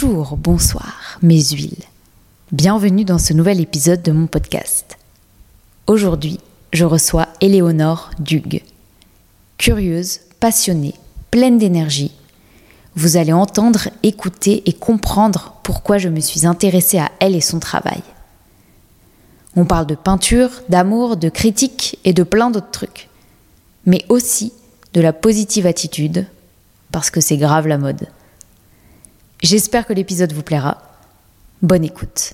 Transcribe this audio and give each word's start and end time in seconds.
Bonjour, 0.00 0.36
bonsoir, 0.36 1.18
mes 1.22 1.42
huiles. 1.42 1.84
Bienvenue 2.52 3.04
dans 3.04 3.18
ce 3.18 3.32
nouvel 3.32 3.60
épisode 3.60 4.00
de 4.00 4.12
mon 4.12 4.28
podcast. 4.28 4.96
Aujourd'hui, 5.88 6.38
je 6.72 6.84
reçois 6.84 7.26
Éléonore 7.40 8.10
Dugue. 8.20 8.62
Curieuse, 9.56 10.20
passionnée, 10.38 10.94
pleine 11.32 11.58
d'énergie, 11.58 12.12
vous 12.94 13.16
allez 13.16 13.32
entendre, 13.32 13.88
écouter 14.04 14.62
et 14.66 14.72
comprendre 14.72 15.54
pourquoi 15.64 15.98
je 15.98 16.08
me 16.08 16.20
suis 16.20 16.46
intéressée 16.46 16.98
à 16.98 17.10
elle 17.18 17.34
et 17.34 17.40
son 17.40 17.58
travail. 17.58 18.02
On 19.56 19.64
parle 19.64 19.86
de 19.86 19.96
peinture, 19.96 20.50
d'amour, 20.68 21.16
de 21.16 21.28
critique 21.28 21.98
et 22.04 22.12
de 22.12 22.22
plein 22.22 22.50
d'autres 22.50 22.70
trucs. 22.70 23.08
Mais 23.84 24.04
aussi 24.08 24.52
de 24.94 25.00
la 25.00 25.12
positive 25.12 25.66
attitude, 25.66 26.24
parce 26.92 27.10
que 27.10 27.20
c'est 27.20 27.36
grave 27.36 27.66
la 27.66 27.78
mode. 27.78 28.06
J'espère 29.42 29.86
que 29.86 29.92
l'épisode 29.92 30.32
vous 30.32 30.42
plaira. 30.42 30.78
Bonne 31.62 31.84
écoute. 31.84 32.32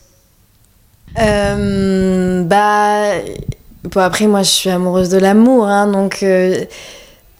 Euh, 1.19 2.43
bah, 2.45 3.13
après, 3.95 4.27
moi, 4.27 4.43
je 4.43 4.51
suis 4.51 4.71
amoureuse 4.71 5.11
de 5.11 5.19
l'amour, 5.19 5.67
hein, 5.67 5.87
donc 5.87 6.23
euh, 6.23 6.65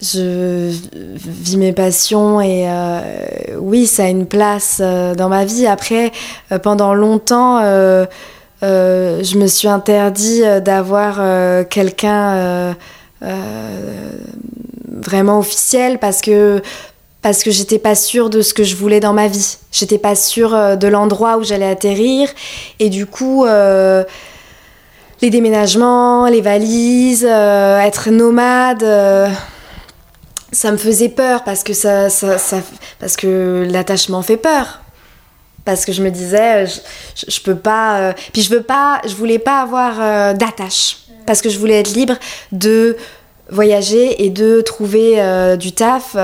je 0.03 0.71
vis 0.93 1.57
mes 1.57 1.73
passions 1.73 2.41
et 2.41 2.67
euh, 2.69 3.01
oui, 3.59 3.87
ça 3.87 4.05
a 4.05 4.09
une 4.09 4.27
place 4.27 4.81
dans 4.81 5.29
ma 5.29 5.45
vie. 5.45 5.67
Après, 5.67 6.13
pendant 6.63 6.95
longtemps, 6.95 7.61
je 8.61 9.39
me 9.39 9.47
suis 9.47 9.69
interdit 9.69 10.43
d'avoir 10.63 11.69
quelqu'un 11.69 12.77
vraiment 14.87 15.39
officiel 15.39 15.99
parce 15.99 16.21
que 16.21 16.63
parce 17.25 17.43
que 17.43 17.51
j'étais 17.51 17.79
pas 17.79 17.95
sûre 17.95 18.29
de 18.29 18.43
ce 18.43 18.53
que 18.53 18.65
je 18.65 18.77
voulais 18.77 19.01
dans 19.01 19.15
ma 19.15 19.29
vie. 19.29 19.57
J'étais 19.73 19.97
pas 19.97 20.15
sûre 20.15 20.55
euh, 20.55 20.77
de 20.77 20.87
l'endroit 20.89 21.39
où 21.39 21.43
j'allais 21.43 21.67
atterrir 21.67 22.29
et 22.81 22.91
du 22.91 23.07
coup 23.07 23.47
euh, 23.47 24.05
les 25.23 25.31
déménagements, 25.31 26.27
les 26.27 26.43
valises, 26.43 27.27
euh, 27.27 27.81
être 27.81 28.11
nomade, 28.11 28.85
ça 30.53 30.71
me 30.71 30.77
faisait 30.77 31.09
peur 31.09 31.45
parce 31.45 31.65
que 31.65 31.73
ça, 31.73 32.09
parce 33.01 33.17
que 33.17 33.67
l'attachement 33.71 34.21
fait 34.21 34.37
peur. 34.37 34.83
Parce 35.65 35.87
que 35.87 35.93
je 35.93 36.03
me 36.03 36.11
disais, 36.11 36.67
je, 36.67 36.81
je, 37.17 37.31
je 37.31 37.41
peux 37.41 37.57
pas. 37.57 38.13
puis 38.35 38.43
je 38.43 38.51
veux 38.51 38.63
pas, 38.63 39.01
je 39.09 39.15
voulais 39.15 39.39
pas 39.39 39.63
avoir 39.63 40.35
d'attache 40.35 40.99
parce 41.25 41.41
que 41.41 41.49
je 41.49 41.59
voulais 41.59 41.81
être 41.81 41.95
libre 41.95 42.17
de 42.53 42.99
voyager 43.49 44.27
et 44.27 44.29
de 44.29 44.61
trouver 44.61 45.57
du 45.57 45.73
taf. 45.73 46.19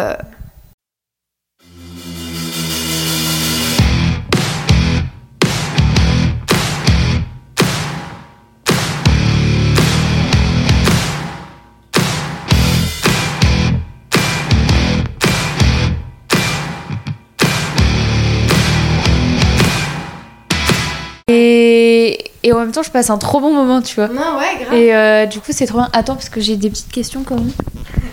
Et, 22.50 22.52
en 22.52 22.58
même 22.58 22.72
temps, 22.72 22.82
je 22.82 22.90
passe 22.90 23.10
un 23.10 23.18
trop 23.18 23.38
bon 23.38 23.52
moment, 23.52 23.80
tu 23.80 23.94
vois. 23.94 24.08
Non, 24.08 24.36
ouais, 24.38 24.64
grave. 24.64 24.74
Et 24.74 24.92
euh, 24.92 25.26
du 25.26 25.38
coup, 25.38 25.52
c'est 25.52 25.66
trop 25.66 25.78
bien. 25.78 25.88
Attends, 25.92 26.14
parce 26.16 26.28
que 26.28 26.40
j'ai 26.40 26.56
des 26.56 26.68
petites 26.68 26.90
questions 26.90 27.22
quand 27.22 27.36
même. 27.36 27.52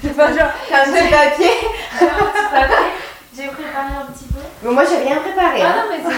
T'as 0.15 0.25
un 0.27 0.91
petit 0.91 1.09
papier. 1.09 1.49
J'ai 3.35 3.47
préparé 3.47 3.93
un 3.99 4.11
petit 4.11 4.25
peu. 4.25 4.39
Bon, 4.67 4.73
moi, 4.73 4.83
j'ai 4.89 4.97
rien 4.97 5.17
préparé. 5.17 5.61
hein. 5.61 5.73
Ah 5.75 5.75
non, 5.77 5.91
mais 5.91 6.13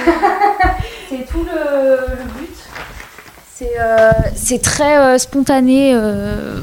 c'est- 1.10 1.10
c'est 1.18 1.32
tout 1.32 1.44
le, 1.44 2.16
le 2.16 2.24
but. 2.40 2.56
C'est 3.54 3.72
euh, 3.78 4.12
c'est 4.36 4.62
très 4.62 4.98
euh, 4.98 5.18
spontané 5.18 5.92
euh, 5.94 6.60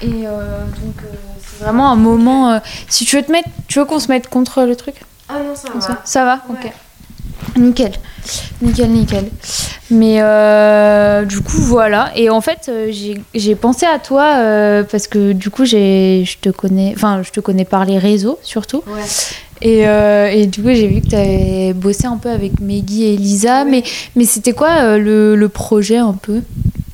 et 0.00 0.26
euh, 0.26 0.64
donc 0.82 0.96
euh, 1.04 1.14
c'est 1.40 1.64
vraiment 1.64 1.90
un 1.92 1.94
moment. 1.96 2.50
euh, 2.52 2.58
si 2.88 3.04
tu 3.04 3.14
veux 3.16 3.22
te 3.22 3.30
mettre, 3.30 3.48
tu 3.68 3.78
veux 3.78 3.84
qu'on 3.84 4.00
se 4.00 4.08
mette 4.08 4.28
contre 4.28 4.64
le 4.64 4.74
truc? 4.74 4.96
Ah 5.28 5.34
non, 5.34 5.54
ça 5.54 5.68
va. 5.72 5.80
ça? 5.80 6.00
Ça 6.04 6.24
va? 6.24 6.40
Ouais. 6.48 6.56
Ok. 6.66 6.72
Nickel, 7.56 7.92
nickel, 8.62 8.90
nickel. 8.90 9.24
Mais 9.90 10.18
euh, 10.22 11.24
du 11.24 11.40
coup, 11.40 11.58
voilà. 11.58 12.10
Et 12.16 12.30
en 12.30 12.40
fait, 12.40 12.68
euh, 12.68 12.90
j'ai- 13.34 13.54
pensé 13.56 13.84
à 13.86 13.98
toi 13.98 14.36
euh, 14.38 14.82
parce 14.90 15.06
que 15.06 15.32
du 15.32 15.50
coup, 15.50 15.64
je 15.64 16.24
te 16.40 16.48
connais, 16.48 16.92
enfin, 16.96 17.22
je 17.22 17.30
te 17.30 17.40
connais 17.40 17.64
par 17.66 17.84
les 17.84 17.98
réseaux 17.98 18.38
surtout. 18.42 18.82
Ouais. 18.86 19.02
Et, 19.60 19.86
euh, 19.86 20.28
et 20.30 20.46
du 20.46 20.62
coup, 20.62 20.70
j'ai 20.70 20.88
vu 20.88 21.00
que 21.02 21.08
tu 21.08 21.14
avais 21.14 21.72
bossé 21.74 22.06
un 22.06 22.16
peu 22.16 22.30
avec 22.30 22.58
Meggy 22.60 23.04
et 23.04 23.14
Elisa. 23.14 23.64
Mais, 23.64 23.82
mais 24.16 24.24
c'était 24.24 24.52
quoi 24.54 24.96
le, 24.98 25.36
le 25.36 25.48
projet 25.48 25.98
un 25.98 26.14
peu? 26.14 26.40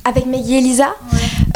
Avec 0.05 0.27
Maggie 0.27 0.57
et 0.57 0.61
Lisa 0.61 0.89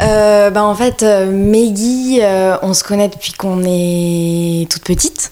Euh, 0.01 0.49
ben, 0.49 0.63
En 0.63 0.75
fait, 0.75 1.03
Maggie, 1.03 2.19
euh, 2.21 2.55
on 2.61 2.73
se 2.73 2.83
connaît 2.83 3.09
depuis 3.09 3.33
qu'on 3.33 3.61
est 3.65 4.69
toute 4.71 4.83
petite. 4.83 5.31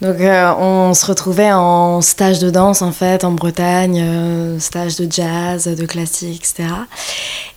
Donc 0.00 0.20
euh, 0.20 0.52
on 0.58 0.94
se 0.94 1.04
retrouvait 1.06 1.52
en 1.52 2.00
stage 2.00 2.38
de 2.38 2.50
danse 2.50 2.82
en 2.82 2.92
fait 2.92 3.24
en 3.24 3.32
Bretagne, 3.32 4.02
euh, 4.02 4.58
stage 4.58 4.96
de 4.96 5.10
jazz, 5.10 5.64
de 5.64 5.86
classique, 5.86 6.42
etc. 6.44 6.68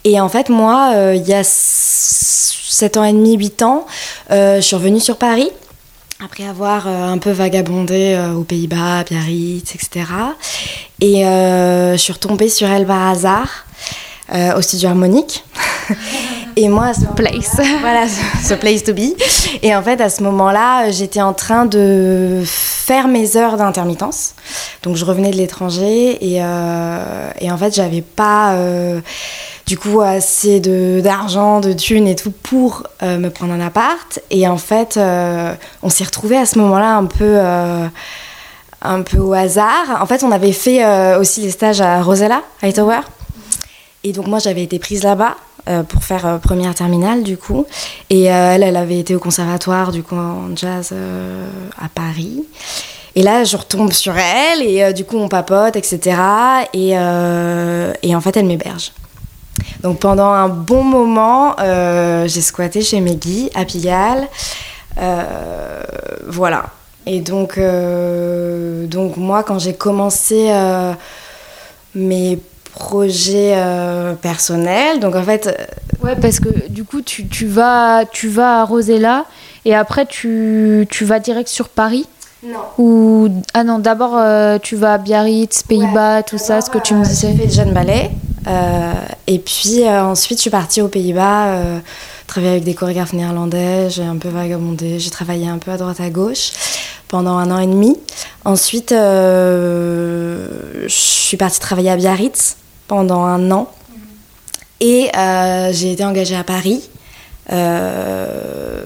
Et 0.03 0.19
en 0.19 0.29
fait 0.29 0.49
moi, 0.49 0.91
euh, 0.95 1.15
il 1.15 1.27
y 1.27 1.33
a 1.33 1.43
7 1.43 2.97
ans 2.97 3.03
et 3.03 3.13
demi, 3.13 3.35
8 3.37 3.61
ans, 3.61 3.85
je 4.29 4.59
suis 4.61 4.75
revenue 4.75 4.99
sur 4.99 5.17
Paris 5.17 5.49
après 6.23 6.45
avoir 6.45 6.87
un 6.87 7.17
peu 7.17 7.31
vagabondé 7.31 8.17
aux 8.37 8.43
Pays-Bas, 8.43 8.99
à 8.99 9.03
Biarritz, 9.03 9.75
etc. 9.75 10.05
Et 11.01 11.23
je 11.23 11.97
suis 11.97 12.13
retombée 12.13 12.49
sur 12.49 12.69
elle 12.69 12.85
par 12.85 13.09
hasard 13.09 13.65
au 14.31 14.61
studio 14.61 14.89
harmonique. 14.89 15.43
Et 16.55 16.69
moi, 16.69 16.87
à 16.87 16.93
ce 16.93 17.05
Place. 17.15 17.55
voilà, 17.81 18.07
ce- 18.07 18.47
ce 18.49 18.53
place 18.53 18.83
to 18.83 18.93
be. 18.93 19.13
Et 19.63 19.75
en 19.75 19.81
fait, 19.81 19.99
à 20.01 20.09
ce 20.09 20.21
moment-là, 20.23 20.91
j'étais 20.91 21.21
en 21.21 21.33
train 21.33 21.65
de 21.65 22.41
faire 22.45 23.07
mes 23.07 23.35
heures 23.37 23.57
d'intermittence. 23.57 24.35
Donc, 24.83 24.95
je 24.95 25.05
revenais 25.05 25.31
de 25.31 25.35
l'étranger 25.37 26.17
et, 26.21 26.43
euh, 26.43 27.29
et 27.39 27.51
en 27.51 27.57
fait, 27.57 27.73
j'avais 27.75 28.01
pas 28.01 28.53
euh, 28.53 28.99
du 29.65 29.77
coup 29.77 30.01
assez 30.01 30.59
d'argent, 30.59 31.59
de 31.59 31.73
thunes 31.73 32.07
et 32.07 32.15
tout 32.15 32.31
pour 32.31 32.83
euh, 33.01 33.17
me 33.17 33.29
prendre 33.29 33.53
un 33.53 33.61
appart. 33.65 34.19
Et 34.29 34.47
en 34.47 34.57
fait, 34.57 34.97
euh, 34.97 35.53
on 35.81 35.89
s'est 35.89 36.03
retrouvés 36.03 36.37
à 36.37 36.45
ce 36.45 36.59
moment-là 36.59 36.95
un 36.95 37.05
peu. 37.05 37.23
euh, 37.39 37.87
un 38.85 39.01
peu 39.01 39.17
au 39.19 39.31
hasard. 39.31 39.97
En 40.01 40.05
fait, 40.05 40.23
on 40.25 40.31
avait 40.33 40.51
fait 40.51 40.83
euh, 40.83 41.17
aussi 41.17 41.39
les 41.39 41.51
stages 41.51 41.79
à 41.79 42.01
Rosella, 42.01 42.41
Hightower. 42.61 42.99
Et 44.03 44.11
donc 44.11 44.27
moi 44.27 44.39
j'avais 44.39 44.63
été 44.63 44.77
prise 44.77 45.03
là-bas 45.03 45.37
euh, 45.37 45.52
pour 45.84 46.03
faire 46.03 46.25
euh, 46.25 46.38
première 46.38 46.75
terminale 46.75 47.24
du 47.24 47.38
coup. 47.38 47.66
Et 48.09 48.31
euh, 48.31 48.53
elle, 48.53 48.63
elle 48.63 48.78
avait 48.78 49.00
été 49.00 49.16
au 49.16 49.19
conservatoire 49.19 49.91
du 49.91 50.03
coup 50.03 50.16
en 50.16 50.56
jazz 50.56 50.90
euh, 50.91 51.47
à 51.79 51.90
Paris. 51.90 52.44
Et 53.16 53.24
là 53.24 53.44
je 53.44 53.56
retombe 53.56 53.91
sur 53.91 54.16
elle 54.18 54.62
et 54.63 54.84
euh, 54.84 54.91
du 54.91 55.06
coup 55.06 55.18
on 55.18 55.28
papote, 55.28 55.75
etc. 55.75 56.18
Et, 56.74 56.97
euh, 56.97 57.94
et 58.01 58.16
en 58.16 58.22
fait 58.22 58.35
elle 58.38 58.46
m'héberge. 58.46 58.91
Donc 59.81 60.00
pendant 60.00 60.29
un 60.31 60.50
bon 60.50 60.84
moment, 60.84 61.56
euh, 61.59 62.28
j'ai 62.28 62.41
squatté 62.41 62.81
chez 62.81 63.00
Meggy 63.01 63.50
à 63.53 63.66
Pigalle. 63.66 64.28
Euh, 65.00 65.83
voilà. 66.27 66.66
Et 67.06 67.19
donc, 67.19 67.57
euh, 67.57 68.88
donc 68.88 69.18
moi 69.18 69.44
quand 69.44 69.59
j'ai 69.59 69.74
commencé 69.74 70.48
euh, 70.50 70.94
mes 71.95 72.39
projets 72.73 73.53
euh, 73.55 74.13
personnels. 74.13 74.99
Donc 74.99 75.15
en 75.15 75.23
fait, 75.23 75.47
euh, 75.47 75.63
Ouais, 76.03 76.17
parce 76.17 76.41
que 76.41 76.49
du 76.69 76.83
coup, 76.83 77.01
tu, 77.01 77.27
tu 77.29 77.45
vas, 77.45 78.03
tu 78.11 78.27
vas 78.27 78.59
à 78.59 78.65
Rosella 78.65 79.23
et 79.63 79.73
après, 79.73 80.05
tu, 80.05 80.85
tu 80.89 81.05
vas 81.05 81.19
direct 81.19 81.47
sur 81.47 81.69
Paris? 81.69 82.05
Non. 82.45 82.59
Ou 82.77 83.29
ah 83.53 83.63
non, 83.63 83.79
d'abord 83.79 84.17
euh, 84.17 84.57
tu 84.61 84.75
vas 84.75 84.95
à 84.95 84.97
Biarritz, 84.97 85.63
Pays-Bas, 85.63 86.23
tout 86.23 86.37
ça, 86.37 86.59
ce 86.59 86.69
que 86.69 86.77
tu 86.77 86.93
me 86.93 87.05
disais. 87.05 87.29
J'ai 87.31 87.37
fait 87.37 87.45
le 87.45 87.53
jeune 87.53 87.71
ballet. 87.73 88.11
euh, 88.47 88.91
et 89.27 89.39
puis 89.39 89.87
ensuite, 89.87 90.39
je 90.39 90.41
suis 90.41 90.49
partie 90.49 90.81
aux 90.81 90.89
Pays-Bas, 90.89 91.55
travailler 92.27 92.51
avec 92.51 92.65
des 92.65 92.73
chorégraphes 92.73 93.13
néerlandais. 93.13 93.89
J'ai 93.89 94.03
un 94.03 94.17
peu 94.17 94.27
vagabondé. 94.27 94.99
J'ai 94.99 95.09
travaillé 95.09 95.47
un 95.47 95.57
peu 95.57 95.71
à 95.71 95.77
droite 95.77 96.01
à 96.01 96.09
gauche 96.09 96.51
pendant 97.07 97.37
un 97.37 97.49
an 97.49 97.59
et 97.59 97.67
demi. 97.67 97.97
Ensuite, 98.43 98.91
euh, 98.91 100.47
je 100.83 100.87
suis 100.93 101.37
partie 101.37 101.61
travailler 101.61 101.91
à 101.91 101.95
Biarritz 101.95 102.57
pendant 102.88 103.24
un 103.24 103.51
an. 103.51 103.69
Et 104.80 105.09
euh, 105.18 105.71
j'ai 105.71 105.94
été 105.94 106.03
engagée 106.03 106.35
à 106.35 106.44
Paris. 106.44 106.81
euh, 107.51 108.83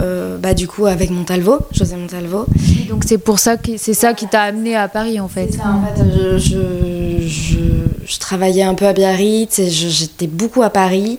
euh, 0.00 0.38
bah, 0.38 0.54
du 0.54 0.66
coup, 0.66 0.86
avec 0.86 1.10
Montalvo, 1.10 1.58
José 1.72 1.96
Montalvo. 1.96 2.46
Donc 2.88 3.04
c'est 3.06 3.18
pour 3.18 3.38
ça 3.38 3.56
que 3.56 3.76
c'est 3.76 3.94
ça 3.94 4.14
qui 4.14 4.26
t'a 4.26 4.42
amené 4.42 4.74
à 4.76 4.88
Paris 4.88 5.20
en 5.20 5.28
fait. 5.28 5.52
Ça, 5.52 5.64
en 5.68 5.82
fait, 5.84 6.02
je, 6.02 6.38
je, 6.38 7.28
je, 7.28 7.58
je 8.06 8.18
travaillais 8.18 8.62
un 8.62 8.74
peu 8.74 8.86
à 8.86 8.92
Biarritz 8.92 9.58
et 9.58 9.68
j'étais 9.70 10.26
beaucoup 10.26 10.62
à 10.62 10.70
Paris. 10.70 11.18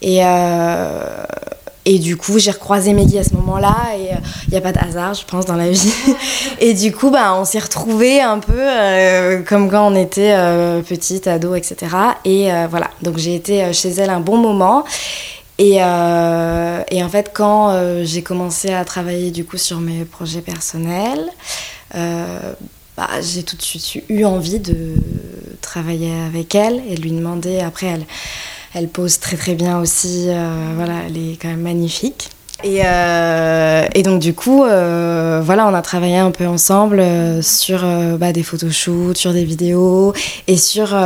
Et, 0.00 0.24
euh, 0.24 1.24
Et 1.84 1.98
du 1.98 2.16
coup, 2.16 2.38
j'ai 2.38 2.52
recroisé 2.52 2.92
Mehdi 2.92 3.18
à 3.18 3.24
ce 3.24 3.34
moment-là, 3.34 3.76
et 3.98 4.10
il 4.46 4.50
n'y 4.50 4.56
a 4.56 4.60
pas 4.60 4.72
de 4.72 4.78
hasard, 4.78 5.14
je 5.14 5.24
pense, 5.24 5.46
dans 5.46 5.56
la 5.56 5.68
vie. 5.70 5.92
et 6.60 6.74
du 6.74 6.92
coup, 6.92 7.10
bah, 7.10 7.34
on 7.34 7.44
s'est 7.44 7.58
retrouvés 7.58 8.20
un 8.20 8.38
peu 8.38 9.42
comme 9.48 9.68
quand 9.68 9.90
on 9.90 9.96
était 9.96 10.32
petite, 10.88 11.26
ado, 11.26 11.56
etc. 11.56 11.76
Et 12.24 12.50
voilà, 12.70 12.88
donc 13.02 13.18
j'ai 13.18 13.34
été 13.34 13.72
chez 13.72 13.90
elle 13.90 14.10
un 14.10 14.20
bon 14.20 14.36
moment. 14.36 14.84
Et, 15.58 15.76
et 15.76 15.80
en 17.02 17.08
fait, 17.10 17.32
quand 17.34 18.04
j'ai 18.04 18.22
commencé 18.22 18.72
à 18.72 18.84
travailler 18.84 19.32
du 19.32 19.44
coup 19.44 19.58
sur 19.58 19.80
mes 19.80 20.04
projets 20.04 20.40
personnels, 20.40 21.26
bah, 22.96 23.08
j'ai 23.22 23.42
tout 23.42 23.56
de 23.56 23.62
suite 23.62 24.04
eu 24.08 24.24
envie 24.24 24.58
de 24.58 24.94
travailler 25.60 26.12
avec 26.26 26.54
elle 26.54 26.82
et 26.88 26.94
de 26.94 27.00
lui 27.00 27.12
demander. 27.12 27.60
Après, 27.60 27.86
elle, 27.86 28.04
elle 28.74 28.88
pose 28.88 29.18
très 29.18 29.36
très 29.36 29.54
bien 29.54 29.78
aussi. 29.78 30.26
Euh, 30.28 30.72
voilà, 30.76 30.94
elle 31.06 31.16
est 31.16 31.38
quand 31.40 31.48
même 31.48 31.60
magnifique. 31.62 32.30
Et, 32.64 32.82
euh, 32.84 33.86
donc 34.04 34.20
du 34.20 34.34
coup, 34.34 34.64
euh, 34.64 35.42
voilà, 35.44 35.66
on 35.66 35.74
a 35.74 35.82
travaillé 35.82 36.16
un 36.18 36.30
peu 36.30 36.46
ensemble 36.46 37.02
sur 37.42 37.84
bah, 38.18 38.32
des 38.32 38.44
photoshoots, 38.44 39.16
sur 39.16 39.32
des 39.32 39.44
vidéos 39.44 40.12
et 40.46 40.56
sur 40.56 40.96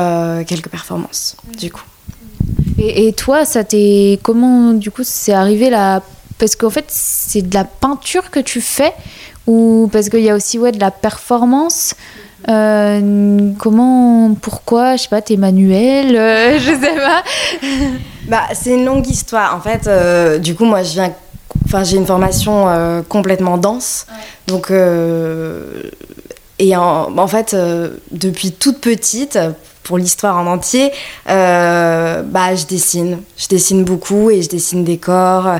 quelques 0.46 0.68
performances, 0.68 1.36
du 1.58 1.70
coup. 1.70 1.84
Et, 2.78 3.08
et 3.08 3.12
toi, 3.14 3.46
ça 3.46 3.64
t'est 3.64 4.18
comment 4.22 4.72
du 4.72 4.90
coup 4.90 5.02
c'est 5.02 5.32
arrivé 5.32 5.70
là? 5.70 6.02
Parce 6.38 6.56
qu'en 6.56 6.68
fait, 6.68 6.84
c'est 6.88 7.40
de 7.40 7.54
la 7.54 7.64
peinture 7.64 8.30
que 8.30 8.40
tu 8.40 8.60
fais 8.60 8.92
ou 9.46 9.88
parce 9.90 10.10
qu'il 10.10 10.20
y 10.20 10.28
a 10.28 10.34
aussi 10.34 10.58
ouais, 10.58 10.72
de 10.72 10.80
la 10.80 10.90
performance? 10.90 11.94
Euh, 12.48 13.50
comment, 13.58 14.34
pourquoi, 14.34 14.96
je 14.96 15.02
sais 15.02 15.08
pas, 15.08 15.22
t'es 15.22 15.36
manuel, 15.36 16.16
euh, 16.16 16.58
je 16.58 16.70
sais 16.70 16.94
pas. 16.94 17.22
bah, 18.28 18.42
c'est 18.52 18.74
une 18.74 18.84
longue 18.84 19.06
histoire. 19.06 19.54
En 19.56 19.60
fait, 19.60 19.86
euh, 19.86 20.38
du 20.38 20.54
coup, 20.54 20.64
moi, 20.64 20.82
je 20.82 20.92
viens, 20.92 21.12
enfin, 21.64 21.82
j'ai 21.82 21.96
une 21.96 22.06
formation 22.06 22.66
complètement 23.08 23.58
dense, 23.58 24.06
donc. 24.46 24.70
et 26.58 26.76
en, 26.76 27.18
en 27.18 27.26
fait, 27.26 27.56
depuis 28.12 28.52
toute 28.52 28.80
petite, 28.80 29.38
pour 29.82 29.98
l'histoire 29.98 30.36
en 30.36 30.46
entier, 30.46 30.92
bah, 31.26 32.54
je 32.54 32.66
dessine. 32.66 33.18
Je 33.36 33.48
dessine 33.48 33.84
beaucoup 33.84 34.30
et 34.30 34.42
je 34.42 34.48
dessine 34.48 34.84
des 34.84 34.98
corps. 34.98 35.58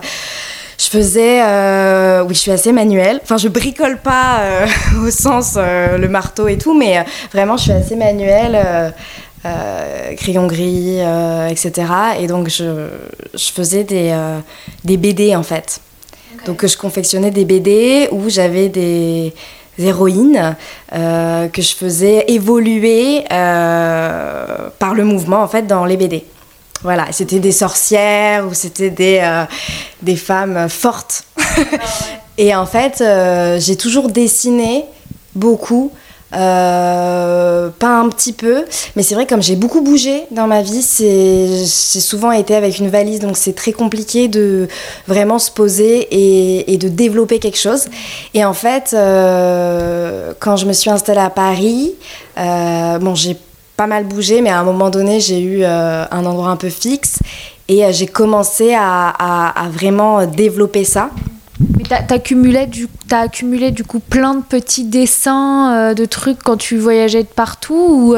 Je 0.79 0.89
faisais, 0.89 1.41
euh, 1.43 2.23
oui, 2.25 2.35
je 2.35 2.41
suis 2.41 2.51
assez 2.51 2.73
manuelle. 2.73 3.21
Enfin, 3.23 3.39
je 3.39 3.49
bricole 3.49 3.99
pas 3.99 4.41
euh, 4.41 4.67
au 5.07 5.11
sens 5.11 5.55
euh, 5.57 5.97
le 5.97 6.09
marteau 6.09 6.49
et 6.49 6.59
tout, 6.59 6.75
mais 6.79 7.05
vraiment, 7.33 7.57
je 7.57 7.65
suis 7.65 7.73
assez 7.73 7.97
manuelle. 7.97 8.93
crayon 10.17 10.47
gris, 10.49 10.99
etc. 11.51 11.71
Et 12.21 12.27
donc, 12.27 12.49
je, 12.49 12.89
je 13.33 13.53
faisais 13.53 13.85
des, 13.85 14.13
des, 14.85 14.97
BD 14.97 15.37
en 15.37 15.45
fait. 15.45 15.81
Donc, 16.47 16.67
je 16.67 16.77
confectionnais 16.77 17.31
des 17.31 17.45
BD 17.45 18.09
où 18.11 18.29
j'avais 18.29 18.69
des, 18.69 19.33
héroïnes 19.79 20.57
que 20.91 21.63
je 21.63 21.75
faisais 21.75 22.25
évoluer 22.27 23.25
par 23.29 24.95
le 24.95 25.05
mouvement 25.05 25.43
en 25.43 25.49
fait 25.49 25.67
dans 25.67 25.85
les 25.85 25.97
BD. 25.97 26.25
Voilà, 26.83 27.07
c'était 27.11 27.39
des 27.39 27.53
sorcières 27.53 28.47
ou 28.47 28.55
c'était 28.55 28.91
des, 28.91 29.21
euh, 29.23 29.45
des 30.03 30.17
femmes 30.17 30.69
fortes. 30.69 31.25
et 32.39 32.55
en 32.55 32.67
fait, 32.67 33.01
euh, 33.01 33.59
j'ai 33.61 33.77
toujours 33.77 34.09
dessiné 34.09 34.85
beaucoup. 35.35 35.91
Euh, 36.35 37.71
pas 37.79 38.01
un 38.01 38.09
petit 38.09 38.33
peu, 38.33 38.65
mais 38.97 39.05
c'est 39.05 39.15
vrai 39.15 39.27
comme 39.27 39.41
j'ai 39.41 39.55
beaucoup 39.55 39.81
bougé 39.81 40.25
dans 40.33 40.49
ma 40.49 40.61
vie, 40.61 40.85
j'ai 40.99 41.65
souvent 41.65 42.33
été 42.33 42.57
avec 42.57 42.81
une 42.81 42.89
valise, 42.89 43.21
donc 43.21 43.37
c'est 43.37 43.55
très 43.55 43.71
compliqué 43.71 44.27
de 44.27 44.67
vraiment 45.07 45.39
se 45.39 45.53
poser 45.53 46.01
et, 46.11 46.73
et 46.73 46.79
de 46.79 46.89
développer 46.89 47.39
quelque 47.39 47.59
chose. 47.59 47.87
Et 48.35 48.45
en 48.45 48.55
fait, 48.55 48.91
quand 48.91 50.57
je 50.57 50.67
me 50.67 50.73
suis 50.73 50.91
installée 50.91 51.21
à 51.21 51.31
Paris, 51.31 51.95
bon 52.37 53.15
j'ai 53.15 53.37
pas 53.77 53.87
mal 53.87 54.05
bougé, 54.05 54.41
mais 54.41 54.51
à 54.51 54.61
un 54.61 54.65
moment 54.65 54.91
donné, 54.91 55.21
j'ai 55.21 55.41
eu 55.41 55.61
euh, 55.63 56.05
un 56.11 56.25
endroit 56.25 56.49
un 56.49 56.57
peu 56.57 56.71
fixe 56.71 57.19
et 57.69 57.85
euh, 57.85 57.93
j'ai 57.93 58.07
commencé 58.07 58.75
à, 58.75 59.09
à, 59.49 59.69
vraiment 59.69 60.27
développer 60.27 60.85
ça. 60.85 61.11
Mais 61.59 61.85
t'as 61.89 62.01
as 62.11 62.15
accumulé, 62.15 62.67
du, 62.67 62.87
as 63.11 63.21
accumulé 63.21 63.71
du 63.71 63.83
coup 63.83 63.99
plein 63.99 64.35
de 64.35 64.43
petits 64.43 64.85
dessins, 64.85 65.75
euh, 65.75 65.95
de 65.95 66.05
trucs 66.05 66.43
quand 66.43 66.57
tu 66.57 66.77
voyageais 66.77 67.23
de 67.23 67.29
partout 67.29 68.15
ou, 68.15 68.17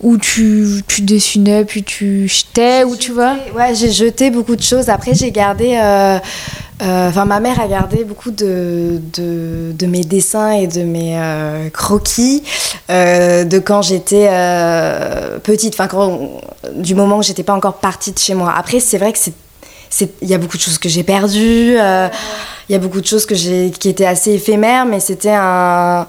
ou 0.00 0.18
tu, 0.18 0.82
tu, 0.86 1.02
dessinais 1.02 1.64
puis 1.64 1.82
tu 1.82 2.28
jetais 2.28 2.84
ou 2.84 2.96
tu 2.96 3.12
vois? 3.12 3.36
Ouais, 3.56 3.74
j'ai 3.74 3.90
jeté 3.90 4.30
beaucoup 4.30 4.56
de 4.56 4.62
choses. 4.62 4.88
Après, 4.88 5.14
j'ai 5.14 5.30
gardé 5.30 5.76
euh, 5.80 6.18
enfin, 6.80 7.24
ma 7.24 7.40
mère 7.40 7.60
a 7.60 7.68
gardé 7.68 8.04
beaucoup 8.04 8.30
de, 8.30 9.00
de, 9.12 9.86
mes 9.86 10.04
dessins 10.04 10.50
et 10.52 10.66
de 10.66 10.82
mes 10.82 11.18
euh, 11.18 11.70
croquis 11.70 12.42
euh, 12.90 13.44
de 13.44 13.58
quand 13.58 13.82
j'étais 13.82 14.28
petite, 15.42 15.78
enfin, 15.78 15.88
du 16.74 16.94
moment 16.94 17.18
où 17.18 17.22
j'étais 17.22 17.42
pas 17.42 17.54
encore 17.54 17.78
partie 17.78 18.12
de 18.12 18.18
chez 18.18 18.34
moi. 18.34 18.52
Après, 18.56 18.80
c'est 18.80 18.98
vrai 18.98 19.12
que 19.12 19.18
c'est 19.18 19.34
il 20.20 20.28
y 20.28 20.34
a 20.34 20.38
beaucoup 20.38 20.56
de 20.58 20.62
choses 20.62 20.78
que 20.78 20.88
j'ai 20.88 21.04
perdues, 21.04 21.76
il 21.76 22.72
y 22.72 22.74
a 22.74 22.78
beaucoup 22.78 23.00
de 23.00 23.06
choses 23.06 23.24
que 23.24 23.34
qui 23.70 23.88
étaient 23.88 24.04
assez 24.04 24.32
éphémères, 24.32 24.84
mais 24.84 25.00
c'était 25.00 25.32
un, 25.32 26.06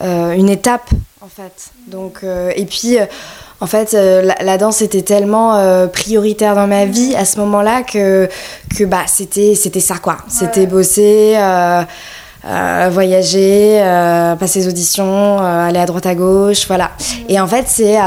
une 0.00 0.50
étape 0.50 0.90
en 1.22 1.28
fait. 1.28 1.70
Donc, 1.86 2.22
et 2.24 2.66
puis 2.66 2.98
en 3.60 3.66
fait, 3.66 3.92
euh, 3.92 4.32
la, 4.40 4.58
danse 4.58 4.80
était 4.80 5.02
tellement 5.02 5.56
euh, 5.56 5.86
prioritaire 5.86 6.54
dans 6.54 6.66
ma 6.66 6.86
vie 6.86 7.14
à 7.14 7.26
ce 7.26 7.38
moment-là 7.40 7.82
que, 7.82 8.28
que 8.76 8.84
bah, 8.84 9.02
c'était, 9.06 9.54
c'était 9.54 9.80
ça, 9.80 9.96
quoi. 9.98 10.16
C'était 10.28 10.64
bosser, 10.66 11.34
euh, 11.36 11.84
voyager, 12.90 13.80
passer 14.40 14.60
les 14.60 14.68
auditions, 14.68 15.38
aller 15.38 15.78
à 15.78 15.84
droite 15.84 16.06
à 16.06 16.14
gauche, 16.14 16.66
voilà. 16.66 16.92
Et 17.28 17.38
en 17.38 17.46
fait, 17.46 17.66
c'est 17.68 17.98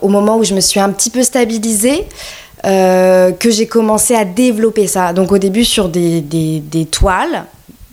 au 0.00 0.08
moment 0.08 0.36
où 0.36 0.44
je 0.44 0.54
me 0.54 0.60
suis 0.60 0.78
un 0.78 0.90
petit 0.90 1.10
peu 1.10 1.24
stabilisée 1.24 2.06
que 2.62 3.50
j'ai 3.50 3.66
commencé 3.66 4.14
à 4.14 4.24
développer 4.24 4.86
ça. 4.86 5.12
Donc 5.12 5.32
au 5.32 5.38
début 5.38 5.64
sur 5.64 5.88
des, 5.88 6.20
des, 6.20 6.60
des 6.60 6.86
toiles 6.86 7.46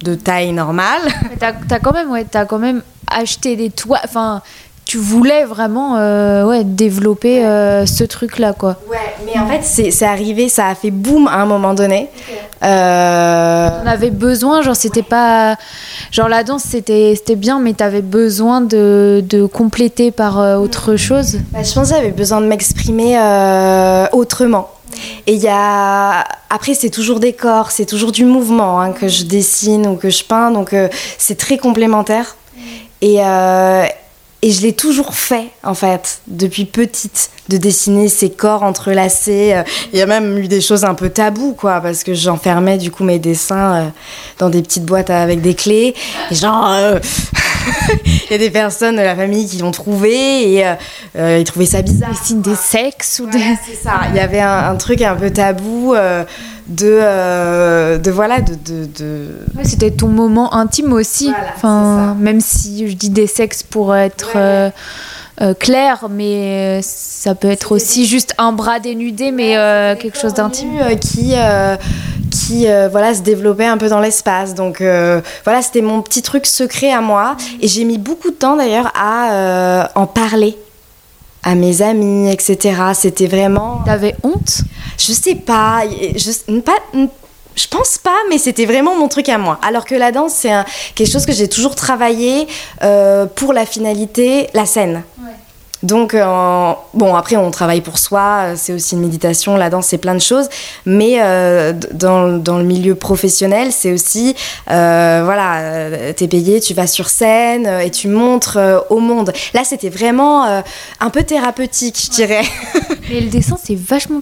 de 0.03 0.13
taille 0.13 0.51
normale. 0.51 1.01
T'as 1.39 1.53
as 1.71 1.79
quand 1.79 1.93
même, 1.93 2.11
ouais, 2.11 2.25
as 2.33 2.45
quand 2.45 2.59
même 2.59 2.83
acheté 3.07 3.55
des 3.55 3.69
toiles, 3.71 4.01
enfin 4.03 4.41
tu 4.87 4.97
voulais 4.97 5.43
vraiment 5.43 5.97
euh, 5.97 6.45
ouais, 6.45 6.63
développer 6.63 7.45
euh, 7.45 7.85
ce 7.85 8.05
truc-là, 8.05 8.53
quoi. 8.53 8.77
Ouais, 8.89 8.97
mais 9.25 9.37
en 9.37 9.45
fait, 9.45 9.61
c'est 9.61 10.05
arrivé, 10.05 10.47
ça 10.47 10.67
a 10.67 10.75
fait 10.75 10.91
boum 10.91 11.27
à 11.27 11.35
un 11.35 11.45
moment 11.45 11.73
donné. 11.73 12.07
Euh... 12.63 13.69
On 13.83 13.85
avait 13.85 14.11
besoin, 14.11 14.61
genre, 14.61 14.77
c'était 14.77 15.03
pas. 15.03 15.57
Genre, 16.09 16.29
la 16.29 16.45
danse, 16.45 16.63
c'était 16.63 17.35
bien, 17.35 17.59
mais 17.59 17.73
tu 17.73 17.83
avais 17.83 18.01
besoin 18.01 18.61
de, 18.61 19.21
de, 19.27 19.45
compléter 19.45 20.11
par 20.11 20.39
euh, 20.39 20.55
autre 20.55 20.95
chose 20.95 21.39
bah, 21.51 21.63
Je 21.63 21.73
pense 21.73 21.89
que 21.89 21.95
j'avais 21.95 22.11
besoin 22.11 22.39
de 22.39 22.45
m'exprimer 22.45 23.17
autrement. 24.13 24.69
Et 25.27 25.33
il 25.33 25.41
y 25.41 25.49
a. 25.49 26.23
Après, 26.49 26.75
c'est 26.75 26.89
toujours 26.89 27.19
des 27.19 27.33
corps, 27.33 27.71
c'est 27.71 27.85
toujours 27.85 28.13
du 28.13 28.23
mouvement 28.23 28.79
hein, 28.79 28.93
que 28.93 29.09
je 29.09 29.25
dessine 29.25 29.85
ou 29.85 29.95
que 29.95 30.09
je 30.09 30.23
peins, 30.23 30.49
donc 30.49 30.73
c'est 31.17 31.37
très 31.37 31.57
complémentaire. 31.57 32.37
Et. 33.01 33.19
Et 34.43 34.51
je 34.51 34.61
l'ai 34.61 34.73
toujours 34.73 35.15
fait, 35.15 35.49
en 35.63 35.73
fait, 35.73 36.21
depuis 36.27 36.65
petite, 36.65 37.31
de 37.49 37.57
dessiner 37.57 38.07
ces 38.07 38.29
corps 38.29 38.61
entrelacés. 38.61 39.53
Euh, 39.53 39.63
il 39.93 39.99
y 39.99 40.01
a 40.01 40.05
même 40.05 40.37
eu 40.37 40.47
des 40.47 40.61
choses 40.61 40.85
un 40.85 40.93
peu 40.93 41.09
taboues, 41.09 41.53
quoi, 41.53 41.81
parce 41.81 42.03
que 42.03 42.13
j'enfermais 42.13 42.77
du 42.77 42.91
coup 42.91 43.03
mes 43.03 43.17
dessins 43.17 43.75
euh, 43.75 43.87
dans 44.37 44.49
des 44.49 44.61
petites 44.61 44.85
boîtes 44.85 45.09
avec 45.09 45.41
des 45.41 45.55
clés. 45.55 45.95
Et 46.29 46.35
genre, 46.35 46.71
euh, 46.71 46.99
il 48.05 48.31
y 48.31 48.33
a 48.33 48.37
des 48.37 48.49
personnes 48.49 48.95
de 48.95 49.01
la 49.01 49.15
famille 49.15 49.47
qui 49.47 49.57
l'ont 49.57 49.71
trouvé 49.71 50.53
et 50.53 50.65
ils 51.15 51.43
trouvaient 51.43 51.65
ça 51.65 51.81
bizarre. 51.81 52.09
Des 52.11 52.15
signes 52.15 52.41
des 52.41 52.55
sexes 52.55 53.19
ou 53.23 53.29
des. 53.29 53.39
c'est 53.65 53.75
ça. 53.75 54.01
Il 54.09 54.15
y 54.15 54.19
avait 54.19 54.41
un, 54.41 54.69
un, 54.69 54.75
truc 54.75 55.01
un 55.01 55.15
peu 55.15 55.29
tabou 55.31 55.95
de, 56.67 56.99
euh, 57.01 57.97
de 57.97 58.11
voilà 58.11 58.41
de, 58.41 58.55
de, 58.85 59.27
c'était 59.63 59.91
ton 59.91 60.07
moment 60.07 60.53
intime 60.53 60.91
aussi 60.93 61.31
enfin 61.55 62.15
même 62.19 62.41
si 62.41 62.89
je 62.89 62.93
dis 62.93 63.09
des 63.09 63.27
sexes 63.27 63.63
pour 63.63 63.95
être 63.95 64.33
euh, 64.35 64.69
euh, 65.41 65.53
clair 65.53 66.07
mais 66.09 66.81
ça 66.83 67.35
peut 67.35 67.49
être 67.49 67.71
aussi 67.71 68.05
juste 68.05 68.33
un 68.37 68.51
bras 68.51 68.79
dénudé 68.79 69.31
mais 69.31 69.53
quelque 69.99 70.17
chose 70.17 70.33
d'intime 70.33 70.77
qui 70.99 71.35
qui 72.47 72.65
voilà 72.91 73.13
se 73.13 73.21
développait 73.21 73.65
un 73.65 73.77
peu 73.77 73.89
dans 73.89 73.99
l'espace 73.99 74.53
donc 74.53 74.81
voilà 74.81 75.61
c'était 75.61 75.81
mon 75.81 76.01
petit 76.01 76.21
truc 76.21 76.45
secret 76.45 76.91
à 76.91 77.01
moi 77.01 77.35
et 77.61 77.67
j'ai 77.67 77.83
mis 77.83 77.97
beaucoup 77.97 78.29
de 78.29 78.35
temps 78.35 78.55
d'ailleurs 78.55 78.91
à 78.95 79.89
en 79.95 80.07
parler 80.07 80.57
à 81.47 81.55
mes 81.55 81.81
amis, 81.81 82.29
etc. 82.29 82.75
C'était 82.93 83.27
vraiment. 83.27 83.81
T'avais 83.85 84.15
honte? 84.23 84.63
Je 84.97 85.13
sais 85.13 85.35
pas. 85.35 85.83
Je, 85.87 86.59
pas. 86.59 86.77
Je 87.55 87.67
pense 87.67 87.97
pas, 87.97 88.17
mais 88.29 88.37
c'était 88.37 88.65
vraiment 88.65 88.95
mon 88.97 89.07
truc 89.07 89.29
à 89.29 89.37
moi. 89.37 89.57
Alors 89.65 89.85
que 89.85 89.95
la 89.95 90.11
danse, 90.11 90.33
c'est 90.33 90.51
quelque 90.93 91.09
chose 91.09 91.25
que 91.25 91.31
j'ai 91.31 91.47
toujours 91.47 91.75
travaillé 91.75 92.47
euh, 92.83 93.25
pour 93.25 93.53
la 93.53 93.65
finalité, 93.65 94.49
la 94.53 94.65
scène. 94.65 95.03
Donc, 95.83 96.15
euh, 96.15 96.73
bon, 96.95 97.15
après, 97.15 97.35
on 97.35 97.51
travaille 97.51 97.81
pour 97.81 97.99
soi, 97.99 98.55
c'est 98.55 98.73
aussi 98.73 98.95
une 98.95 99.01
méditation, 99.01 99.55
la 99.57 99.69
danse, 99.69 99.87
c'est 99.87 99.99
plein 99.99 100.15
de 100.15 100.21
choses. 100.21 100.49
Mais 100.85 101.17
euh, 101.19 101.73
dans, 101.93 102.37
dans, 102.37 102.57
le 102.57 102.63
milieu 102.63 102.95
professionnel, 102.95 103.71
c'est 103.71 103.93
aussi, 103.93 104.35
euh, 104.71 105.21
voilà, 105.23 105.57
euh, 105.57 106.13
t'es 106.13 106.27
payé, 106.27 106.59
tu 106.61 106.73
vas 106.73 106.87
sur 106.87 107.09
scène 107.09 107.67
et 107.67 107.91
tu 107.91 108.07
montres 108.07 108.57
au 108.89 108.99
monde. 108.99 109.31
Là, 109.53 109.63
c'était 109.63 109.89
vraiment 109.89 110.63
un 110.99 111.09
peu 111.11 111.23
thérapeutique, 111.23 111.99
je 112.05 112.11
dirais. 112.11 112.43
Mais 113.09 113.21
le 113.21 113.29
dessin, 113.29 113.57
c'est 113.63 113.77
vachement. 113.77 114.21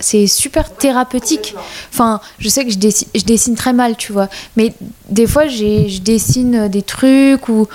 C'est 0.00 0.26
super 0.26 0.74
thérapeutique. 0.74 1.54
Enfin, 1.92 2.20
je 2.38 2.48
sais 2.48 2.64
que 2.64 2.72
je 2.72 2.78
dessine, 2.78 3.08
je 3.14 3.24
dessine 3.24 3.54
très 3.54 3.72
mal, 3.72 3.96
tu 3.96 4.12
vois. 4.12 4.28
Mais 4.56 4.74
des 5.08 5.26
fois, 5.26 5.46
je 5.46 6.00
dessine 6.00 6.68
des 6.68 6.82
trucs 6.82 7.48
ou 7.48 7.68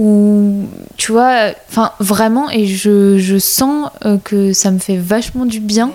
ou 0.00 0.66
tu 0.96 1.12
vois 1.12 1.52
enfin 1.68 1.92
vraiment 2.00 2.48
et 2.48 2.64
je, 2.66 3.18
je 3.18 3.36
sens 3.38 3.90
euh, 4.06 4.16
que 4.24 4.54
ça 4.54 4.70
me 4.70 4.78
fait 4.78 4.96
vachement 4.96 5.44
du 5.44 5.60
bien. 5.60 5.92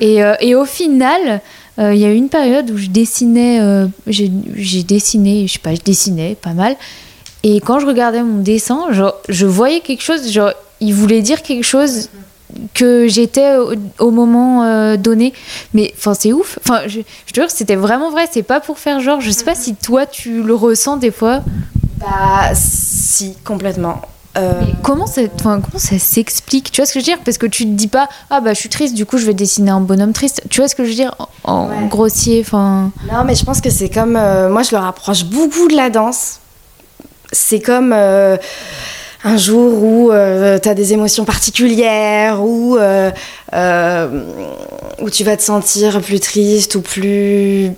Et, 0.00 0.24
euh, 0.24 0.34
et 0.40 0.56
au 0.56 0.64
final 0.64 1.40
euh, 1.78 1.94
il 1.94 2.00
y 2.00 2.04
a 2.04 2.10
eu 2.10 2.16
une 2.16 2.28
période 2.28 2.68
où 2.72 2.76
je 2.76 2.88
dessinais 2.88 3.60
j'ai 4.06 4.82
dessiné 4.82 5.46
je 5.46 5.52
sais 5.52 5.58
pas 5.60 5.74
je 5.74 5.80
dessinais 5.82 6.36
pas 6.40 6.52
mal. 6.52 6.74
Et 7.44 7.60
quand 7.60 7.78
je 7.78 7.86
regardais 7.86 8.24
mon 8.24 8.42
dessin 8.42 8.92
genre, 8.92 9.14
je 9.28 9.46
voyais 9.46 9.80
quelque 9.80 10.02
chose 10.02 10.28
genre 10.32 10.52
il 10.80 10.92
voulait 10.92 11.22
dire 11.22 11.40
quelque 11.42 11.64
chose 11.64 12.08
que 12.74 13.06
j'étais 13.06 13.56
au, 14.00 14.10
moment 14.10 14.96
donné. 14.96 15.32
Mais 15.74 15.94
enfin 15.96 16.14
c'est 16.14 16.32
ouf. 16.32 16.58
Enfin 16.60 16.88
je, 16.88 17.00
je 17.26 17.32
te 17.32 17.40
jure 17.40 17.50
c'était 17.50 17.76
vraiment 17.76 18.10
vrai. 18.10 18.26
C'est 18.32 18.42
pas 18.42 18.58
pour 18.58 18.80
faire 18.80 18.98
genre 18.98 19.20
je 19.20 19.30
sais 19.30 19.44
pas 19.44 19.54
si 19.54 19.76
toi 19.76 20.06
tu 20.06 20.42
le 20.42 20.54
ressens 20.56 20.96
des 20.96 21.12
fois 21.12 21.44
bah, 22.04 22.54
si, 22.54 23.36
complètement. 23.44 24.02
Euh... 24.36 24.62
comment 24.82 25.06
ça, 25.06 25.22
comment 25.40 25.60
ça 25.76 25.96
s'explique 25.96 26.72
Tu 26.72 26.80
vois 26.80 26.86
ce 26.86 26.92
que 26.92 26.98
je 26.98 27.04
veux 27.04 27.12
dire? 27.12 27.22
Parce 27.24 27.38
que 27.38 27.46
tu 27.46 27.64
te 27.64 27.70
dis 27.70 27.86
pas 27.86 28.08
ah 28.30 28.40
bah 28.40 28.52
je 28.52 28.58
suis 28.58 28.68
triste, 28.68 28.94
du 28.94 29.06
coup 29.06 29.16
je 29.16 29.26
vais 29.26 29.34
dessiner 29.34 29.70
un 29.70 29.80
bonhomme 29.80 30.12
triste. 30.12 30.42
Tu 30.50 30.60
vois 30.60 30.66
ce 30.66 30.74
que 30.74 30.82
je 30.84 30.88
veux 30.88 30.94
dire? 30.94 31.14
En, 31.44 31.86
grossier, 31.86 32.40
enfin. 32.44 32.90
Non, 33.12 33.22
mais 33.24 33.36
je 33.36 33.44
pense 33.44 33.60
que 33.60 33.70
c'est 33.70 33.88
comme 33.88 34.16
euh, 34.16 34.48
moi 34.48 34.62
je 34.62 34.72
le 34.72 34.78
rapproche 34.78 35.24
beaucoup 35.24 35.68
de 35.68 35.76
la 35.76 35.88
danse. 35.88 36.40
C'est 37.30 37.60
comme 37.60 37.92
euh, 37.94 38.36
un 39.24 39.36
jour 39.36 39.82
où 39.82 40.12
euh, 40.12 40.58
tu 40.58 40.68
as 40.68 40.74
des 40.74 40.92
émotions 40.92 41.24
particulières, 41.24 42.42
ou 42.42 42.76
où 45.00 45.10
tu 45.10 45.24
vas 45.24 45.36
te 45.36 45.42
sentir 45.42 46.00
plus 46.00 46.20
triste 46.20 46.76
ou 46.76 46.80
plus 46.80 47.72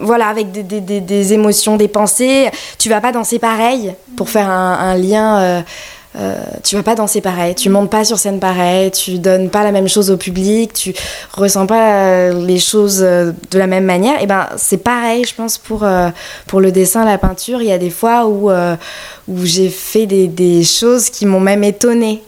voilà, 0.00 0.28
avec 0.28 0.52
des, 0.52 1.32
émotions, 1.32 1.76
des 1.76 1.88
pensées. 1.88 2.48
Tu 2.78 2.88
vas 2.88 3.00
pas 3.00 3.10
danser 3.12 3.38
pareil 3.38 3.94
pour 4.16 4.28
faire 4.28 4.48
un, 4.48 4.94
lien. 4.96 5.64
Euh, 6.16 6.18
euh, 6.18 6.36
tu 6.64 6.74
vas 6.74 6.82
pas 6.82 6.94
danser 6.94 7.20
pareil, 7.20 7.54
tu 7.54 7.68
montes 7.68 7.90
pas 7.90 8.04
sur 8.04 8.18
scène 8.18 8.40
pareil, 8.40 8.90
tu 8.90 9.18
donnes 9.18 9.50
pas 9.50 9.62
la 9.62 9.72
même 9.72 9.88
chose 9.88 10.10
au 10.10 10.16
public, 10.16 10.72
tu 10.72 10.94
ressens 11.32 11.66
pas 11.66 11.92
euh, 11.92 12.44
les 12.46 12.58
choses 12.58 12.98
de 12.98 13.34
la 13.58 13.66
même 13.66 13.84
manière. 13.84 14.20
Et 14.22 14.26
ben 14.26 14.46
c'est 14.56 14.78
pareil, 14.78 15.24
je 15.24 15.34
pense 15.34 15.58
pour 15.58 15.86
pour 16.46 16.60
le 16.60 16.72
dessin, 16.72 17.04
la 17.04 17.18
peinture. 17.18 17.62
Il 17.62 17.68
y 17.68 17.72
a 17.72 17.78
des 17.78 17.90
fois 17.90 18.26
où 18.26 18.50
où 18.50 19.44
j'ai 19.44 19.68
fait 19.68 20.06
des, 20.06 20.26
des 20.26 20.64
choses 20.64 21.10
qui 21.10 21.26
m'ont 21.26 21.40
même 21.40 21.64
étonnée. 21.64 22.22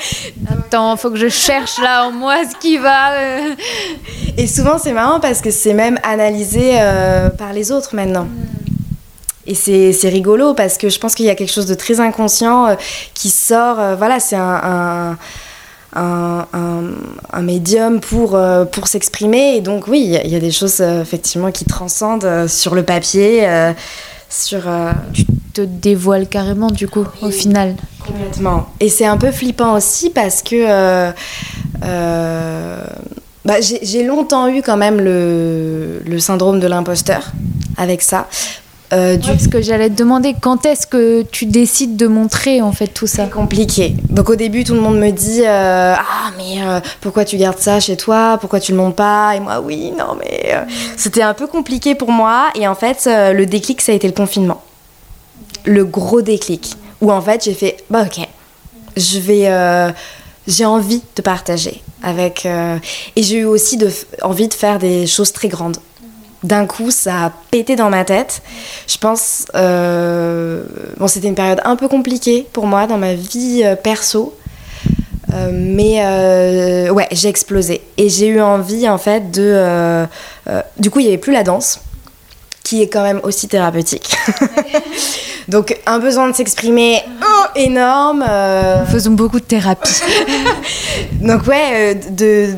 Attends, 0.48 0.96
faut 0.96 1.10
que 1.10 1.16
je 1.16 1.28
cherche 1.28 1.78
là 1.78 2.06
en 2.06 2.12
moi 2.12 2.36
ce 2.50 2.56
qui 2.56 2.78
va. 2.78 3.12
Euh. 3.12 3.54
Et 4.36 4.46
souvent, 4.46 4.78
c'est 4.78 4.92
marrant 4.92 5.20
parce 5.20 5.40
que 5.40 5.50
c'est 5.50 5.74
même 5.74 5.98
analysé 6.02 6.72
euh, 6.74 7.28
par 7.30 7.52
les 7.52 7.72
autres 7.72 7.94
maintenant. 7.94 8.28
Et 9.46 9.54
c'est 9.54 10.08
rigolo 10.08 10.54
parce 10.54 10.76
que 10.78 10.88
je 10.88 10.98
pense 10.98 11.14
qu'il 11.14 11.26
y 11.26 11.30
a 11.30 11.34
quelque 11.34 11.52
chose 11.52 11.66
de 11.66 11.74
très 11.74 11.98
inconscient 11.98 12.66
euh, 12.66 12.74
qui 13.14 13.30
sort. 13.30 13.96
voilà, 13.96 14.20
c'est 14.20 14.36
un, 14.36 15.16
un, 15.94 16.46
un, 17.32 17.42
médium 17.42 18.00
pour, 18.00 18.38
pour 18.70 18.88
s'exprimer. 18.88 19.56
Et 19.56 19.60
donc, 19.60 19.88
oui, 19.88 20.18
il 20.24 20.30
y, 20.30 20.36
a 20.36 20.40
des 20.40 20.52
choses 20.52 20.80
effectivement 20.80 21.50
qui 21.50 21.64
transcendent 21.64 22.46
sur 22.48 22.74
le 22.74 22.82
papier. 22.82 23.48
sur, 24.28 24.62
Tu 25.14 25.24
te 25.52 25.62
dévoiles 25.62 26.28
carrément, 26.28 26.70
du 26.70 26.86
coup, 26.86 27.06
au 27.22 27.30
final. 27.30 27.76
Complètement. 28.06 28.66
Et 28.80 28.88
c'est 28.88 29.06
un 29.06 29.16
peu 29.16 29.30
flippant 29.30 29.74
aussi 29.74 30.10
parce 30.10 30.42
que 30.42 30.56
euh, 30.56 31.12
euh, 31.84 32.84
bah, 33.44 33.56
j'ai 33.60 34.04
longtemps 34.04 34.48
eu 34.48 34.62
quand 34.62 34.76
même 34.76 35.00
le, 35.00 36.02
le 36.04 36.18
syndrome 36.18 36.60
de 36.60 36.66
l'imposteur 36.66 37.32
avec 37.76 38.02
ça. 38.02 38.28
Euh, 38.92 39.16
du... 39.16 39.38
ce 39.38 39.48
que 39.48 39.62
j'allais 39.62 39.88
te 39.88 39.94
demander, 39.94 40.34
quand 40.40 40.66
est-ce 40.66 40.86
que 40.86 41.22
tu 41.22 41.46
décides 41.46 41.96
de 41.96 42.06
montrer 42.06 42.60
en 42.60 42.72
fait 42.72 42.88
tout 42.88 43.06
ça 43.06 43.24
C'est 43.24 43.30
compliqué. 43.30 43.94
Donc 44.08 44.30
au 44.30 44.36
début, 44.36 44.64
tout 44.64 44.74
le 44.74 44.80
monde 44.80 44.98
me 44.98 45.10
dit 45.10 45.42
euh, 45.44 45.94
Ah, 45.96 46.30
mais 46.36 46.58
pourquoi 47.00 47.24
tu 47.24 47.36
gardes 47.36 47.58
ça 47.58 47.78
chez 47.78 47.96
toi? 47.96 48.38
Pourquoi 48.40 48.58
tu 48.60 48.72
le 48.72 48.78
montes 48.78 48.96
pas 48.96 49.36
Et 49.36 49.40
moi, 49.40 49.60
oui, 49.60 49.92
non, 49.96 50.16
mais 50.18 50.54
c'était 50.96 51.22
un 51.22 51.34
peu 51.34 51.46
compliqué 51.46 51.94
pour 51.94 52.10
moi. 52.10 52.48
Et 52.54 52.66
en 52.66 52.74
fait, 52.74 53.06
le 53.06 53.44
déclic, 53.44 53.80
ça 53.80 53.92
a 53.92 53.94
été 53.94 54.08
le 54.08 54.14
confinement. 54.14 54.62
Le 55.64 55.84
gros 55.84 56.22
déclic 56.22 56.76
où 57.00 57.10
en 57.10 57.20
fait 57.20 57.44
j'ai 57.44 57.54
fait 57.54 57.76
bah 57.90 58.04
ok 58.06 58.26
je 58.96 59.18
vais 59.18 59.48
euh, 59.48 59.90
j'ai 60.46 60.64
envie 60.64 61.02
de 61.16 61.22
partager 61.22 61.82
avec 62.02 62.46
euh, 62.46 62.78
et 63.16 63.22
j'ai 63.22 63.38
eu 63.38 63.44
aussi 63.44 63.76
de, 63.76 63.90
envie 64.22 64.48
de 64.48 64.54
faire 64.54 64.78
des 64.78 65.06
choses 65.06 65.32
très 65.32 65.48
grandes 65.48 65.78
d'un 66.42 66.66
coup 66.66 66.90
ça 66.90 67.26
a 67.26 67.32
pété 67.50 67.76
dans 67.76 67.90
ma 67.90 68.04
tête. 68.04 68.42
Je 68.86 68.96
pense 68.98 69.46
euh, 69.54 70.62
bon 70.98 71.06
c'était 71.06 71.28
une 71.28 71.34
période 71.34 71.60
un 71.64 71.76
peu 71.76 71.88
compliquée 71.88 72.46
pour 72.52 72.66
moi 72.66 72.86
dans 72.86 72.98
ma 72.98 73.14
vie 73.14 73.64
perso. 73.82 74.34
Mais 75.52 76.00
ouais 76.90 77.08
j'ai 77.12 77.28
explosé. 77.28 77.82
Et 77.96 78.08
j'ai 78.08 78.26
eu 78.26 78.40
envie 78.40 78.88
en 78.88 78.98
fait 78.98 79.30
de 79.30 80.06
du 80.78 80.90
coup 80.90 80.98
il 80.98 81.02
n'y 81.02 81.08
avait 81.08 81.18
plus 81.18 81.32
la 81.32 81.44
danse 81.44 81.80
qui 82.70 82.82
est 82.82 82.88
quand 82.88 83.02
même 83.02 83.20
aussi 83.22 83.48
thérapeutique. 83.48 84.14
Donc 85.48 85.76
un 85.86 85.98
besoin 85.98 86.28
de 86.28 86.34
s'exprimer 86.36 87.02
oh, 87.20 87.39
énorme. 87.56 88.24
Euh. 88.28 88.80
Nous 88.80 88.90
faisons 88.90 89.12
beaucoup 89.12 89.40
de 89.40 89.44
thérapie. 89.44 90.00
Donc 91.20 91.46
ouais, 91.46 91.94
euh, 91.94 91.94
de 92.10 92.48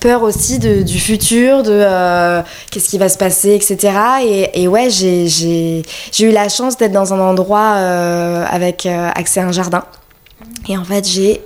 peur 0.00 0.22
aussi 0.22 0.58
de, 0.58 0.82
du 0.82 0.98
futur, 0.98 1.62
de 1.62 1.70
euh, 1.72 2.42
qu'est-ce 2.70 2.88
qui 2.88 2.98
va 2.98 3.08
se 3.08 3.18
passer, 3.18 3.54
etc. 3.54 3.92
Et, 4.22 4.62
et 4.62 4.68
ouais, 4.68 4.90
j'ai 4.90 5.82
eu 6.20 6.30
la 6.30 6.48
chance 6.48 6.76
d'être 6.76 6.92
dans 6.92 7.14
un 7.14 7.20
endroit 7.20 7.70
avec 7.70 8.86
accès 8.86 9.40
à 9.40 9.46
un 9.46 9.52
jardin. 9.52 9.84
Et 10.68 10.76
en 10.76 10.84
fait, 10.84 11.06
j'ai 11.08 11.40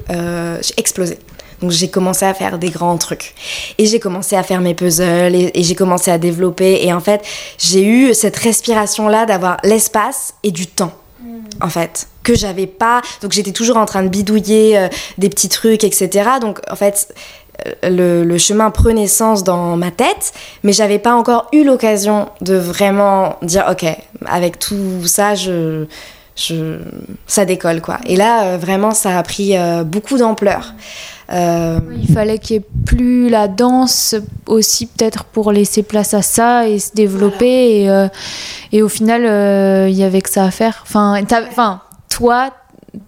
explosé. 0.76 1.18
Donc 1.60 1.72
j'ai 1.72 1.88
commencé 1.88 2.24
à 2.24 2.34
faire 2.34 2.58
des 2.58 2.70
grands 2.70 2.96
trucs. 2.98 3.34
Et 3.78 3.86
j'ai 3.86 3.98
commencé 3.98 4.36
à 4.36 4.42
faire 4.42 4.60
mes 4.60 4.74
puzzles 4.74 5.34
et, 5.34 5.52
j'ai 5.56 5.74
commencé 5.74 6.10
à 6.10 6.18
développer. 6.18 6.84
Et 6.84 6.92
en 6.92 7.00
fait, 7.00 7.22
j'ai 7.58 7.84
eu 7.84 8.14
cette 8.14 8.36
respiration-là 8.36 9.26
d'avoir 9.26 9.58
l'espace 9.64 10.34
et 10.42 10.52
du 10.52 10.66
temps. 10.66 10.92
Mm. 11.20 11.40
En 11.60 11.68
fait, 11.68 12.08
que 12.22 12.34
j'avais 12.34 12.66
pas. 12.66 13.02
Donc 13.22 13.32
j'étais 13.32 13.52
toujours 13.52 13.76
en 13.76 13.86
train 13.86 14.02
de 14.02 14.08
bidouiller 14.08 14.78
euh, 14.78 14.88
des 15.16 15.28
petits 15.28 15.48
trucs, 15.48 15.84
etc. 15.84 16.30
Donc 16.40 16.60
en 16.70 16.76
fait, 16.76 17.14
euh, 17.84 18.24
le, 18.24 18.38
chemin 18.38 18.70
prenait 18.70 19.06
sens 19.06 19.44
dans 19.44 19.76
ma 19.76 19.90
tête, 19.90 20.32
mais 20.62 20.72
j'avais 20.72 20.98
pas 20.98 21.14
encore 21.14 21.48
eu 21.52 21.64
l'occasion 21.64 22.28
de 22.40 22.54
vraiment 22.54 23.36
dire 23.42 23.66
ok, 23.70 23.86
avec 24.26 24.58
tout 24.58 25.06
ça, 25.06 25.34
je, 25.34 25.86
je, 26.36 26.78
ça 27.26 27.44
décolle 27.44 27.80
quoi. 27.80 27.98
Et 28.06 28.16
là, 28.16 28.44
euh, 28.44 28.58
vraiment, 28.58 28.92
ça 28.92 29.18
a 29.18 29.22
pris 29.22 29.54
beaucoup 29.84 30.18
d'ampleur. 30.18 30.74
Euh, 31.30 31.80
il 32.00 32.10
fallait 32.12 32.38
qu'il 32.38 32.56
n'y 32.56 32.62
ait 32.62 32.68
plus 32.86 33.28
la 33.28 33.48
danse 33.48 34.14
aussi 34.46 34.86
peut-être 34.86 35.24
pour 35.24 35.52
laisser 35.52 35.82
place 35.82 36.14
à 36.14 36.22
ça 36.22 36.68
et 36.68 36.78
se 36.78 36.92
développer. 36.94 37.82
Et, 37.82 37.90
euh, 37.90 38.08
et, 38.72 38.82
au 38.82 38.88
final, 38.88 39.26
euh, 39.26 39.88
il 39.90 39.96
y 39.96 40.04
avait 40.04 40.22
que 40.22 40.30
ça 40.30 40.44
à 40.44 40.50
faire. 40.50 40.80
Enfin, 40.82 41.22
enfin 41.50 41.82
toi, 42.08 42.50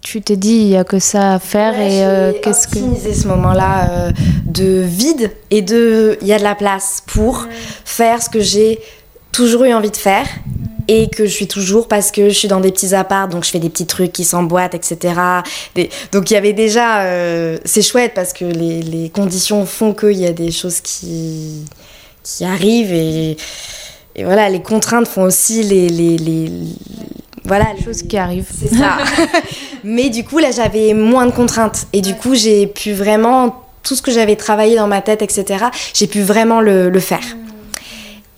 tu 0.01 0.21
t'es 0.21 0.35
dit 0.35 0.53
il 0.53 0.67
y 0.67 0.77
a 0.77 0.83
que 0.83 0.99
ça 0.99 1.33
à 1.33 1.39
faire 1.39 1.79
et 1.79 2.39
qu'est-ce 2.41 2.67
que 2.67 2.77
ce 2.77 3.27
moment-là 3.27 4.11
de 4.45 4.81
vide 4.81 5.31
et 5.49 5.63
de 5.63 6.17
il 6.21 6.27
y 6.27 6.33
a 6.33 6.37
de 6.37 6.43
la 6.43 6.55
place 6.55 7.03
pour 7.07 7.47
faire 7.83 8.21
ce 8.21 8.29
que 8.29 8.39
j'ai 8.39 8.79
toujours 9.31 9.63
eu 9.63 9.73
envie 9.73 9.91
de 9.91 9.97
faire 9.97 10.27
et 10.87 11.07
que 11.07 11.25
je 11.25 11.31
suis 11.31 11.47
toujours 11.47 11.87
parce 11.87 12.11
que 12.11 12.29
je 12.29 12.33
suis 12.33 12.47
dans 12.47 12.59
des 12.59 12.71
petits 12.71 12.93
apparts, 12.93 13.27
donc 13.27 13.45
je 13.45 13.49
fais 13.49 13.59
des 13.59 13.69
petits 13.69 13.85
trucs 13.85 14.11
qui 14.11 14.23
s'emboîtent, 14.23 14.75
etc. 14.75 15.13
Donc 16.11 16.29
il 16.29 16.33
y 16.33 16.37
avait 16.37 16.53
déjà... 16.53 17.01
Euh, 17.03 17.57
c'est 17.65 17.81
chouette 17.81 18.13
parce 18.13 18.33
que 18.33 18.45
les, 18.45 18.81
les 18.81 19.09
conditions 19.09 19.65
font 19.65 19.93
qu'il 19.93 20.17
y 20.17 20.25
a 20.25 20.33
des 20.33 20.51
choses 20.51 20.81
qui, 20.81 21.63
qui 22.23 22.43
arrivent 22.43 22.93
et, 22.93 23.37
et, 24.15 24.23
voilà, 24.23 24.49
les 24.49 24.61
contraintes 24.61 25.07
font 25.07 25.23
aussi 25.23 25.63
les... 25.63 25.87
les, 25.87 26.17
les 26.17 26.51
voilà, 27.45 27.67
les 27.75 27.83
choses 27.83 28.03
qui 28.03 28.17
arrivent. 28.17 28.49
C'est 28.53 28.75
ça. 28.75 28.97
Mais 29.83 30.09
du 30.09 30.23
coup, 30.23 30.37
là, 30.37 30.51
j'avais 30.51 30.93
moins 30.93 31.25
de 31.25 31.31
contraintes. 31.31 31.87
Et 31.91 32.01
du 32.01 32.15
coup, 32.15 32.35
j'ai 32.35 32.67
pu 32.67 32.93
vraiment... 32.93 33.63
Tout 33.81 33.95
ce 33.95 34.03
que 34.03 34.11
j'avais 34.11 34.35
travaillé 34.35 34.75
dans 34.75 34.85
ma 34.85 35.01
tête, 35.01 35.23
etc., 35.23 35.65
j'ai 35.95 36.05
pu 36.05 36.21
vraiment 36.21 36.61
le, 36.61 36.91
le 36.91 36.99
faire. 36.99 37.23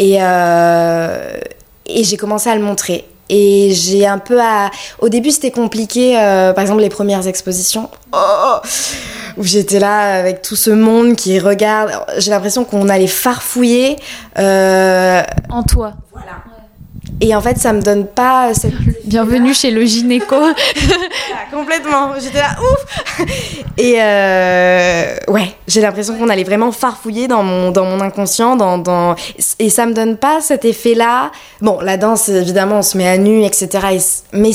Et, 0.04 0.18
euh, 0.20 1.38
et 1.86 2.04
j'ai 2.04 2.18
commencé 2.18 2.50
à 2.50 2.56
le 2.56 2.62
montrer. 2.62 3.06
Et 3.30 3.72
j'ai 3.72 4.06
un 4.06 4.20
peu 4.20 4.42
à. 4.42 4.70
Au 5.00 5.08
début, 5.08 5.32
c'était 5.32 5.52
compliqué. 5.52 6.14
par 6.54 6.60
exemple, 6.60 6.82
les 6.82 6.90
premières 6.90 7.26
expositions. 7.28 7.90
Oh 8.12 8.58
où 9.38 9.44
j'étais 9.44 9.80
là 9.80 10.20
avec 10.20 10.42
tout 10.44 10.56
ce 10.56 10.70
monde 10.70 11.16
qui 11.16 11.40
regarde. 11.40 11.92
J'ai 12.18 12.32
l'impression 12.32 12.66
qu'on 12.66 12.90
allait 12.90 13.08
farfouiller. 13.08 13.96
en 14.36 15.64
toi. 15.68 15.94
Voilà. 16.12 16.53
Et 17.22 17.36
en 17.36 17.42
fait, 17.42 17.58
ça 17.58 17.74
me 17.74 17.82
donne 17.82 18.08
pas 18.08 18.54
cette. 18.54 18.74
Bienvenue 19.06 19.54
chez 19.54 19.72
le 19.72 19.86
gynéco. 19.86 20.36
complètement. 21.52 22.12
J'étais 22.20 22.40
là, 22.40 22.56
ouf 22.60 23.26
Et 23.78 23.96
euh, 24.02 25.16
ouais, 25.28 25.54
j'ai 25.68 25.82
l'impression 25.82 26.16
qu'on 26.18 26.30
allait 26.30 26.44
vraiment 26.44 26.72
farfouiller 26.72 27.28
dans 27.28 27.44
mon, 27.44 27.72
dans 27.72 27.86
mon 27.86 28.02
inconscient. 28.02 28.56
Dans, 28.56 28.78
dans... 28.78 29.16
Et 29.60 29.70
ça 29.70 29.86
me 29.86 29.94
donne 29.94 30.18
pas 30.18 30.42
cet 30.42 30.66
effet-là. 30.66 31.32
Bon, 31.62 31.80
la 31.82 31.98
danse, 31.98 32.30
évidemment, 32.30 32.80
on 32.80 32.82
se 32.82 32.98
met 32.98 33.08
à 33.08 33.18
nu, 33.18 33.44
etc. 33.44 33.70
Mais 34.32 34.52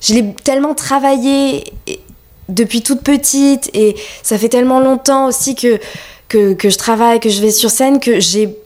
je 0.00 0.14
l'ai 0.14 0.34
tellement 0.44 0.74
travaillé 0.74 1.72
depuis 2.48 2.82
toute 2.82 3.02
petite 3.02 3.70
et 3.74 3.96
ça 4.22 4.38
fait 4.38 4.48
tellement 4.48 4.80
longtemps 4.80 5.26
aussi 5.26 5.54
que, 5.54 5.78
que, 6.28 6.54
que 6.54 6.70
je 6.70 6.78
travaille, 6.78 7.20
que 7.20 7.28
je 7.28 7.40
vais 7.40 7.50
sur 7.50 7.70
scène, 7.70 7.98
que 8.00 8.20
j'ai 8.20 8.56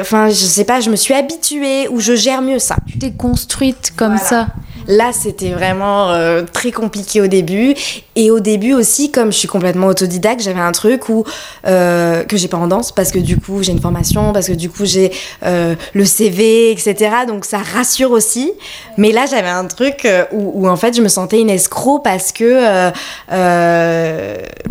enfin 0.00 0.28
je 0.28 0.34
sais 0.34 0.64
pas 0.64 0.80
je 0.80 0.88
me 0.88 0.96
suis 0.96 1.14
habituée 1.14 1.88
ou 1.88 2.00
je 2.00 2.14
gère 2.14 2.42
mieux 2.42 2.58
ça. 2.58 2.76
Tu 2.86 2.98
t'es 2.98 3.12
construite 3.12 3.92
comme 3.96 4.16
ça. 4.16 4.48
Là 4.88 5.10
c'était 5.12 5.50
vraiment 5.50 6.10
euh, 6.10 6.42
très 6.50 6.72
compliqué 6.72 7.20
au 7.20 7.26
début. 7.26 7.74
Et 8.16 8.30
au 8.30 8.40
début 8.40 8.72
aussi 8.72 9.10
comme 9.10 9.30
je 9.30 9.38
suis 9.38 9.48
complètement 9.48 9.88
autodidacte 9.88 10.42
j'avais 10.42 10.60
un 10.60 10.72
truc 10.72 11.08
où 11.08 11.24
euh, 11.66 12.24
que 12.24 12.36
j'ai 12.36 12.48
pas 12.48 12.56
en 12.56 12.66
danse 12.66 12.92
parce 12.92 13.10
que 13.10 13.18
du 13.18 13.38
coup 13.38 13.62
j'ai 13.62 13.72
une 13.72 13.80
formation 13.80 14.32
parce 14.32 14.48
que 14.48 14.52
du 14.52 14.70
coup 14.70 14.86
j'ai 14.86 15.12
euh, 15.44 15.74
le 15.92 16.04
CV 16.04 16.72
etc 16.72 17.10
donc 17.28 17.44
ça 17.44 17.58
rassure 17.58 18.10
aussi. 18.10 18.52
Mais 18.96 19.12
là 19.12 19.26
j'avais 19.30 19.50
un 19.50 19.66
truc 19.66 20.08
où, 20.32 20.62
où, 20.62 20.68
en 20.68 20.76
fait 20.76 20.96
je 20.96 21.02
me 21.02 21.08
sentais 21.08 21.40
une 21.40 21.50
escroc 21.50 22.00
parce 22.00 22.32
que 22.32 22.90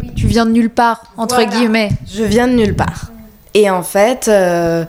oui, 0.01 0.09
tu 0.15 0.25
viens 0.25 0.45
de 0.45 0.51
nulle 0.51 0.71
part 0.71 1.03
entre 1.17 1.43
guillemets. 1.43 1.89
Je 2.11 2.23
viens 2.23 2.47
de 2.47 2.53
nulle 2.53 2.75
part 2.75 3.11
et 3.53 3.69
en 3.69 3.83
fait, 3.83 4.27
euh, 4.27 4.85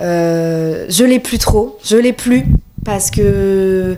euh, 0.00 0.86
je 0.88 1.04
l'ai 1.04 1.20
plus 1.20 1.38
trop. 1.38 1.78
Je 1.84 1.96
l'ai 1.96 2.12
plus 2.12 2.46
parce 2.84 3.10
que 3.10 3.96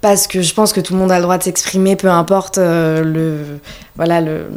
parce 0.00 0.26
que 0.26 0.40
je 0.40 0.54
pense 0.54 0.72
que 0.72 0.80
tout 0.80 0.94
le 0.94 0.98
monde 0.98 1.12
a 1.12 1.16
le 1.16 1.22
droit 1.22 1.38
de 1.38 1.42
s'exprimer, 1.42 1.94
peu 1.94 2.10
importe 2.10 2.58
euh, 2.58 3.04
le 3.04 3.60
voilà 3.96 4.20
le, 4.20 4.48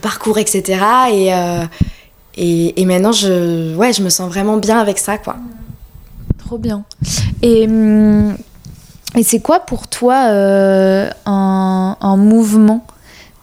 parcours, 0.00 0.38
etc. 0.38 0.80
Et, 1.12 1.30
et, 2.36 2.80
et 2.80 2.86
maintenant, 2.86 3.12
je 3.12 3.74
ouais, 3.74 3.92
je 3.92 4.02
me 4.02 4.08
sens 4.08 4.28
vraiment 4.28 4.56
bien 4.56 4.78
avec 4.78 4.98
ça, 4.98 5.18
quoi. 5.18 5.36
Trop 6.38 6.56
bien. 6.56 6.84
Et 7.42 7.66
hum, 7.66 8.36
et 9.14 9.22
c'est 9.22 9.40
quoi 9.40 9.60
pour 9.60 9.88
toi 9.88 10.14
un, 11.26 11.96
un 12.00 12.16
mouvement? 12.16 12.86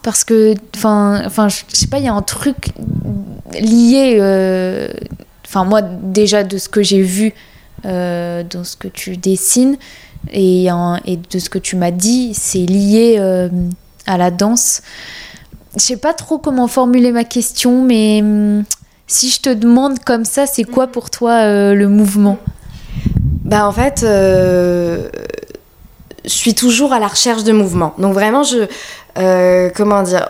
Parce 0.01 0.23
que 0.23 0.55
enfin 0.75 1.21
enfin 1.25 1.49
je 1.49 1.57
sais 1.73 1.87
pas 1.87 1.99
il 1.99 2.05
y 2.05 2.07
a 2.07 2.13
un 2.13 2.21
truc 2.21 2.71
lié 3.53 4.17
euh, 4.19 4.89
enfin 5.45 5.63
moi 5.63 5.81
déjà 5.81 6.43
de 6.43 6.57
ce 6.57 6.69
que 6.69 6.81
j'ai 6.81 7.01
vu 7.01 7.33
euh, 7.85 8.43
dans 8.43 8.63
ce 8.63 8.75
que 8.75 8.87
tu 8.87 9.17
dessines 9.17 9.77
et, 10.31 10.67
et 11.05 11.17
de 11.17 11.39
ce 11.39 11.49
que 11.49 11.59
tu 11.59 11.75
m'as 11.75 11.91
dit 11.91 12.33
c'est 12.33 12.65
lié 12.65 13.15
euh, 13.19 13.49
à 14.05 14.17
la 14.17 14.31
danse 14.31 14.81
je 15.75 15.81
sais 15.81 15.97
pas 15.97 16.13
trop 16.13 16.37
comment 16.37 16.67
formuler 16.67 17.11
ma 17.11 17.23
question 17.23 17.83
mais 17.83 18.21
hum, 18.21 18.63
si 19.07 19.29
je 19.29 19.41
te 19.41 19.53
demande 19.53 19.99
comme 19.99 20.25
ça 20.25 20.45
c'est 20.45 20.65
quoi 20.65 20.87
pour 20.87 21.09
toi 21.09 21.73
le 21.73 21.87
mouvement? 21.87 22.37
Bah 23.43 23.67
en 23.67 23.71
fait 23.71 24.05
je 26.29 26.29
suis 26.29 26.53
toujours 26.53 26.93
à 26.93 26.99
la 26.99 27.07
recherche 27.07 27.43
de 27.43 27.51
mouvement. 27.51 27.93
Donc 27.97 28.13
vraiment, 28.13 28.43
je, 28.43 28.67
euh, 29.17 29.69
comment 29.75 30.03
dire, 30.03 30.29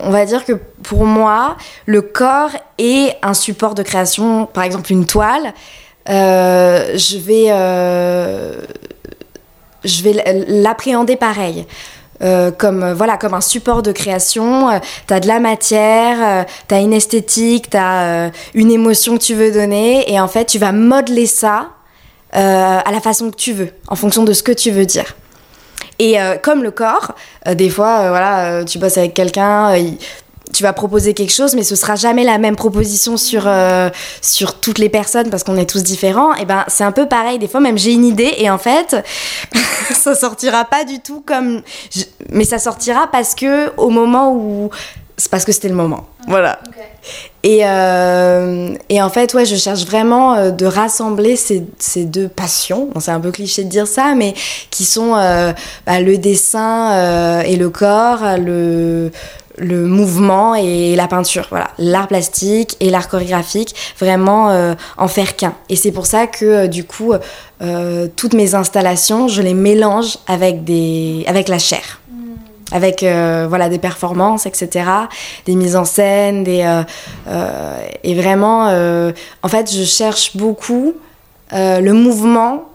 on 0.00 0.10
va 0.10 0.24
dire 0.24 0.44
que 0.44 0.52
pour 0.82 1.04
moi, 1.04 1.56
le 1.86 2.02
corps 2.02 2.50
est 2.78 3.16
un 3.22 3.34
support 3.34 3.74
de 3.74 3.82
création, 3.82 4.46
par 4.46 4.64
exemple 4.64 4.92
une 4.92 5.06
toile. 5.06 5.52
Euh, 6.08 6.96
je 6.96 7.18
vais, 7.18 7.46
euh, 7.48 8.60
je 9.84 10.02
vais 10.02 10.44
l'appréhender 10.48 11.16
pareil. 11.16 11.66
comme 12.58 12.92
voilà 12.92 13.18
comme 13.18 13.34
un 13.34 13.42
support 13.42 13.82
de 13.82 13.92
création 13.92 14.70
tu 15.06 15.12
as 15.12 15.20
de 15.20 15.26
la 15.26 15.40
matière 15.40 16.46
tu 16.68 16.74
as 16.74 16.78
une 16.78 16.94
esthétique 16.94 17.68
tu 17.68 17.76
as 17.76 18.30
une 18.54 18.70
émotion 18.70 19.18
que 19.18 19.22
tu 19.22 19.34
veux 19.34 19.52
donner 19.52 20.10
et 20.10 20.18
en 20.18 20.28
fait 20.28 20.46
tu 20.46 20.58
vas 20.58 20.72
modeler 20.72 21.26
ça 21.26 21.70
à 22.32 22.90
la 22.90 23.00
façon 23.02 23.30
que 23.30 23.36
tu 23.36 23.52
veux 23.52 23.72
en 23.88 23.96
fonction 23.96 24.24
de 24.24 24.32
ce 24.32 24.42
que 24.42 24.52
tu 24.52 24.70
veux 24.70 24.86
dire 24.86 25.16
et 25.98 26.20
euh, 26.20 26.36
comme 26.40 26.62
le 26.62 26.70
corps, 26.70 27.14
euh, 27.46 27.54
des 27.54 27.70
fois, 27.70 28.00
euh, 28.00 28.08
voilà, 28.08 28.64
tu 28.64 28.78
bosses 28.78 28.98
avec 28.98 29.14
quelqu'un, 29.14 29.74
tu 30.52 30.62
vas 30.62 30.72
proposer 30.72 31.14
quelque 31.14 31.32
chose, 31.32 31.54
mais 31.54 31.62
ce 31.62 31.74
sera 31.74 31.96
jamais 31.96 32.22
la 32.22 32.38
même 32.38 32.56
proposition 32.56 33.16
sur, 33.16 33.48
sur 34.20 34.60
toutes 34.60 34.78
les 34.78 34.88
personnes 34.88 35.30
parce 35.30 35.42
qu'on 35.42 35.56
est 35.56 35.68
tous 35.68 35.82
différents. 35.82 36.34
Et 36.34 36.44
ben, 36.44 36.64
c'est 36.68 36.84
un 36.84 36.92
peu 36.92 37.06
pareil. 37.06 37.38
Des 37.38 37.48
fois, 37.48 37.60
même 37.60 37.78
j'ai 37.78 37.92
une 37.92 38.04
idée 38.04 38.34
et 38.38 38.50
en 38.50 38.58
fait, 38.58 38.96
ça 39.90 40.14
sortira 40.14 40.64
pas 40.64 40.84
du 40.84 41.00
tout 41.00 41.22
comme. 41.26 41.62
Mais 42.30 42.44
ça 42.44 42.58
sortira 42.58 43.08
parce 43.10 43.34
que 43.34 43.74
au 43.76 43.90
moment 43.90 44.32
où 44.32 44.70
c'est 45.16 45.30
parce 45.30 45.44
que 45.44 45.52
c'était 45.52 45.68
le 45.68 45.74
moment. 45.74 46.06
Voilà. 46.26 46.58
Et, 47.42 47.60
euh, 47.62 48.74
et, 48.88 49.02
en 49.02 49.10
fait, 49.10 49.34
ouais, 49.34 49.44
je 49.44 49.54
cherche 49.56 49.84
vraiment 49.84 50.34
euh, 50.34 50.50
de 50.50 50.66
rassembler 50.66 51.36
ces, 51.36 51.64
ces 51.78 52.04
deux 52.04 52.28
passions. 52.28 52.88
c'est 52.98 53.10
un 53.10 53.20
peu 53.20 53.30
cliché 53.30 53.64
de 53.64 53.68
dire 53.68 53.86
ça, 53.86 54.14
mais 54.16 54.34
qui 54.70 54.84
sont 54.84 55.14
euh, 55.14 55.52
bah, 55.86 56.00
le 56.00 56.18
dessin 56.18 57.42
et 57.42 57.56
le 57.56 57.70
corps, 57.70 58.38
le, 58.38 59.12
le 59.58 59.86
mouvement 59.86 60.54
et 60.54 60.96
la 60.96 61.06
peinture. 61.06 61.46
Voilà, 61.50 61.70
l'art 61.78 62.08
plastique 62.08 62.76
et 62.80 62.90
l'art 62.90 63.08
chorégraphique, 63.08 63.74
vraiment 64.00 64.74
en 64.96 65.08
faire 65.08 65.36
qu'un. 65.36 65.54
Et 65.68 65.76
c'est 65.76 65.92
pour 65.92 66.06
ça 66.06 66.26
que 66.26 66.66
du 66.66 66.84
coup, 66.84 67.12
toutes 68.16 68.34
mes 68.34 68.54
installations, 68.54 69.28
je 69.28 69.42
les 69.42 69.54
mélange 69.54 70.16
avec, 70.26 70.64
des, 70.64 71.24
avec 71.28 71.48
la 71.48 71.58
chair 71.58 72.00
avec 72.72 73.02
euh, 73.02 73.46
voilà 73.48 73.68
des 73.68 73.78
performances, 73.78 74.46
etc., 74.46 74.84
des 75.46 75.54
mises 75.54 75.76
en 75.76 75.84
scène, 75.84 76.44
des 76.44 76.62
euh, 76.62 76.82
euh, 77.28 77.86
et 78.02 78.14
vraiment, 78.14 78.64
en 79.42 79.48
fait, 79.48 79.72
je 79.72 79.84
cherche 79.84 80.36
beaucoup 80.36 80.94
le 81.52 81.92
mouvement 81.92 82.68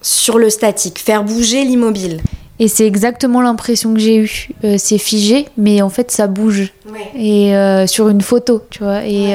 sur 0.00 0.38
le 0.38 0.50
statique, 0.50 0.98
faire 0.98 1.24
bouger 1.24 1.64
l'immobile. 1.64 2.20
Et 2.60 2.68
c'est 2.68 2.86
exactement 2.86 3.42
l'impression 3.42 3.94
que 3.94 4.00
j'ai 4.00 4.16
eue. 4.16 4.48
c'est 4.78 4.98
figé, 4.98 5.48
mais 5.56 5.82
en 5.82 5.90
fait, 5.90 6.10
ça 6.10 6.26
bouge. 6.26 6.72
Et 7.16 7.52
sur 7.86 8.08
une 8.08 8.20
photo, 8.20 8.62
tu 8.70 8.82
vois. 8.82 9.04
Et, 9.04 9.32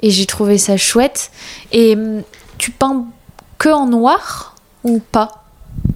et 0.00 0.10
j'ai 0.10 0.26
trouvé 0.26 0.58
ça 0.58 0.76
chouette. 0.76 1.30
Et 1.72 1.94
hum, 1.94 2.22
tu 2.58 2.70
peins 2.72 3.06
que 3.58 3.68
en 3.68 3.86
noir 3.86 4.56
ou 4.84 5.00
pas? 5.00 5.44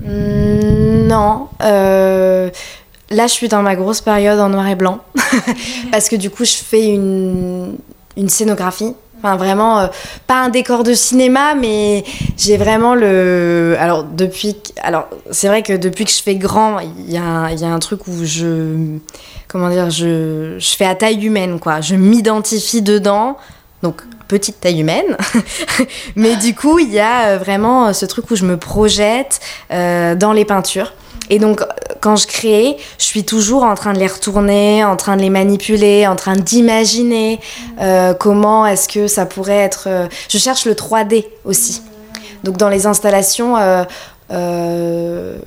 Mmh, 0.00 1.08
Non. 1.08 1.48
Là, 3.12 3.26
je 3.26 3.32
suis 3.32 3.48
dans 3.48 3.62
ma 3.62 3.76
grosse 3.76 4.00
période 4.00 4.40
en 4.40 4.48
noir 4.48 4.66
et 4.68 4.74
blanc. 4.74 5.00
parce 5.90 6.08
que 6.08 6.16
du 6.16 6.30
coup, 6.30 6.44
je 6.44 6.56
fais 6.56 6.86
une, 6.88 7.76
une 8.16 8.28
scénographie. 8.28 8.94
Enfin, 9.18 9.36
vraiment, 9.36 9.78
euh, 9.78 9.86
pas 10.26 10.42
un 10.42 10.48
décor 10.48 10.82
de 10.82 10.94
cinéma, 10.94 11.54
mais 11.54 12.02
j'ai 12.36 12.56
vraiment 12.56 12.96
le. 12.96 13.76
Alors, 13.78 14.02
depuis. 14.02 14.56
Alors, 14.82 15.08
c'est 15.30 15.46
vrai 15.46 15.62
que 15.62 15.74
depuis 15.74 16.04
que 16.04 16.10
je 16.10 16.20
fais 16.20 16.34
grand, 16.34 16.80
il 16.80 17.12
y, 17.12 17.16
a, 17.16 17.52
y 17.52 17.64
a 17.64 17.68
un 17.68 17.78
truc 17.78 18.08
où 18.08 18.24
je. 18.24 18.96
Comment 19.46 19.68
dire 19.68 19.90
Je, 19.90 20.56
je 20.58 20.76
fais 20.76 20.86
à 20.86 20.96
taille 20.96 21.24
humaine, 21.24 21.60
quoi. 21.60 21.80
Je 21.80 21.94
m'identifie 21.94 22.82
dedans. 22.82 23.36
Donc, 23.82 24.02
petite 24.28 24.60
taille 24.60 24.80
humaine. 24.80 25.16
mais 26.16 26.36
du 26.36 26.54
coup, 26.54 26.78
il 26.78 26.90
y 26.92 27.00
a 27.00 27.28
euh, 27.28 27.38
vraiment 27.38 27.92
ce 27.92 28.06
truc 28.06 28.30
où 28.30 28.36
je 28.36 28.44
me 28.44 28.56
projette 28.56 29.40
euh, 29.70 30.14
dans 30.14 30.32
les 30.32 30.44
peintures. 30.44 30.92
Et 31.30 31.38
donc, 31.38 31.62
quand 32.00 32.16
je 32.16 32.26
crée, 32.26 32.76
je 32.98 33.04
suis 33.04 33.24
toujours 33.24 33.62
en 33.62 33.74
train 33.74 33.92
de 33.92 33.98
les 33.98 34.06
retourner, 34.06 34.84
en 34.84 34.96
train 34.96 35.16
de 35.16 35.22
les 35.22 35.30
manipuler, 35.30 36.06
en 36.06 36.16
train 36.16 36.36
d'imaginer 36.36 37.40
euh, 37.80 38.12
comment 38.12 38.66
est-ce 38.66 38.88
que 38.88 39.06
ça 39.06 39.24
pourrait 39.24 39.56
être. 39.56 39.84
Euh, 39.86 40.08
je 40.28 40.38
cherche 40.38 40.66
le 40.66 40.74
3D 40.74 41.26
aussi. 41.44 41.80
Donc, 42.44 42.56
dans 42.56 42.68
les 42.68 42.86
installations, 42.86 43.56
euh, 44.30 45.38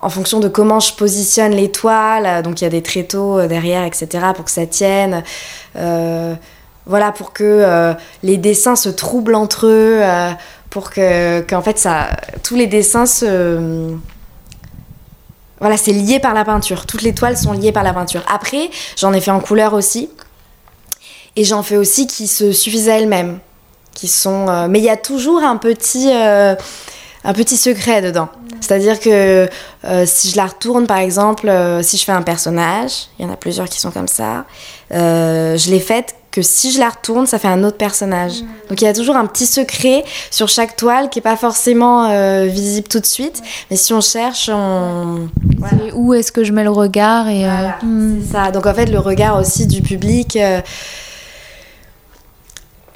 en 0.00 0.08
fonction 0.10 0.40
de 0.40 0.48
comment 0.48 0.80
je 0.80 0.92
positionne 0.92 1.52
les 1.52 1.70
toiles, 1.70 2.42
donc 2.42 2.60
il 2.60 2.64
y 2.64 2.66
a 2.66 2.70
des 2.70 2.82
tréteaux 2.82 3.46
derrière, 3.46 3.84
etc., 3.84 4.08
pour 4.34 4.44
que 4.44 4.50
ça 4.50 4.66
tienne. 4.66 5.22
Voilà, 6.86 7.12
pour 7.12 7.32
que 7.32 7.94
les 8.22 8.36
dessins 8.36 8.76
se 8.76 8.88
troublent 8.88 9.34
entre 9.34 9.66
eux, 9.66 10.00
pour 10.70 10.90
que, 10.90 11.40
qu'en 11.42 11.62
fait, 11.62 11.78
ça, 11.78 12.08
tous 12.42 12.56
les 12.56 12.66
dessins 12.66 13.06
se 13.06 13.94
voilà, 15.60 15.76
c'est 15.76 15.92
lié 15.92 16.18
par 16.18 16.34
la 16.34 16.44
peinture. 16.44 16.86
Toutes 16.86 17.02
les 17.02 17.14
toiles 17.14 17.36
sont 17.36 17.52
liées 17.52 17.70
par 17.70 17.84
la 17.84 17.92
peinture. 17.92 18.22
Après, 18.28 18.68
j'en 18.96 19.12
ai 19.12 19.20
fait 19.20 19.30
en 19.30 19.38
couleur 19.38 19.74
aussi. 19.74 20.10
Et 21.36 21.44
j'en 21.44 21.62
fais 21.62 21.76
aussi 21.76 22.08
qui 22.08 22.26
se 22.26 22.50
suffisent 22.50 22.88
à 22.88 22.98
elles-mêmes. 22.98 23.38
qui 23.94 24.08
sont. 24.08 24.66
mais 24.68 24.80
il 24.80 24.84
y 24.84 24.90
a 24.90 24.96
toujours 24.96 25.44
un 25.44 25.56
petit 25.56 26.10
un 27.24 27.32
petit 27.32 27.56
secret 27.56 28.02
dedans. 28.02 28.28
C'est-à-dire 28.60 29.00
que 29.00 29.48
euh, 29.84 30.04
si 30.06 30.30
je 30.30 30.36
la 30.36 30.46
retourne, 30.46 30.86
par 30.86 30.98
exemple, 30.98 31.48
euh, 31.48 31.82
si 31.82 31.96
je 31.96 32.04
fais 32.04 32.12
un 32.12 32.22
personnage, 32.22 33.08
il 33.18 33.26
y 33.26 33.28
en 33.28 33.32
a 33.32 33.36
plusieurs 33.36 33.68
qui 33.68 33.80
sont 33.80 33.90
comme 33.90 34.08
ça, 34.08 34.44
euh, 34.92 35.56
je 35.56 35.70
l'ai 35.70 35.80
faite 35.80 36.16
que 36.32 36.42
si 36.42 36.72
je 36.72 36.80
la 36.80 36.88
retourne, 36.88 37.26
ça 37.26 37.38
fait 37.38 37.46
un 37.46 37.62
autre 37.62 37.76
personnage. 37.76 38.42
Mm. 38.42 38.46
Donc 38.68 38.80
il 38.80 38.84
y 38.84 38.88
a 38.88 38.94
toujours 38.94 39.16
un 39.16 39.26
petit 39.26 39.46
secret 39.46 40.02
sur 40.32 40.48
chaque 40.48 40.74
toile 40.74 41.08
qui 41.10 41.18
n'est 41.18 41.22
pas 41.22 41.36
forcément 41.36 42.08
visible 42.46 42.88
tout 42.88 43.00
de 43.00 43.06
suite, 43.06 43.40
mais 43.70 43.76
si 43.76 43.92
on 43.92 44.00
cherche, 44.00 44.50
on... 44.52 45.28
Où 45.94 46.14
est-ce 46.14 46.32
que 46.32 46.42
je 46.42 46.52
mets 46.52 46.64
le 46.64 46.70
regard 46.70 47.28
et 47.28 47.46
mm. 47.82 48.22
ça. 48.32 48.50
Donc 48.50 48.66
en 48.66 48.74
fait, 48.74 48.86
le 48.86 48.98
regard 48.98 49.38
aussi 49.38 49.66
du 49.66 49.82
public 49.82 50.36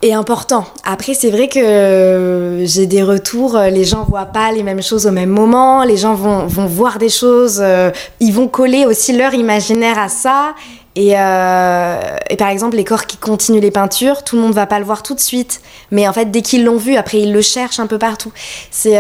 est 0.03 0.13
important. 0.13 0.65
Après, 0.85 1.15
c'est 1.15 1.31
vrai 1.31 1.49
que 1.49 2.63
j'ai 2.65 2.87
des 2.87 3.03
retours, 3.03 3.57
euh, 3.57 3.71
les 3.71 3.85
gens 3.85 4.05
voient 4.05 4.27
pas 4.27 4.53
les 4.53 4.63
mêmes 4.63 4.83
choses 4.83 5.07
au 5.07 5.11
même 5.11 5.31
moment, 5.31 5.85
les 5.85 5.97
gens 5.97 6.15
vont, 6.15 6.47
vont 6.47 6.67
voir 6.67 6.99
des 6.99 7.09
choses, 7.09 7.61
euh, 7.61 7.91
ils 8.21 8.33
vont 8.33 8.49
coller 8.49 8.85
aussi 8.85 9.17
leur 9.17 9.35
imaginaire 9.35 9.99
à 9.99 10.09
ça. 10.09 10.55
Et, 10.97 11.13
euh, 11.15 12.17
et, 12.31 12.37
par 12.37 12.49
exemple, 12.49 12.77
les 12.77 12.85
corps 12.85 13.07
qui 13.07 13.19
continuent 13.19 13.61
les 13.61 13.71
peintures, 13.71 14.25
tout 14.25 14.35
le 14.35 14.43
monde 14.43 14.55
va 14.55 14.67
pas 14.67 14.79
le 14.79 14.85
voir 14.85 15.03
tout 15.03 15.15
de 15.15 15.21
suite. 15.21 15.61
Mais 15.93 16.09
en 16.09 16.13
fait, 16.13 16.31
dès 16.31 16.43
qu'ils 16.43 16.65
l'ont 16.65 16.79
vu, 16.79 16.97
après, 16.97 17.21
ils 17.21 17.33
le 17.33 17.43
cherchent 17.43 17.79
un 17.79 17.87
peu 17.87 17.99
partout. 17.99 18.33
C'est 18.71 18.99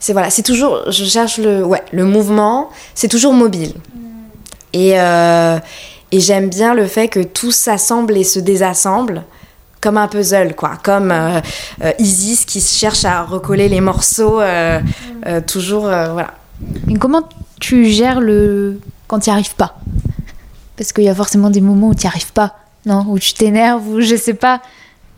c'est 0.00 0.12
voilà, 0.12 0.28
c'est 0.30 0.42
toujours, 0.42 0.90
je 0.90 1.04
cherche 1.04 1.38
le, 1.38 1.64
ouais, 1.64 1.82
le 1.92 2.04
mouvement, 2.04 2.68
c'est 2.94 3.08
toujours 3.08 3.32
mobile. 3.32 3.74
Et, 4.72 4.94
et 4.94 6.20
j'aime 6.20 6.48
bien 6.48 6.74
le 6.74 6.86
fait 6.86 7.06
que 7.06 7.20
tout 7.20 7.52
s'assemble 7.52 8.16
et 8.16 8.24
se 8.24 8.40
désassemble 8.40 9.22
comme 9.84 9.98
un 9.98 10.08
puzzle, 10.08 10.54
quoi, 10.54 10.78
comme 10.82 11.10
euh, 11.10 11.40
euh, 11.82 11.92
Isis 11.98 12.46
qui 12.46 12.62
cherche 12.62 13.04
à 13.04 13.22
recoller 13.22 13.68
les 13.68 13.82
morceaux, 13.82 14.40
euh, 14.40 14.80
toujours, 15.46 15.82
voilà. 15.82 16.30
Et 16.88 16.94
comment 16.94 17.28
tu 17.60 17.84
gères 17.84 18.20
le 18.20 18.80
quand 19.08 19.18
tu 19.18 19.28
n'y 19.28 19.34
arrives 19.34 19.54
pas? 19.56 19.76
Parce 20.76 20.92
qu'il 20.92 21.04
y 21.04 21.08
a 21.08 21.14
forcément 21.14 21.50
des 21.50 21.60
moments 21.60 21.88
où 21.88 21.94
tu 21.94 22.02
n'y 22.02 22.08
arrives 22.08 22.32
pas, 22.32 22.56
non 22.86 23.04
Où 23.08 23.18
tu 23.18 23.34
t'énerves, 23.34 23.86
ou 23.88 24.00
je 24.00 24.16
sais 24.16 24.34
pas. 24.34 24.60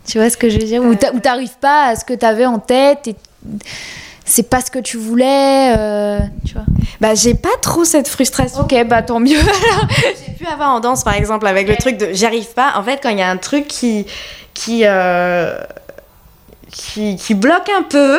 Tu 0.07 0.19
vois 0.19 0.31
ce 0.31 0.37
que 0.37 0.49
je 0.49 0.59
veux 0.59 0.67
dire? 0.67 0.83
Où 0.83 0.95
tu 0.95 1.07
n'arrives 1.25 1.59
pas 1.61 1.87
à 1.87 1.97
ce 1.97 2.05
que 2.05 2.15
tu 2.15 2.25
avais 2.25 2.47
en 2.47 2.59
tête 2.59 3.09
et 3.09 3.17
c'est 4.25 4.49
pas 4.49 4.61
ce 4.61 4.71
que 4.71 4.79
tu 4.79 4.97
voulais, 4.97 5.75
tu 6.45 6.55
vois? 6.55 6.65
Bah 7.01 7.15
j'ai 7.15 7.35
pas 7.35 7.57
trop 7.61 7.85
cette 7.85 8.09
frustration. 8.09 8.61
Ok, 8.61 8.75
bah 8.87 9.03
tant 9.03 9.21
mieux. 9.21 9.39
j'ai 10.27 10.33
pu 10.33 10.47
avoir 10.47 10.71
en 10.71 10.81
danse 10.81 11.05
par 11.05 11.15
exemple 11.15 11.47
avec 11.47 11.69
le 11.69 11.77
truc 11.77 11.97
de 11.97 12.09
j'arrive 12.13 12.53
pas. 12.55 12.75
En 12.77 12.83
fait, 12.83 13.01
quand 13.03 13.11
il 13.11 13.19
y 13.19 13.23
a 13.23 13.31
un 13.31 13.37
truc 13.37 13.67
qui 13.67 14.07
qui, 14.57 14.83
euh, 14.85 15.59
qui, 16.73 17.17
qui, 17.17 17.35
bloque 17.35 17.69
un 17.69 17.83
peu, 17.83 18.19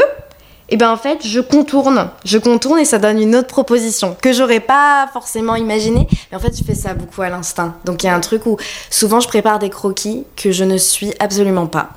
et 0.69 0.77
ben 0.77 0.91
en 0.91 0.97
fait, 0.97 1.25
je 1.25 1.39
contourne. 1.39 2.09
Je 2.25 2.37
contourne 2.37 2.79
et 2.79 2.85
ça 2.85 2.97
donne 2.97 3.21
une 3.21 3.35
autre 3.35 3.47
proposition 3.47 4.15
que 4.21 4.33
j'aurais 4.33 4.59
pas 4.59 5.07
forcément 5.13 5.55
imaginé. 5.55 6.07
Mais 6.31 6.37
en 6.37 6.39
fait, 6.39 6.57
je 6.57 6.63
fais 6.63 6.75
ça 6.75 6.93
beaucoup 6.93 7.21
à 7.21 7.29
l'instinct. 7.29 7.75
Donc 7.85 8.03
il 8.03 8.07
y 8.07 8.09
a 8.09 8.15
un 8.15 8.19
truc 8.19 8.45
où 8.45 8.57
souvent 8.89 9.19
je 9.19 9.27
prépare 9.27 9.59
des 9.59 9.69
croquis 9.69 10.25
que 10.35 10.51
je 10.51 10.63
ne 10.63 10.77
suis 10.77 11.13
absolument 11.19 11.67
pas. 11.67 11.91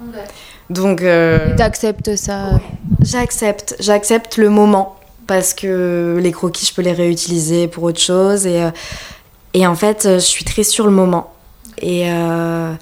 Donc. 0.68 1.02
Euh, 1.02 1.56
T'acceptes 1.56 2.14
ça? 2.16 2.60
J'accepte. 3.02 3.74
J'accepte 3.80 4.36
le 4.36 4.50
moment 4.50 4.96
parce 5.26 5.52
que 5.54 6.18
les 6.22 6.32
croquis, 6.32 6.66
je 6.66 6.74
peux 6.74 6.82
les 6.82 6.92
réutiliser 6.92 7.66
pour 7.68 7.84
autre 7.84 8.00
chose 8.00 8.46
et. 8.46 8.62
Euh, 8.62 8.70
et 9.52 9.66
en 9.66 9.74
fait, 9.74 10.02
je 10.04 10.18
suis 10.18 10.44
très 10.44 10.62
sur 10.62 10.86
le 10.86 10.92
moment. 10.92 11.32
Et 11.82 12.04
euh, 12.06 12.72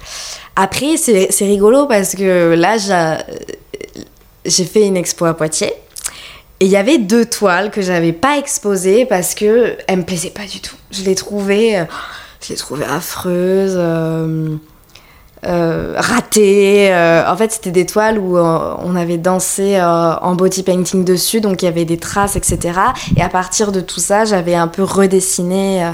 après, 0.56 0.96
c'est 0.96 1.44
rigolo 1.46 1.86
parce 1.86 2.14
que 2.14 2.54
là, 2.54 2.76
j'ai 4.44 4.64
fait 4.64 4.86
une 4.86 4.96
expo 4.96 5.24
à 5.24 5.34
Poitiers. 5.34 5.72
Et 6.60 6.64
il 6.64 6.70
y 6.70 6.76
avait 6.76 6.98
deux 6.98 7.24
toiles 7.24 7.70
que 7.70 7.82
j'avais 7.82 8.12
pas 8.12 8.36
exposées 8.38 9.06
parce 9.06 9.34
que 9.34 9.76
elles 9.86 9.98
me 9.98 10.02
plaisaient 10.02 10.30
pas 10.30 10.46
du 10.46 10.60
tout. 10.60 10.74
Je 10.90 11.04
les 11.04 11.14
trouvais, 11.14 11.86
je 12.42 12.48
les 12.48 12.56
trouvais 12.56 12.84
affreuses, 12.84 13.76
euh, 13.76 14.56
euh, 15.46 15.94
ratées. 15.96 16.92
en 16.92 17.36
fait, 17.36 17.52
c'était 17.52 17.70
des 17.70 17.86
toiles 17.86 18.18
où 18.18 18.36
on 18.36 18.96
avait 18.96 19.18
dansé 19.18 19.80
en 19.80 20.34
body 20.34 20.64
painting 20.64 21.04
dessus, 21.04 21.40
donc 21.40 21.62
il 21.62 21.66
y 21.66 21.68
avait 21.68 21.84
des 21.84 21.98
traces, 21.98 22.34
etc. 22.34 22.80
Et 23.16 23.22
à 23.22 23.28
partir 23.28 23.70
de 23.70 23.80
tout 23.80 24.00
ça, 24.00 24.24
j'avais 24.24 24.56
un 24.56 24.68
peu 24.68 24.82
redessiné. 24.82 25.92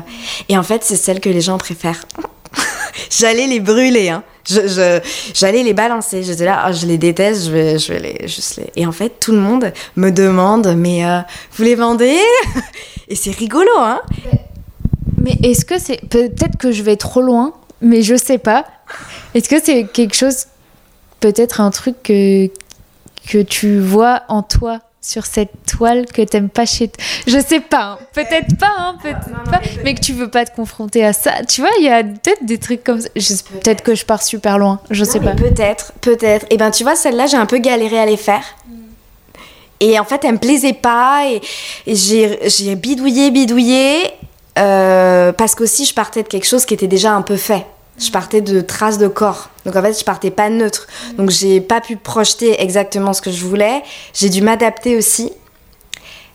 et 0.48 0.56
en 0.56 0.62
fait, 0.62 0.82
c'est 0.82 0.96
celle 0.96 1.20
que 1.20 1.28
les 1.28 1.42
gens 1.42 1.58
préfèrent. 1.58 2.06
J'allais 3.10 3.46
les 3.46 3.60
brûler, 3.60 4.08
hein 4.08 4.22
je, 4.48 5.00
j'allais 5.34 5.62
les 5.62 5.72
balancer. 5.72 6.22
J'étais 6.22 6.44
là, 6.44 6.66
oh, 6.68 6.72
je 6.72 6.86
les 6.86 6.98
déteste, 6.98 7.46
je 7.46 7.50
vais, 7.50 7.78
je 7.78 7.92
vais 7.92 7.98
les, 7.98 8.28
juste 8.28 8.56
les. 8.56 8.70
Et 8.76 8.86
en 8.86 8.92
fait, 8.92 9.20
tout 9.20 9.32
le 9.32 9.38
monde 9.38 9.72
me 9.96 10.10
demande, 10.10 10.74
mais 10.76 11.04
euh, 11.04 11.20
vous 11.52 11.64
les 11.64 11.74
vendez? 11.74 12.18
Et 13.08 13.16
c'est 13.16 13.32
rigolo, 13.32 13.70
hein 13.78 14.00
Mais 15.18 15.36
est-ce 15.42 15.64
que 15.64 15.78
c'est. 15.78 16.00
Peut-être 16.08 16.56
que 16.58 16.72
je 16.72 16.82
vais 16.82 16.96
trop 16.96 17.20
loin, 17.20 17.54
mais 17.80 18.02
je 18.02 18.16
sais 18.16 18.38
pas. 18.38 18.64
Est-ce 19.34 19.48
que 19.48 19.62
c'est 19.62 19.84
quelque 19.84 20.14
chose. 20.14 20.46
Peut-être 21.20 21.60
un 21.60 21.70
truc 21.70 22.02
que, 22.02 22.48
que 23.26 23.38
tu 23.38 23.80
vois 23.80 24.22
en 24.28 24.42
toi? 24.42 24.80
Sur 25.04 25.26
cette 25.26 25.50
toile 25.66 26.06
que 26.06 26.22
t'aimes 26.22 26.48
pas 26.48 26.64
chez 26.64 26.88
toi. 26.88 27.04
Je 27.26 27.38
sais 27.38 27.60
pas, 27.60 27.82
hein. 27.82 27.98
peut-être 28.14 28.56
pas, 28.58 28.72
hein, 28.78 28.96
peut-être 29.02 29.28
pas, 29.50 29.60
mais 29.84 29.94
que 29.94 30.00
tu 30.00 30.14
veux 30.14 30.30
pas 30.30 30.46
te 30.46 30.56
confronter 30.56 31.04
à 31.04 31.12
ça. 31.12 31.44
Tu 31.46 31.60
vois, 31.60 31.70
il 31.78 31.84
y 31.84 31.90
a 31.90 32.02
peut-être 32.02 32.44
des 32.46 32.58
trucs 32.58 32.82
comme 32.82 33.00
ça. 33.00 33.08
Peut-être 33.10 33.82
que 33.82 33.94
je 33.94 34.06
pars 34.06 34.22
super 34.22 34.58
loin, 34.58 34.80
je 34.90 35.04
sais 35.04 35.20
pas. 35.20 35.32
Peut-être, 35.32 35.92
peut-être. 36.00 36.46
Et 36.46 36.54
eh 36.54 36.56
ben 36.56 36.70
tu 36.70 36.84
vois, 36.84 36.96
celle-là, 36.96 37.26
j'ai 37.26 37.36
un 37.36 37.46
peu 37.46 37.58
galéré 37.58 37.98
à 37.98 38.06
les 38.06 38.16
faire. 38.16 38.44
Et 39.80 39.98
en 39.98 40.04
fait, 40.04 40.24
elle 40.24 40.32
me 40.32 40.38
plaisait 40.38 40.72
pas 40.72 41.24
et, 41.26 41.42
j'ai 41.86 42.74
bidouillé, 42.74 43.30
bidouillé. 43.30 44.04
Euh, 44.56 45.32
parce 45.32 45.54
qu'aussi, 45.54 45.84
je 45.84 45.92
partais 45.92 46.22
de 46.22 46.28
quelque 46.28 46.46
chose 46.46 46.64
qui 46.64 46.74
était 46.74 46.86
déjà 46.86 47.12
un 47.12 47.22
peu 47.22 47.36
fait 47.36 47.66
je 47.98 48.10
partais 48.10 48.40
de 48.40 48.60
traces 48.60 48.98
de 48.98 49.08
corps. 49.08 49.50
Donc 49.64 49.76
en 49.76 49.82
fait, 49.82 49.98
je 49.98 50.04
partais 50.04 50.30
pas 50.30 50.50
neutre. 50.50 50.86
Donc 51.16 51.30
j'ai 51.30 51.60
pas 51.60 51.80
pu 51.80 51.96
projeter 51.96 52.60
exactement 52.60 53.12
ce 53.12 53.22
que 53.22 53.30
je 53.30 53.44
voulais. 53.44 53.82
J'ai 54.12 54.28
dû 54.28 54.42
m'adapter 54.42 54.96
aussi. 54.96 55.32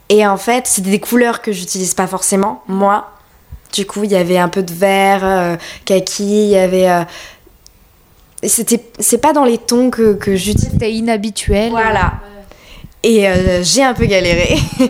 Et 0.10 0.26
en 0.26 0.38
fait, 0.38 0.66
c'était 0.66 0.90
des 0.90 1.00
couleurs 1.00 1.42
que 1.42 1.52
j'utilise 1.52 1.94
pas 1.94 2.08
forcément, 2.08 2.64
moi. 2.68 3.12
Du 3.74 3.86
coup, 3.86 4.04
il 4.04 4.12
y 4.12 4.16
avait 4.16 4.40
un 4.40 4.50
peu 4.50 4.64
de 4.64 4.74
vert, 4.74 5.22
euh, 5.24 5.56
kaki, 5.86 6.24
il 6.24 6.50
y 6.50 6.58
avait. 6.58 6.90
Euh, 6.90 7.04
c'était, 8.44 8.84
c'est 8.98 9.20
pas 9.20 9.34
dans 9.34 9.46
les 9.46 9.60
tons 9.60 9.92
que, 9.92 10.14
que 10.14 10.36
j'utilise. 10.36 10.72
C'était 10.72 10.92
inhabituel. 10.92 11.70
Voilà. 11.70 12.14
Et 13.04 13.28
euh, 13.28 13.62
j'ai 13.64 13.84
un 13.84 13.94
peu 13.94 14.06
galéré. 14.06 14.58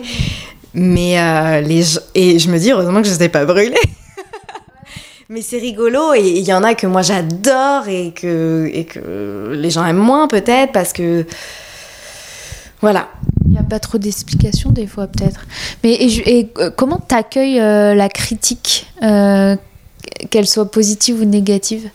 Mais 0.72 1.62
les 1.62 1.98
et 2.14 2.38
je 2.38 2.48
me 2.48 2.56
dis 2.56 2.70
heureusement 2.70 3.02
que 3.02 3.08
je 3.08 3.12
n'étais 3.12 3.28
pas 3.28 3.44
brûlée. 3.44 3.74
Mais 5.32 5.42
c'est 5.42 5.58
rigolo 5.58 6.12
et 6.12 6.28
il 6.28 6.42
y 6.44 6.52
en 6.52 6.64
a 6.64 6.74
que 6.74 6.88
moi 6.88 7.02
j'adore 7.02 7.86
et 7.86 8.10
que, 8.10 8.68
et 8.72 8.84
que 8.84 9.52
les 9.54 9.70
gens 9.70 9.86
aiment 9.86 9.96
moins 9.96 10.26
peut-être 10.26 10.72
parce 10.72 10.92
que. 10.92 11.24
Voilà. 12.80 13.10
Il 13.44 13.52
n'y 13.52 13.58
a 13.58 13.62
pas 13.62 13.78
trop 13.78 13.96
d'explications 13.96 14.70
des 14.70 14.88
fois 14.88 15.06
peut-être. 15.06 15.46
Mais 15.84 15.92
et, 15.92 16.50
euh, 16.58 16.70
comment 16.76 17.00
tu 17.08 17.14
accueilles 17.14 17.60
euh, 17.60 17.94
la 17.94 18.08
critique, 18.08 18.88
euh, 19.04 19.54
qu'elle 20.30 20.48
soit 20.48 20.68
positive 20.68 21.20
ou 21.20 21.24
négative? 21.24 21.90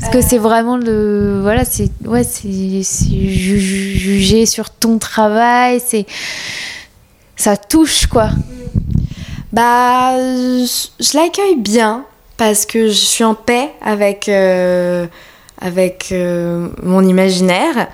Parce 0.00 0.10
que 0.10 0.22
c'est 0.22 0.38
vraiment 0.38 0.78
le 0.78 1.40
voilà 1.42 1.66
c'est 1.66 1.90
ouais 2.06 2.24
c'est 2.24 2.50
juger 2.50 4.46
sur 4.46 4.70
ton 4.70 4.96
travail 4.96 5.82
c'est 5.84 6.06
ça 7.36 7.58
touche 7.58 8.06
quoi 8.06 8.30
bah, 9.52 10.16
je, 10.16 11.16
l'accueille 11.16 11.56
bien 11.56 12.04
parce 12.36 12.66
que 12.66 12.88
je 12.88 12.92
suis 12.92 13.24
en 13.24 13.34
paix 13.34 13.70
avec, 13.82 14.28
euh, 14.28 15.06
avec 15.60 16.08
euh, 16.12 16.68
mon 16.82 17.02
imaginaire. 17.02 17.88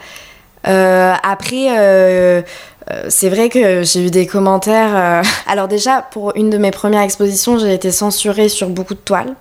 Euh, 0.67 1.14
après, 1.23 2.45
c'est 3.09 3.29
vrai 3.29 3.49
que 3.49 3.83
j'ai 3.83 4.07
eu 4.07 4.11
des 4.11 4.27
commentaires. 4.27 5.23
Alors 5.47 5.69
déjà, 5.69 6.03
pour 6.03 6.33
une 6.37 6.51
de 6.51 6.59
mes 6.59 6.71
premières 6.71 7.03
expositions, 7.03 7.59
j'ai 7.59 7.75
été 7.75 7.90
censurée 7.90 8.49
sur 8.49 8.69
beaucoup 8.69 8.95
de 8.95 9.01
toiles. 9.01 9.35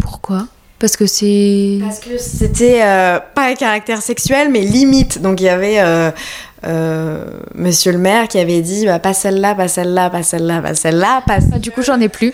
Pourquoi? 0.00 0.46
Parce 0.78 0.96
que 0.96 1.06
c'est. 1.06 1.78
Parce 1.80 2.00
que 2.00 2.18
c'était 2.18 2.80
pas 3.34 3.46
un 3.48 3.54
caractère 3.54 4.02
sexuel, 4.02 4.50
mais 4.50 4.60
limite. 4.60 5.22
Donc 5.22 5.40
il 5.40 5.44
y 5.44 5.48
avait 5.48 5.80
euh, 5.80 6.10
monsieur 7.54 7.92
le 7.92 7.98
maire 7.98 8.28
qui 8.28 8.38
avait 8.38 8.60
dit 8.60 8.86
bah, 8.86 8.98
pas 8.98 9.14
celle-là, 9.14 9.54
pas 9.54 9.68
celle-là, 9.68 10.10
pas 10.10 10.22
celle-là, 10.22 10.60
pas 10.60 10.74
celle-là. 10.74 11.22
Pas... 11.26 11.38
Ah, 11.52 11.58
du 11.58 11.70
coup, 11.70 11.82
j'en 11.82 12.00
ai 12.00 12.08
plus. 12.08 12.32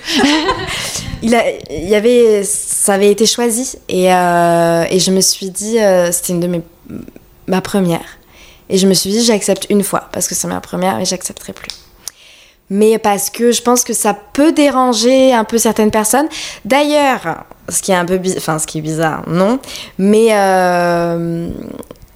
il, 1.22 1.34
a, 1.34 1.44
il 1.70 1.88
y 1.88 1.94
avait, 1.94 2.42
ça 2.44 2.94
avait 2.94 3.10
été 3.10 3.26
choisi 3.26 3.78
et, 3.88 4.12
euh, 4.12 4.84
et 4.90 4.98
je 4.98 5.10
me 5.10 5.20
suis 5.20 5.50
dit, 5.50 5.78
euh, 5.78 6.10
c'était 6.12 6.32
une 6.32 6.40
de 6.40 6.46
mes, 6.46 6.62
ma 7.46 7.60
première. 7.60 8.18
Et 8.68 8.78
je 8.78 8.86
me 8.86 8.94
suis 8.94 9.10
dit, 9.10 9.22
j'accepte 9.24 9.66
une 9.70 9.82
fois 9.82 10.08
parce 10.12 10.28
que 10.28 10.34
c'est 10.34 10.48
ma 10.48 10.60
première 10.60 10.98
et 10.98 11.04
j'accepterai 11.04 11.52
plus. 11.52 11.70
Mais 12.70 12.98
parce 12.98 13.28
que 13.28 13.52
je 13.52 13.60
pense 13.60 13.84
que 13.84 13.92
ça 13.92 14.14
peut 14.14 14.52
déranger 14.52 15.34
un 15.34 15.44
peu 15.44 15.58
certaines 15.58 15.90
personnes. 15.90 16.26
D'ailleurs, 16.64 17.44
ce 17.68 17.82
qui 17.82 17.92
est 17.92 17.94
un 17.94 18.06
peu 18.06 18.16
bizarre, 18.16 18.38
enfin 18.38 18.58
ce 18.58 18.66
qui 18.66 18.78
est 18.78 18.82
bizarre, 18.82 19.24
non, 19.28 19.58
mais 19.98 20.28
euh, 20.30 21.50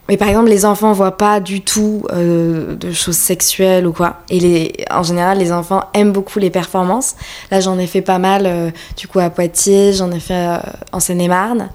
mais 0.08 0.16
par 0.16 0.28
exemple, 0.28 0.48
les 0.48 0.64
enfants 0.64 0.92
voient 0.92 1.16
pas 1.16 1.40
du 1.40 1.60
tout 1.62 2.04
euh, 2.12 2.76
de 2.76 2.92
choses 2.92 3.16
sexuelles 3.16 3.86
ou 3.86 3.92
quoi. 3.92 4.18
Et 4.30 4.84
en 4.90 5.02
général, 5.02 5.38
les 5.38 5.52
enfants 5.52 5.84
aiment 5.94 6.12
beaucoup 6.12 6.38
les 6.38 6.50
performances. 6.50 7.16
Là, 7.50 7.60
j'en 7.60 7.78
ai 7.78 7.86
fait 7.86 8.02
pas 8.02 8.18
mal, 8.18 8.46
euh, 8.46 8.70
du 8.96 9.08
coup, 9.08 9.18
à 9.18 9.30
Poitiers, 9.30 9.92
j'en 9.92 10.10
ai 10.12 10.20
fait 10.20 10.34
euh, 10.34 10.58
en 10.92 11.00
Seine-et-Marne, 11.00 11.70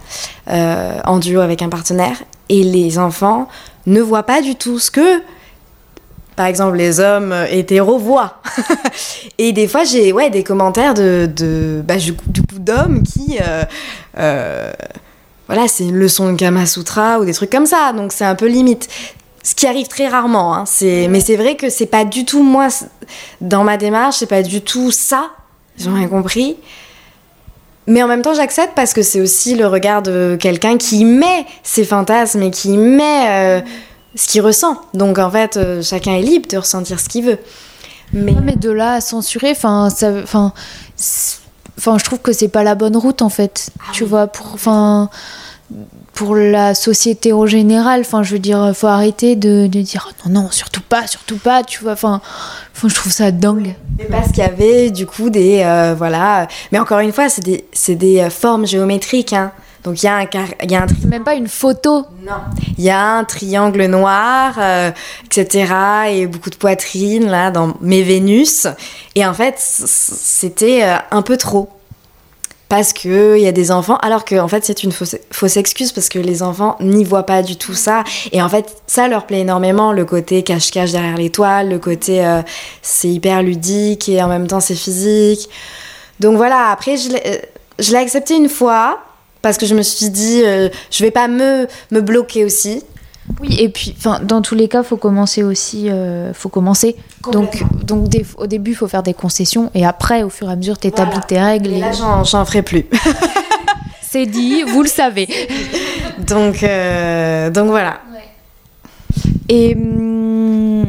en 0.48 1.20
duo 1.20 1.42
avec 1.42 1.62
un 1.62 1.70
partenaire. 1.70 2.18
Et 2.50 2.64
les 2.64 3.00
enfants 3.00 3.48
ne 3.86 4.02
voient 4.02 4.24
pas 4.24 4.42
du 4.42 4.56
tout 4.56 4.80
ce 4.80 4.92
que, 4.92 5.22
par 6.36 6.46
exemple, 6.46 6.78
les 6.78 7.00
hommes 7.00 7.36
hétéros 7.50 7.98
voient. 7.98 8.42
et 9.38 9.52
des 9.52 9.68
fois, 9.68 9.84
j'ai 9.84 10.14
ouais, 10.14 10.30
des 10.30 10.44
commentaires 10.44 10.94
de, 10.94 11.82
bah, 11.86 11.98
du 11.98 12.14
coup, 12.14 12.26
d'hommes 12.60 13.04
qui. 13.04 13.40
Voilà, 15.52 15.68
c'est 15.68 15.84
une 15.84 15.98
leçon 15.98 16.32
de 16.32 16.38
Kama 16.38 16.66
Sutra 16.66 17.20
ou 17.20 17.26
des 17.26 17.34
trucs 17.34 17.50
comme 17.50 17.66
ça, 17.66 17.92
donc 17.92 18.14
c'est 18.14 18.24
un 18.24 18.36
peu 18.36 18.48
limite. 18.48 18.88
Ce 19.44 19.54
qui 19.54 19.68
arrive 19.68 19.90
très 19.90 20.08
rarement, 20.08 20.56
hein, 20.56 20.64
mais 20.82 21.20
c'est 21.20 21.36
vrai 21.36 21.58
que 21.58 21.70
c'est 21.70 21.88
pas 21.88 22.06
du 22.06 22.24
tout 22.24 22.42
moi, 22.42 22.70
dans 23.42 23.66
ma 23.66 23.76
démarche, 23.76 24.16
c'est 24.20 24.28
pas 24.28 24.44
du 24.44 24.62
tout 24.62 24.92
ça, 24.92 25.30
j'ai 25.78 25.90
rien 25.90 26.08
compris. 26.08 26.56
Mais 27.86 28.02
en 28.02 28.08
même 28.08 28.22
temps, 28.22 28.34
j'accepte 28.34 28.76
parce 28.76 28.94
que 28.94 29.02
c'est 29.02 29.20
aussi 29.20 29.56
le 29.56 29.68
regard 29.68 30.02
de 30.02 30.38
quelqu'un 30.40 30.78
qui 30.78 31.04
met 31.04 31.46
ses 31.64 31.84
fantasmes 31.84 32.44
et 32.44 32.52
qui 32.52 32.78
met 32.78 33.28
euh, 33.28 33.62
ce 34.16 34.30
qu'il 34.30 34.42
ressent. 34.42 34.80
Donc 34.94 35.20
en 35.20 35.30
fait, 35.30 35.58
euh, 35.58 35.82
chacun 35.82 36.14
est 36.14 36.22
libre 36.22 36.48
de 36.48 36.60
ressentir 36.60 36.98
ce 37.02 37.10
qu'il 37.10 37.26
veut. 37.26 37.40
Mais, 38.14 38.32
Ouais, 38.32 38.42
mais 38.42 38.56
de 38.56 38.72
là 38.72 38.94
à 38.94 39.02
censurer, 39.02 39.52
enfin, 39.52 39.90
ça, 39.90 40.14
enfin, 40.24 40.54
enfin, 41.82 41.98
je 41.98 42.04
trouve 42.04 42.20
que 42.20 42.32
c'est 42.32 42.48
pas 42.48 42.64
la 42.64 42.76
bonne 42.76 42.96
route 42.96 43.22
en 43.22 43.30
fait. 43.30 43.72
tu 43.92 44.06
vois, 44.06 44.28
pour, 44.28 44.52
enfin, 44.54 45.10
pour 46.14 46.36
la 46.36 46.76
société 46.76 47.34
en 47.34 47.46
général, 47.46 48.02
enfin, 48.02 48.24
je 48.24 48.34
veux 48.34 48.40
dire, 48.40 48.72
faut 48.76 48.88
arrêter 48.88 49.36
de, 49.36 49.68
de 49.68 49.82
dire 49.82 50.10
oh 50.10 50.30
non, 50.30 50.44
non, 50.44 50.52
surtout 50.52 50.82
pas, 50.82 51.08
surtout 51.08 51.38
pas, 51.38 51.64
tu 51.64 51.82
vois, 51.82 51.94
enfin, 51.94 52.22
je 52.90 52.96
trouve 52.96 53.12
ça 53.12 53.32
dingue. 53.32 53.76
Mais 53.98 54.06
parce 54.06 54.30
qu'il 54.30 54.40
y 54.40 54.42
avait 54.42 54.92
du 54.92 55.06
coup 55.06 55.30
des 55.30 55.62
euh, 55.64 55.94
voilà 55.98 56.48
mais 56.72 56.80
encore 56.80 57.00
une 57.00 57.12
fois 57.12 57.30
c'est 57.30 57.44
des 57.44 57.66
c'est 57.72 57.96
des 57.96 58.20
euh, 58.20 58.30
formes 58.30 58.66
géométriques 58.66 59.34
hein. 59.34 59.52
Donc 59.84 60.02
il 60.02 60.06
y 60.06 60.10
a 60.10 60.16
un 60.16 60.26
car- 60.26 60.54
il 60.64 60.72
y 60.72 60.76
a 60.76 60.82
un 60.84 60.86
tri- 60.88 60.98
C'est 61.02 61.08
même 61.08 61.24
pas 61.24 61.34
une 61.36 61.48
photo. 61.48 62.06
non. 62.26 62.34
Il 62.78 62.84
y 62.84 62.90
a 62.90 63.02
un 63.18 63.24
triangle 63.24 63.86
noir 63.86 64.56
euh, 64.60 64.92
etc 65.26 65.74
et 66.10 66.28
beaucoup 66.28 66.50
de 66.50 66.56
poitrine 66.56 67.28
là 67.30 67.52
dans 67.52 67.74
mes 67.82 68.04
Vénus. 68.04 68.68
Et 69.16 69.26
en 69.26 69.34
fait 69.34 69.56
c'était 69.58 70.84
euh, 70.84 70.96
un 71.12 71.22
peu 71.22 71.38
trop. 71.38 71.70
Parce 72.70 72.94
que 72.94 73.36
il 73.38 73.44
y 73.44 73.48
a 73.50 73.52
des 73.52 73.70
enfants 73.70 73.98
alors 73.98 74.24
que 74.24 74.36
en 74.40 74.48
fait 74.48 74.64
c'est 74.64 74.84
une 74.84 74.94
fausse, 74.94 75.18
fausse 75.32 75.58
excuse 75.58 75.92
parce 75.92 76.08
que 76.08 76.20
les 76.20 76.42
enfants 76.42 76.78
n'y 76.80 77.04
voient 77.04 77.26
pas 77.26 77.42
du 77.44 77.58
tout 77.58 77.74
ça. 77.74 78.04
Et 78.32 78.42
en 78.42 78.48
fait 78.48 78.78
ça 78.88 79.10
leur 79.10 79.26
plaît 79.26 79.42
énormément 79.42 79.92
le 79.92 80.06
côté 80.06 80.42
cache-cache 80.44 80.92
derrière 80.94 81.18
les 81.18 81.30
toiles 81.32 81.70
le 81.70 81.80
côté 81.80 82.26
euh, 82.26 82.42
c'est 82.82 83.10
hyper 83.10 83.44
ludique 83.44 84.08
et 84.08 84.24
en 84.24 84.30
même 84.30 84.48
temps 84.48 84.62
c'est 84.62 84.76
physique. 84.76 85.50
Donc 86.22 86.38
voilà 86.38 86.68
après 86.70 86.96
je 86.98 87.10
l'ai 87.92 87.98
accepté 87.98 88.36
une 88.38 88.48
fois 88.48 89.00
parce 89.42 89.58
que 89.58 89.66
je 89.66 89.76
me 89.76 89.82
suis 89.82 90.10
dit 90.10 90.42
euh, 90.46 90.70
je 90.92 91.04
vais 91.04 91.12
pas 91.12 91.28
me 91.28 91.68
me 91.92 92.02
bloquer 92.02 92.46
aussi 92.46 92.84
Oui, 93.40 93.56
et 93.60 93.70
puis, 93.70 93.94
enfin, 93.98 94.20
dans 94.24 94.42
tous 94.42 94.56
les 94.56 94.68
cas, 94.68 94.84
faut 94.84 94.98
commencer 94.98 95.44
aussi, 95.44 95.90
euh, 95.90 96.34
faut 96.34 96.50
commencer. 96.50 96.96
Donc, 97.32 97.64
donc 97.86 98.10
des- 98.10 98.26
au 98.38 98.48
début, 98.48 98.72
il 98.72 98.76
faut 98.76 98.88
faire 98.88 99.04
des 99.04 99.14
concessions, 99.14 99.70
et 99.74 99.86
après, 99.86 100.24
au 100.24 100.30
fur 100.30 100.50
et 100.50 100.54
à 100.54 100.56
mesure, 100.56 100.78
t'établis 100.78 101.12
Voilà. 101.14 101.28
tes 101.28 101.40
règles. 101.40 101.72
et 101.72 101.80
là 101.80 101.92
j'en 101.92 102.24
j'en 102.24 102.44
ferai 102.46 102.62
plus 102.64 102.86
C'est 104.02 104.26
dit, 104.26 104.64
vous 104.64 104.82
le 104.84 104.90
savez. 104.90 105.28
donc 106.28 106.64
euh, 106.64 107.50
donc 107.50 107.68
voilà 107.70 108.02
Et 109.48 109.74
hum, 109.76 110.86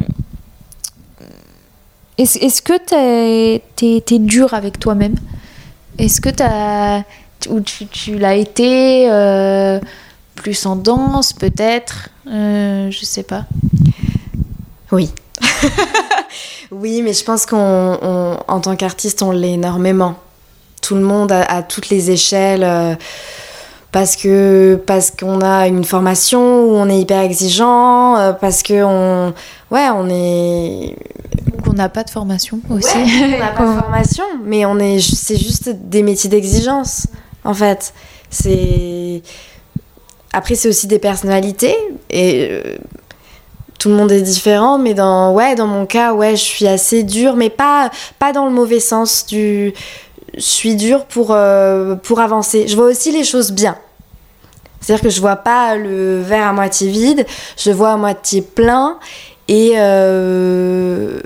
est-ce 2.18 2.62
que 2.62 2.74
t'es 2.78 3.62
t'es 3.76 4.02
t'es 4.04 4.18
dur 4.18 4.54
avec 4.54 4.78
toi-même? 4.78 5.14
Est-ce 5.98 6.20
que 6.20 6.30
t'as 6.30 7.02
ou 7.50 7.60
tu, 7.60 7.86
tu 7.86 8.18
l'as 8.18 8.34
été 8.34 9.08
euh, 9.10 9.78
plus 10.34 10.64
en 10.66 10.76
danse 10.76 11.32
peut-être 11.32 12.08
Euh, 12.28 12.90
Je 12.90 13.04
sais 13.04 13.22
pas. 13.22 13.44
Oui. 14.92 15.10
oui, 16.70 17.02
mais 17.02 17.12
je 17.12 17.24
pense 17.24 17.46
qu'en 17.46 18.38
en 18.46 18.60
tant 18.60 18.76
qu'artiste, 18.76 19.22
on 19.22 19.30
l'est 19.32 19.52
énormément. 19.52 20.14
Tout 20.82 20.94
le 20.94 21.02
monde 21.02 21.32
à, 21.32 21.42
à 21.42 21.62
toutes 21.62 21.88
les 21.90 22.10
échelles. 22.10 22.64
euh, 22.64 22.94
parce 23.92 24.16
que 24.16 24.80
parce 24.86 25.10
qu'on 25.10 25.42
a 25.42 25.68
une 25.68 25.84
formation 25.84 26.40
où 26.64 26.70
on 26.76 26.88
est 26.88 26.98
hyper 26.98 27.20
exigeant, 27.20 28.16
euh, 28.16 28.32
parce 28.32 28.62
que 28.62 28.82
on 28.82 29.34
ouais 29.70 29.88
on 29.94 30.08
est 30.08 30.96
Donc 31.52 31.66
on 31.68 31.72
n'a 31.74 31.90
pas 31.90 32.02
de 32.02 32.08
formation 32.08 32.58
aussi. 32.70 32.88
on 32.96 33.38
n'a 33.38 33.48
pas 33.48 33.66
de 33.66 33.72
formation, 33.80 34.24
mais 34.46 34.64
on 34.64 34.78
est 34.78 34.98
c'est 35.00 35.36
juste 35.36 35.68
des 35.68 36.02
métiers 36.02 36.30
d'exigence 36.30 37.06
en 37.44 37.54
fait. 37.54 37.92
C'est 38.30 39.22
après 40.32 40.54
c'est 40.54 40.68
aussi 40.68 40.86
des 40.86 40.98
personnalités 40.98 41.76
et 42.08 42.48
euh, 42.50 42.76
tout 43.78 43.90
le 43.90 43.94
monde 43.94 44.12
est 44.12 44.22
différent, 44.22 44.78
mais 44.78 44.94
dans 44.94 45.32
ouais 45.32 45.54
dans 45.54 45.66
mon 45.66 45.86
cas 45.86 46.14
ouais 46.14 46.36
je 46.36 46.42
suis 46.42 46.66
assez 46.66 47.02
dure, 47.02 47.36
mais 47.36 47.50
pas 47.50 47.90
pas 48.18 48.32
dans 48.32 48.46
le 48.46 48.52
mauvais 48.52 48.80
sens 48.80 49.26
du 49.26 49.74
je 50.34 50.40
suis 50.40 50.76
dure 50.76 51.04
pour 51.04 51.32
euh, 51.32 51.96
pour 51.96 52.20
avancer. 52.20 52.66
Je 52.68 52.76
vois 52.76 52.86
aussi 52.86 53.12
les 53.12 53.24
choses 53.24 53.52
bien. 53.52 53.76
C'est-à-dire 54.80 55.04
que 55.04 55.10
je 55.10 55.20
vois 55.20 55.36
pas 55.36 55.76
le 55.76 56.20
verre 56.20 56.48
à 56.48 56.52
moitié 56.52 56.88
vide, 56.88 57.24
je 57.56 57.70
vois 57.70 57.92
à 57.92 57.96
moitié 57.96 58.42
plein 58.42 58.98
et 59.46 59.74
euh, 59.76 61.20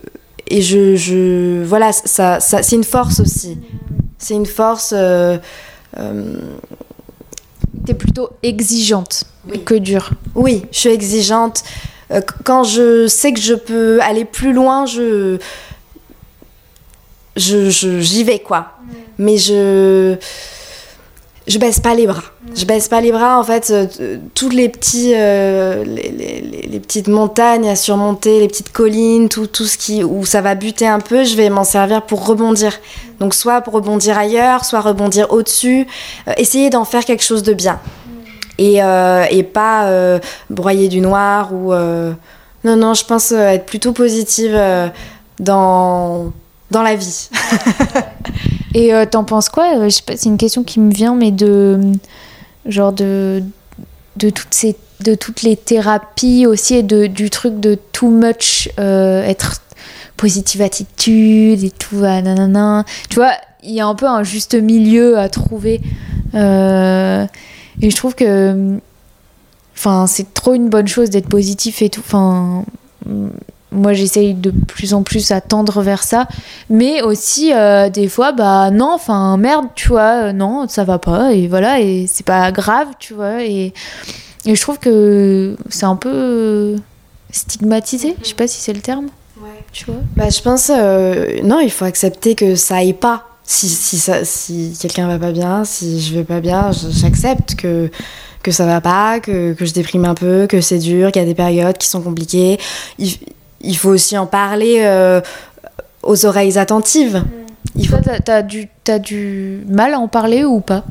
et 0.49 0.61
je, 0.61 0.97
je 0.97 1.63
voilà 1.65 1.93
ça, 1.93 2.41
ça 2.41 2.63
c'est 2.63 2.77
une 2.77 2.85
force 2.85 3.19
aussi 3.21 3.59
c'est 4.19 4.35
une 4.35 4.47
force 4.47 4.95
T'es 7.85 7.95
plutôt 7.95 8.31
exigeante 8.43 9.25
Oui. 9.49 9.63
que 9.65 9.75
dure. 9.75 10.11
oui 10.35 10.65
je 10.73 10.79
suis 10.79 10.91
exigeante 10.91 11.63
Euh, 12.13 12.21
qu- 12.21 12.35
quand 12.45 12.63
je 12.63 13.09
sais 13.09 13.33
que 13.33 13.41
je 13.41 13.55
peux 13.55 13.99
aller 14.01 14.25
plus 14.25 14.53
loin 14.53 14.87
je 14.87 15.39
je 17.37 17.69
je- 17.69 17.99
j'y 18.01 18.23
vais 18.23 18.39
quoi 18.39 18.79
mais 19.19 19.37
je 19.39 20.15
je 21.49 21.59
baisse 21.59 21.81
pas 21.81 21.95
les 21.97 22.07
bras 22.07 22.23
je 22.57 22.65
baisse 22.65 22.89
pas 22.89 23.01
les 23.01 23.13
bras 23.13 23.39
en 23.39 23.45
fait 23.45 23.71
euh, 23.71 24.19
toutes 24.35 24.55
les 24.55 24.69
petits 24.69 25.13
euh, 25.15 25.85
les, 25.85 26.81
petites 26.81 27.09
montagnes 27.09 27.69
à 27.69 27.77
surmonter 27.77 28.41
les 28.41 28.49
petites 28.49 28.73
collines 28.73 29.29
tout 29.29 29.47
tout 29.47 29.65
ce 29.67 29.77
qui 29.77 30.03
où 30.05 30.25
ça 30.25 30.41
va 30.41 30.55
buter 30.55 30.87
un 30.87 31.01
peu 31.01 31.25
je 31.25 31.37
vais 31.37 31.51
m'en 31.51 31.65
servir 31.65 32.03
pour 32.03 32.27
rebondir. 32.27 32.73
Donc 33.21 33.35
soit 33.35 33.61
pour 33.61 33.75
rebondir 33.75 34.19
ailleurs 34.19 34.65
soit 34.65 34.81
rebondir 34.81 35.33
au 35.33 35.43
dessus 35.43 35.87
essayer 36.37 36.71
d'en 36.71 36.85
faire 36.85 37.05
quelque 37.05 37.25
chose 37.25 37.43
de 37.43 37.55
bien. 37.55 37.79
Et, 38.59 38.83
euh, 38.83 39.25
et 39.31 39.43
pas 39.43 39.89
euh, 39.89 40.19
broyer 40.49 40.89
du 40.89 41.03
noir 41.03 41.53
ou 41.53 41.75
euh, 41.75 42.13
non 42.65 42.77
non 42.77 42.95
je 42.95 43.05
pense 43.05 43.33
euh, 43.33 43.49
être 43.49 43.67
plutôt 43.67 43.93
positive 43.93 44.55
euh, 44.55 44.89
dans 45.39 46.33
dans 46.71 46.83
la 46.83 46.95
vie. 46.95 47.29
Et 48.75 48.93
euh, 48.93 49.07
t'en 49.07 49.25
penses 49.25 49.49
quoi? 49.49 49.77
Euh, 49.77 49.85
Je 49.85 49.89
sais 49.89 50.03
pas, 50.03 50.17
c'est 50.17 50.29
une 50.29 50.37
question 50.37 50.63
qui 50.63 50.81
me 50.81 50.93
vient, 50.93 51.15
mais 51.15 51.31
de 51.31 51.81
genre 52.69 52.93
de 52.93 53.43
de 54.17 54.31
toutes 54.31 54.55
ces 54.55 54.77
de 55.01 55.15
toutes 55.15 55.43
les 55.43 55.57
thérapies 55.57 56.47
aussi 56.47 56.77
et 56.77 56.83
de 56.83 57.07
du 57.07 57.31
truc 57.31 57.61
de 57.61 57.77
too 57.93 58.09
much 58.09 58.69
euh, 58.79 59.23
être 59.23 59.61
positive 60.17 60.63
attitude 60.63 61.63
et 61.63 61.71
tout 61.71 62.03
ah, 62.05 62.23
nanana. 62.23 62.85
Tu 63.11 63.17
vois, 63.17 63.33
il 63.63 63.73
y 63.73 63.81
a 63.81 63.87
un 63.87 63.95
peu 63.95 64.07
un 64.07 64.23
juste 64.23 64.55
milieu 64.55 65.19
à 65.19 65.29
trouver. 65.29 65.81
Euh, 66.35 67.27
et 67.83 67.91
je 67.91 67.97
trouve 67.97 68.15
que 68.15 68.79
c'est 70.07 70.35
trop 70.35 70.55
une 70.55 70.69
bonne 70.71 70.89
chose 70.89 71.11
d'être 71.11 71.29
positif 71.29 71.83
et 71.83 71.91
tout. 71.91 72.01
Enfin 72.01 72.65
moi 73.77 73.93
j'essaye 73.93 74.35
de 74.35 74.51
plus 74.51 74.95
en 74.95 75.03
plus 75.03 75.31
à 75.31 75.41
tendre 75.41 75.81
vers 75.83 76.03
ça. 76.03 76.27
Mais 76.71 77.03
aussi 77.03 77.53
euh, 77.53 77.89
des 77.91 78.09
fois 78.09 78.33
bah 78.33 78.71
non 78.71 78.93
enfin 78.95 79.37
merde 79.37 79.67
tu 79.75 79.89
vois 79.89 80.27
euh, 80.29 80.33
non 80.33 80.67
ça 80.69 80.85
va 80.85 80.99
pas 80.99 81.33
et 81.33 81.47
voilà 81.49 81.81
et 81.81 82.07
c'est 82.07 82.27
pas 82.27 82.51
grave 82.53 82.89
tu 82.99 83.15
vois 83.15 83.45
et, 83.45 83.73
et 84.47 84.55
je 84.55 84.61
trouve 84.61 84.79
que 84.79 85.57
c'est 85.69 85.87
un 85.87 85.97
peu 85.97 86.11
euh, 86.13 86.77
stigmatisé. 87.31 88.17
Je 88.23 88.29
sais 88.29 88.35
pas 88.35 88.47
si 88.49 88.61
c'est 88.61 88.73
le 88.73 88.81
terme. 88.81 89.07
Tu 89.73 89.85
vois. 89.85 89.97
Bah, 90.17 90.31
je 90.31 90.41
pense, 90.41 90.71
euh, 90.75 91.41
non, 91.45 91.61
il 91.61 91.71
faut 91.71 91.85
accepter 91.85 92.35
que 92.35 92.55
ça 92.55 92.77
aille 92.77 92.95
pas. 92.95 93.27
Si, 93.45 93.69
si, 93.69 93.99
ça- 93.99 94.25
si 94.25 94.77
quelqu'un 94.81 95.07
va 95.07 95.19
pas 95.19 95.33
bien, 95.33 95.65
si 95.65 96.01
je 96.01 96.15
vais 96.15 96.25
pas 96.25 96.41
bien, 96.41 96.71
j'accepte 96.73 97.55
que, 97.57 97.91
que 98.43 98.51
ça 98.51 98.65
va 98.65 98.81
pas, 98.81 99.21
que, 99.21 99.53
que 99.53 99.67
je 99.67 99.75
déprime 99.75 100.05
un 100.07 100.15
peu, 100.15 100.47
que 100.49 100.61
c'est 100.63 100.79
dur, 100.79 101.13
qu'il 101.13 101.21
y 101.21 101.25
a 101.25 101.29
des 101.29 101.35
périodes 101.35 101.77
qui 101.77 101.89
sont 101.89 102.01
compliquées. 102.01 102.59
Il, 102.99 103.11
il 103.61 103.77
faut 103.77 103.91
aussi 103.91 104.17
en 104.17 104.27
parler 104.27 104.81
euh, 104.81 105.21
aux 106.03 106.27
oreilles 106.27 106.59
attentives. 106.59 107.25
Il 107.75 107.89
faut... 107.89 107.97
toi 107.97 108.03
t'as, 108.05 108.21
t'as 108.21 108.43
du 108.43 108.69
t'as 108.85 108.99
du 108.99 109.65
mal 109.69 109.95
à 109.95 109.99
en 109.99 110.09
parler 110.09 110.45
ou 110.45 110.61
pas? 110.61 110.85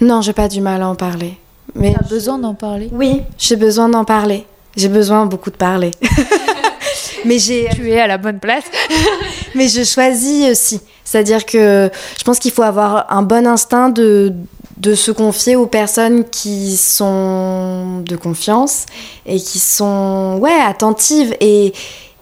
Non, 0.00 0.22
j'ai 0.22 0.32
pas 0.32 0.48
du 0.48 0.60
mal 0.60 0.82
à 0.82 0.88
en 0.88 0.94
parler. 0.94 1.38
Mais 1.74 1.92
tu 1.92 2.04
as 2.04 2.08
besoin 2.08 2.38
d'en 2.38 2.54
parler? 2.54 2.88
Oui, 2.92 3.22
j'ai 3.38 3.56
besoin 3.56 3.88
d'en 3.88 4.04
parler. 4.04 4.46
J'ai 4.76 4.88
besoin 4.88 5.26
beaucoup 5.26 5.50
de 5.50 5.56
parler. 5.56 5.90
mais 7.24 7.38
j'ai. 7.38 7.68
Tu 7.74 7.90
es 7.90 8.00
à 8.00 8.06
la 8.06 8.18
bonne 8.18 8.38
place. 8.38 8.64
mais 9.54 9.68
je 9.68 9.84
choisis 9.84 10.50
aussi. 10.50 10.80
C'est-à-dire 11.04 11.44
que 11.44 11.90
je 12.18 12.24
pense 12.24 12.38
qu'il 12.38 12.50
faut 12.50 12.62
avoir 12.62 13.06
un 13.12 13.22
bon 13.22 13.46
instinct 13.46 13.90
de, 13.90 14.32
de 14.76 14.94
se 14.94 15.10
confier 15.10 15.56
aux 15.56 15.66
personnes 15.66 16.24
qui 16.24 16.76
sont 16.76 18.00
de 18.00 18.16
confiance 18.16 18.86
et 19.26 19.36
qui 19.36 19.58
sont 19.58 20.38
ouais, 20.40 20.58
attentives 20.66 21.36
et, 21.40 21.72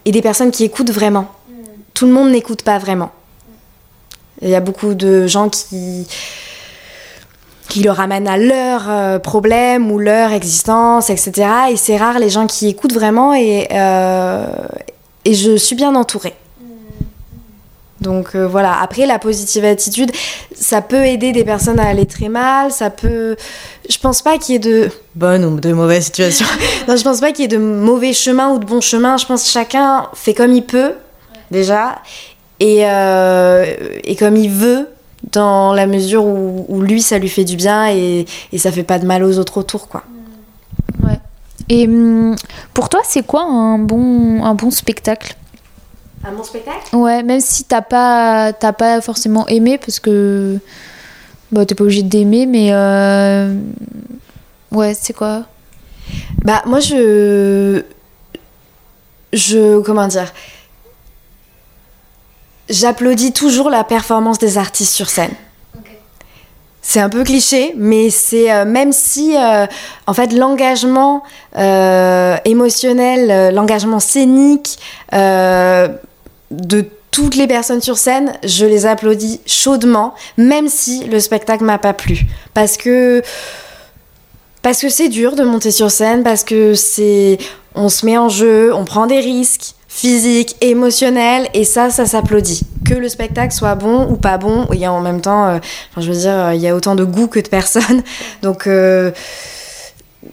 et 0.05 0.13
des 0.13 0.23
personnes 0.23 0.51
qui 0.51 0.65
écoutent 0.65 0.91
vraiment. 0.91 1.29
Tout 1.95 2.07
le 2.07 2.13
monde 2.13 2.31
n'écoute 2.31 2.63
pas 2.63 2.79
vraiment. 2.79 3.11
Il 4.43 4.49
y 4.49 4.55
a 4.55 4.61
beaucoup 4.61 4.95
de 4.95 5.27
gens 5.27 5.49
qui 5.49 6.07
qui 7.69 7.83
leur 7.83 8.01
amènent 8.01 8.29
à 8.29 8.37
leur 8.37 8.91
euh, 8.91 9.19
problème 9.19 9.91
ou 9.91 9.99
leur 9.99 10.33
existence, 10.33 11.09
etc. 11.09 11.49
Et 11.71 11.77
c'est 11.79 11.97
rare 11.97 12.19
les 12.19 12.29
gens 12.29 12.47
qui 12.47 12.69
écoutent 12.69 12.93
vraiment 12.93 13.33
et, 13.33 13.67
euh, 13.73 14.45
et 15.25 15.33
je 15.33 15.57
suis 15.57 15.75
bien 15.75 15.95
entourée. 15.95 16.35
Donc 18.03 18.35
euh, 18.35 18.47
voilà, 18.47 18.81
après 18.81 19.07
la 19.07 19.19
positive 19.19 19.65
attitude, 19.65 20.11
ça 20.55 20.83
peut 20.83 21.07
aider 21.07 21.33
des 21.33 21.45
personnes 21.45 21.81
à 21.81 21.87
aller 21.87 22.07
très 22.07 22.29
mal, 22.29 22.71
ça 22.71 22.91
peut... 22.91 23.37
Je 23.89 23.99
pense 23.99 24.23
pas 24.23 24.39
qu'il 24.39 24.55
y 24.55 24.57
ait 24.57 24.59
de 24.59 24.91
bonnes 25.15 25.45
ou 25.45 25.59
de 25.59 25.73
mauvaises 25.73 26.05
situations. 26.05 26.47
non, 26.89 26.97
je 26.97 27.03
pense 27.03 27.21
pas 27.21 27.33
qu'il 27.33 27.43
y 27.43 27.45
ait 27.45 27.57
de 27.57 27.59
mauvais 27.59 28.13
chemins 28.13 28.51
ou 28.51 28.59
de 28.59 28.65
bons 28.65 28.81
chemins, 28.81 29.17
je 29.17 29.27
pense 29.27 29.45
que 29.45 29.49
chacun 29.49 30.09
fait 30.15 30.35
comme 30.35 30.53
il 30.53 30.65
peut, 30.65 30.93
déjà, 31.51 32.03
et, 32.61 32.87
euh, 32.87 33.65
et 34.05 34.17
comme 34.17 34.37
il 34.37 34.51
veut, 34.51 34.89
dans 35.31 35.73
la 35.73 35.87
mesure 35.87 36.25
où, 36.25 36.83
lui, 36.83 37.01
ça 37.01 37.19
lui 37.19 37.29
fait 37.29 37.45
du 37.45 37.57
bien 37.57 37.89
et, 37.89 38.27
et 38.53 38.59
ça 38.59 38.73
fait 38.73 38.83
pas 38.83 38.99
de 38.99 39.07
mal 39.07 39.23
aux 39.23 39.39
autres 39.39 39.59
autour, 39.59 39.89
quoi. 39.89 40.03
Ouais. 41.05 41.19
Et 41.69 41.87
hum, 41.87 42.35
pour 42.75 42.89
toi, 42.89 43.01
c'est 43.05 43.25
quoi 43.25 43.45
un 43.45 43.79
bon, 43.79 44.43
un 44.43 44.55
bon 44.55 44.71
spectacle? 44.71 45.37
Un 46.25 46.33
bon 46.33 46.45
spectacle 46.45 46.95
Ouais, 46.95 47.23
même 47.23 47.41
si 47.41 47.65
t'as 47.65 47.83
pas, 47.83 48.53
pas 48.53 49.01
forcément 49.01 49.47
aimé, 49.49 49.79
parce 49.79 50.01
que 50.01 50.59
bah, 51.51 51.67
t'es 51.67 51.75
pas 51.75 51.85
obligé 51.85 52.03
d'aimer, 52.03 52.47
mais 52.47 52.69
euh... 52.73 53.55
ouais, 54.71 54.95
c'est 54.95 55.13
quoi? 55.13 55.45
Bah, 56.45 56.63
moi 56.67 56.81
je. 56.81 57.83
Je. 59.33 59.81
Comment 59.81 60.09
dire? 60.09 60.33
J'applaudis 62.69 63.33
toujours 63.33 63.71
la 63.71 63.85
performance 63.85 64.39
des 64.39 64.59
artistes 64.59 64.93
sur 64.93 65.11
scène. 65.11 65.35
C'est 66.85 66.99
un 66.99 67.09
peu 67.09 67.23
cliché, 67.23 67.75
mais 67.77 68.11
c'est 68.11 68.53
euh, 68.53 68.65
même 68.65 68.93
si 68.93 69.37
euh, 69.37 69.67
en 70.09 70.15
fait 70.15 70.33
l'engagement 70.33 71.23
euh, 71.57 72.37
émotionnel, 72.45 73.55
l'engagement 73.55 74.01
scénique 74.01 74.79
de 76.53 76.87
toutes 77.11 77.37
les 77.37 77.47
personnes 77.47 77.83
sur 77.83 77.99
scène, 77.99 78.33
je 78.43 78.65
les 78.65 78.87
applaudis 78.87 79.41
chaudement, 79.47 80.15
même 80.39 80.69
si 80.69 81.05
le 81.05 81.21
spectacle 81.21 81.63
m'a 81.63 81.79
pas 81.79 81.93
plu. 81.93 82.27
Parce 82.55 82.77
que 82.77 83.23
parce 84.63 84.81
que 84.81 84.89
c'est 84.89 85.09
dur 85.09 85.35
de 85.35 85.43
monter 85.43 85.71
sur 85.71 85.91
scène, 85.91 86.23
parce 86.23 86.45
que 86.45 86.75
c'est 86.75 87.39
on 87.75 87.89
se 87.89 88.07
met 88.07 88.17
en 88.17 88.29
jeu, 88.29 88.75
on 88.75 88.85
prend 88.85 89.07
des 89.07 89.21
risques 89.21 89.75
physiques, 89.89 90.57
émotionnels, 90.63 91.49
et 91.53 91.65
ça, 91.65 91.91
ça 91.91 92.07
s'applaudit. 92.07 92.63
Que 92.87 92.95
le 92.95 93.09
spectacle 93.09 93.53
soit 93.53 93.75
bon 93.75 94.11
ou 94.11 94.17
pas 94.17 94.39
bon, 94.39 94.67
il 94.73 94.79
y 94.79 94.85
a 94.87 94.93
en 94.93 95.01
même 95.01 95.21
temps, 95.21 95.49
euh, 95.49 95.59
je 95.99 96.11
veux 96.11 96.19
dire, 96.19 96.53
il 96.55 96.61
y 96.61 96.69
a 96.69 96.75
autant 96.75 96.95
de 96.95 97.05
goût 97.05 97.27
que 97.27 97.41
de 97.41 97.49
personnes, 97.49 98.03
donc 98.43 98.67
euh, 98.67 99.11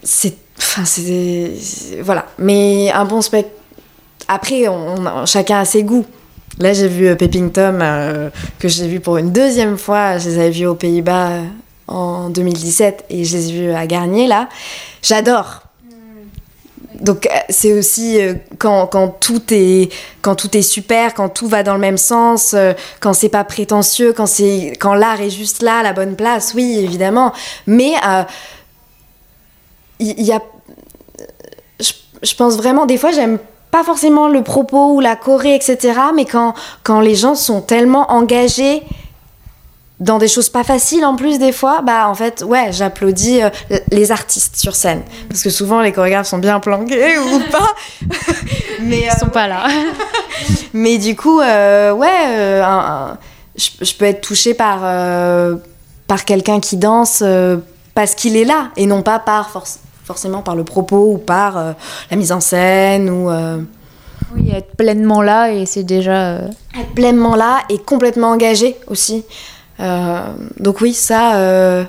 c'est, 0.02 0.34
enfin 0.56 0.84
c'est, 0.86 1.52
voilà. 2.00 2.26
Mais 2.38 2.90
un 2.92 3.04
bon 3.04 3.20
spectacle 3.20 3.59
après, 4.30 4.68
on, 4.68 5.26
chacun 5.26 5.58
a 5.58 5.64
ses 5.64 5.82
goûts. 5.82 6.06
Là, 6.60 6.72
j'ai 6.72 6.86
vu 6.86 7.08
euh, 7.08 7.16
Pepping 7.16 7.50
Tom, 7.50 7.80
euh, 7.82 8.30
que 8.60 8.68
j'ai 8.68 8.86
vu 8.86 9.00
pour 9.00 9.16
une 9.16 9.32
deuxième 9.32 9.76
fois. 9.76 10.18
Je 10.18 10.28
les 10.28 10.38
avais 10.38 10.50
vus 10.50 10.66
aux 10.66 10.76
Pays-Bas 10.76 11.30
euh, 11.30 11.44
en 11.88 12.30
2017 12.30 13.06
et 13.10 13.24
je 13.24 13.36
les 13.36 13.48
ai 13.48 13.52
vus 13.52 13.72
à 13.72 13.86
Garnier, 13.88 14.28
là. 14.28 14.48
J'adore. 15.02 15.62
Donc 17.00 17.28
c'est 17.48 17.72
aussi 17.72 18.18
quand, 18.58 18.86
quand, 18.86 19.08
tout 19.08 19.42
est 19.52 19.90
quand 20.20 20.34
tout 20.34 20.54
est 20.54 20.62
super, 20.62 21.14
quand 21.14 21.30
tout 21.30 21.48
va 21.48 21.62
dans 21.62 21.72
le 21.72 21.80
même 21.80 21.96
sens, 21.96 22.54
quand 23.00 23.14
c'est 23.14 23.30
pas 23.30 23.42
prétentieux, 23.42 24.12
quand 24.12 24.26
c'est 24.26 24.74
quand 24.78 24.92
l'art 24.92 25.18
est 25.22 25.30
juste 25.30 25.62
là, 25.62 25.78
à 25.78 25.82
la 25.82 25.94
bonne 25.94 26.14
place, 26.14 26.52
oui 26.54 26.78
évidemment. 26.78 27.32
Mais 27.66 27.94
il 29.98 30.22
y, 30.22 30.30
a, 30.30 30.42
je, 31.80 31.92
je, 32.22 32.34
pense 32.34 32.58
vraiment 32.58 32.84
des 32.84 32.98
fois 32.98 33.12
j'aime 33.12 33.38
pas 33.70 33.84
forcément 33.84 34.28
le 34.28 34.42
propos 34.42 34.94
ou 34.94 35.00
la 35.00 35.16
choré, 35.16 35.54
etc. 35.54 35.92
Mais 36.14 36.24
quand, 36.24 36.54
quand 36.82 37.00
les 37.00 37.14
gens 37.14 37.34
sont 37.34 37.60
tellement 37.60 38.10
engagés 38.10 38.82
dans 40.00 40.16
des 40.16 40.28
choses 40.28 40.48
pas 40.48 40.64
faciles 40.64 41.04
en 41.04 41.14
plus 41.14 41.38
des 41.38 41.52
fois, 41.52 41.82
bah 41.82 42.08
en 42.08 42.14
fait, 42.14 42.42
ouais, 42.42 42.72
j'applaudis 42.72 43.42
euh, 43.42 43.50
les 43.90 44.10
artistes 44.10 44.56
sur 44.56 44.74
scène. 44.74 45.02
Parce 45.28 45.42
que 45.42 45.50
souvent 45.50 45.82
les 45.82 45.92
chorégraphes 45.92 46.26
sont 46.26 46.38
bien 46.38 46.58
planqués 46.58 47.18
ou 47.34 47.38
pas. 47.50 47.74
mais, 48.80 49.02
Ils 49.02 49.18
sont 49.18 49.28
pas 49.28 49.46
là. 49.46 49.66
mais 50.72 50.96
du 50.98 51.14
coup, 51.16 51.40
euh, 51.40 51.92
ouais, 51.92 52.08
euh, 52.28 53.12
je, 53.56 53.94
peux 53.94 54.06
être 54.06 54.22
touchée 54.22 54.54
par, 54.54 54.80
par 56.06 56.24
quelqu'un 56.24 56.60
qui 56.60 56.78
danse 56.78 57.22
parce 57.94 58.14
qu'il 58.14 58.36
est 58.36 58.44
là 58.44 58.70
et 58.76 58.86
non 58.86 59.02
pas 59.02 59.18
par 59.18 59.50
force 59.50 59.80
forcément 60.10 60.42
par 60.42 60.56
le 60.56 60.64
propos 60.64 61.12
ou 61.12 61.18
par 61.18 61.56
euh, 61.56 61.72
la 62.10 62.16
mise 62.16 62.32
en 62.32 62.40
scène 62.40 63.08
ou 63.08 63.30
euh, 63.30 63.58
oui 64.34 64.50
être 64.52 64.74
pleinement 64.74 65.22
là 65.22 65.52
et 65.52 65.66
c'est 65.66 65.84
déjà 65.84 66.32
euh, 66.32 66.48
être 66.76 66.90
pleinement 66.96 67.36
là 67.36 67.60
et 67.68 67.78
complètement 67.78 68.30
engagé 68.30 68.76
aussi. 68.88 69.24
Donc 70.58 70.80
oui 70.80 70.92
ça 70.92 71.86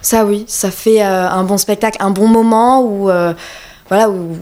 ça 0.00 0.24
oui 0.24 0.44
ça 0.46 0.70
fait 0.70 1.02
un 1.02 1.44
bon 1.44 1.58
spectacle 1.58 1.98
un 2.00 2.12
bon 2.12 2.28
moment 2.28 2.82
où 2.82 3.10
voilà 3.88 4.08
où, 4.08 4.38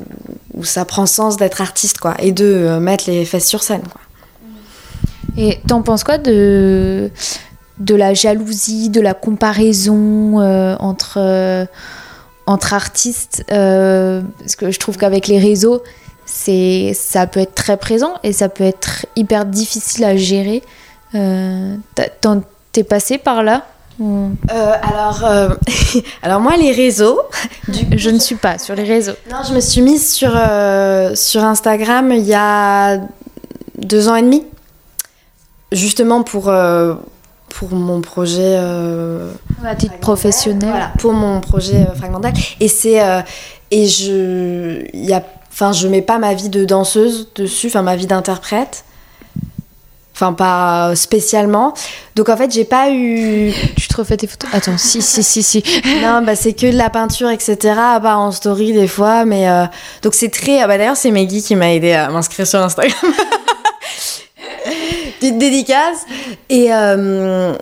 où, 0.54 0.62
ça 0.62 0.84
prend 0.84 1.06
sens 1.06 1.38
d'être 1.38 1.60
artiste 1.60 1.98
quoi 1.98 2.14
et 2.20 2.30
de 2.30 2.78
mettre 2.78 3.04
les 3.08 3.24
fesses 3.24 3.48
sur 3.48 3.62
scène 3.64 3.82
quoi. 3.90 4.02
Et 5.38 5.60
t'en 5.66 5.82
penses 5.82 6.04
quoi 6.04 6.18
de 6.18 7.10
de 7.78 7.94
la 7.94 8.14
jalousie 8.14 8.90
de 8.90 9.00
la 9.00 9.14
comparaison 9.14 10.38
entre 10.78 11.66
entre 12.46 12.74
artistes, 12.74 13.44
euh, 13.50 14.22
parce 14.38 14.56
que 14.56 14.70
je 14.70 14.78
trouve 14.78 14.96
qu'avec 14.96 15.26
les 15.26 15.38
réseaux, 15.38 15.82
c'est 16.24 16.92
ça 16.94 17.26
peut 17.26 17.40
être 17.40 17.54
très 17.54 17.76
présent 17.76 18.14
et 18.22 18.32
ça 18.32 18.48
peut 18.48 18.64
être 18.64 19.06
hyper 19.16 19.44
difficile 19.44 20.04
à 20.04 20.16
gérer. 20.16 20.62
Euh, 21.14 21.76
T'es 22.72 22.84
passé 22.84 23.16
par 23.16 23.42
là 23.42 23.64
euh, 23.98 24.28
alors, 24.82 25.24
euh, 25.24 25.48
alors 26.22 26.38
moi 26.38 26.56
les 26.58 26.70
réseaux, 26.70 27.18
je 27.96 28.10
ne 28.10 28.18
suis 28.18 28.34
pas 28.34 28.58
sur 28.58 28.74
les 28.74 28.82
réseaux. 28.82 29.14
Non, 29.30 29.38
je 29.48 29.54
me 29.54 29.60
suis 29.60 29.80
mise 29.80 30.12
sur 30.12 30.32
sur 31.14 31.42
Instagram 31.42 32.12
il 32.12 32.24
y 32.24 32.34
a 32.34 32.98
deux 33.78 34.08
ans 34.08 34.16
et 34.16 34.22
demi, 34.22 34.44
justement 35.72 36.22
pour 36.22 36.52
pour 37.56 37.70
mon 37.74 38.02
projet 38.02 38.56
euh, 38.58 39.32
à 39.64 39.74
titre 39.74 39.96
professionnel. 39.96 40.68
voilà, 40.68 40.92
pour 40.98 41.14
mon 41.14 41.40
projet 41.40 41.86
euh, 41.88 41.94
fragmental 41.94 42.34
et 42.60 42.68
c'est 42.68 43.02
euh, 43.02 43.22
et 43.70 43.86
je 43.86 44.84
y 44.92 45.14
a 45.14 45.24
enfin 45.50 45.72
je 45.72 45.88
mets 45.88 46.02
pas 46.02 46.18
ma 46.18 46.34
vie 46.34 46.50
de 46.50 46.66
danseuse 46.66 47.30
dessus 47.34 47.68
enfin 47.68 47.80
ma 47.82 47.96
vie 47.96 48.06
d'interprète. 48.06 48.84
Enfin 50.14 50.32
pas 50.32 50.96
spécialement. 50.96 51.74
Donc 52.14 52.28
en 52.28 52.36
fait 52.36 52.50
j'ai 52.52 52.64
pas 52.64 52.90
eu 52.90 53.52
tu 53.76 53.88
te 53.88 53.96
refais 53.96 54.18
tes 54.18 54.26
photos? 54.26 54.50
Attends 54.52 54.76
si 54.76 55.00
si 55.00 55.22
si 55.22 55.42
si. 55.42 55.62
Non 56.02 56.22
bah 56.22 56.36
c'est 56.36 56.52
que 56.52 56.70
de 56.70 56.76
la 56.76 56.90
peinture 56.90 57.30
etc 57.30 57.58
pas 58.02 58.16
en 58.16 58.32
story 58.32 58.74
des 58.74 58.88
fois 58.88 59.24
mais 59.24 59.48
euh, 59.48 59.64
donc 60.02 60.12
c'est 60.12 60.30
très 60.30 60.66
bah 60.66 60.76
d'ailleurs 60.76 60.96
c'est 60.96 61.10
Maggie 61.10 61.42
qui 61.42 61.56
m'a 61.56 61.72
aidé 61.72 61.92
à 61.92 62.10
m'inscrire 62.10 62.46
sur 62.46 62.60
Instagram 62.60 62.92
petite 65.18 65.38
dédicace. 65.38 66.04
Et. 66.48 66.72
Euh, 66.72 67.54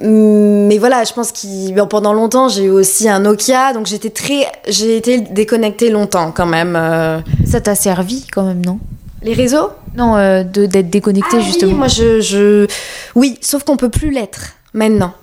mais 0.00 0.76
voilà, 0.78 1.04
je 1.04 1.12
pense 1.12 1.30
que 1.30 1.84
pendant 1.84 2.12
longtemps, 2.12 2.48
j'ai 2.48 2.64
eu 2.64 2.70
aussi 2.70 3.08
un 3.08 3.20
Nokia, 3.20 3.72
donc 3.72 3.86
j'étais 3.86 4.10
très, 4.10 4.44
j'ai 4.68 4.96
été 4.96 5.20
déconnectée 5.20 5.88
longtemps 5.88 6.32
quand 6.32 6.46
même. 6.46 6.74
Euh. 6.76 7.20
Ça 7.46 7.60
t'a 7.60 7.76
servi 7.76 8.26
quand 8.26 8.42
même, 8.42 8.64
non? 8.66 8.80
Les 9.22 9.34
réseaux? 9.34 9.70
Non, 9.96 10.16
euh, 10.16 10.42
de 10.42 10.66
d'être 10.66 10.90
déconnectée 10.90 11.36
ah 11.38 11.40
justement. 11.40 11.72
Oui, 11.72 11.78
moi 11.78 11.88
je, 11.88 12.20
je... 12.20 12.66
oui, 13.14 13.38
sauf 13.40 13.62
qu'on 13.62 13.76
peut 13.76 13.88
plus 13.88 14.10
l'être 14.10 14.54
maintenant, 14.74 15.14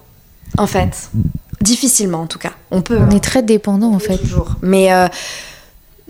en 0.57 0.67
fait, 0.67 1.11
difficilement 1.59 2.21
en 2.21 2.27
tout 2.27 2.39
cas. 2.39 2.53
On 2.71 2.81
peut. 2.81 2.97
On 2.97 3.11
est 3.13 3.23
très 3.23 3.43
dépendant 3.43 3.93
en 3.93 3.99
fait. 3.99 4.17
Toujours. 4.17 4.55
Mais 4.61 4.89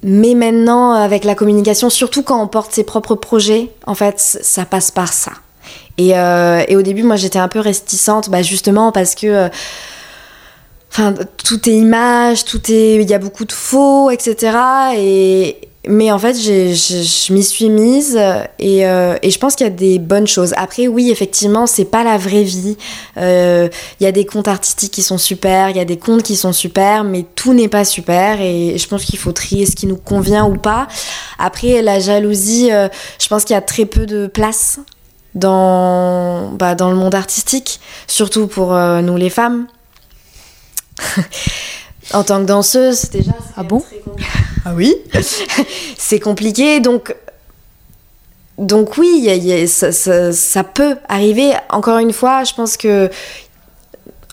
mais 0.03 0.33
maintenant, 0.33 0.93
avec 0.93 1.23
la 1.23 1.35
communication, 1.35 1.89
surtout 1.89 2.23
quand 2.23 2.41
on 2.41 2.47
porte 2.47 2.71
ses 2.71 2.83
propres 2.83 3.15
projets, 3.15 3.69
en 3.85 3.95
fait, 3.95 4.19
ça 4.19 4.65
passe 4.65 4.91
par 4.91 5.13
ça. 5.13 5.31
Et, 5.97 6.17
euh, 6.17 6.63
et 6.67 6.75
au 6.75 6.81
début, 6.81 7.03
moi, 7.03 7.15
j'étais 7.15 7.39
un 7.39 7.47
peu 7.47 7.59
réticente, 7.59 8.29
bah, 8.29 8.41
justement 8.41 8.91
parce 8.91 9.15
que. 9.15 9.27
euh, 9.27 9.49
Enfin, 10.93 11.13
tout 11.45 11.69
est 11.69 11.73
image, 11.73 12.43
tout 12.43 12.69
est, 12.69 12.95
il 12.95 13.09
y 13.09 13.13
a 13.13 13.17
beaucoup 13.17 13.45
de 13.45 13.53
faux, 13.53 14.11
etc. 14.11 14.57
Et 14.97 15.69
mais 15.87 16.11
en 16.11 16.19
fait, 16.19 16.35
je 16.35 17.33
m'y 17.33 17.43
suis 17.43 17.69
mise 17.69 18.15
et, 18.59 18.85
euh, 18.85 19.15
et 19.23 19.31
je 19.31 19.39
pense 19.39 19.55
qu'il 19.55 19.65
y 19.65 19.69
a 19.69 19.73
des 19.73 19.97
bonnes 19.97 20.27
choses. 20.27 20.53
Après, 20.55 20.87
oui, 20.87 21.09
effectivement, 21.09 21.65
c'est 21.65 21.85
pas 21.85 22.03
la 22.03 22.19
vraie 22.19 22.43
vie. 22.43 22.77
Euh, 23.17 23.67
Il 23.99 24.03
y 24.03 24.07
a 24.07 24.11
des 24.11 24.25
comptes 24.25 24.47
artistiques 24.47 24.91
qui 24.91 25.01
sont 25.01 25.17
super, 25.17 25.71
il 25.71 25.77
y 25.77 25.79
a 25.79 25.85
des 25.85 25.97
comptes 25.97 26.21
qui 26.21 26.35
sont 26.35 26.53
super, 26.53 27.03
mais 27.03 27.25
tout 27.35 27.53
n'est 27.53 27.67
pas 27.67 27.83
super. 27.83 28.41
Et 28.41 28.77
je 28.77 28.87
pense 28.87 29.05
qu'il 29.05 29.17
faut 29.17 29.31
trier 29.31 29.65
ce 29.65 29.75
qui 29.75 29.87
nous 29.87 29.97
convient 29.97 30.45
ou 30.45 30.55
pas. 30.55 30.87
Après, 31.39 31.81
la 31.81 31.99
jalousie, 31.99 32.71
euh, 32.71 32.87
je 33.19 33.27
pense 33.27 33.43
qu'il 33.43 33.55
y 33.55 33.57
a 33.57 33.61
très 33.61 33.85
peu 33.85 34.05
de 34.05 34.27
place 34.27 34.79
dans, 35.33 36.51
bah, 36.51 36.75
dans 36.75 36.91
le 36.91 36.95
monde 36.95 37.15
artistique, 37.15 37.79
surtout 38.05 38.45
pour 38.45 38.75
euh, 38.75 39.01
nous 39.01 39.17
les 39.17 39.31
femmes. 39.31 39.65
en 42.13 42.23
tant 42.23 42.39
que 42.41 42.45
danseuse, 42.45 43.09
déjà. 43.09 43.31
c'est 43.39 43.53
Ah 43.57 43.63
bon. 43.63 43.83
Ah 44.65 44.73
oui 44.75 44.95
C'est 45.97 46.19
compliqué, 46.19 46.79
donc. 46.81 47.15
Donc 48.59 48.97
oui, 48.97 49.09
il 49.17 49.23
y 49.23 49.29
a- 49.29 49.35
il 49.35 49.43
y 49.45 49.53
a- 49.53 49.65
ça, 49.67 49.91
ça- 49.91 50.31
ça 50.33 50.63
peut 50.63 50.97
arriver. 51.09 51.51
Encore 51.69 51.97
une 51.97 52.13
fois, 52.13 52.43
je 52.43 52.53
pense 52.53 52.77
que 52.77 53.09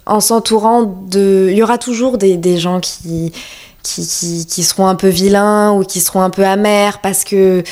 en 0.05 0.21
s'entourant 0.21 0.83
de... 0.83 1.49
Il 1.51 1.57
y 1.57 1.63
aura 1.63 1.79
toujours 1.79 2.19
des, 2.19 2.37
des 2.37 2.59
gens 2.59 2.81
qui, 2.81 3.33
qui, 3.83 4.07
qui, 4.07 4.47
qui 4.47 4.63
seront 4.65 4.87
un 4.87 4.95
peu 4.97 5.09
vilains 5.09 5.73
ou 5.73 5.83
qui 5.85 6.01
seront 6.01 6.21
un 6.23 6.31
peu 6.31 6.45
amers 6.47 7.01
parce 7.01 7.25
que... 7.25 7.63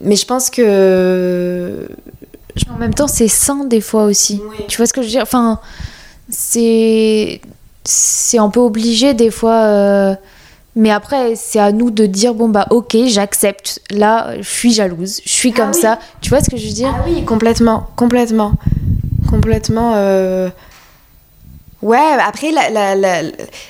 Mais 0.00 0.16
je 0.16 0.24
pense 0.26 0.50
que... 0.50 1.88
En 2.72 2.78
même 2.78 2.94
temps, 2.94 3.08
c'est 3.08 3.26
sain 3.28 3.64
des 3.64 3.80
fois 3.80 4.04
aussi. 4.04 4.40
Oui. 4.50 4.64
Tu 4.68 4.76
vois 4.76 4.86
ce 4.86 4.92
que 4.92 5.00
je 5.02 5.06
veux 5.06 5.12
dire? 5.12 5.22
Enfin, 5.22 5.58
c'est 6.30 7.40
c'est 7.84 8.38
un 8.38 8.48
peu 8.50 8.60
obligé 8.60 9.14
des 9.14 9.30
fois. 9.30 9.62
euh, 9.64 10.14
Mais 10.76 10.90
après, 10.90 11.36
c'est 11.36 11.58
à 11.60 11.70
nous 11.72 11.90
de 11.90 12.06
dire 12.06 12.34
bon 12.34 12.48
bah 12.48 12.66
ok, 12.70 12.96
j'accepte. 13.06 13.80
Là, 13.90 14.34
je 14.40 14.48
suis 14.48 14.72
jalouse, 14.72 15.20
je 15.24 15.30
suis 15.30 15.52
Ah 15.54 15.60
comme 15.60 15.70
oui. 15.74 15.80
ça. 15.80 15.98
Tu 16.20 16.30
vois 16.30 16.40
ce 16.40 16.50
que 16.50 16.56
je 16.56 16.66
veux 16.66 16.72
dire? 16.72 16.92
Ah 16.96 17.04
oui, 17.06 17.24
complètement, 17.24 17.86
complètement, 17.96 18.52
complètement. 19.30 19.92
euh, 19.96 20.48
Ouais, 21.82 21.98
après 22.26 22.50
la, 22.50 22.70
la, 22.70 22.94
la, 22.94 23.22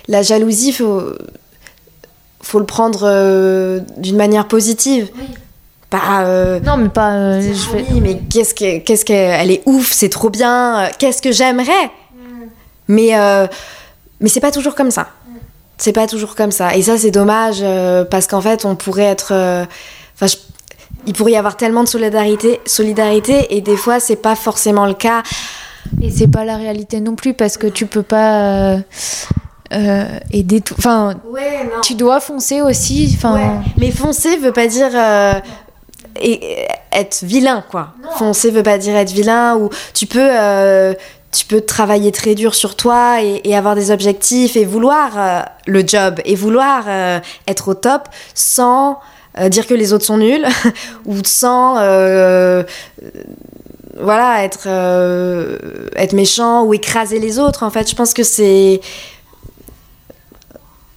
la 0.07 0.23
jalousie, 0.23 0.73
faut 0.73 1.03
faut 2.43 2.59
le 2.61 2.67
prendre 2.67 3.01
euh, 3.05 3.81
d'une 3.97 4.17
manière 4.17 4.47
positive. 4.47 5.09
Pas. 5.91 6.25
euh, 6.25 6.61
Non, 6.61 6.77
mais 6.77 6.91
pas. 6.91 7.41
je 7.41 7.51
Ah 7.51 7.73
fais- 7.73 7.85
oui, 7.91 8.01
mais 8.01 8.21
qu'est-ce 8.31 8.55
que 8.55 8.79
qu'est-ce 8.79 9.05
qu'elle 9.05 9.51
est 9.51 9.63
ouf, 9.67 9.91
c'est 9.93 10.09
trop 10.11 10.31
bien. 10.31 10.89
Qu'est-ce 10.99 11.21
que 11.23 11.33
j'aimerais? 11.33 11.91
Mais 12.87 13.17
euh, 13.19 13.47
mais 14.25 14.31
c'est 14.31 14.41
pas 14.41 14.51
toujours 14.51 14.75
comme 14.75 14.91
ça. 14.91 15.09
C'est 15.77 15.93
pas 15.93 16.07
toujours 16.07 16.35
comme 16.35 16.51
ça. 16.51 16.75
Et 16.75 16.83
ça, 16.83 16.97
c'est 16.97 17.11
dommage 17.11 17.59
euh, 17.63 18.05
parce 18.05 18.27
qu'en 18.27 18.41
fait, 18.41 18.65
on 18.65 18.75
pourrait 18.75 19.03
être. 19.05 19.33
euh, 19.33 19.65
Enfin, 20.15 20.27
je- 20.27 20.37
il 21.07 21.13
pourrait 21.13 21.33
y 21.33 21.37
avoir 21.37 21.57
tellement 21.59 21.83
de 21.85 21.89
solidarité, 21.89 22.61
solidarité 22.65 23.55
et 23.55 23.61
des 23.61 23.77
fois, 23.77 24.01
c'est 24.01 24.17
pas 24.17 24.35
forcément 24.37 24.87
le 24.87 24.95
cas. 24.95 25.23
Et 26.01 26.11
c'est 26.11 26.29
pas 26.29 26.45
la 26.47 26.57
réalité 26.57 27.01
non 27.01 27.15
plus 27.17 27.35
parce 27.35 27.59
que 27.59 27.67
tu 27.67 27.85
peux 27.87 28.03
pas 28.03 28.41
euh, 28.75 28.79
euh, 29.75 30.05
aider 30.33 30.61
tout. 30.63 30.75
Enfin, 30.79 31.15
Ouais, 31.31 31.65
non. 31.65 31.81
tu 31.83 31.95
dois 31.95 32.21
foncer 32.21 32.63
aussi. 32.63 33.13
Enfin, 33.17 33.61
Mais 33.77 33.91
foncer 33.91 34.37
veut 34.39 34.53
pas 34.53 34.67
dire 34.69 34.91
euh, 34.95 35.35
et- 36.23 36.67
être 36.93 37.25
vilain, 37.25 37.63
quoi. 37.71 37.89
Foncer 38.17 38.51
veut 38.51 38.63
pas 38.63 38.79
dire 38.79 38.95
être 38.97 39.11
vilain 39.13 39.57
ou 39.57 39.69
tu 39.93 40.07
peux. 40.07 40.95
Tu 41.35 41.45
peux 41.47 41.61
travailler 41.61 42.13
très 42.13 42.35
dur 42.35 42.55
sur 42.55 42.77
toi 42.77 43.21
et, 43.21 43.55
avoir 43.57 43.75
des 43.75 43.91
objectifs 43.91 44.57
et 44.57 44.65
vouloir 44.65 45.19
euh, 45.19 45.41
le 45.67 45.87
job 45.87 46.21
et 46.25 46.37
vouloir 46.37 46.85
euh, 46.87 47.19
être 47.49 47.69
au 47.69 47.75
top 47.75 48.09
sans 48.35 49.01
euh, 49.39 49.49
dire 49.49 49.67
que 49.67 49.75
les 49.75 49.93
autres 49.93 50.05
sont 50.05 50.19
nuls 50.19 50.47
ou 51.05 51.17
sans 51.25 51.75
voilà 53.97 54.45
être 54.45 54.69
être 55.97 56.13
méchant 56.15 56.65
ou 56.65 56.75
écraser 56.75 57.19
les 57.19 57.39
autres 57.39 57.63
en 57.63 57.71
fait. 57.71 57.89
Je 57.89 57.95
pense 57.95 58.15
que 58.15 58.23
c'est 58.23 58.81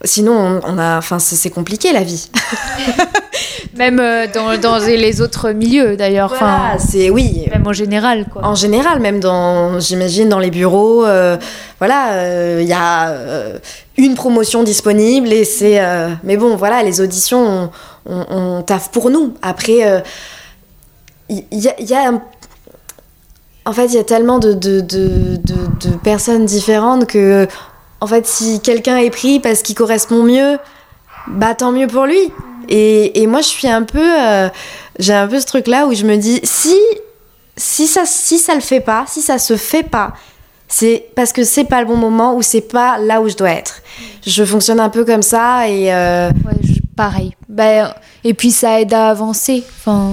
sinon 0.03 0.33
on, 0.33 0.61
on 0.63 0.77
a 0.77 0.97
enfin 0.97 1.19
c'est 1.19 1.49
compliqué 1.49 1.93
la 1.93 2.03
vie 2.03 2.29
même 3.75 3.99
euh, 3.99 4.27
dans, 4.33 4.57
dans 4.57 4.77
les 4.85 5.21
autres 5.21 5.51
milieux 5.51 5.95
d'ailleurs. 5.97 6.29
Voilà, 6.29 6.73
Enfin, 6.73 6.77
c'est 6.79 7.09
oui. 7.09 7.47
même 7.51 7.65
en 7.67 7.73
général 7.73 8.25
quoi. 8.31 8.43
En 8.45 8.55
général, 8.55 8.99
même 8.99 9.19
dans, 9.19 9.79
j'imagine, 9.79 10.29
dans 10.29 10.39
les 10.39 10.51
bureaux, 10.51 11.05
euh, 11.05 11.37
voilà, 11.79 12.13
euh, 12.13 12.59
il 12.61 12.67
y 12.67 12.73
a 12.73 13.09
euh, 13.09 13.57
une 13.97 14.15
promotion 14.15 14.63
disponible 14.63 15.31
et 15.31 15.43
c'est. 15.45 15.79
mais 16.23 16.37
bon, 16.37 16.55
voilà, 16.55 16.83
les 16.83 17.01
auditions, 17.01 17.69
on, 18.05 18.13
on, 18.13 18.25
on 18.29 18.61
taffe 18.63 18.89
pour 18.91 19.09
nous. 19.09 19.33
Après, 19.41 20.03
il 21.29 21.43
y, 21.51 21.67
a- 21.67 21.75
il 21.79 21.85
y 21.89 21.93
a. 21.93 22.09
un- 22.09 22.21
en 23.65 23.73
fait, 23.73 23.87
il 23.87 23.95
y 23.95 23.99
a 23.99 24.03
tellement 24.05 24.39
de, 24.39 24.53
de, 24.53 24.79
de, 24.79 25.35
de- 25.35 25.89
de 25.89 25.95
personnes 26.01 26.45
différentes 26.45 27.05
que, 27.05 27.47
en 27.99 28.07
fait, 28.07 28.25
si 28.25 28.61
quelqu'un 28.61 28.97
est 28.97 29.09
pris 29.09 29.39
parce 29.41 29.61
qu'il 29.61 29.75
correspond 29.75 30.23
mieux, 30.23 30.57
bah 31.27 31.53
tant 31.53 31.73
mieux 31.73 31.87
pour 31.87 32.05
lui. 32.05 32.31
Et, 32.69 33.21
et 33.21 33.27
moi, 33.27 33.41
je 33.41 33.47
suis 33.47 33.67
un 33.67 33.83
peu. 33.83 33.99
euh, 34.03 34.49
j'ai 34.99 35.13
un 35.13 35.27
peu 35.27 35.39
ce 35.39 35.45
truc-là 35.45 35.85
où 35.87 35.93
je 35.93 36.05
me 36.05 36.15
dis, 36.17 36.39
si 36.43 36.75
si 37.55 37.87
ça 37.87 38.03
si 38.05 38.37
ça 38.39 38.53
le 38.55 38.61
fait 38.61 38.79
pas, 38.81 39.05
si 39.07 39.21
ça 39.21 39.39
se 39.39 39.55
fait 39.57 39.83
pas, 39.83 40.13
c'est 40.67 41.05
parce 41.15 41.31
que 41.33 41.43
c'est 41.43 41.63
pas 41.63 41.81
le 41.81 41.87
bon 41.87 41.95
moment 41.97 42.35
ou 42.35 42.41
c'est 42.41 42.61
pas 42.61 42.97
là 42.99 43.21
où 43.21 43.29
je 43.29 43.35
dois 43.35 43.49
être. 43.51 43.81
Je 44.25 44.43
fonctionne 44.43 44.79
un 44.79 44.89
peu 44.89 45.05
comme 45.05 45.21
ça 45.23 45.67
et 45.69 45.93
euh, 45.93 46.29
Ouais, 46.45 46.53
je- 46.63 46.79
pareil. 46.95 47.35
Ben, 47.49 47.93
et 48.23 48.33
puis 48.33 48.51
ça 48.51 48.79
aide 48.81 48.93
à 48.93 49.09
avancer. 49.09 49.63
Enfin, 49.79 50.11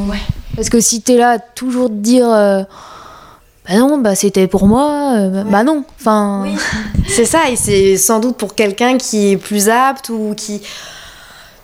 Parce 0.56 0.68
que 0.70 0.80
si 0.80 1.02
t'es 1.02 1.16
là 1.16 1.30
à 1.32 1.38
toujours 1.38 1.88
te 1.88 1.94
dire 1.94 2.28
euh, 2.30 2.62
bah 3.68 3.76
non, 3.78 3.98
bah 3.98 4.14
c'était 4.14 4.46
pour 4.46 4.66
moi, 4.66 5.14
euh, 5.16 5.42
bah 5.44 5.64
non. 5.64 5.84
Enfin, 6.00 6.46
c'est 7.08 7.24
ça 7.24 7.50
et 7.50 7.56
c'est 7.56 7.96
sans 7.96 8.20
doute 8.20 8.36
pour 8.36 8.54
quelqu'un 8.54 8.96
qui 8.98 9.32
est 9.32 9.36
plus 9.36 9.68
apte 9.68 10.10
ou 10.10 10.34
qui 10.36 10.60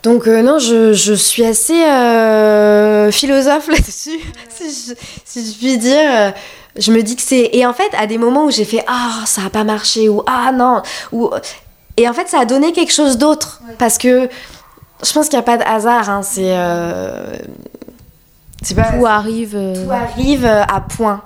donc 0.03 0.27
euh, 0.27 0.43
non, 0.43 0.59
je, 0.59 0.93
je 0.93 1.13
suis 1.13 1.45
assez 1.45 1.85
euh, 1.85 3.11
philosophe 3.11 3.69
là-dessus, 3.69 4.19
si, 4.49 4.65
je, 4.65 4.95
si 5.25 5.53
je 5.53 5.59
puis 5.59 5.79
dire. 5.79 6.33
Je 6.77 6.93
me 6.93 7.03
dis 7.03 7.17
que 7.17 7.23
c'est 7.23 7.51
et 7.53 7.67
en 7.67 7.73
fait 7.73 7.91
à 7.99 8.07
des 8.07 8.17
moments 8.17 8.45
où 8.45 8.51
j'ai 8.51 8.65
fait 8.65 8.85
ah 8.87 9.23
ça 9.27 9.43
a 9.45 9.51
pas 9.51 9.65
marché 9.65 10.09
ou 10.09 10.23
ah 10.27 10.53
non 10.53 10.83
ou 11.11 11.29
et 11.97 12.09
en 12.09 12.13
fait 12.13 12.29
ça 12.29 12.39
a 12.39 12.45
donné 12.45 12.73
quelque 12.73 12.93
chose 12.93 13.19
d'autre 13.19 13.61
parce 13.77 13.99
que 13.99 14.29
je 15.03 15.13
pense 15.13 15.29
qu'il 15.29 15.37
n'y 15.37 15.43
a 15.43 15.45
pas 15.45 15.57
de 15.57 15.65
hasard. 15.65 16.09
Hein, 16.09 16.23
c'est 16.23 16.55
euh, 16.57 17.35
c'est 18.63 18.77
pas 18.77 18.93
tout 18.93 19.05
arrive. 19.05 19.51
tout 19.51 19.91
arrive 19.91 20.47
à 20.47 20.81
point 20.81 21.23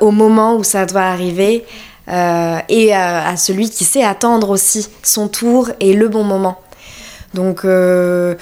au 0.00 0.10
moment 0.10 0.56
où 0.56 0.64
ça 0.64 0.86
doit 0.86 1.02
arriver 1.02 1.66
et 2.08 2.94
à 2.94 3.36
celui 3.36 3.68
qui 3.68 3.84
sait 3.84 4.04
attendre 4.04 4.48
aussi 4.50 4.88
son 5.02 5.28
tour 5.28 5.68
et 5.80 5.92
le 5.92 6.08
bon 6.08 6.24
moment. 6.24 6.58
Donc 7.34 7.64
euh, 7.64 8.34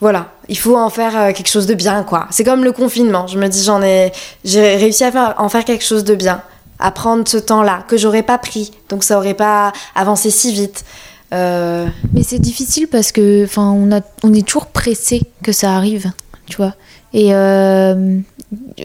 voilà, 0.00 0.28
il 0.48 0.56
faut 0.56 0.76
en 0.76 0.90
faire 0.90 1.16
euh, 1.16 1.32
quelque 1.32 1.48
chose 1.48 1.66
de 1.66 1.74
bien 1.74 2.02
quoi. 2.04 2.26
C'est 2.30 2.44
comme 2.44 2.64
le 2.64 2.72
confinement. 2.72 3.26
Je 3.26 3.38
me 3.38 3.48
dis 3.48 3.62
j'en 3.62 3.82
ai 3.82 4.12
j'ai 4.44 4.76
réussi 4.76 5.04
à 5.04 5.12
faire, 5.12 5.34
en 5.38 5.48
faire 5.48 5.64
quelque 5.64 5.84
chose 5.84 6.04
de 6.04 6.14
bien, 6.14 6.42
à 6.78 6.90
prendre 6.90 7.26
ce 7.28 7.36
temps-là 7.36 7.84
que 7.88 7.96
j'aurais 7.96 8.22
pas 8.22 8.38
pris. 8.38 8.72
Donc 8.88 9.04
ça 9.04 9.18
aurait 9.18 9.34
pas 9.34 9.72
avancé 9.94 10.30
si 10.30 10.52
vite. 10.52 10.84
Euh, 11.32 11.86
Mais 12.12 12.22
c'est 12.22 12.38
difficile 12.38 12.86
parce 12.86 13.10
que, 13.10 13.44
enfin, 13.44 13.70
on 13.70 13.90
a, 13.90 14.00
on 14.22 14.32
est 14.32 14.46
toujours 14.46 14.66
pressé 14.66 15.22
que 15.42 15.50
ça 15.50 15.74
arrive, 15.74 16.12
tu 16.46 16.56
vois. 16.56 16.74
Et 17.12 17.32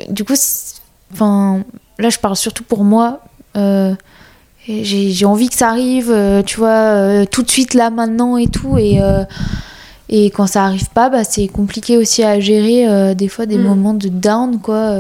du 0.10 0.24
coup, 0.24 0.34
enfin, 1.14 1.64
là, 2.00 2.10
je 2.10 2.18
parle 2.18 2.36
surtout 2.36 2.64
pour 2.64 2.84
moi. 2.84 3.22
J'ai 4.84 5.26
envie 5.26 5.50
que 5.50 5.56
ça 5.56 5.70
arrive, 5.70 6.12
euh, 6.12 6.42
tu 6.44 6.58
vois, 6.58 6.70
euh, 6.70 7.26
tout 7.26 7.44
de 7.44 7.50
suite 7.50 7.74
là, 7.74 7.90
maintenant 7.90 8.38
et 8.38 8.48
tout. 8.48 8.78
Et, 8.78 9.02
euh, 9.02 9.24
et 10.10 10.30
quand 10.32 10.48
ça 10.48 10.64
arrive 10.64 10.90
pas, 10.90 11.10
bah, 11.10 11.24
c'est 11.24 11.48
compliqué 11.48 11.98
aussi 11.98 12.24
à 12.24 12.40
gérer. 12.40 13.16
des 13.16 13.28
fois, 13.28 13.46
des 13.46 13.58
Mm. 13.58 13.64
moments 13.64 13.94
de 13.94 14.08
down, 14.10 14.60
quoi. 14.60 14.94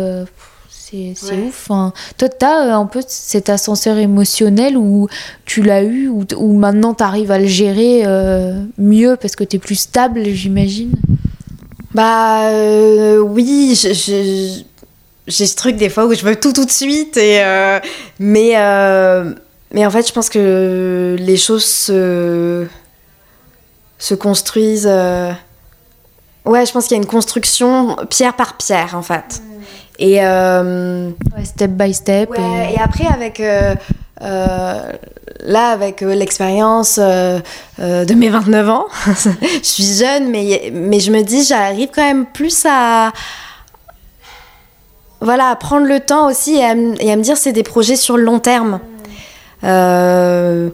c'est 0.69 1.13
Ouais. 1.31 1.37
ouf. 1.37 1.67
Enfin, 1.69 1.93
toi, 2.17 2.29
t'as 2.29 2.73
un 2.75 2.85
peu 2.87 3.01
cet 3.07 3.49
ascenseur 3.49 3.97
émotionnel 3.99 4.75
où 4.75 5.07
tu 5.45 5.61
l'as 5.61 5.83
eu, 5.83 6.07
ou 6.09 6.23
ou 6.35 6.53
maintenant 6.57 6.95
t'arrives 6.95 7.29
à 7.31 7.37
le 7.37 7.45
gérer 7.45 8.03
mieux 8.79 9.15
parce 9.21 9.35
que 9.35 9.43
t'es 9.43 9.59
plus 9.59 9.75
stable, 9.75 10.23
j'imagine? 10.25 10.91
Bah 11.93 12.49
oui, 13.23 13.75
je- 13.79 13.93
je- 13.93 14.61
j'ai 15.27 15.45
ce 15.45 15.55
truc 15.55 15.75
des 15.75 15.89
fois 15.89 16.05
où 16.07 16.13
je 16.13 16.23
veux 16.23 16.35
tout 16.35 16.53
tout 16.53 16.65
de 16.65 16.71
suite 16.71 17.17
et 17.17 17.39
euh, 17.43 17.79
mais 18.19 18.53
euh, 18.57 19.33
mais 19.71 19.85
en 19.85 19.89
fait 19.91 20.07
je 20.07 20.13
pense 20.13 20.29
que 20.29 21.15
les 21.19 21.37
choses 21.37 21.65
se 21.65 22.67
se 23.99 24.15
construisent. 24.15 24.87
euh, 24.89 25.31
Ouais, 26.45 26.65
je 26.65 26.71
pense 26.71 26.85
qu'il 26.87 26.95
y 26.97 26.99
a 26.99 27.03
une 27.03 27.09
construction 27.09 27.95
pierre 28.09 28.33
par 28.33 28.55
pierre 28.57 28.95
en 28.95 29.03
fait. 29.03 29.41
Et 29.99 30.23
euh, 30.23 31.11
step 31.43 31.71
by 31.71 31.93
step. 31.93 32.31
et... 32.37 32.79
après, 32.81 33.05
avec. 33.05 33.39
Euh, 33.41 33.75
là, 35.41 35.69
avec 35.69 36.01
l'expérience 36.01 36.97
de 36.97 38.13
mes 38.13 38.29
29 38.29 38.69
ans, 38.69 38.85
je 39.05 39.59
suis 39.61 39.83
jeune, 39.83 40.29
mais, 40.31 40.71
mais 40.73 40.99
je 41.01 41.11
me 41.11 41.21
dis, 41.21 41.43
j'arrive 41.43 41.89
quand 41.93 42.01
même 42.03 42.25
plus 42.25 42.65
à. 42.67 43.11
Voilà, 45.21 45.49
à 45.49 45.55
prendre 45.57 45.85
le 45.85 45.99
temps 45.99 46.29
aussi 46.29 46.55
et 46.55 46.63
à, 46.63 46.73
et 46.73 47.11
à 47.11 47.15
me 47.17 47.21
dire, 47.21 47.35
c'est 47.35 47.51
des 47.51 47.63
projets 47.63 47.97
sur 47.97 48.15
le 48.15 48.23
long 48.23 48.39
terme. 48.39 48.79
Euh, 49.63 50.69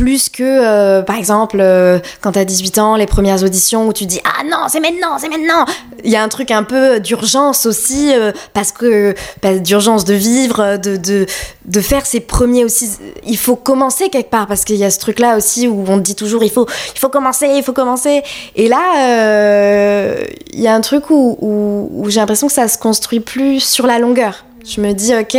plus 0.00 0.30
que, 0.30 0.42
euh, 0.42 1.02
par 1.02 1.16
exemple, 1.16 1.58
euh, 1.60 1.98
quand 2.22 2.32
t'as 2.32 2.46
18 2.46 2.78
ans, 2.78 2.96
les 2.96 3.06
premières 3.06 3.42
auditions 3.42 3.86
où 3.86 3.92
tu 3.92 4.06
dis 4.06 4.20
Ah 4.24 4.44
non, 4.44 4.66
c'est 4.68 4.80
maintenant, 4.80 5.18
c'est 5.18 5.28
maintenant 5.28 5.66
Il 6.04 6.10
y 6.10 6.16
a 6.16 6.22
un 6.22 6.28
truc 6.28 6.50
un 6.50 6.62
peu 6.62 7.00
d'urgence 7.00 7.66
aussi, 7.66 8.10
euh, 8.14 8.32
parce 8.54 8.72
que 8.72 9.14
d'urgence 9.58 10.06
de 10.06 10.14
vivre, 10.14 10.78
de, 10.78 10.96
de, 10.96 11.26
de, 11.66 11.80
faire 11.80 12.06
ses 12.06 12.20
premiers 12.20 12.64
aussi. 12.64 12.90
Il 13.26 13.36
faut 13.36 13.56
commencer 13.56 14.08
quelque 14.08 14.30
part, 14.30 14.46
parce 14.46 14.64
qu'il 14.64 14.76
y 14.76 14.84
a 14.84 14.90
ce 14.90 15.00
truc-là 15.00 15.36
aussi 15.36 15.68
où 15.68 15.84
on 15.86 15.98
te 15.98 16.02
dit 16.02 16.16
toujours 16.16 16.44
Il 16.44 16.50
faut, 16.50 16.66
il 16.94 16.98
faut 16.98 17.10
commencer, 17.10 17.48
il 17.54 17.62
faut 17.62 17.74
commencer. 17.74 18.22
Et 18.56 18.68
là, 18.68 20.24
il 20.52 20.60
y 20.60 20.68
a 20.68 20.74
un 20.74 20.80
truc 20.80 21.10
où, 21.10 22.06
j'ai 22.08 22.20
l'impression 22.20 22.46
que 22.46 22.54
ça 22.54 22.68
se 22.68 22.78
construit 22.78 23.20
plus 23.20 23.60
sur 23.60 23.86
la 23.86 23.98
longueur. 23.98 24.44
Je 24.70 24.80
me 24.80 24.92
dis 24.92 25.14
Ok 25.14 25.36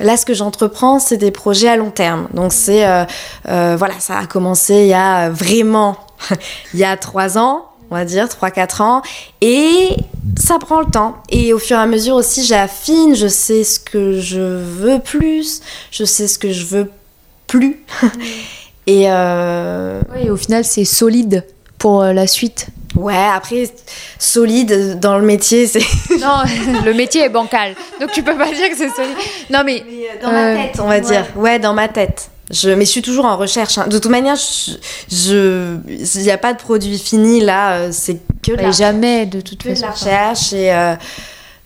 Là, 0.00 0.16
ce 0.16 0.24
que 0.24 0.34
j'entreprends, 0.34 1.00
c'est 1.00 1.16
des 1.16 1.30
projets 1.30 1.68
à 1.68 1.76
long 1.76 1.90
terme. 1.90 2.28
Donc, 2.32 2.52
c'est. 2.52 2.86
Euh, 2.86 3.04
euh, 3.48 3.76
voilà, 3.76 3.94
ça 3.98 4.18
a 4.18 4.26
commencé 4.26 4.74
il 4.74 4.86
y 4.86 4.94
a 4.94 5.28
vraiment. 5.28 5.96
il 6.74 6.80
y 6.80 6.84
a 6.84 6.96
trois 6.96 7.36
ans, 7.36 7.66
on 7.90 7.96
va 7.96 8.04
dire, 8.04 8.28
trois, 8.28 8.50
quatre 8.50 8.80
ans. 8.80 9.02
Et 9.40 9.96
ça 10.38 10.58
prend 10.58 10.80
le 10.80 10.90
temps. 10.90 11.16
Et 11.30 11.52
au 11.52 11.58
fur 11.58 11.76
et 11.76 11.80
à 11.80 11.86
mesure 11.86 12.14
aussi, 12.14 12.44
j'affine, 12.44 13.16
je 13.16 13.26
sais 13.26 13.64
ce 13.64 13.80
que 13.80 14.20
je 14.20 14.40
veux 14.40 15.00
plus, 15.00 15.62
je 15.90 16.04
sais 16.04 16.28
ce 16.28 16.38
que 16.38 16.52
je 16.52 16.64
veux 16.64 16.90
plus. 17.46 17.84
et. 18.86 19.10
Euh... 19.10 20.00
Au 20.30 20.36
final, 20.36 20.64
c'est 20.64 20.84
solide 20.84 21.44
pour 21.78 22.02
euh, 22.02 22.12
la 22.12 22.28
suite. 22.28 22.68
Ouais, 22.98 23.28
après, 23.32 23.70
solide 24.18 24.98
dans 24.98 25.18
le 25.18 25.24
métier, 25.24 25.68
c'est. 25.68 25.78
non, 26.20 26.42
le 26.84 26.92
métier 26.94 27.22
est 27.22 27.28
bancal. 27.28 27.74
Donc 28.00 28.10
tu 28.10 28.24
peux 28.24 28.36
pas 28.36 28.50
dire 28.50 28.68
que 28.70 28.76
c'est 28.76 28.90
solide. 28.90 29.16
Non, 29.50 29.62
mais. 29.64 29.82
Euh, 29.82 30.22
dans 30.22 30.32
ma 30.32 30.46
euh, 30.46 30.56
tête, 30.56 30.80
on 30.80 30.86
va 30.86 31.00
dire. 31.00 31.24
Ouais, 31.36 31.60
dans 31.60 31.74
ma 31.74 31.86
tête. 31.86 32.30
Je, 32.50 32.70
mais 32.70 32.84
je 32.84 32.90
suis 32.90 33.02
toujours 33.02 33.26
en 33.26 33.36
recherche. 33.36 33.78
Hein. 33.78 33.86
De 33.86 33.98
toute 33.98 34.10
manière, 34.10 34.34
je, 34.36 35.76
il 35.88 36.22
n'y 36.22 36.30
a 36.30 36.38
pas 36.38 36.54
de 36.54 36.58
produit 36.58 36.98
fini 36.98 37.40
là. 37.40 37.72
Euh, 37.72 37.88
c'est 37.92 38.18
que 38.42 38.52
la, 38.52 38.72
jamais 38.72 39.26
de 39.26 39.40
toute 39.40 39.62
façon. 39.62 39.86
la 39.86 39.92
recherche 39.92 40.52
et 40.52 40.72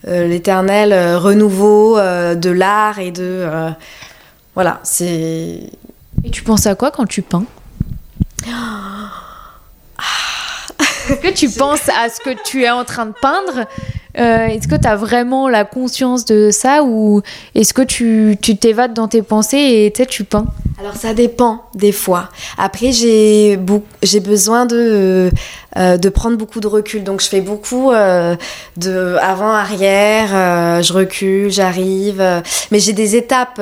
l'éternel 0.06 1.16
renouveau 1.16 1.96
de 1.96 2.50
l'art 2.50 2.98
et 2.98 3.10
de 3.10 3.46
voilà. 4.54 4.80
C'est. 4.82 5.60
Et 6.24 6.30
tu 6.30 6.42
penses 6.42 6.66
à 6.66 6.74
quoi 6.74 6.90
quand 6.90 7.06
tu 7.06 7.22
peins? 7.22 7.46
Est-ce 11.12 11.20
que 11.20 11.34
tu 11.34 11.50
penses 11.50 11.90
à 11.90 12.08
ce 12.08 12.20
que 12.20 12.30
tu 12.42 12.62
es 12.62 12.70
en 12.70 12.84
train 12.84 13.04
de 13.04 13.12
peindre 13.20 13.66
euh, 14.18 14.46
Est-ce 14.46 14.66
que 14.66 14.76
tu 14.76 14.88
as 14.88 14.96
vraiment 14.96 15.46
la 15.46 15.66
conscience 15.66 16.24
de 16.24 16.48
ça 16.50 16.84
ou 16.84 17.20
est-ce 17.54 17.74
que 17.74 17.82
tu 17.82 18.38
t'évades 18.38 18.94
dans 18.94 19.08
tes 19.08 19.20
pensées 19.20 19.92
et 19.94 20.06
tu 20.06 20.24
peins? 20.24 20.46
Alors 20.80 20.96
ça 20.96 21.12
dépend 21.12 21.64
des 21.74 21.92
fois. 21.92 22.30
Après 22.56 22.92
j'ai 22.92 23.58
besoin 23.58 24.64
de 24.64 25.30
euh, 25.76 25.98
de 25.98 26.08
prendre 26.08 26.38
beaucoup 26.38 26.60
de 26.60 26.66
recul. 26.66 27.04
Donc 27.04 27.20
je 27.20 27.28
fais 27.28 27.42
beaucoup 27.42 27.92
euh, 27.92 28.34
de 28.78 29.16
avant 29.20 29.52
arrière, 29.52 30.82
je 30.82 30.92
recule, 30.94 31.50
j'arrive. 31.50 32.24
mais 32.70 32.78
j'ai 32.78 32.94
des 32.94 33.16
étapes 33.16 33.60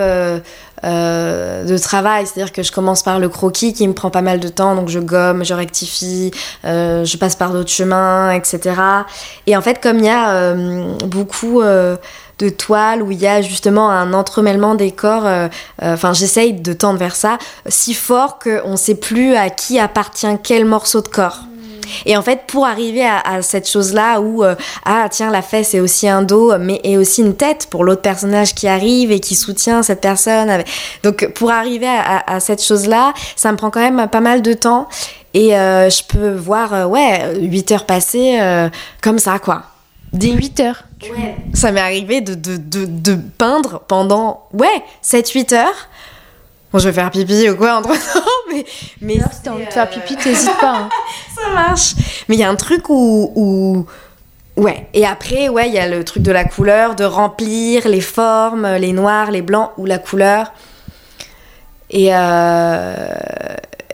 euh, 0.84 1.64
de 1.64 1.76
travail, 1.76 2.26
c'est-à-dire 2.26 2.52
que 2.52 2.62
je 2.62 2.72
commence 2.72 3.02
par 3.02 3.18
le 3.18 3.28
croquis 3.28 3.72
qui 3.72 3.86
me 3.86 3.92
prend 3.92 4.10
pas 4.10 4.22
mal 4.22 4.40
de 4.40 4.48
temps, 4.48 4.74
donc 4.74 4.88
je 4.88 4.98
gomme, 4.98 5.44
je 5.44 5.54
rectifie, 5.54 6.30
euh, 6.64 7.04
je 7.04 7.16
passe 7.16 7.36
par 7.36 7.52
d'autres 7.52 7.70
chemins, 7.70 8.32
etc. 8.32 8.74
Et 9.46 9.56
en 9.56 9.60
fait, 9.60 9.82
comme 9.82 9.98
il 9.98 10.06
y 10.06 10.08
a 10.08 10.30
euh, 10.30 10.94
beaucoup 11.06 11.62
de 11.62 12.48
toiles 12.48 13.02
où 13.02 13.10
il 13.10 13.20
y 13.20 13.26
a 13.26 13.42
justement 13.42 13.90
un 13.90 14.14
entremêlement 14.14 14.74
des 14.74 14.92
corps, 14.92 15.28
enfin 15.82 16.14
j'essaye 16.14 16.54
de 16.54 16.72
tendre 16.72 16.98
vers 16.98 17.14
ça, 17.14 17.36
si 17.66 17.92
fort 17.92 18.38
qu'on 18.38 18.72
ne 18.72 18.76
sait 18.76 18.94
plus 18.94 19.34
à 19.34 19.50
qui 19.50 19.78
appartient 19.78 20.38
quel 20.42 20.64
morceau 20.64 21.02
de 21.02 21.08
corps. 21.08 21.40
Et 22.06 22.16
en 22.16 22.22
fait, 22.22 22.42
pour 22.46 22.66
arriver 22.66 23.04
à, 23.04 23.42
cette 23.42 23.68
chose-là 23.68 24.20
où, 24.20 24.44
euh, 24.44 24.54
ah 24.84 25.08
tiens, 25.10 25.30
la 25.30 25.42
fesse 25.42 25.74
est 25.74 25.80
aussi 25.80 26.08
un 26.08 26.22
dos, 26.22 26.56
mais 26.58 26.80
est 26.84 26.96
aussi 26.96 27.22
une 27.22 27.34
tête 27.34 27.66
pour 27.70 27.84
l'autre 27.84 28.02
personnage 28.02 28.54
qui 28.54 28.68
arrive 28.68 29.12
et 29.12 29.20
qui 29.20 29.34
soutient 29.34 29.82
cette 29.82 30.00
personne. 30.00 30.62
Donc, 31.02 31.28
pour 31.34 31.50
arriver 31.50 31.88
à, 31.88 32.40
cette 32.40 32.62
chose-là, 32.62 33.12
ça 33.36 33.52
me 33.52 33.56
prend 33.56 33.70
quand 33.70 33.80
même 33.80 34.08
pas 34.08 34.20
mal 34.20 34.42
de 34.42 34.52
temps. 34.52 34.88
Et 35.32 35.56
euh, 35.56 35.88
je 35.90 36.02
peux 36.04 36.34
voir, 36.34 36.74
euh, 36.74 36.84
ouais, 36.86 37.36
8 37.40 37.72
heures 37.72 37.86
passées 37.86 38.38
comme 39.00 39.18
ça, 39.18 39.38
quoi. 39.38 39.62
Des 40.12 40.32
8 40.32 40.60
heures 40.60 40.84
ouais. 41.02 41.36
Ça 41.54 41.72
m'est 41.72 41.80
arrivé 41.80 42.20
de, 42.20 42.34
de, 42.34 42.56
de, 42.56 42.86
de, 42.86 43.14
peindre 43.38 43.80
pendant, 43.86 44.48
ouais, 44.52 44.82
7-8 45.04 45.54
heures. 45.54 45.88
Bon, 46.72 46.78
je 46.78 46.88
vais 46.88 46.94
faire 46.94 47.10
pipi 47.10 47.48
ou 47.48 47.56
quoi 47.56 47.74
entre 47.74 47.88
temps, 47.88 48.20
mais. 48.50 48.64
mais 49.00 49.14
si 49.14 49.42
t'as 49.42 49.52
envie 49.52 49.66
de 49.66 49.72
faire 49.72 49.90
pipi, 49.90 50.16
t'hésites 50.16 50.56
pas. 50.60 50.76
Hein. 50.76 50.88
Ça 51.50 51.54
marche. 51.54 51.94
Mais 52.28 52.36
il 52.36 52.40
y 52.40 52.44
a 52.44 52.48
un 52.48 52.56
truc 52.56 52.88
où, 52.88 53.32
où. 53.34 53.86
Ouais, 54.56 54.86
et 54.94 55.06
après, 55.06 55.48
ouais, 55.48 55.68
il 55.68 55.74
y 55.74 55.78
a 55.78 55.88
le 55.88 56.04
truc 56.04 56.22
de 56.22 56.32
la 56.32 56.44
couleur, 56.44 56.94
de 56.94 57.04
remplir 57.04 57.88
les 57.88 58.00
formes, 58.00 58.66
les 58.76 58.92
noirs, 58.92 59.30
les 59.30 59.42
blancs 59.42 59.70
ou 59.78 59.86
la 59.86 59.98
couleur. 59.98 60.52
Et, 61.90 62.08
euh... 62.12 63.14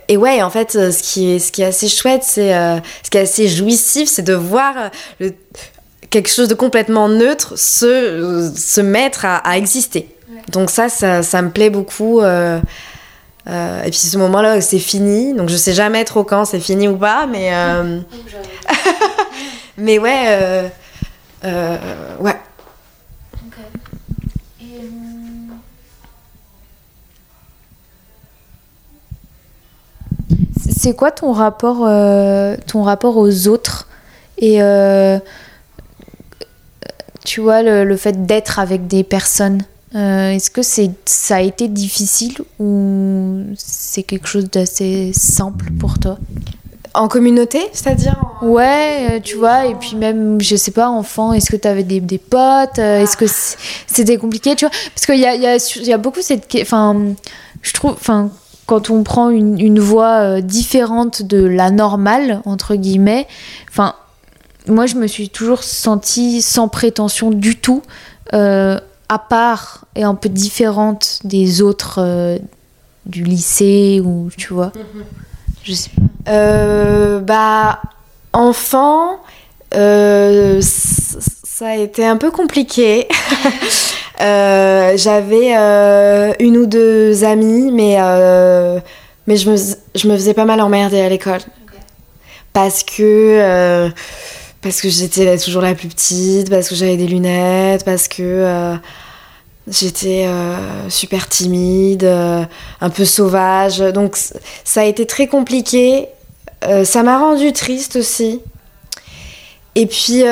et 0.09 0.17
ouais, 0.17 0.43
en 0.43 0.51
fait, 0.51 0.73
ce 0.73 1.03
qui 1.03 1.33
est, 1.33 1.39
ce 1.39 1.53
qui 1.53 1.63
est 1.63 1.67
assez 1.67 1.89
chouette, 1.89 2.23
c'est. 2.25 2.55
Euh... 2.55 2.79
ce 3.03 3.11
qui 3.11 3.19
est 3.19 3.23
assez 3.23 3.49
jouissif, 3.49 4.09
c'est 4.09 4.23
de 4.23 4.35
voir 4.35 4.75
le... 5.21 5.33
quelque 6.11 6.29
chose 6.29 6.49
de 6.49 6.55
complètement 6.55 7.09
neutre 7.09 7.55
se, 7.57 8.53
se 8.57 8.81
mettre 8.81 9.25
à, 9.25 9.37
à 9.37 9.57
exister. 9.57 10.09
Donc 10.51 10.71
ça, 10.71 10.89
ça, 10.89 11.43
me 11.43 11.51
plaît 11.51 11.71
beaucoup. 11.71 12.21
Euh, 12.21 12.61
euh, 13.49 13.83
et 13.83 13.91
puis 13.91 13.99
ce 13.99 14.19
moment-là, 14.19 14.61
c'est 14.61 14.79
fini. 14.79 15.35
Donc 15.35 15.49
je 15.49 15.57
sais 15.57 15.73
jamais 15.73 16.05
trop 16.05 16.25
quand 16.25 16.45
c'est 16.45 16.61
fini 16.61 16.89
ou 16.89 16.97
pas, 16.97 17.27
mais 17.27 17.55
euh, 17.55 18.01
mais 19.79 19.99
ouais, 19.99 20.71
ouais. 22.21 22.37
C'est 30.79 30.95
quoi 30.95 31.11
ton 31.11 31.33
rapport, 31.33 31.89
ton 32.67 32.83
rapport 32.83 33.17
aux 33.17 33.49
autres 33.49 33.89
et 34.39 34.61
tu 37.25 37.41
vois 37.41 37.63
le 37.63 37.97
fait 37.97 38.27
d'être 38.27 38.59
avec 38.59 38.87
des 38.87 39.03
personnes? 39.05 39.63
Euh, 39.97 40.31
est-ce 40.33 40.51
que 40.51 40.63
c'est, 40.63 40.91
ça 41.07 41.37
a 41.37 41.41
été 41.41 41.69
difficile 41.69 42.37
ou 42.59 43.45
c'est 43.57 44.03
quelque 44.03 44.29
chose 44.29 44.51
d'assez 44.51 45.13
simple 45.15 45.71
pour 45.81 45.99
toi? 45.99 46.19
En 46.93 47.09
communauté, 47.09 47.61
c'est-à-dire 47.73 48.17
Ouais, 48.43 49.09
euh, 49.11 49.21
tu 49.21 49.37
vois, 49.37 49.67
et 49.67 49.75
puis 49.75 49.97
même, 49.97 50.41
je 50.41 50.57
sais 50.57 50.71
pas, 50.71 50.89
enfant, 50.89 51.33
est-ce 51.33 51.51
que 51.51 51.57
tu 51.57 51.69
avais 51.69 51.83
des, 51.83 52.01
des 52.01 52.19
potes 52.19 52.79
euh, 52.79 53.03
Est-ce 53.03 53.17
que 53.17 53.27
c'était 53.87 54.17
compliqué, 54.19 54.55
tu 54.55 54.67
vois? 54.67 54.75
Parce 54.95 55.07
qu'il 55.07 55.19
y 55.19 55.27
a, 55.27 55.35
y, 55.35 55.47
a, 55.47 55.57
y 55.83 55.93
a 55.93 55.99
beaucoup 55.99 56.23
cette. 56.23 56.47
Enfin, 56.61 56.97
je 57.63 57.73
trouve. 57.73 57.93
Enfin, 57.93 58.31
quand 58.67 58.91
on 58.91 59.03
prend 59.03 59.31
une, 59.31 59.61
une 59.61 59.79
voie 59.79 60.41
différente 60.41 61.23
de 61.23 61.45
la 61.45 61.71
normale, 61.71 62.43
entre 62.45 62.75
guillemets, 62.75 63.27
enfin, 63.71 63.95
moi 64.69 64.87
je 64.87 64.97
me 64.97 65.07
suis 65.07 65.29
toujours 65.29 65.63
sentie 65.63 66.43
sans 66.43 66.69
prétention 66.69 67.31
du 67.31 67.57
tout. 67.57 67.83
Euh, 68.35 68.81
à 69.09 69.19
part 69.19 69.85
et 69.95 70.03
un 70.03 70.15
peu 70.15 70.29
différente 70.29 71.21
des 71.25 71.63
autres 71.63 72.01
euh, 72.01 72.39
du 73.07 73.23
lycée 73.23 74.01
ou 74.05 74.31
tu 74.37 74.53
vois 74.53 74.73
mhm. 74.75 75.05
Je 75.65 75.73
sais 75.73 75.91
pas. 75.91 76.31
Euh, 76.33 77.19
bah, 77.19 77.81
enfant, 78.33 79.19
euh, 79.75 80.61
ça 80.61 81.69
a 81.69 81.75
été 81.75 82.07
un 82.07 82.17
peu 82.17 82.31
compliqué. 82.31 83.09
J'avais 84.21 85.55
une 86.39 86.57
ou 86.57 86.67
deux 86.67 87.25
amies, 87.25 87.73
mais, 87.73 87.97
mais 89.27 89.37
je, 89.37 89.51
me, 89.51 89.57
je 89.57 90.09
me 90.09 90.15
faisais 90.15 90.35
pas 90.35 90.45
mal 90.45 90.61
emmerder 90.61 91.01
à 91.01 91.09
l'école. 91.09 91.41
Parce 92.53 92.85
que 92.85 93.91
parce 94.63 94.81
que 94.81 94.89
j'étais 94.89 95.37
toujours 95.39 95.63
la 95.63 95.75
plus 95.75 95.89
petite, 95.89 96.51
parce 96.51 96.69
que 96.69 96.75
j'avais 96.75 96.97
des 96.97 97.07
lunettes, 97.07 97.85
parce 97.85 98.09
que 98.09 98.23
euh, 98.23 98.75
j'étais 99.69 100.27
euh, 100.27 100.89
super 100.89 101.29
timide, 101.29 102.05
euh, 102.05 102.45
un 102.81 102.91
peu 102.91 103.05
sauvage. 103.05 103.79
Donc 103.79 104.17
ça 104.65 104.81
a 104.81 104.85
été 104.85 105.07
très 105.07 105.27
compliqué. 105.27 106.09
ça 106.85 107.03
m'a 107.03 107.19
rendu 107.19 107.53
triste 107.53 107.97
aussi. 107.97 108.41
Et 109.75 109.87
puis 109.87 110.23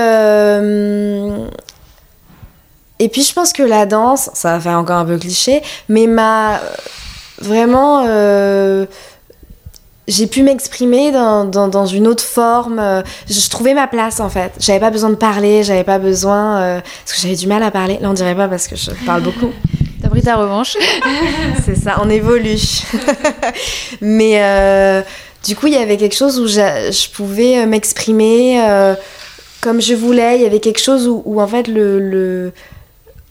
Et 3.01 3.09
puis 3.09 3.23
je 3.23 3.33
pense 3.35 3.53
que 3.53 3.63
la 3.63 3.87
danse, 3.87 4.31
ça 4.35 4.53
va 4.55 4.61
faire 4.61 4.79
encore 4.79 4.99
un 4.99 5.05
peu 5.05 5.19
cliché, 5.19 5.63
mais 5.89 6.07
m'a 6.07 6.61
vraiment 7.41 8.05
j'ai 10.07 10.27
pu 10.27 10.43
m'exprimer 10.43 11.11
dans, 11.13 11.45
dans, 11.45 11.69
dans, 11.69 11.87
une 11.87 12.07
autre 12.07 12.23
forme. 12.23 12.79
Euh, 12.79 13.03
je, 13.29 13.49
trouvais 13.49 13.75
ma 13.75 13.87
place 13.87 14.21
en 14.21 14.29
fait. 14.29 14.53
J'avais 14.59 14.81
pas 14.81 14.91
besoin 14.91 15.11
de 15.11 15.15
parler, 15.15 15.63
j'avais 15.63 15.85
pas 15.85 15.99
besoin. 15.99 16.59
Euh, 16.59 16.81
parce 16.81 17.17
que 17.17 17.23
j'avais 17.23 17.37
du 17.37 17.47
mal 17.47 17.63
à 17.63 17.71
parler. 17.71 17.99
Là, 18.01 18.11
on 18.11 18.13
dirait 18.13 18.35
pas 18.35 18.49
parce 18.49 18.69
que 18.69 18.77
je 18.77 18.91
parle 19.07 19.23
beaucoup. 19.25 19.53
T'as 20.03 20.09
pris 20.09 20.23
ta 20.23 20.37
revanche. 20.37 20.77
C'est 21.65 21.77
ça, 21.77 21.97
on 22.03 22.11
évolue. 22.11 22.59
Mais 24.03 24.43
euh, 24.43 25.03
du 25.43 25.57
coup, 25.57 25.69
il 25.69 25.73
y 25.73 25.79
avait 25.79 25.97
quelque 25.97 26.17
chose 26.17 26.39
où 26.39 26.47
je, 26.47 27.11
pouvais 27.13 27.65
m'exprimer 27.67 28.63
comme 29.63 29.81
je 29.81 29.95
voulais. 29.95 30.37
Il 30.37 30.43
y 30.43 30.47
avait 30.47 30.61
quelque 30.61 30.81
chose 30.81 31.09
où, 31.09 31.23
où 31.25 31.41
en 31.41 31.47
fait 31.47 31.67
le, 31.67 31.99
le 31.99 32.53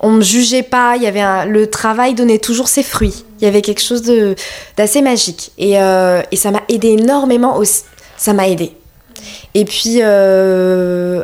on 0.03 0.11
me 0.11 0.21
jugeait 0.21 0.63
pas, 0.63 0.97
il 0.97 1.03
y 1.03 1.07
avait 1.07 1.45
le 1.45 1.69
travail 1.69 2.13
donnait 2.13 2.37
toujours 2.37 2.67
ses 2.67 2.83
fruits. 2.83 3.23
Il 3.39 3.45
y 3.45 3.47
avait 3.47 3.61
quelque 3.61 3.81
chose 3.81 4.01
de 4.01 4.35
d'assez 4.75 5.01
magique 5.01 5.51
et, 5.57 5.81
euh, 5.81 6.21
et 6.29 6.35
ça 6.35 6.51
m'a 6.51 6.61
aidé 6.67 6.89
énormément 6.89 7.55
aussi. 7.57 7.83
Ça 8.17 8.33
m'a 8.33 8.49
aidé. 8.49 8.75
Et 9.53 9.63
puis 9.63 9.99
euh, 10.01 11.23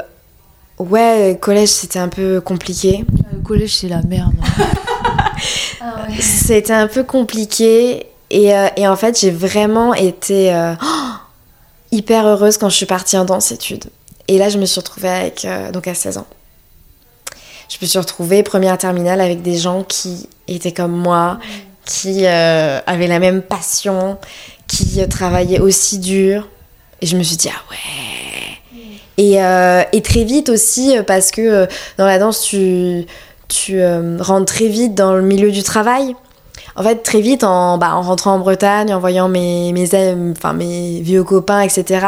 ouais, 0.79 1.37
collège 1.41 1.67
c'était 1.67 1.99
un 1.99 2.07
peu 2.07 2.39
compliqué. 2.39 3.03
Le 3.33 3.41
collège 3.41 3.75
c'est 3.75 3.89
la 3.89 4.01
merde. 4.01 4.33
ah 5.81 6.07
C'était 6.17 6.71
un 6.71 6.87
peu 6.87 7.03
compliqué 7.03 8.05
et, 8.29 8.55
euh, 8.55 8.69
et 8.77 8.87
en 8.87 8.95
fait 8.95 9.19
j'ai 9.19 9.31
vraiment 9.31 9.93
été 9.93 10.57
hyper 11.91 12.25
heureuse 12.25 12.57
quand 12.57 12.69
je 12.69 12.77
suis 12.77 12.85
partie 12.85 13.17
en 13.17 13.25
danse 13.25 13.51
études. 13.51 13.89
Et 14.29 14.37
là 14.37 14.47
je 14.47 14.57
me 14.57 14.65
suis 14.65 14.79
retrouvée 14.79 15.09
avec 15.09 15.45
donc 15.73 15.85
à 15.85 15.93
16 15.93 16.19
ans 16.19 16.27
je 17.69 17.77
me 17.81 17.85
suis 17.85 17.99
retrouvée 17.99 18.41
première 18.43 18.77
terminale 18.77 19.21
avec 19.21 19.41
des 19.43 19.55
gens 19.55 19.83
qui 19.83 20.27
étaient 20.47 20.71
comme 20.71 20.91
moi, 20.91 21.39
qui 21.85 22.25
euh, 22.25 22.79
avaient 22.87 23.07
la 23.07 23.19
même 23.19 23.41
passion, 23.41 24.17
qui 24.67 25.01
euh, 25.01 25.07
travaillaient 25.07 25.59
aussi 25.59 25.99
dur. 25.99 26.47
Et 27.01 27.05
je 27.05 27.15
me 27.15 27.23
suis 27.23 27.37
dit, 27.37 27.49
ah 27.49 27.61
ouais. 27.71 27.77
Et, 29.17 29.43
euh, 29.43 29.83
et 29.91 30.01
très 30.01 30.23
vite 30.23 30.49
aussi, 30.49 30.95
parce 31.05 31.31
que 31.31 31.67
dans 31.97 32.05
la 32.05 32.19
danse, 32.19 32.41
tu, 32.41 33.05
tu 33.47 33.81
rentres 34.19 34.53
très 34.53 34.67
vite 34.67 34.95
dans 34.95 35.13
le 35.13 35.21
milieu 35.21 35.51
du 35.51 35.61
travail. 35.61 36.15
En 36.75 36.83
fait, 36.83 37.03
très 37.03 37.19
vite, 37.19 37.43
en, 37.43 37.77
bah, 37.77 37.95
en 37.95 38.01
rentrant 38.01 38.35
en 38.35 38.39
Bretagne, 38.39 38.93
en 38.93 38.99
voyant 38.99 39.27
mes, 39.27 39.73
mes, 39.73 39.89
enfin, 40.31 40.53
mes 40.53 41.01
vieux 41.01 41.23
copains, 41.23 41.61
etc., 41.61 42.05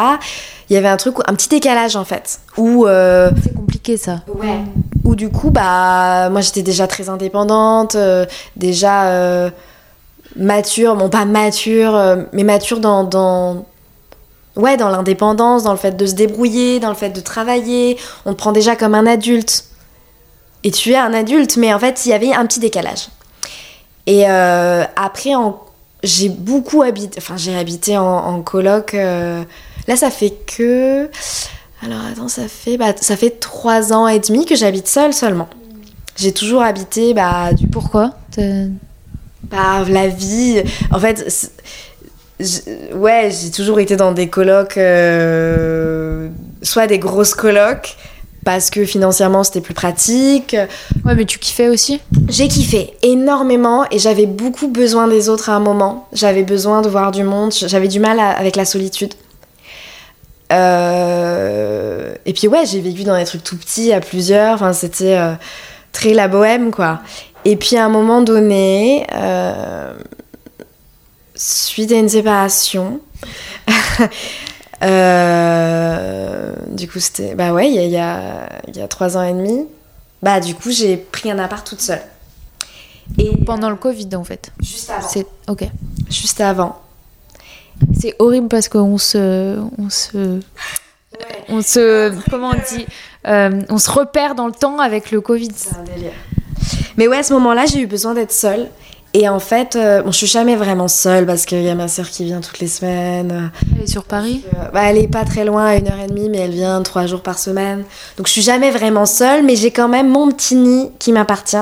il 0.72 0.74
y 0.74 0.78
avait 0.78 0.88
un 0.88 0.97
truc, 0.97 1.17
un 1.28 1.36
petit 1.36 1.49
décalage 1.49 1.95
en 1.95 2.05
fait. 2.05 2.39
Où. 2.57 2.88
C'est 2.88 3.53
compliqué 3.53 3.97
ça. 3.97 4.22
Ouais 4.34 4.61
où 5.03 5.15
du 5.15 5.30
coup, 5.30 5.49
bah, 5.49 6.30
moi 6.30 6.41
j'étais 6.41 6.61
déjà 6.61 6.88
très 6.88 7.09
indépendante, 7.09 7.95
euh, 7.95 8.26
déjà 8.55 9.05
euh, 9.05 9.49
mature, 10.36 10.95
bon 10.95 11.09
pas 11.09 11.26
mature, 11.26 11.95
euh, 11.95 12.24
mais 12.34 12.43
mature 12.43 12.80
dans, 12.80 13.03
dans, 13.03 13.65
ouais, 14.55 14.78
dans 14.78 14.89
l'indépendance, 14.89 15.63
dans 15.63 15.72
le 15.72 15.78
fait 15.78 15.97
de 15.97 16.05
se 16.05 16.13
débrouiller, 16.13 16.80
dans 16.80 16.89
le 16.89 16.95
fait 16.95 17.09
de 17.09 17.19
travailler. 17.19 17.97
On 18.26 18.32
te 18.34 18.38
prend 18.38 18.51
déjà 18.51 18.76
comme 18.76 18.95
un 18.95 19.05
adulte. 19.05 19.65
Et 20.63 20.72
tu 20.72 20.91
es 20.91 20.97
un 20.97 21.13
adulte, 21.13 21.57
mais 21.57 21.74
en 21.74 21.80
fait, 21.80 22.05
il 22.05 22.09
y 22.09 22.13
avait 22.13 22.34
un 22.34 22.45
petit 22.45 22.59
décalage. 22.59 23.07
Et 24.05 24.26
après, 24.26 25.32
j'ai 26.03 26.30
beaucoup 26.30 26.84
habité, 26.84 27.17
enfin 27.17 27.36
j'ai 27.38 27.55
habité 27.55 27.97
en, 27.97 28.05
en 28.05 28.41
coloc. 28.41 28.95
Là, 29.88 29.96
ça 29.96 30.10
fait 30.10 30.34
que 30.46 31.10
alors 31.84 32.00
attends, 32.12 32.28
ça 32.28 32.48
fait, 32.48 32.78
bah, 32.78 32.94
ça 33.00 33.18
fait 33.18 33.40
trois 33.40 33.92
ans 33.92 34.08
et 34.08 34.20
demi 34.20 34.46
que 34.46 34.56
j'habite 34.56 34.88
seule 34.88 35.14
seulement. 35.14 35.48
J'ai 36.16 36.32
toujours 36.32 36.62
habité, 36.62 37.14
bah, 37.14 37.54
du... 37.54 37.68
Pourquoi 37.68 38.12
Bah, 39.44 39.84
la 39.90 40.08
vie. 40.08 40.62
En 40.92 41.00
fait, 41.00 41.52
ouais, 42.94 43.30
j'ai 43.32 43.50
toujours 43.50 43.80
été 43.80 43.96
dans 43.96 44.12
des 44.12 44.28
colocs, 44.28 44.78
euh, 44.78 46.30
soit 46.62 46.86
des 46.86 47.00
grosses 47.00 47.34
colocs, 47.34 47.98
parce 48.46 48.70
que 48.70 48.86
financièrement 48.86 49.44
c'était 49.44 49.62
plus 49.62 49.74
pratique. 49.74 50.56
Ouais, 51.04 51.16
mais 51.16 51.26
tu 51.26 51.40
kiffais 51.40 51.70
aussi 51.70 52.00
J'ai 52.30 52.48
kiffé 52.48 52.94
énormément 53.02 53.86
et 53.90 53.98
j'avais 53.98 54.28
beaucoup 54.28 54.68
besoin 54.68 55.08
des 55.08 55.30
autres 55.30 55.50
à 55.50 55.56
un 55.56 55.60
moment. 55.60 56.08
J'avais 56.14 56.44
besoin 56.44 56.84
de 56.84 56.90
voir 56.90 57.12
du 57.12 57.24
monde, 57.24 57.52
j'avais 57.54 57.88
du 57.88 58.00
mal 58.00 58.20
avec 58.20 58.56
la 58.56 58.66
solitude. 58.66 59.16
Euh, 60.52 62.14
et 62.26 62.34
puis 62.34 62.47
ouais, 62.47 62.66
j'ai 62.66 62.82
vécu 62.82 63.04
dans 63.04 63.18
des 63.18 63.26
trucs 63.26 63.43
tout 63.43 63.58
petits 63.58 63.93
à 63.93 64.02
plusieurs. 64.02 64.56
Enfin, 64.56 64.74
c'était 64.74 65.18
euh, 65.18 65.34
très 65.91 66.14
la 66.14 66.28
bohème, 66.28 66.72
quoi. 66.72 67.02
Et 67.45 67.56
puis 67.56 67.78
à 67.78 67.86
un 67.86 67.89
moment 67.89 68.22
donné, 68.22 69.08
euh, 69.16 69.93
suite 71.36 71.91
à 71.91 71.95
une 71.95 72.10
séparation, 72.10 72.99
du 76.68 76.88
coup 76.88 76.99
c'était, 76.99 77.34
bah 77.34 77.52
ouais, 77.54 77.72
il 77.72 77.89
y 77.89 77.97
a, 77.97 78.47
y 78.74 78.82
a 78.82 78.88
trois 78.88 79.18
ans 79.18 79.24
et 79.24 79.34
demi. 79.34 79.66
Bah 80.22 80.39
du 80.39 80.54
coup 80.54 80.70
j'ai 80.70 80.97
pris 80.97 81.32
un 81.32 81.39
appart 81.39 81.66
toute 81.66 81.82
seule. 81.82 82.02
Et 83.18 83.36
pendant 83.43 83.72
le 83.72 83.76
Covid 83.76 84.10
en 84.16 84.24
fait. 84.24 84.52
Juste 84.62 84.91
avant. 84.91 85.08
Ok. 85.47 85.64
Juste 86.10 86.41
avant. 86.41 86.80
C'est 88.00 88.16
horrible 88.20 88.48
parce 88.48 88.70
qu'on 88.70 88.98
se, 88.98 89.58
on 89.78 89.90
se, 89.90 90.40
on 91.50 91.62
se, 91.62 92.12
comment 92.30 92.50
on 92.50 92.76
dit, 92.76 92.86
euh, 93.28 93.62
on 93.70 93.78
se 93.78 93.90
repère 93.90 94.36
dans 94.36 94.48
le 94.48 94.54
temps 94.54 94.80
avec 94.80 95.12
le 95.12 95.22
Covid. 95.22 95.50
C'est 95.56 95.76
un 95.76 95.84
délire. 95.84 96.14
Mais 96.98 97.08
ouais, 97.08 97.18
à 97.18 97.24
ce 97.24 97.34
moment-là, 97.34 97.66
j'ai 97.66 97.80
eu 97.80 97.88
besoin 97.88 98.14
d'être 98.14 98.32
seule. 98.32 98.68
Et 99.14 99.28
en 99.28 99.40
fait, 99.40 99.76
euh, 99.76 100.02
bon, 100.04 100.12
je 100.12 100.18
suis 100.18 100.28
jamais 100.28 100.56
vraiment 100.56 100.88
seule 100.88 101.26
parce 101.26 101.46
qu'il 101.46 101.62
y 101.64 101.70
a 101.70 101.76
ma 101.76 101.90
soeur 101.90 102.10
qui 102.10 102.24
vient 102.24 102.40
toutes 102.40 102.60
les 102.60 102.68
semaines. 102.68 103.52
Elle 103.76 103.84
est 103.84 103.88
sur 103.88 104.06
Paris? 104.06 104.46
Euh, 104.56 104.70
bah, 104.74 104.84
Elle 104.86 104.98
est 104.98 105.10
pas 105.10 105.26
très 105.26 105.44
loin, 105.44 105.66
à 105.66 105.76
une 105.76 105.88
heure 105.90 106.00
et 106.00 106.08
demie, 106.08 106.30
mais 106.30 106.38
elle 106.38 106.52
vient 106.52 106.82
trois 106.82 107.08
jours 107.08 107.22
par 107.22 107.38
semaine. 107.38 107.84
Donc 108.16 108.28
je 108.28 108.32
suis 108.32 108.42
jamais 108.42 108.72
vraiment 108.72 109.06
seule, 109.06 109.44
mais 109.44 109.58
j'ai 109.58 109.72
quand 109.72 109.90
même 109.90 110.10
mon 110.10 110.32
petit 110.32 110.56
nid 110.56 110.92
qui 110.98 111.12
m'appartient. 111.12 111.58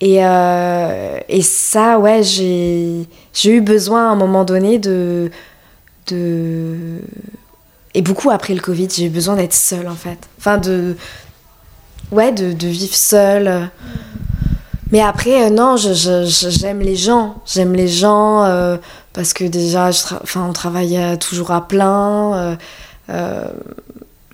Et, 0.00 0.18
euh, 0.24 1.18
et 1.28 1.42
ça, 1.42 1.98
ouais, 1.98 2.22
j'ai 2.22 3.06
eu 3.44 3.60
besoin 3.60 4.08
à 4.08 4.12
un 4.12 4.16
moment 4.16 4.44
donné 4.44 4.78
de, 4.78 5.30
de. 6.08 7.00
Et 7.94 8.02
beaucoup 8.02 8.30
après 8.30 8.54
le 8.54 8.60
Covid, 8.60 8.88
j'ai 8.94 9.06
eu 9.06 9.10
besoin 9.10 9.36
d'être 9.36 9.54
seule 9.54 9.88
en 9.88 9.94
fait. 9.94 10.18
Enfin, 10.38 10.58
de. 10.58 10.96
Ouais, 12.12 12.30
de, 12.30 12.52
de 12.52 12.68
vivre 12.68 12.94
seule. 12.94 13.70
Mais 14.92 15.00
après, 15.00 15.46
euh, 15.46 15.50
non, 15.50 15.76
j'aime 15.76 16.80
les 16.80 16.94
gens. 16.94 17.36
J'aime 17.46 17.72
les 17.72 17.88
gens 17.88 18.44
euh, 18.44 18.76
parce 19.14 19.32
que 19.32 19.44
déjà, 19.44 19.90
je 19.90 20.02
on 20.36 20.52
travaille 20.52 21.18
toujours 21.18 21.52
à 21.52 21.66
plein. 21.66 22.58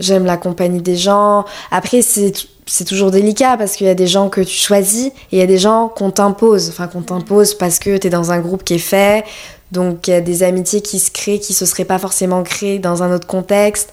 j'aime 0.01 0.25
la 0.25 0.37
compagnie 0.37 0.83
des 0.83 0.97
gens. 0.97 1.45
Après, 1.71 2.03
c'est 2.03 2.33
c'est 2.73 2.87
toujours 2.87 3.11
délicat 3.11 3.59
parce 3.59 3.77
qu'il 3.77 3.87
y 3.87 3.91
a 3.91 3.95
des 3.95 4.07
gens 4.07 4.31
que 4.31 4.41
tu 4.41 4.57
choisis 4.57 5.09
et 5.09 5.13
il 5.33 5.39
y 5.39 5.43
a 5.43 5.47
des 5.47 5.59
gens 5.59 5.89
qu'on 5.89 6.11
t'impose. 6.11 6.71
Enfin, 6.71 6.89
qu'on 6.89 7.03
t'impose 7.03 7.53
parce 7.53 7.79
que 7.79 7.99
tu 7.99 8.07
es 8.07 8.11
dans 8.11 8.33
un 8.33 8.41
groupe 8.41 8.65
qui 8.65 8.73
est 8.73 8.79
fait. 8.79 9.27
Donc, 9.73 10.09
il 10.09 10.13
y 10.13 10.15
a 10.15 10.23
des 10.23 10.43
amitiés 10.43 10.81
qui 10.81 10.99
se 10.99 11.11
créent 11.11 11.39
qui 11.39 11.53
se 11.53 11.67
seraient 11.67 11.85
pas 11.85 11.99
forcément 11.99 12.43
créées 12.43 12.79
dans 12.79 13.03
un 13.03 13.13
autre 13.13 13.27
contexte. 13.27 13.91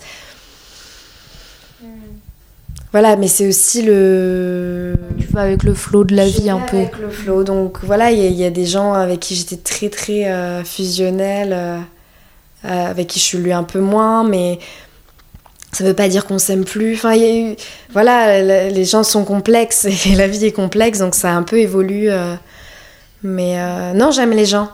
Hmm. 1.84 1.88
Voilà, 2.94 3.18
mais 3.18 3.28
c'est 3.28 3.50
aussi 3.50 3.82
le. 3.82 4.96
Tu 5.20 5.28
vas 5.28 5.42
avec 5.42 5.64
le 5.64 5.74
flot 5.74 6.06
de 6.06 6.16
la 6.16 6.30
vie 6.30 6.50
un 6.50 6.60
peu. 6.60 6.78
Avec 6.78 7.00
le 7.00 7.10
flot. 7.10 7.44
Donc 7.44 7.80
voilà, 7.84 8.12
il 8.12 8.34
y, 8.34 8.46
a 8.46 8.50
des 8.50 8.66
gens 8.66 8.94
avec 8.94 9.20
qui 9.20 9.36
j'étais 9.36 9.58
très 9.58 9.90
très 9.90 10.32
euh, 10.32 10.64
fusionnelle, 10.64 11.52
euh, 11.52 11.80
euh, 12.64 12.92
avec 12.92 13.08
qui 13.08 13.20
je 13.20 13.26
suis 13.26 13.40
lui 13.40 13.52
un 13.52 13.64
peu 13.64 13.82
moins, 13.82 14.24
mais 14.24 14.58
ça 15.72 15.84
veut 15.84 15.94
pas 15.94 16.08
dire 16.08 16.26
qu'on 16.26 16.40
s'aime 16.40 16.66
plus. 16.66 16.96
Enfin, 16.96 17.16
voilà, 17.94 18.70
les 18.70 18.86
gens 18.86 19.04
sont 19.04 19.24
complexes 19.24 19.86
et 20.06 20.16
la 20.16 20.28
vie 20.28 20.46
est 20.46 20.52
complexe, 20.52 20.98
donc 21.00 21.16
ça 21.16 21.32
a 21.32 21.34
un 21.34 21.44
peu 21.44 21.60
évolué. 21.60 22.12
Euh. 22.12 22.36
mais 23.24 23.60
euh, 23.60 23.94
non, 23.94 24.12
j'aime 24.12 24.32
les 24.32 24.46
gens. 24.46 24.70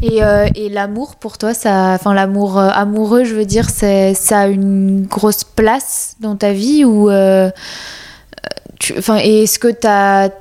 Et, 0.00 0.22
euh, 0.22 0.46
et 0.54 0.68
l'amour 0.68 1.16
pour 1.16 1.38
toi, 1.38 1.54
ça, 1.54 1.94
enfin 1.94 2.14
l'amour 2.14 2.56
amoureux, 2.58 3.24
je 3.24 3.34
veux 3.34 3.46
dire, 3.46 3.68
c'est, 3.68 4.14
ça 4.14 4.40
a 4.40 4.46
une 4.46 5.06
grosse 5.06 5.42
place 5.42 6.14
dans 6.20 6.36
ta 6.36 6.52
vie 6.52 6.84
ou, 6.84 7.10
enfin, 7.10 7.50
est-ce 9.16 9.58
que 9.58 9.68
tu 9.68 10.32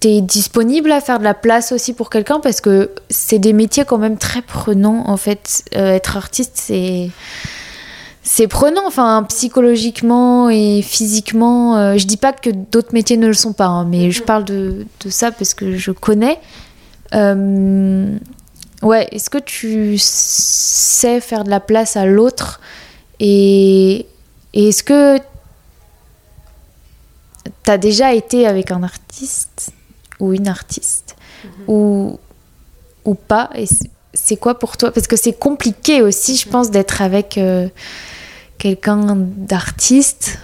t'es 0.00 0.20
disponible 0.22 0.92
à 0.92 1.02
faire 1.02 1.18
de 1.18 1.24
la 1.24 1.34
place 1.34 1.72
aussi 1.72 1.92
pour 1.92 2.08
quelqu'un? 2.08 2.40
Parce 2.40 2.62
que 2.62 2.92
c'est 3.10 3.38
des 3.38 3.52
métiers 3.52 3.84
quand 3.84 3.98
même 3.98 4.16
très 4.16 4.40
prenants 4.40 5.04
en 5.06 5.18
fait. 5.18 5.62
être 5.72 6.16
artiste, 6.16 6.52
c'est 6.54 7.10
c'est 8.28 8.48
prenant, 8.48 8.84
enfin 8.88 9.24
psychologiquement 9.28 10.50
et 10.50 10.82
physiquement. 10.82 11.78
Euh, 11.78 11.96
je 11.96 12.06
dis 12.06 12.16
pas 12.16 12.32
que 12.32 12.50
d'autres 12.50 12.92
métiers 12.92 13.16
ne 13.16 13.28
le 13.28 13.34
sont 13.34 13.52
pas, 13.52 13.66
hein, 13.66 13.84
mais 13.84 14.10
je 14.10 14.20
parle 14.20 14.44
de, 14.44 14.84
ça 15.08 15.30
parce 15.30 15.54
que 15.54 15.76
je 15.76 15.92
connais. 15.92 16.40
Euh, 17.14 18.18
ouais, 18.82 19.06
est-ce 19.12 19.30
que 19.30 19.38
tu 19.38 19.96
sais 19.96 21.20
faire 21.20 21.44
de 21.44 21.50
la 21.50 21.60
place 21.60 21.96
à 21.96 22.04
l'autre 22.04 22.60
et, 23.20 24.06
est-ce 24.52 24.82
que 24.82 25.18
as 27.68 27.78
déjà 27.78 28.12
été 28.12 28.46
avec 28.46 28.72
un 28.72 28.82
artiste 28.82 29.70
ou 30.18 30.32
une 30.32 30.48
artiste 30.48 31.14
ou, 31.68 32.18
ou 33.04 33.14
pas? 33.14 33.50
Et 33.54 33.66
c'est- 33.66 33.90
c'est 34.14 34.36
quoi 34.36 34.58
pour 34.58 34.76
toi? 34.78 34.90
Parce 34.90 35.06
que 35.06 35.16
c'est 35.16 35.38
compliqué 35.38 36.02
aussi, 36.02 36.36
je 36.36 36.48
pense, 36.48 36.70
d'être 36.70 37.02
avec 37.02 37.38
euh, 37.38 37.68
quelqu'un 38.58 39.16
d'artiste. 39.16 40.38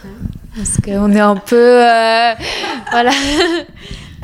Parce 0.57 0.77
qu'on 0.85 1.13
est 1.13 1.21
un 1.21 1.37
peu. 1.37 1.57
euh, 1.57 2.33
voilà. 2.91 3.11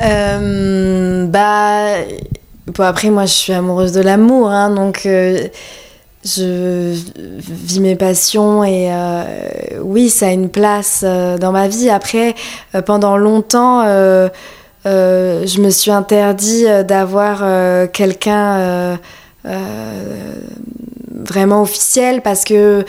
Euh, 0.00 1.26
bah, 1.26 1.86
après, 2.78 3.10
moi, 3.10 3.26
je 3.26 3.32
suis 3.32 3.52
amoureuse 3.52 3.90
de 3.90 4.00
l'amour, 4.00 4.48
hein, 4.48 4.70
donc 4.70 5.06
euh, 5.06 5.48
je 6.24 6.94
vis 7.16 7.80
mes 7.80 7.96
passions 7.96 8.62
et 8.62 8.92
oui, 9.82 10.08
ça 10.08 10.28
a 10.28 10.30
une 10.30 10.50
place 10.50 11.02
dans 11.02 11.50
ma 11.50 11.66
vie. 11.66 11.90
Après, 11.90 12.36
pendant 12.86 13.16
longtemps, 13.16 13.82
je 14.84 15.60
me 15.60 15.70
suis 15.70 15.90
interdit 15.90 16.66
d'avoir 16.86 17.90
quelqu'un 17.90 19.00
vraiment 21.28 21.62
officiel 21.62 22.22
parce 22.22 22.44
que 22.44 22.84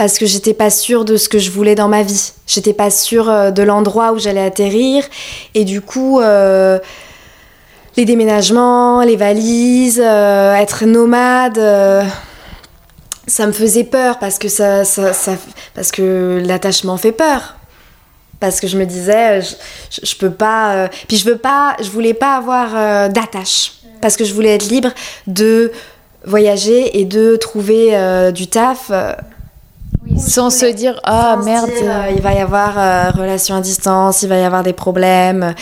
parce 0.00 0.16
que 0.16 0.24
j'étais 0.24 0.54
pas 0.54 0.70
sûre 0.70 1.04
de 1.04 1.18
ce 1.18 1.28
que 1.28 1.38
je 1.38 1.50
voulais 1.50 1.74
dans 1.74 1.88
ma 1.88 2.02
vie. 2.02 2.32
J'étais 2.46 2.72
pas 2.72 2.88
sûre 2.88 3.28
euh, 3.28 3.50
de 3.50 3.62
l'endroit 3.62 4.12
où 4.12 4.18
j'allais 4.18 4.42
atterrir 4.42 5.04
et 5.52 5.66
du 5.66 5.82
coup 5.82 6.20
euh, 6.20 6.78
les 7.98 8.06
déménagements, 8.06 9.02
les 9.02 9.16
valises, 9.16 10.00
euh, 10.02 10.54
être 10.54 10.86
nomade, 10.86 11.60
ça 13.26 13.46
me 13.46 13.52
faisait 13.52 13.84
peur 13.84 14.18
parce 14.18 14.38
que 14.38 14.48
ça, 14.48 14.84
parce 15.74 15.92
que 15.92 16.40
l'attachement 16.46 16.96
fait 16.96 17.12
peur. 17.12 17.56
Parce 18.40 18.58
que 18.58 18.68
je 18.68 18.78
me 18.78 18.86
disais, 18.86 19.42
je, 19.42 20.00
je, 20.02 20.16
peux 20.16 20.30
pas. 20.30 20.88
puis 21.08 21.18
je 21.18 21.26
veux 21.26 21.36
pas, 21.36 21.76
je 21.78 21.90
voulais 21.90 22.14
pas 22.14 22.36
avoir 22.36 23.10
d'attache 23.10 23.72
parce 24.00 24.16
que 24.16 24.24
je 24.24 24.32
voulais 24.32 24.54
être 24.54 24.70
libre 24.70 24.92
de 25.26 25.70
voyager 26.24 26.98
et 26.98 27.04
de 27.04 27.36
trouver 27.36 28.32
du 28.32 28.46
taf. 28.46 28.90
Sans 30.18 30.50
se 30.50 30.66
dire, 30.66 31.00
ah 31.04 31.36
se 31.40 31.44
merde. 31.44 31.70
dire, 31.70 31.82
euh, 31.90 32.10
il 32.14 32.20
va 32.20 32.32
y 32.34 32.38
avoir 32.40 32.78
euh, 32.78 33.10
relation 33.10 33.56
à 33.56 33.60
distance, 33.60 34.22
il 34.22 34.28
va 34.28 34.38
y 34.38 34.42
avoir 34.44 34.62
des 34.62 34.72
problèmes. 34.72 35.54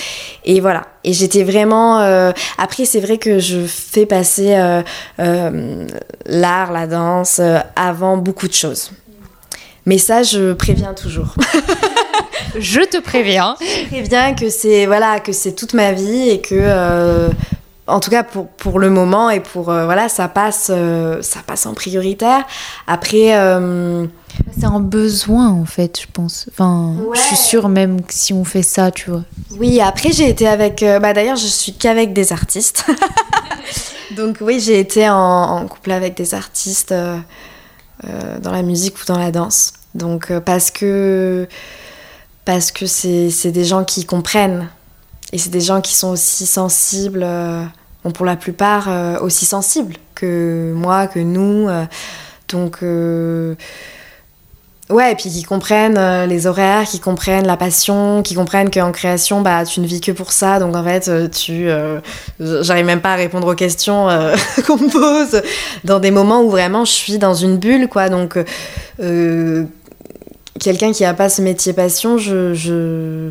Et 0.44 0.60
voilà. 0.60 0.82
Et 1.04 1.12
j'étais 1.12 1.44
vraiment. 1.44 2.00
euh, 2.00 2.32
Après, 2.58 2.84
c'est 2.84 3.00
vrai 3.00 3.18
que 3.18 3.38
je 3.38 3.60
fais 3.66 4.06
passer 4.06 4.56
euh, 5.18 5.86
l'art, 6.26 6.72
la 6.72 6.86
danse 6.86 7.40
avant 7.76 8.16
beaucoup 8.16 8.48
de 8.48 8.54
choses. 8.54 8.90
Mais 9.86 9.98
ça, 9.98 10.22
je 10.22 10.52
préviens 10.52 10.94
toujours. 10.94 11.34
Je 12.58 12.80
te 12.80 12.98
préviens. 12.98 13.56
je 13.60 13.88
préviens 13.88 14.34
que 14.34 14.48
c'est 14.48 14.86
voilà 14.86 15.20
que 15.20 15.32
c'est 15.32 15.52
toute 15.52 15.74
ma 15.74 15.92
vie 15.92 16.30
et 16.30 16.40
que 16.40 17.28
en 17.86 18.00
tout 18.00 18.10
cas 18.10 18.22
pour, 18.22 18.48
pour 18.48 18.78
le 18.78 18.90
moment 18.90 19.28
et 19.28 19.40
pour 19.40 19.70
euh, 19.70 19.84
voilà 19.84 20.08
ça 20.08 20.28
passe 20.28 20.70
euh, 20.74 21.20
ça 21.20 21.40
passe 21.46 21.66
en 21.66 21.74
prioritaire. 21.74 22.44
Après. 22.86 23.34
euh, 23.36 24.06
C'est 24.56 24.64
un 24.66 24.80
besoin 24.80 25.48
en 25.50 25.64
fait, 25.64 26.00
je 26.02 26.06
pense. 26.12 26.46
Enfin, 26.50 26.94
Ouais. 27.06 27.16
je 27.16 27.22
suis 27.22 27.36
sûre 27.36 27.68
même 27.68 28.02
que 28.02 28.12
si 28.12 28.32
on 28.32 28.44
fait 28.44 28.62
ça, 28.62 28.90
tu 28.90 29.10
vois. 29.10 29.22
Oui, 29.52 29.80
après 29.80 30.10
j'ai 30.12 30.28
été 30.28 30.46
avec. 30.48 30.82
euh, 30.82 30.98
bah 30.98 31.12
d'ailleurs, 31.12 31.36
je 31.36 31.46
suis 31.46 31.72
qu'avec 31.74 32.12
des 32.12 32.32
artistes. 32.32 32.84
Donc 34.16 34.38
oui, 34.40 34.58
j'ai 34.60 34.80
été 34.80 35.08
en, 35.08 35.14
en 35.16 35.66
couple 35.68 35.92
avec 35.92 36.16
des 36.16 36.34
artistes 36.34 36.92
euh, 36.92 37.18
euh, 38.04 38.38
dans 38.40 38.52
la 38.52 38.62
musique 38.62 38.96
ou 39.00 39.04
dans 39.06 39.18
la 39.18 39.30
danse. 39.30 39.74
Donc 39.94 40.32
parce 40.40 40.70
que 40.70 41.46
parce 42.44 42.72
que 42.72 42.86
c'est 42.86 43.50
des 43.52 43.64
gens 43.64 43.84
qui 43.84 44.04
comprennent 44.04 44.68
et 45.32 45.38
c'est 45.38 45.50
des 45.50 45.60
gens 45.60 45.80
qui 45.80 45.94
sont 45.94 46.08
aussi 46.08 46.46
sensibles. 46.46 47.26
bon, 48.04 48.10
pour 48.12 48.24
la 48.26 48.36
plupart 48.36 48.88
aussi 49.22 49.44
sensibles 49.46 49.96
que 50.14 50.72
moi, 50.74 51.06
que 51.06 51.18
nous. 51.20 51.68
donc 52.48 52.78
Ouais, 54.90 55.12
et 55.12 55.14
puis 55.14 55.28
qui 55.28 55.42
comprennent 55.42 55.98
euh, 55.98 56.24
les 56.24 56.46
horaires, 56.46 56.84
qui 56.84 56.98
comprennent 56.98 57.46
la 57.46 57.58
passion, 57.58 58.22
qui 58.22 58.34
comprennent 58.34 58.70
qu'en 58.70 58.90
création, 58.90 59.42
bah, 59.42 59.66
tu 59.66 59.80
ne 59.80 59.86
vis 59.86 60.00
que 60.00 60.12
pour 60.12 60.32
ça. 60.32 60.58
Donc 60.58 60.74
en 60.74 60.82
fait, 60.82 61.08
euh, 61.08 61.28
tu, 61.28 61.68
euh, 61.68 62.00
j'arrive 62.40 62.86
même 62.86 63.02
pas 63.02 63.12
à 63.12 63.16
répondre 63.16 63.46
aux 63.48 63.54
questions 63.54 64.08
qu'on 64.66 64.78
me 64.78 64.90
pose 64.90 65.42
dans 65.84 66.00
des 66.00 66.10
moments 66.10 66.42
où 66.42 66.48
vraiment 66.48 66.86
je 66.86 66.92
suis 66.92 67.18
dans 67.18 67.34
une 67.34 67.58
bulle, 67.58 67.88
quoi. 67.88 68.08
Donc 68.08 68.38
quelqu'un 70.58 70.92
qui 70.92 71.04
a 71.04 71.12
pas 71.12 71.28
ce 71.28 71.42
métier 71.42 71.74
passion, 71.74 72.16
je, 72.16 72.54
je... 72.54 73.30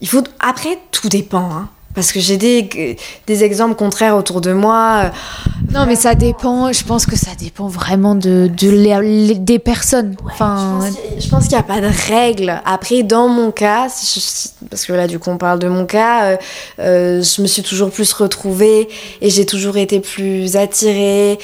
il 0.00 0.08
faut. 0.08 0.24
Après, 0.40 0.78
tout 0.90 1.08
dépend, 1.08 1.48
hein. 1.52 1.68
Parce 1.94 2.10
que 2.10 2.20
j'ai 2.20 2.38
des, 2.38 2.96
des 3.26 3.44
exemples 3.44 3.74
contraires 3.74 4.16
autour 4.16 4.40
de 4.40 4.52
moi. 4.52 5.10
Non, 5.72 5.84
mais 5.86 5.94
ça 5.96 6.14
dépend. 6.14 6.72
Je 6.72 6.84
pense 6.84 7.04
que 7.04 7.16
ça 7.16 7.32
dépend 7.38 7.68
vraiment 7.68 8.14
de, 8.14 8.48
de 8.56 8.70
la- 8.70 9.02
les- 9.02 9.34
des 9.34 9.58
personnes. 9.58 10.16
enfin, 10.24 10.80
Je 11.18 11.28
pense 11.28 11.42
qu'il- 11.44 11.52
n'y 11.52 11.58
a 11.58 11.62
pas 11.62 11.80
de 11.82 11.90
règle. 12.10 12.60
Après, 12.64 13.02
dans 13.02 13.28
mon 13.28 13.50
cas, 13.50 13.88
je- 13.88 14.48
parce 14.70 14.86
que 14.86 14.94
là, 14.94 15.06
du 15.06 15.18
coup, 15.18 15.28
on 15.30 15.36
parle 15.36 15.58
de 15.58 15.68
mon 15.68 15.84
cas, 15.84 16.24
euh, 16.24 16.36
euh, 16.78 17.22
je 17.22 17.42
me 17.42 17.46
suis 17.46 17.62
toujours 17.62 17.90
plus 17.90 18.10
retrouvée 18.14 18.88
et 19.20 19.28
j'ai 19.28 19.44
toujours 19.44 19.76
été 19.76 20.00
plus 20.00 20.56
attirée 20.56 21.38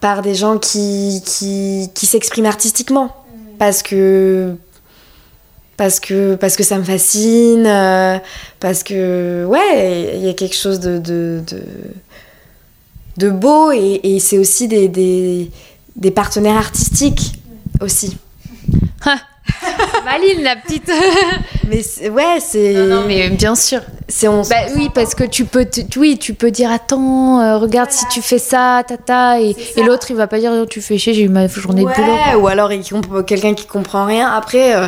par 0.00 0.20
des 0.22 0.34
gens 0.34 0.58
qui, 0.58 1.22
qui, 1.24 1.88
qui 1.94 2.04
s'expriment 2.06 2.46
artistiquement. 2.46 3.14
Parce 3.58 3.82
que. 3.82 4.54
Parce 5.78 6.00
que, 6.00 6.34
parce 6.34 6.56
que 6.56 6.62
ça 6.64 6.76
me 6.76 6.82
fascine, 6.84 7.64
euh, 7.66 8.18
parce 8.60 8.82
que, 8.82 9.44
ouais, 9.46 10.12
il 10.16 10.24
y 10.26 10.28
a 10.28 10.34
quelque 10.34 10.56
chose 10.56 10.80
de, 10.80 10.98
de, 10.98 11.40
de, 11.50 11.62
de 13.16 13.30
beau 13.30 13.70
et, 13.72 14.00
et 14.02 14.18
c'est 14.18 14.38
aussi 14.38 14.68
des, 14.68 14.88
des, 14.88 15.50
des 15.96 16.10
partenaires 16.10 16.56
artistiques 16.56 17.34
aussi. 17.80 18.16
Maline, 20.04 20.42
la 20.42 20.56
petite. 20.56 20.90
Mais 21.68 21.82
ouais, 22.08 22.38
c'est. 22.40 22.72
non, 22.86 23.04
mais 23.06 23.28
bien 23.30 23.54
sûr. 23.54 23.80
c'est 24.08 24.26
on. 24.26 24.40
Bah 24.42 24.56
oui, 24.76 24.88
parce 24.94 25.14
que 25.14 25.24
tu 25.24 25.44
peux, 25.44 25.64
te- 25.66 25.98
oui, 25.98 26.16
tu 26.18 26.32
peux 26.34 26.50
dire 26.50 26.70
attends, 26.70 27.40
euh, 27.40 27.58
regarde 27.58 27.90
si 27.90 28.06
tu 28.08 28.22
fais 28.22 28.38
ça, 28.38 28.82
tata, 28.86 29.38
et, 29.40 29.54
et 29.76 29.82
l'autre 29.82 30.10
il 30.10 30.16
va 30.16 30.26
pas 30.26 30.38
dire 30.38 30.50
oh, 30.54 30.64
tu 30.66 30.80
fais 30.80 30.96
chier, 30.96 31.12
j'ai 31.12 31.22
eu 31.22 31.28
ma 31.28 31.46
journée 31.46 31.82
de 31.82 31.86
boulot. 31.88 32.12
Ouais, 32.12 32.34
ou 32.36 32.46
alors 32.48 32.72
il 32.72 32.80
comp- 32.82 33.24
quelqu'un 33.26 33.52
qui 33.54 33.66
comprend 33.66 34.06
rien. 34.06 34.30
Après, 34.30 34.76
euh, 34.76 34.86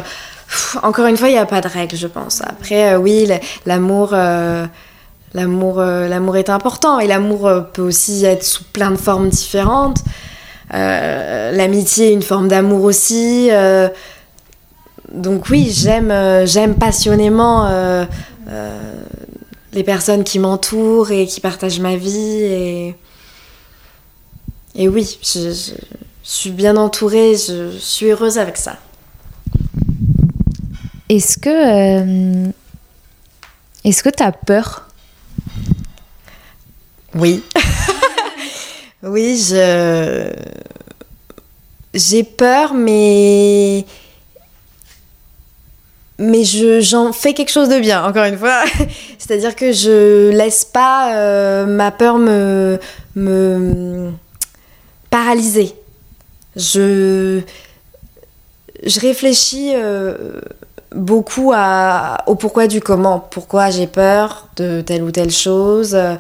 encore 0.83 1.07
une 1.07 1.17
fois, 1.17 1.29
il 1.29 1.33
n'y 1.33 1.39
a 1.39 1.47
pas 1.47 1.61
de 1.61 1.69
règle, 1.69 1.97
je 1.97 2.07
pense. 2.07 2.41
Après, 2.43 2.95
euh, 2.95 2.99
oui, 2.99 3.29
l'amour. 3.67 4.11
euh, 4.13 4.67
L'amour, 5.33 5.79
euh, 5.79 6.09
l'amour 6.09 6.37
est 6.39 6.51
important 6.51 6.99
et 6.99 7.07
l'amour 7.07 7.49
peut 7.73 7.83
aussi 7.83 8.25
être 8.25 8.43
sous 8.43 8.65
plein 8.65 8.91
de 8.91 8.97
formes 8.97 9.29
différentes. 9.29 9.99
L'amitié 10.73 12.09
est 12.09 12.13
une 12.13 12.23
forme 12.23 12.49
d'amour 12.49 12.83
aussi. 12.83 13.49
donc 15.13 15.49
oui, 15.51 15.71
j'aime, 15.73 16.75
passionnément 16.81 17.71
les 19.73 19.85
personnes 19.85 20.25
qui 20.25 20.41
m'entourent 20.41 21.13
et 21.13 21.27
qui 21.29 21.41
partagent 21.41 21.79
ma 21.79 21.95
vie. 21.95 22.97
Et, 24.75 24.89
oui, 24.89 25.17
je, 25.23 25.73
suis 26.25 26.51
bien 26.51 26.77
entourée, 26.77 27.37
je 27.37 27.71
suis 27.79 28.07
heureuse 28.11 28.37
avec 28.37 28.57
ça. 28.57 28.79
Est-ce 31.11 31.39
que, 31.39 31.51
euh, 31.51 32.53
est-ce 33.85 34.05
que 34.05 34.11
t'as 34.11 34.31
peur? 34.31 34.89
Oui. 37.17 37.43
oui, 39.03 39.37
je. 39.37 40.33
J'ai 41.93 42.23
peur, 42.23 42.75
mais. 42.75 43.85
Mais 46.21 46.45
je, 46.45 46.81
j'en 46.81 47.13
fais 47.13 47.35
quelque 47.35 47.51
chose 47.51 47.69
de 47.69 47.81
bien, 47.81 48.05
encore 48.05 48.27
une 48.27 48.39
fois. 48.39 48.63
C'est-à-dire 49.19 49.57
que 49.57 49.73
je 49.73 50.31
laisse 50.31 50.65
pas 50.65 51.17
euh, 51.17 51.67
ma 51.67 51.91
peur 51.91 52.19
me, 52.19 52.79
me 53.17 54.13
paralyser. 55.11 55.75
Je, 56.55 57.41
je 58.85 59.01
réfléchis 59.01 59.73
euh, 59.75 60.41
beaucoup 60.95 61.53
à, 61.55 62.19
au 62.27 62.35
pourquoi 62.35 62.67
du 62.67 62.81
comment. 62.81 63.21
Pourquoi 63.31 63.71
j'ai 63.71 63.87
peur 63.87 64.47
de 64.57 64.81
telle 64.81 65.03
ou 65.03 65.11
telle 65.11 65.31
chose? 65.31 65.95
euh, 65.95 66.17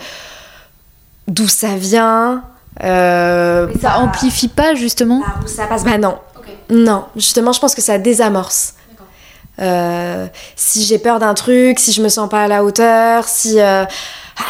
d'où 1.29 1.49
ça 1.49 1.77
vient? 1.77 2.45
Euh, 2.83 3.67
Mais 3.73 3.81
ça 3.81 3.99
amplifie 3.99 4.49
pas 4.49 4.75
justement? 4.75 5.21
par 5.21 5.41
où 5.45 5.49
ça 5.49 5.67
passe 5.67 5.85
Bah 5.85 5.99
non. 5.99 6.19
Non, 6.71 7.05
justement, 7.17 7.53
je 7.53 7.61
pense 7.61 7.75
que 7.75 7.83
ça 7.83 7.99
désamorce. 7.99 8.75
Euh, 9.61 10.27
si 10.57 10.85
j'ai 10.85 10.99
peur 10.99 11.19
d'un 11.19 11.35
truc, 11.35 11.79
si 11.79 11.93
je 11.93 12.01
me 12.01 12.09
sens 12.09 12.29
pas 12.31 12.45
à 12.45 12.49
la 12.49 12.65
hauteur, 12.65 13.25
si, 13.27 13.61
euh, 13.61 13.85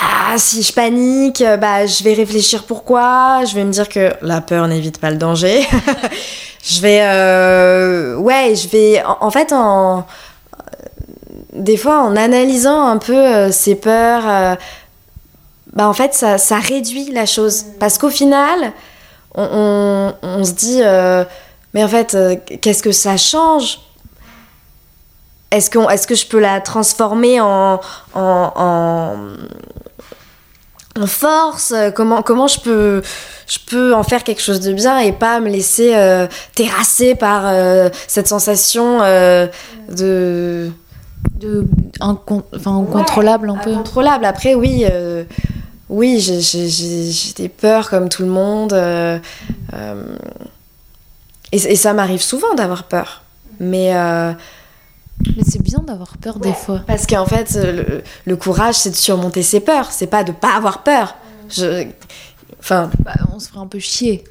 ah, 0.03 0.35
si 0.39 0.63
je 0.63 0.73
panique, 0.73 1.41
euh, 1.41 1.57
bah, 1.57 1.87
je 1.87 2.05
vais 2.05 2.15
réfléchir 2.15 2.65
pourquoi. 2.65 3.45
Je 3.45 3.55
vais 3.55 3.65
me 3.65 3.73
dire 3.73 3.89
que 3.89 4.13
la 4.23 4.41
peur 4.41 4.69
n'évite 4.69 4.99
pas 4.99 5.11
le 5.11 5.17
danger. 5.17 5.67
je 6.65 6.81
vais. 6.81 7.01
euh, 7.03 8.17
ouais, 8.17 8.55
je 8.55 8.69
vais. 8.69 9.03
En, 9.05 9.19
en 9.21 9.31
fait, 9.31 9.53
en, 9.53 10.07
des 11.53 11.77
fois, 11.77 12.01
en 12.01 12.17
analysant 12.17 12.87
un 12.87 12.99
peu 12.99 13.51
ses 13.51 13.75
peurs, 13.75 14.57
bah, 15.73 15.89
en 15.89 15.93
fait, 15.93 16.15
ça, 16.15 16.39
ça, 16.39 16.59
réduit 16.59 17.11
la 17.13 17.27
chose. 17.27 17.65
Parce 17.79 17.99
qu'au 17.99 18.11
final, 18.11 18.73
on, 19.35 20.13
on, 20.23 20.45
se 20.45 20.53
dit, 20.53 20.81
mais 21.75 21.83
en 21.83 21.89
fait, 21.89 22.17
qu'est-ce 22.61 22.83
que 22.83 22.93
ça 22.93 23.17
change? 23.17 23.81
Est-ce 25.51 25.71
que, 25.71 25.79
est 25.93 26.07
que 26.07 26.15
je 26.15 26.27
peux 26.27 26.39
la 26.39 26.61
transformer 26.61 27.41
en, 27.41 27.81
en, 28.15 28.53
en, 28.55 29.17
force? 31.07 31.75
Comment, 31.95 32.23
comment 32.23 32.47
je, 32.47 32.61
peux, 32.61 33.03
je 33.47 33.59
peux 33.67 33.95
en 33.95 34.03
faire 34.03 34.23
quelque 34.23 34.43
chose 34.43 34.61
de 34.61 34.73
bien 34.73 34.99
et 34.99 35.13
pas 35.13 35.41
me 35.41 35.49
laisser 35.49 35.95
euh, 35.95 36.27
terrasser 36.55 37.15
par 37.15 37.43
euh, 37.47 37.89
cette 38.07 38.29
sensation 38.29 39.01
euh, 39.03 39.47
de... 39.89 40.71
de 41.37 41.65
enfin, 42.01 42.77
incontrôlable 42.77 43.51
un 43.51 43.57
peu. 43.57 43.71
incontrôlable. 43.71 44.25
Après 44.25 44.55
oui 44.55 44.85
oui 45.89 46.21
j'ai 46.21 47.33
des 47.37 47.49
peurs 47.49 47.91
comme 47.91 48.09
tout 48.09 48.23
le 48.23 48.29
monde 48.29 48.73
et, 51.53 51.57
et, 51.57 51.77
ça 51.77 51.93
m'arrive 51.93 52.23
souvent 52.23 52.55
d'avoir 52.55 52.85
peur. 52.85 53.23
Mais 53.59 53.93
mais 55.37 55.43
c'est 55.47 55.63
bien 55.63 55.81
d'avoir 55.81 56.17
peur 56.19 56.39
des 56.39 56.53
fois. 56.53 56.81
Parce 56.87 57.07
qu'en 57.07 57.27
fait, 57.27 57.59
le, 58.27 58.37
courage, 58.37 58.75
c'est 58.77 58.91
de 58.91 58.97
surmonter 58.97 59.43
ses 59.43 59.61
peurs. 59.61 59.91
C'est 59.91 60.07
pas 60.07 60.25
de 60.25 60.33
pas 60.33 60.55
avoir 60.57 60.83
peur. 60.83 61.17
Je... 61.49 61.87
Enfin, 62.59 62.91
bah, 63.01 63.15
on 63.35 63.39
se 63.39 63.49
ferait 63.49 63.61
un 63.61 63.67
peu 63.67 63.79
chier. 63.79 64.25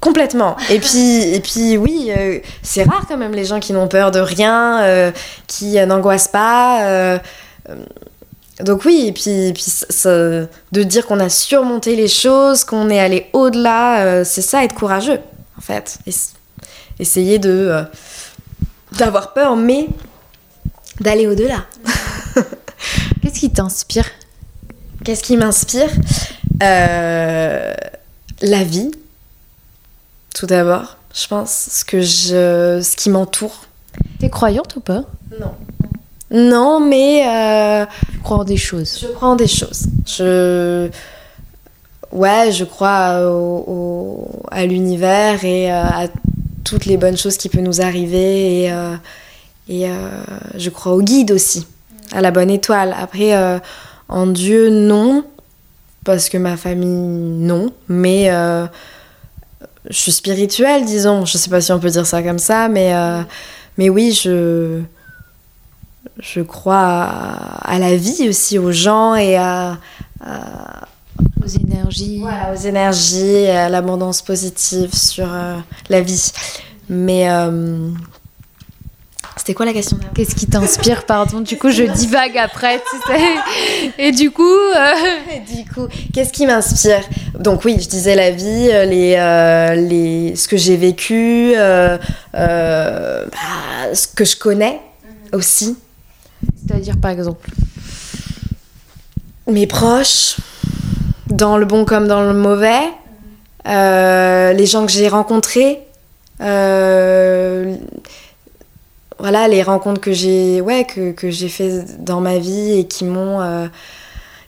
Complètement. 0.00 0.56
Et 0.70 0.78
puis, 0.80 1.34
et 1.34 1.40
puis 1.40 1.76
oui, 1.76 2.10
euh, 2.16 2.38
c'est 2.62 2.82
rare 2.84 3.06
quand 3.08 3.16
même 3.16 3.32
les 3.32 3.44
gens 3.44 3.58
qui 3.58 3.72
n'ont 3.72 3.88
peur 3.88 4.10
de 4.10 4.20
rien, 4.20 4.82
euh, 4.82 5.10
qui 5.46 5.78
euh, 5.78 5.86
n'angoissent 5.86 6.28
pas. 6.28 7.18
donc 8.60 8.84
oui, 8.84 9.06
et 9.08 9.12
puis, 9.12 9.52
puis 9.54 9.64
de 10.04 10.82
dire 10.82 11.06
qu'on 11.06 11.20
a 11.20 11.28
surmonté 11.28 11.96
les 11.96 12.08
choses, 12.08 12.64
qu'on 12.64 12.90
est 12.90 13.00
allé 13.00 13.28
au-delà, 13.32 14.24
c'est 14.24 14.42
ça, 14.42 14.62
être 14.62 14.74
courageux, 14.74 15.20
en 15.58 15.60
fait. 15.60 15.98
essayer 16.98 17.38
de 17.38 17.84
d'avoir 18.98 19.32
peur, 19.32 19.56
mais 19.56 19.88
d'aller 21.00 21.26
au-delà. 21.26 21.66
Qu'est-ce 23.22 23.40
qui 23.40 23.50
t'inspire? 23.50 24.06
Qu'est-ce 25.04 25.22
qui 25.22 25.36
m'inspire? 25.36 25.90
Euh, 26.62 27.74
La 28.42 28.64
vie, 28.64 28.90
tout 30.34 30.46
d'abord. 30.46 30.96
Je 31.14 31.26
pense 31.28 31.68
ce 31.70 31.84
que 31.84 32.00
je, 32.00 32.80
ce 32.82 32.96
qui 32.96 33.08
m'entoure. 33.10 33.66
T'es 34.18 34.28
croyante 34.28 34.74
ou 34.76 34.80
pas? 34.80 35.04
Non. 35.40 35.54
Non, 36.30 36.80
mais 36.80 37.26
euh, 37.28 37.86
je 38.12 38.18
crois 38.20 38.38
en 38.38 38.44
des 38.44 38.56
choses. 38.56 38.98
Je 39.00 39.06
crois 39.08 39.28
en 39.28 39.36
des 39.36 39.46
choses. 39.46 39.86
Je 40.06 40.88
ouais, 42.10 42.50
je 42.50 42.64
crois 42.64 43.20
au, 43.30 44.28
à 44.50 44.66
l'univers 44.66 45.44
et 45.44 45.70
euh, 45.72 45.82
à 45.84 46.06
toutes 46.64 46.86
les 46.86 46.96
bonnes 46.96 47.16
choses 47.16 47.36
qui 47.36 47.48
peuvent 47.48 47.62
nous 47.62 47.80
arriver 47.80 48.64
et 48.64 48.72
et 49.68 49.88
euh, 49.88 50.22
je 50.56 50.70
crois 50.70 50.92
au 50.92 51.02
guide 51.02 51.30
aussi, 51.32 51.66
à 52.12 52.20
la 52.20 52.30
bonne 52.30 52.50
étoile. 52.50 52.94
Après, 52.98 53.34
euh, 53.34 53.58
en 54.08 54.26
Dieu, 54.26 54.68
non, 54.68 55.24
parce 56.04 56.28
que 56.28 56.36
ma 56.36 56.56
famille, 56.56 56.88
non. 56.88 57.72
Mais 57.88 58.30
euh, 58.30 58.66
je 59.88 59.96
suis 59.96 60.12
spirituelle, 60.12 60.84
disons. 60.84 61.24
Je 61.24 61.38
sais 61.38 61.50
pas 61.50 61.60
si 61.60 61.72
on 61.72 61.80
peut 61.80 61.90
dire 61.90 62.06
ça 62.06 62.22
comme 62.22 62.38
ça, 62.38 62.68
mais, 62.68 62.92
mais 63.78 63.88
oui, 63.88 64.12
je, 64.12 64.82
je 66.18 66.40
crois 66.42 67.08
à, 67.62 67.78
la 67.78 67.96
vie 67.96 68.28
aussi, 68.28 68.58
aux 68.58 68.72
gens 68.72 69.14
et 69.14 69.36
à, 69.36 69.78
aux 71.42 71.48
énergies. 71.48 72.18
Voilà, 72.20 72.52
aux 72.52 72.66
énergies, 72.66 73.46
à 73.46 73.70
l'abondance 73.70 74.20
positive 74.20 74.94
sur 74.94 75.28
la 75.88 76.00
vie. 76.02 76.32
Mais 76.90 77.26
c'était 79.36 79.54
quoi 79.54 79.66
la 79.66 79.72
question 79.72 79.98
Qu'est-ce 80.14 80.34
qui 80.34 80.46
t'inspire, 80.46 81.04
pardon? 81.04 81.40
Du 81.40 81.58
coup, 81.58 81.70
je 81.70 81.82
divague 81.82 82.38
après, 82.38 82.78
tu 82.78 82.96
sais. 83.12 83.20
Et 83.98 84.12
du 84.12 84.30
coup. 84.30 84.42
Euh, 84.44 84.92
du 85.52 85.68
coup, 85.70 85.88
qu'est-ce 86.12 86.32
qui 86.32 86.46
m'inspire? 86.46 87.02
Donc, 87.38 87.64
oui, 87.64 87.76
je 87.80 87.88
disais 87.88 88.14
la 88.14 88.30
vie, 88.30 88.68
euh, 88.70 88.84
les, 88.84 89.16
euh, 89.18 89.74
les, 89.74 90.36
ce 90.36 90.46
que 90.46 90.56
j'ai 90.56 90.76
vécu, 90.76 91.52
bah, 91.56 91.98
ce 93.92 94.06
que 94.06 94.24
je 94.24 94.36
connais 94.36 94.80
aussi. 95.32 95.76
C'est-à-dire, 96.64 96.96
par 96.98 97.10
exemple? 97.10 97.50
Mes 99.48 99.66
proches, 99.66 100.36
dans 101.26 101.58
le 101.58 101.66
bon 101.66 101.84
comme 101.84 102.06
dans 102.06 102.22
le 102.22 102.34
mauvais, 102.34 102.80
les 103.66 104.66
gens 104.66 104.86
que 104.86 104.92
j'ai 104.92 105.08
rencontrés 105.08 105.80
voilà 109.24 109.48
les 109.48 109.62
rencontres 109.62 110.02
que 110.02 110.12
j'ai 110.12 110.60
ouais 110.60 110.84
que, 110.84 111.12
que 111.12 111.30
j'ai 111.30 111.48
fait 111.48 111.82
dans 111.98 112.20
ma 112.20 112.36
vie 112.36 112.78
et 112.78 112.86
qui 112.86 113.06
m'ont 113.06 113.40
euh, 113.40 113.68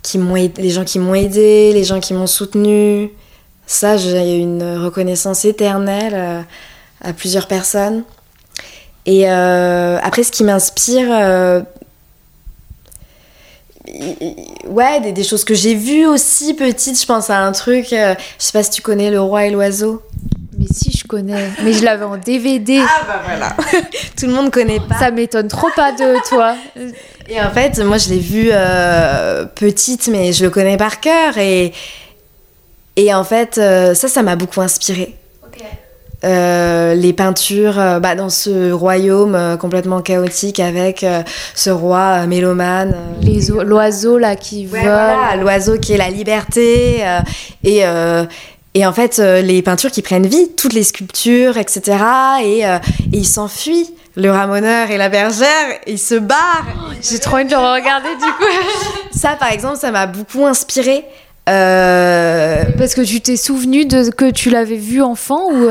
qui 0.02 0.18
m'ont 0.18 0.34
les 0.34 0.68
gens 0.68 0.84
qui 0.84 0.98
m'ont 0.98 1.14
aidé 1.14 1.72
les 1.72 1.82
gens 1.82 1.98
qui 1.98 2.12
m'ont 2.12 2.26
soutenu. 2.26 3.10
Ça 3.66 3.96
j'ai 3.96 4.36
une 4.36 4.76
reconnaissance 4.76 5.46
éternelle 5.46 6.12
euh, 6.14 6.42
à 7.00 7.14
plusieurs 7.14 7.46
personnes. 7.46 8.04
Et 9.06 9.30
euh, 9.30 9.98
après 10.02 10.24
ce 10.24 10.30
qui 10.30 10.44
m'inspire 10.44 11.08
ouais 14.66 15.00
des, 15.00 15.12
des, 15.12 15.24
choses 15.24 15.44
que 15.44 15.54
j'ai 15.54 15.74
vues 15.74 16.04
aussi 16.04 16.52
petite 16.52 17.00
je 17.00 17.06
pense 17.06 17.30
à 17.30 17.40
un 17.40 17.52
truc 17.52 17.86
je 17.92 18.16
sais 18.36 18.52
pas 18.52 18.62
si 18.62 18.72
tu 18.72 18.82
connais 18.82 19.10
le 19.10 19.22
roi 19.22 19.46
et 19.46 19.50
l'oiseau 19.50 20.02
mais 20.58 20.66
si, 20.70 20.96
je 20.96 21.06
connais. 21.06 21.50
Mais 21.62 21.72
je 21.72 21.84
l'avais 21.84 22.04
en 22.04 22.16
DVD. 22.16 22.80
Ah 22.82 23.04
bah 23.06 23.22
voilà. 23.24 23.56
Tout 24.18 24.26
le 24.26 24.32
monde 24.32 24.50
connaît 24.50 24.80
pas. 24.80 24.98
Ça 24.98 25.10
m'étonne 25.10 25.48
trop 25.48 25.68
pas 25.74 25.92
de 25.92 26.26
toi. 26.28 26.54
Et 27.28 27.40
en 27.40 27.50
fait, 27.50 27.78
moi, 27.80 27.98
je 27.98 28.08
l'ai 28.08 28.18
vu 28.18 28.48
euh, 28.52 29.44
petite, 29.44 30.08
mais 30.08 30.32
je 30.32 30.44
le 30.44 30.50
connais 30.50 30.76
par 30.76 31.00
cœur. 31.00 31.36
Et, 31.38 31.72
et 32.96 33.12
en 33.12 33.24
fait, 33.24 33.58
euh, 33.58 33.94
ça, 33.94 34.08
ça 34.08 34.22
m'a 34.22 34.36
beaucoup 34.36 34.60
inspiré. 34.60 35.14
Euh, 36.24 36.94
les 36.94 37.12
peintures 37.12 37.74
bah, 38.00 38.14
dans 38.14 38.30
ce 38.30 38.72
royaume 38.72 39.58
complètement 39.60 40.00
chaotique 40.00 40.60
avec 40.60 41.04
ce 41.54 41.68
roi 41.68 42.26
mélomane. 42.26 42.96
L'oiseau 43.64 44.16
là 44.16 44.34
qui 44.34 44.64
vole. 44.64 44.80
Voilà, 44.80 45.36
l'oiseau 45.38 45.78
qui 45.78 45.92
est 45.92 45.98
la 45.98 46.08
liberté. 46.08 47.04
et, 47.62 47.84
et 48.76 48.84
en 48.84 48.92
fait, 48.92 49.20
euh, 49.20 49.40
les 49.40 49.62
peintures 49.62 49.90
qui 49.90 50.02
prennent 50.02 50.26
vie, 50.26 50.50
toutes 50.54 50.74
les 50.74 50.82
sculptures, 50.82 51.56
etc. 51.56 51.96
Et, 52.44 52.66
euh, 52.66 52.76
et 53.10 53.16
il 53.16 53.26
s'enfuit. 53.26 53.88
Le 54.16 54.30
ramoneur 54.30 54.90
et 54.90 54.98
la 54.98 55.08
bergère, 55.08 55.48
ils 55.86 55.98
se 55.98 56.14
barrent. 56.14 56.66
Oh, 56.76 56.92
j'ai 57.00 57.18
trop 57.18 57.36
envie 57.36 57.46
de 57.46 57.52
le 57.52 57.56
regarder 57.56 58.10
du 58.16 58.30
coup. 58.32 58.44
ça, 59.18 59.30
par 59.40 59.50
exemple, 59.50 59.78
ça 59.78 59.90
m'a 59.90 60.06
beaucoup 60.06 60.44
inspiré. 60.44 61.06
Euh, 61.48 62.64
Parce 62.76 62.94
que 62.94 63.00
tu 63.00 63.22
t'es 63.22 63.38
souvenu 63.38 63.86
de 63.86 64.10
que 64.10 64.30
tu 64.30 64.50
l'avais 64.50 64.76
vu 64.76 65.00
enfant 65.00 65.48
ou 65.52 65.68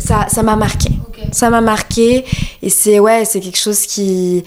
ça 0.00 0.26
ça 0.28 0.42
m'a 0.42 0.56
marqué. 0.56 0.88
Ça 1.32 1.50
m'a 1.50 1.60
marqué 1.60 2.24
et 2.62 2.70
c'est 2.70 2.98
ouais 2.98 3.24
c'est 3.24 3.40
quelque 3.40 3.58
chose 3.58 3.80
qui 3.80 4.44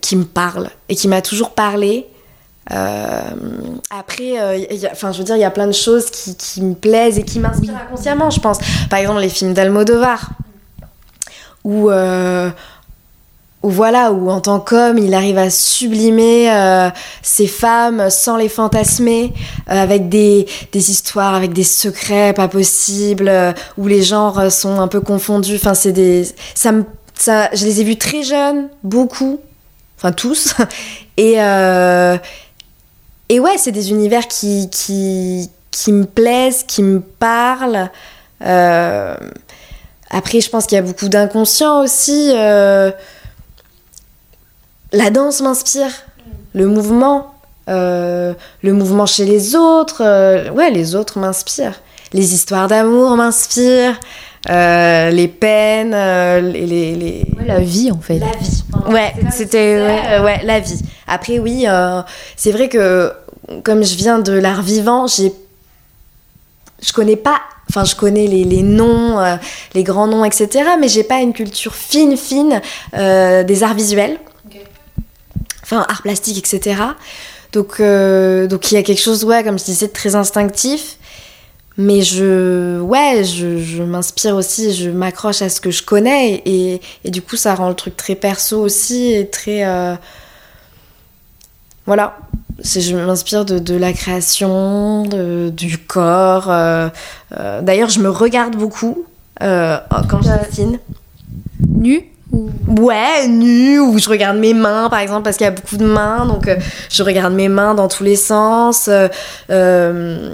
qui 0.00 0.16
me 0.16 0.24
parle 0.24 0.70
et 0.88 0.96
qui 0.96 1.08
m'a 1.08 1.20
toujours 1.20 1.50
parlé 1.50 2.06
euh, 2.06 2.13
après, 2.70 4.40
euh, 4.40 4.58
enfin, 4.90 5.12
je 5.12 5.18
veux 5.18 5.24
dire, 5.24 5.36
il 5.36 5.40
y 5.40 5.44
a 5.44 5.50
plein 5.50 5.66
de 5.66 5.72
choses 5.72 6.06
qui, 6.10 6.62
me 6.62 6.74
plaisent 6.74 7.18
et 7.18 7.22
qui 7.22 7.38
m'inspirent 7.38 7.76
inconsciemment, 7.76 8.30
je 8.30 8.40
pense. 8.40 8.58
Par 8.88 8.98
exemple, 8.98 9.20
les 9.20 9.28
films 9.28 9.52
d'Almodovar, 9.52 10.30
où, 11.62 11.90
euh, 11.90 12.50
où 13.62 13.70
voilà, 13.70 14.12
où 14.12 14.30
en 14.30 14.40
tant 14.40 14.60
qu'homme, 14.60 14.98
il 14.98 15.14
arrive 15.14 15.38
à 15.38 15.50
sublimer 15.50 16.50
ces 17.22 17.46
femmes 17.46 18.08
sans 18.10 18.36
les 18.36 18.48
fantasmer, 18.48 19.32
avec 19.66 20.08
des, 20.08 20.46
des, 20.72 20.90
histoires, 20.90 21.34
avec 21.34 21.52
des 21.52 21.64
secrets 21.64 22.32
pas 22.32 22.48
possibles, 22.48 23.30
où 23.76 23.86
les 23.86 24.02
genres 24.02 24.50
sont 24.50 24.80
un 24.80 24.88
peu 24.88 25.00
confondus. 25.00 25.56
Enfin, 25.56 25.74
c'est 25.74 25.92
des, 25.92 26.26
ça 26.54 26.72
me, 26.72 26.84
ça, 27.14 27.50
je 27.54 27.64
les 27.64 27.80
ai 27.80 27.84
vus 27.84 27.96
très 27.96 28.22
jeunes, 28.22 28.68
beaucoup, 28.82 29.40
enfin 29.98 30.12
tous, 30.12 30.54
et 31.16 31.36
et 33.28 33.40
ouais, 33.40 33.56
c'est 33.58 33.72
des 33.72 33.90
univers 33.90 34.28
qui, 34.28 34.68
qui, 34.70 35.50
qui, 35.70 35.92
me 35.92 36.04
plaisent, 36.04 36.62
qui 36.66 36.82
me 36.82 37.00
parlent. 37.00 37.90
Euh, 38.44 39.16
après, 40.10 40.40
je 40.40 40.50
pense 40.50 40.66
qu'il 40.66 40.76
y 40.76 40.78
a 40.78 40.82
beaucoup 40.82 41.08
d'inconscient 41.08 41.80
aussi. 41.82 42.30
Euh, 42.34 42.90
la 44.92 45.10
danse 45.10 45.40
m'inspire, 45.40 45.90
le 46.54 46.66
mouvement, 46.66 47.34
euh, 47.68 48.34
le 48.62 48.72
mouvement 48.72 49.06
chez 49.06 49.24
les 49.24 49.56
autres. 49.56 50.02
ouais, 50.50 50.70
les 50.70 50.94
autres 50.94 51.18
m'inspirent. 51.18 51.80
Les 52.12 52.34
histoires 52.34 52.68
d'amour 52.68 53.16
m'inspirent. 53.16 53.98
euh, 54.50 55.08
les 55.10 55.26
peines, 55.26 55.94
euh, 55.94 56.40
les, 56.42 56.66
les, 56.66 56.94
les- 56.94 57.26
Ouais, 57.38 57.46
la 57.46 57.60
vie 57.60 57.90
en 57.90 57.98
fait. 57.98 58.18
la 58.18 58.26
vie. 58.38 58.62
Ouais, 58.88 59.12
c'était 59.32 59.80
ouais, 59.82 60.00
euh, 60.10 60.22
ouais, 60.24 60.40
la 60.44 60.60
vie. 60.60 60.80
Après 61.06 61.38
oui, 61.38 61.64
euh, 61.66 62.02
c'est 62.36 62.52
vrai 62.52 62.68
que 62.68 63.12
comme 63.62 63.84
je 63.84 63.96
viens 63.96 64.18
de 64.18 64.32
l'art 64.32 64.62
vivant, 64.62 65.06
j'ai 65.06 65.32
je 66.82 66.92
connais 66.92 67.16
pas 67.16 67.40
enfin 67.68 67.84
je 67.84 67.94
connais 67.94 68.26
les, 68.26 68.44
les 68.44 68.62
noms, 68.62 69.18
euh, 69.18 69.36
les 69.74 69.84
grands 69.84 70.06
noms, 70.06 70.24
etc. 70.24 70.70
Mais 70.78 70.88
j'ai 70.88 71.04
pas 71.04 71.20
une 71.20 71.32
culture 71.32 71.74
fine, 71.74 72.16
fine 72.16 72.60
euh, 72.94 73.42
des 73.42 73.62
arts 73.62 73.74
visuels. 73.74 74.18
Enfin, 75.62 75.86
art 75.88 76.02
plastique, 76.02 76.36
etc. 76.36 76.76
Donc, 77.52 77.80
euh, 77.80 78.46
donc 78.46 78.70
il 78.70 78.74
y 78.74 78.76
a 78.76 78.82
quelque 78.82 79.00
chose, 79.00 79.24
ouais, 79.24 79.42
comme 79.42 79.58
je 79.58 79.64
disais, 79.64 79.86
de 79.86 79.92
très 79.92 80.14
instinctif. 80.14 80.98
Mais 81.78 82.02
je, 82.02 82.78
ouais, 82.80 83.24
je, 83.24 83.58
je 83.58 83.82
m'inspire 83.82 84.36
aussi, 84.36 84.74
je 84.74 84.90
m'accroche 84.90 85.40
à 85.40 85.48
ce 85.48 85.60
que 85.60 85.70
je 85.70 85.82
connais 85.82 86.42
et, 86.44 86.80
et 87.04 87.10
du 87.10 87.20
coup 87.20 87.34
ça 87.34 87.56
rend 87.56 87.68
le 87.68 87.74
truc 87.74 87.96
très 87.96 88.14
perso 88.14 88.60
aussi 88.60 89.12
et 89.12 89.28
très, 89.28 89.64
voilà. 91.86 92.16
Je 92.62 92.96
m'inspire 92.96 93.44
de, 93.44 93.58
de 93.58 93.74
la 93.74 93.92
création, 93.92 95.02
de- 95.04 95.50
du 95.50 95.76
corps. 95.78 96.48
euh, 96.50 96.88
euh, 97.38 97.60
D'ailleurs, 97.62 97.90
je 97.90 98.00
me 98.00 98.08
regarde 98.08 98.54
beaucoup 98.56 99.04
euh, 99.42 99.76
quand 100.08 100.22
je 100.22 100.30
dessine. 100.48 100.78
Nu 101.68 102.04
ou... 102.32 102.48
Ouais, 102.68 103.26
nu, 103.28 103.80
ou 103.80 103.98
je 103.98 104.08
regarde 104.08 104.38
mes 104.38 104.54
mains, 104.54 104.88
par 104.88 105.00
exemple, 105.00 105.22
parce 105.24 105.36
qu'il 105.36 105.44
y 105.44 105.48
a 105.48 105.52
beaucoup 105.52 105.76
de 105.76 105.84
mains, 105.84 106.26
donc 106.26 106.48
je 106.90 107.02
regarde 107.02 107.34
mes 107.34 107.48
mains 107.48 107.74
dans 107.74 107.88
tous 107.88 108.04
les 108.04 108.16
sens. 108.16 108.88
je, 109.48 110.30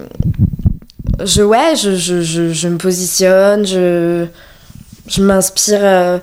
ouais, 1.43 1.75
je, 1.77 1.97
je, 1.97 2.21
je, 2.23 2.53
je 2.53 2.69
me 2.69 2.77
positionne, 2.79 3.67
je, 3.67 4.27
je 5.09 5.23
m'inspire 5.23 6.21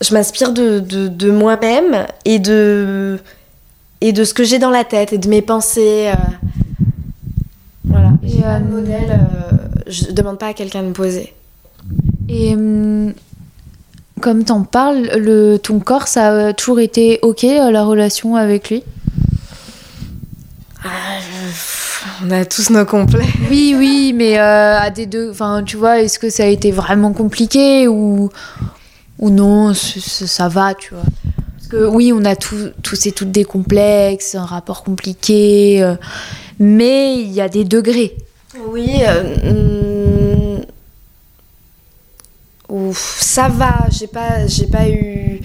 je 0.00 0.12
m'inspire 0.14 0.52
de, 0.52 0.80
de, 0.80 1.08
de 1.08 1.30
moi-même 1.30 2.06
et 2.24 2.38
de, 2.38 3.18
et 4.06 4.12
de 4.12 4.22
ce 4.24 4.34
que 4.34 4.44
j'ai 4.44 4.58
dans 4.58 4.68
la 4.70 4.84
tête 4.84 5.14
et 5.14 5.18
de 5.18 5.28
mes 5.28 5.40
pensées. 5.40 6.08
euh. 6.08 6.14
Voilà. 7.84 8.10
Et, 8.22 8.28
J'ai 8.28 8.40
pas 8.42 8.58
de 8.60 8.64
euh, 8.66 8.68
modèle, 8.68 9.10
euh, 9.10 9.56
je 9.86 10.10
demande 10.12 10.38
pas 10.38 10.48
à 10.48 10.52
quelqu'un 10.52 10.82
de 10.82 10.88
me 10.88 10.92
poser. 10.92 11.32
Et 12.28 12.54
hum, 12.54 13.14
comme 14.20 14.44
t'en 14.44 14.62
parles, 14.62 15.08
le, 15.16 15.56
ton 15.56 15.80
corps, 15.80 16.06
ça 16.06 16.48
a 16.48 16.52
toujours 16.52 16.80
été 16.80 17.18
ok, 17.22 17.42
la 17.44 17.82
relation 17.84 18.36
avec 18.36 18.68
lui? 18.70 18.82
Ah, 20.84 20.88
je- 21.20 22.26
on 22.26 22.30
a 22.30 22.44
tous 22.44 22.68
nos 22.68 22.84
complets. 22.84 23.24
Oui, 23.50 23.74
oui, 23.78 24.12
mais 24.14 24.38
euh, 24.38 24.78
à 24.80 24.90
des 24.90 25.06
deux, 25.06 25.30
enfin, 25.30 25.62
tu 25.64 25.78
vois, 25.78 26.00
est-ce 26.02 26.18
que 26.18 26.28
ça 26.28 26.42
a 26.44 26.46
été 26.48 26.70
vraiment 26.72 27.14
compliqué 27.14 27.88
ou, 27.88 28.28
ou 29.18 29.30
non, 29.30 29.72
ça 29.74 30.48
va, 30.48 30.74
tu 30.74 30.92
vois? 30.92 31.04
Oui, 31.90 32.12
on 32.12 32.24
a 32.24 32.36
tous 32.36 33.06
et 33.06 33.12
toutes 33.12 33.30
des 33.30 33.44
complexes, 33.44 34.34
un 34.34 34.44
rapport 34.44 34.82
compliqué, 34.84 35.82
euh, 35.82 35.96
mais 36.58 37.14
il 37.20 37.32
y 37.32 37.40
a 37.40 37.48
des 37.48 37.64
degrés. 37.64 38.16
Oui, 38.68 39.02
euh, 39.02 40.60
hmm, 42.70 42.92
ça 42.92 43.48
va. 43.48 43.86
J'ai 43.90 44.06
pas, 44.06 44.46
j'ai 44.46 44.66
pas 44.66 44.88
eu. 44.88 45.40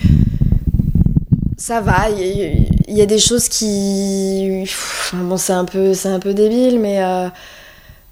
Ça 1.58 1.82
va. 1.82 2.10
Il 2.10 2.96
y, 2.96 3.02
a 3.02 3.06
des 3.06 3.20
choses 3.20 3.50
qui. 3.50 4.66
Bon, 5.14 5.38
c'est 5.38 5.54
un 5.54 5.66
peu, 5.66 5.94
un 6.06 6.20
peu 6.20 6.34
débile, 6.34 6.80
mais 6.80 7.04
euh, 7.04 7.28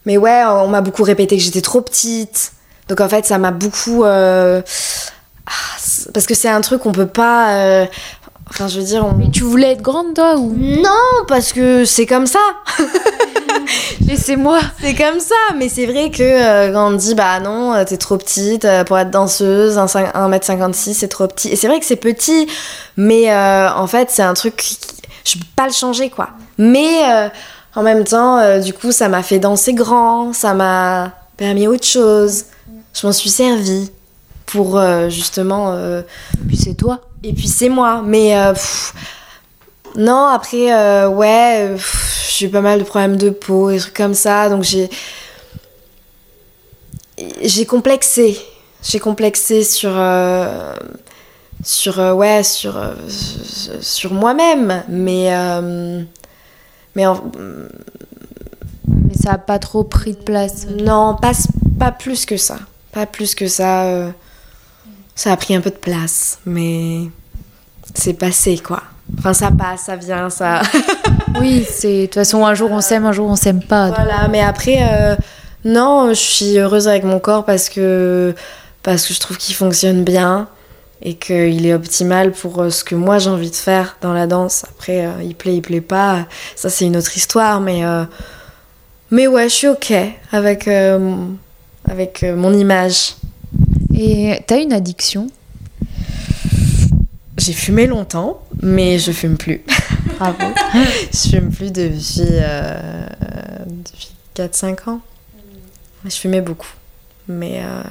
mais 0.05 0.18
ouais, 0.18 0.43
on 0.45 0.68
m'a 0.68 0.82
beaucoup 0.82 1.03
répété 1.03 1.38
que 1.38 1.43
j'étais 1.43 1.61
trop 1.61 1.82
petite. 1.82 2.51
Donc 2.89 3.01
en 3.01 3.09
fait, 3.09 3.26
ça 3.26 3.38
m'a 3.38 3.51
beaucoup. 3.51 4.03
ah, 4.03 4.61
parce 6.14 6.26
que 6.26 6.34
c'est 6.34 6.49
un 6.49 6.62
truc 6.62 6.82
qu'on 6.82 6.91
peut 6.91 7.08
pas. 7.08 7.53
euh, 7.55 7.86
Enfin, 8.49 8.70
je 8.70 8.80
veux 8.80 8.86
dire, 8.86 9.05
on... 9.05 9.12
Mais 9.14 9.30
tu 9.30 9.43
voulais 9.43 9.74
être 9.74 9.82
grande, 9.82 10.14
toi, 10.14 10.38
ou? 10.38 10.53
Non, 10.58 11.26
parce 11.28 11.51
que 11.51 11.84
c'est 11.84 12.05
comme 12.05 12.26
ça. 12.26 12.39
Laissez-moi 14.08 14.60
C'est 14.82 14.95
comme 14.95 15.20
ça, 15.20 15.36
mais 15.58 15.70
c'est 15.70 15.86
vrai 15.86 16.12
que 16.12 16.24
euh, 16.24 16.72
quand 16.72 16.88
on 16.93 16.97
te 16.97 17.01
dit 17.01 17.16
bah 17.16 17.39
non, 17.39 17.74
euh, 17.74 17.84
t'es 17.84 17.97
trop 17.97 18.18
petite 18.18 18.66
euh, 18.66 18.84
pour 18.84 18.97
être 18.97 19.12
danseuse, 19.12 19.78
1 19.78 19.86
cin- 19.86 20.12
1m56 20.14 20.93
c'est 20.93 21.08
trop 21.08 21.28
petit. 21.28 21.49
Et 21.49 21.55
c'est 21.55 21.68
vrai 21.68 21.80
que 21.80 21.86
c'est 21.86 21.95
petit, 21.97 22.47
mais 22.95 23.32
euh, 23.32 23.70
en 23.74 23.88
fait 23.88 24.10
c'est 24.12 24.22
un 24.24 24.34
truc, 24.34 24.64
je 25.26 25.34
peux 25.38 25.45
pas 25.55 25.68
le 25.68 25.74
changer 25.74 26.10
quoi. 26.10 26.30
Mais 26.58 27.01
euh, 27.10 27.28
en 27.76 27.84
même 27.84 28.03
temps, 28.03 28.38
euh, 28.39 28.60
du 28.60 28.74
coup 28.74 28.91
ça 28.91 29.10
m'a 29.10 29.24
fait 29.24 29.39
danser 29.39 29.74
grand, 29.74 30.34
ça 30.34 30.53
m'a 30.53 31.12
permis 31.36 31.68
autre 31.68 31.86
chose. 31.86 32.45
Je 32.93 33.05
m'en 33.05 33.14
suis 33.14 33.30
servie 33.30 33.91
pour 34.48 34.78
euh, 34.80 35.10
justement. 35.10 35.74
euh, 35.74 36.02
Puis 36.48 36.58
c'est 36.58 36.74
toi. 36.74 37.02
et 37.24 37.34
puis 37.34 37.48
c'est 37.48 37.70
moi. 37.70 38.02
Mais 38.04 38.36
euh, 38.38 38.54
pff, 38.54 38.93
non, 39.95 40.26
après, 40.28 40.74
euh, 40.74 41.08
ouais, 41.10 41.76
j'ai 42.32 42.48
eu 42.48 42.50
pas 42.50 42.62
mal 42.62 42.80
de 42.80 42.84
problèmes 42.84 43.18
de 43.18 43.30
peau, 43.30 43.70
des 43.72 43.78
trucs 43.80 43.93
comme 43.93 44.14
ça. 44.16 44.50
Donc 44.50 44.64
j'ai. 44.64 44.89
J'ai 47.41 47.66
complexé. 47.66 48.38
J'ai 48.84 49.00
complexé 49.00 49.64
sur. 49.64 49.91
euh, 49.93 50.76
sur. 51.64 52.00
euh, 52.00 52.14
ouais, 52.14 52.43
sur. 52.43 52.80
sur 53.82 54.14
moi-même. 54.14 54.84
Mais. 54.89 55.30
mais 56.95 57.06
en- 57.08 57.24
Mais 58.88 59.16
ça 59.16 59.34
a 59.34 59.38
pas 59.38 59.60
trop 59.60 59.84
pris 59.84 60.14
de 60.14 60.18
place. 60.24 60.68
non, 60.68 61.16
pas, 61.20 61.32
pas 61.80 61.91
plus 61.91 62.26
que 62.26 62.38
ça. 62.38 62.58
Pas 62.91 63.06
plus 63.06 63.36
que 63.36 63.48
ça. 63.48 64.12
Ça 65.18 65.34
a 65.34 65.38
pris 65.38 65.55
un 65.55 65.61
peu 65.61 65.72
de 65.72 65.76
place, 65.76 66.39
mais 66.45 67.09
c'est 67.95 68.13
passé 68.13 68.59
quoi. 68.59 68.84
Enfin, 69.18 69.34
ça 69.34 69.51
passe, 69.51 69.82
ça 69.82 69.97
vient, 69.97 70.30
ça. 70.30 70.61
Oui, 71.39 71.68
c'est 71.70 72.01
de 72.01 72.05
toute 72.05 72.15
façon 72.15 72.45
un 72.45 72.53
jour 72.53 72.72
on 72.72 72.82
s'aime, 72.82 73.05
un 73.05 73.11
jour 73.11 73.28
on 73.28 73.36
s'aime 73.36 73.61
pas. 73.61 73.89
voilà, 73.89 74.28
mais 74.30 74.41
après, 74.41 74.78
euh, 74.82 75.15
non, 75.65 76.09
je 76.09 76.13
suis 76.13 76.57
heureuse 76.57 76.88
avec 76.88 77.03
mon 77.03 77.20
corps 77.20 77.45
parce 77.45 77.70
que, 77.70 78.34
parce 78.82 79.05
que 79.05 79.13
je 79.13 79.20
trouve 79.20 79.38
qu'il 79.38 79.53
fonctionne 79.53 80.03
bien 80.03 80.47
et 81.01 81.15
qu'il 81.15 81.65
est 81.65 81.74
optimal 81.74 82.32
pour 82.32 82.61
euh, 82.61 82.70
ce 82.70 82.84
que 82.84 82.95
moi 82.95 83.20
j'ai 83.20 83.30
envie 83.30 83.51
de 83.51 83.55
faire 83.55 83.97
dans 84.01 84.13
la 84.13 84.28
danse. 84.28 84.65
Après, 84.70 85.05
euh, 85.05 85.11
il 85.24 85.36
plaît, 85.36 85.55
il 85.55 85.61
plaît 85.61 85.82
pas, 85.82 86.26
ça 86.55 86.70
c'est 86.70 86.86
une 86.86 86.97
autre 86.97 87.15
histoire, 87.15 87.59
mais, 87.59 87.86
euh, 87.86 88.03
mais 89.11 89.28
ouais, 89.28 89.49
je 89.49 89.53
suis 89.53 89.68
ok 89.68 89.93
avec, 90.32 90.68
avec 91.88 92.24
mon 92.24 92.53
image. 92.53 93.15
Et 93.94 94.42
t'as 94.48 94.60
une 94.60 94.74
addiction? 94.74 95.28
J'ai 97.38 97.54
fumé 97.54 97.88
longtemps, 97.88 98.42
mais 98.62 99.00
je 99.00 99.12
fume 99.12 99.38
plus. 99.38 99.62
Bravo. 100.20 100.38
je 101.14 101.30
fume 101.30 101.52
plus 101.52 101.72
depuis, 101.72 102.22
euh, 102.22 103.08
depuis 103.68 104.12
4-5 104.36 104.90
ans. 104.90 105.02
Je 106.06 106.16
fumais 106.16 106.42
beaucoup. 106.42 106.74
Mais 107.28 107.62
euh, 107.64 107.84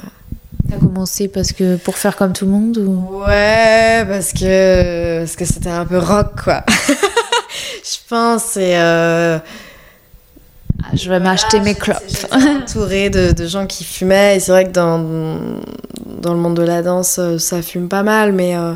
T'as 0.68 0.78
commencé 0.78 1.28
parce 1.28 1.52
que 1.52 1.76
pour 1.76 1.96
faire 1.96 2.16
comme 2.16 2.32
tout 2.32 2.44
le 2.44 2.50
monde 2.50 2.78
ou? 2.78 3.22
Ouais, 3.24 4.04
parce 4.08 4.32
que 4.32 5.20
parce 5.20 5.36
que 5.36 5.44
c'était 5.44 5.70
un 5.70 5.84
peu 5.86 5.98
rock 5.98 6.42
quoi. 6.42 6.64
je 7.84 7.96
pense 8.08 8.56
et 8.56 8.74
euh, 8.74 9.38
je 10.94 11.08
vais 11.10 11.20
m'acheter 11.20 11.60
mes 11.60 11.74
clopes. 11.74 12.02
J'étais 12.08 12.34
entourée 12.62 13.10
de, 13.10 13.32
de 13.32 13.46
gens 13.46 13.66
qui 13.66 13.84
fumaient 13.84 14.36
et 14.36 14.40
c'est 14.40 14.52
vrai 14.52 14.64
que 14.66 14.70
dans 14.70 14.98
dans 16.22 16.32
le 16.34 16.40
monde 16.40 16.56
de 16.56 16.62
la 16.62 16.82
danse 16.82 17.18
euh, 17.18 17.38
ça 17.38 17.62
fume 17.62 17.88
pas 17.88 18.02
mal 18.02 18.32
mais 18.32 18.56
euh, 18.56 18.74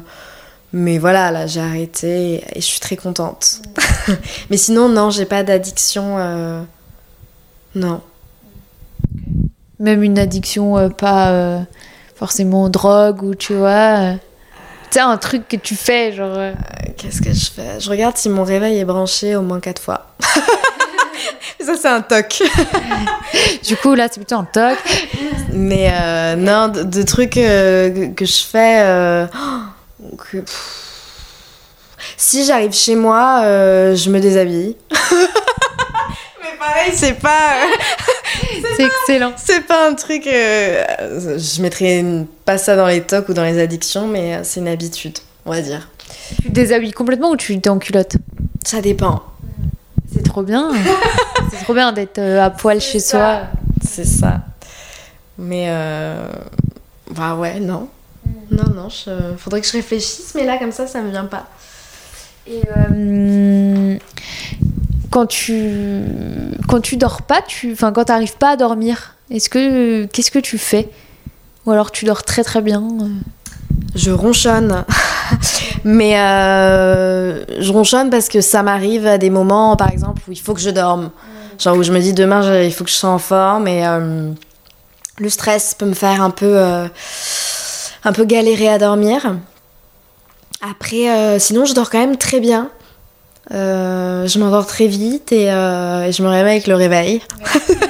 mais 0.73 0.99
voilà 0.99 1.31
là 1.31 1.47
j'ai 1.47 1.61
arrêté 1.61 2.35
et, 2.35 2.59
et 2.59 2.61
je 2.61 2.67
suis 2.67 2.81
très 2.81 2.97
contente. 2.97 3.63
mais 4.51 4.57
sinon 4.57 4.89
non 4.89 5.11
j'ai 5.11 5.25
pas 5.25 5.43
d'addiction 5.43 6.17
euh, 6.19 6.63
non. 7.75 8.01
Même 9.79 10.03
une 10.03 10.19
addiction 10.19 10.77
euh, 10.77 10.89
pas 10.91 11.31
euh, 11.31 11.61
forcément 12.15 12.69
drogue 12.69 13.23
ou 13.23 13.35
tu 13.35 13.55
vois. 13.55 13.69
euh, 14.01 14.13
tu 14.91 14.95
sais, 14.99 15.01
un 15.01 15.17
truc 15.17 15.47
que 15.49 15.57
tu 15.57 15.77
fais, 15.77 16.13
genre. 16.13 16.35
euh, 16.37 16.53
Qu'est-ce 16.97 17.23
que 17.23 17.33
je 17.33 17.51
fais? 17.51 17.79
Je 17.81 17.89
regarde 17.89 18.17
si 18.17 18.29
mon 18.29 18.43
réveil 18.45 18.77
est 18.79 18.85
branché 18.85 19.37
au 19.37 19.43
moins 19.43 19.61
quatre 19.61 19.81
fois. 19.81 20.09
Ça, 21.65 21.75
c'est 21.81 21.89
un 21.89 22.01
toc. 22.03 22.43
Du 23.65 23.77
coup, 23.77 23.95
là, 23.95 24.09
c'est 24.11 24.19
plutôt 24.19 24.37
un 24.37 24.45
toc. 24.45 24.77
Mais 25.53 25.91
euh, 25.93 26.35
non, 26.37 26.69
de, 26.69 26.83
de 26.83 27.03
trucs 27.03 27.37
euh, 27.37 27.91
que, 27.91 28.15
que 28.15 28.25
je 28.25 28.43
fais. 28.43 28.81
euh, 28.83 29.27
que- 30.33 30.43
si 32.17 32.45
j'arrive 32.45 32.73
chez 32.73 32.97
moi, 32.97 33.43
je 33.45 34.11
me 34.11 34.21
déshabille. 34.21 34.77
Mais 34.91 36.57
pareil, 36.59 36.93
c'est 36.95 37.15
pas. 37.15 37.51
C'est 38.77 38.85
excellent. 38.85 39.33
C'est 39.37 39.67
pas 39.67 39.89
un 39.89 39.95
truc. 39.95 40.23
je 40.25 41.63
mettrais 41.63 42.05
pas 42.45 42.57
ça 42.59 42.77
dans 42.77 42.87
les 42.87 43.03
tocs 43.03 43.29
ou 43.29 43.35
dans 43.35 43.45
les 43.45 43.59
addictions, 43.61 44.07
mais 44.07 44.41
c'est 44.45 44.61
une 44.61 44.69
habitude, 44.69 45.19
on 45.45 45.51
va 45.53 45.61
dire. 45.61 45.89
Tu 46.43 46.49
te 46.49 46.53
déshabilles 46.53 46.93
complètement 46.93 47.31
ou 47.31 47.37
tu 47.37 47.59
t'es 47.61 47.69
en 47.71 47.79
culotte 47.79 48.17
Ça 48.65 48.81
dépend. 48.81 49.23
C'est 50.13 50.23
trop 50.25 50.43
bien. 50.43 50.71
c'est 51.51 51.63
trop 51.65 51.75
bien 51.75 51.93
d'être 51.93 52.19
euh, 52.19 52.43
à 52.43 52.51
poil 52.51 52.81
chez 52.81 53.01
ça. 53.01 53.19
soi. 53.19 53.41
C'est 53.87 54.05
ça. 54.05 54.41
Mais 55.39 55.67
euh, 55.69 56.29
Bah 57.15 57.35
ouais, 57.35 57.61
non. 57.61 57.89
Non, 58.51 58.65
non, 58.75 58.89
je... 58.89 59.11
faudrait 59.39 59.61
que 59.61 59.67
je 59.67 59.73
réfléchisse, 59.73 60.33
mais 60.35 60.45
là, 60.45 60.59
comme 60.59 60.73
ça, 60.73 60.87
ça 60.87 61.01
me 61.01 61.11
vient 61.11 61.25
pas. 61.25 61.47
Et 62.47 62.63
euh, 62.77 63.97
quand 65.11 65.27
tu 65.27 66.03
quand 66.69 66.81
tu 66.81 66.97
dors 66.97 67.23
pas, 67.23 67.43
tu 67.43 67.73
enfin 67.73 67.93
quand 67.93 68.05
t'arrives 68.05 68.37
pas 68.37 68.51
à 68.51 68.57
dormir, 68.57 69.15
est-ce 69.31 69.49
que 69.49 70.07
qu'est-ce 70.07 70.31
que 70.31 70.39
tu 70.39 70.59
fais? 70.59 70.89
Ou 71.67 71.71
alors 71.71 71.91
tu 71.93 72.07
dors 72.07 72.25
très 72.25 72.43
très 72.43 72.61
bien? 72.63 72.83
Je 73.95 74.11
ronchonne. 74.11 74.85
mais 75.85 76.19
euh, 76.19 77.45
je 77.61 77.73
ronchonne 77.73 78.11
parce 78.11 78.29
que 78.29 78.41
ça 78.41 78.63
m'arrive 78.63 79.07
à 79.07 79.19
des 79.19 79.31
moments, 79.31 79.77
par 79.77 79.91
exemple, 79.91 80.23
où 80.29 80.33
il 80.33 80.41
faut 80.41 80.55
que 80.55 80.61
je 80.61 80.71
dorme. 80.71 81.11
Genre 81.59 81.77
où 81.77 81.83
je 81.83 81.93
me 81.93 82.01
dis 82.01 82.13
demain, 82.13 82.63
il 82.63 82.73
faut 82.73 82.85
que 82.85 82.91
je 82.91 82.97
sois 82.97 83.11
en 83.11 83.19
forme 83.19 83.69
et 83.69 83.85
le 85.19 85.29
stress 85.29 85.75
peut 85.75 85.85
me 85.85 85.95
faire 85.95 86.23
un 86.23 86.31
peu 86.31 86.59
un 88.05 88.13
peu 88.13 88.25
galérer 88.25 88.69
à 88.69 88.79
dormir. 88.79 89.37
Après, 90.61 91.09
euh, 91.09 91.39
sinon, 91.39 91.65
je 91.65 91.75
dors 91.75 91.91
quand 91.91 91.99
même 91.99 92.17
très 92.17 92.41
bien. 92.41 92.71
Euh, 93.53 94.27
je 94.27 94.39
m'endors 94.39 94.67
très 94.67 94.87
vite 94.87 95.33
euh, 95.33 96.05
et, 96.05 96.13
je 96.13 96.23
me 96.23 96.29
réveille 96.29 96.53
avec 96.53 96.67
le 96.67 96.75
réveil. 96.75 97.23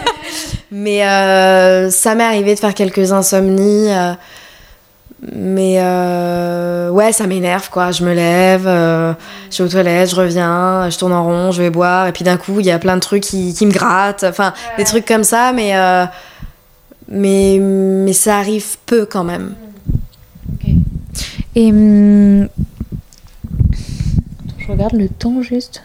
mais 0.70 1.00
ça 1.90 2.14
m'est 2.14 2.24
arrivé 2.24 2.54
de 2.54 2.60
faire 2.60 2.74
quelques 2.74 3.12
insomnies. 3.12 3.88
Mais 5.22 5.78
ouais, 6.90 7.12
ça 7.12 7.26
m'énerve 7.26 7.70
quoi. 7.70 7.90
Je 7.90 8.04
me 8.04 8.14
lève, 8.14 8.64
je 8.64 9.58
vais 9.58 9.64
aux 9.64 9.68
toilettes, 9.68 10.10
je 10.10 10.16
reviens, 10.16 10.88
je 10.90 10.98
tourne 10.98 11.12
en 11.12 11.24
rond, 11.24 11.52
je 11.52 11.62
vais 11.62 11.70
boire. 11.70 12.06
Et 12.06 12.12
puis 12.12 12.24
d'un 12.24 12.36
coup, 12.36 12.60
il 12.60 12.66
y 12.66 12.70
a 12.70 12.78
plein 12.78 12.96
de 12.96 13.00
trucs 13.00 13.22
qui, 13.22 13.54
qui 13.54 13.66
me 13.66 13.72
grattent. 13.72 14.24
Enfin, 14.24 14.52
des 14.78 14.84
trucs 14.84 15.06
comme 15.06 15.24
ça. 15.24 15.52
Mais, 15.52 15.74
mais, 17.08 17.58
mais 17.60 18.12
ça 18.12 18.38
arrive 18.38 18.78
peu 18.86 19.04
quand 19.06 19.24
même. 19.24 19.54
Et 21.54 21.72
hum, 21.72 22.48
je 24.58 24.68
regarde 24.68 24.94
le 24.94 25.08
temps 25.08 25.42
juste. 25.42 25.82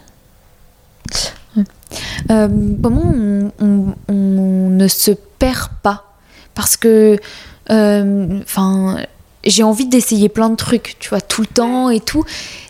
Euh, 2.30 2.48
comment 2.82 3.12
on, 3.58 3.94
ne 4.08 4.88
se 4.88 5.10
perd 5.10 5.70
pas? 5.82 6.04
Parce 6.54 6.76
que, 6.76 7.18
euh, 7.70 8.40
enfin, 8.42 8.96
j'ai 9.46 9.62
envie 9.62 9.86
d'essayer 9.86 10.28
plein 10.28 10.50
de 10.50 10.56
trucs, 10.56 10.96
tu 10.98 11.08
vois, 11.08 11.20
tout 11.20 11.42
le 11.42 11.46
temps 11.46 11.90
et 11.90 12.00
tout. 12.00 12.24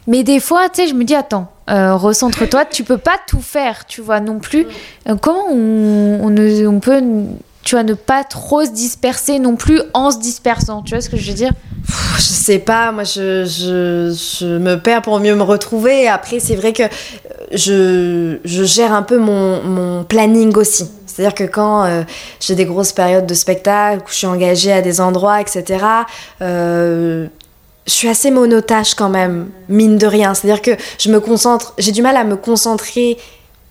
Mais 0.07 0.23
des 0.23 0.41
fois, 0.41 0.69
tu 0.69 0.83
sais, 0.83 0.89
je 0.89 0.95
me 0.95 1.05
dis, 1.05 1.15
attends, 1.15 1.51
euh, 1.69 1.97
recentre-toi, 1.97 2.65
tu 2.65 2.85
peux 2.85 2.99
pas 2.99 3.19
tout 3.27 3.41
faire, 3.41 3.87
tu 3.87 4.01
vois, 4.01 4.21
non 4.21 4.39
plus. 4.39 4.67
comment 5.21 5.47
on, 5.51 6.21
on, 6.23 6.67
on 6.67 6.81
peut 6.81 7.03
tu 7.67 7.75
vois, 7.75 7.83
ne 7.83 7.95
pas 7.95 8.23
trop 8.23 8.65
se 8.65 8.71
disperser 8.71 9.41
non 9.41 9.57
plus 9.57 9.83
en 9.93 10.13
se 10.13 10.19
dispersant. 10.21 10.83
Tu 10.83 10.95
vois 10.95 11.01
ce 11.01 11.11
que 11.11 11.17
je 11.17 11.29
veux 11.29 11.37
dire? 11.37 11.53
Je 12.17 12.23
sais 12.23 12.61
pas, 12.61 12.93
moi 12.93 13.03
je, 13.03 13.45
je, 13.45 14.17
je, 14.41 14.47
me 14.59 14.77
perds 14.77 15.03
pour 15.03 15.19
mieux 15.19 15.35
me 15.35 15.43
retrouver. 15.43 16.07
Après, 16.07 16.39
c'est 16.39 16.55
vrai 16.55 16.73
que 16.73 16.85
euh, 16.85 16.87
je, 17.51 18.39
je, 18.45 18.63
gère 18.63 18.93
un 18.93 19.03
peu 19.03 19.19
mon, 19.19 19.65
mon 19.65 20.05
planning 20.05 20.57
aussi. 20.57 20.89
C'est-à-dire 21.17 21.35
que 21.35 21.45
quand 21.45 21.85
euh, 21.85 22.03
j'ai 22.41 22.55
des 22.55 22.67
grosses 22.67 22.93
périodes 22.93 23.25
de 23.25 23.33
spectacle, 23.33 24.03
où 24.05 24.11
je 24.11 24.17
suis 24.17 24.27
engagée 24.27 24.71
à 24.71 24.83
des 24.83 25.01
endroits, 25.01 25.41
etc., 25.41 25.83
euh, 26.43 27.27
je 27.87 27.93
suis 27.93 28.09
assez 28.09 28.31
monotache 28.31 28.95
quand 28.95 29.09
même, 29.09 29.49
mine 29.71 29.97
de 29.97 30.07
rien. 30.07 30.35
C'est-à-dire 30.35 30.61
que 30.61 30.73
je 30.99 31.09
me 31.09 31.19
concentre, 31.21 31.73
j'ai 31.79 31.93
du 31.93 32.03
mal 32.03 32.19
à 32.19 32.25
me 32.25 32.37
concentrer 32.37 33.17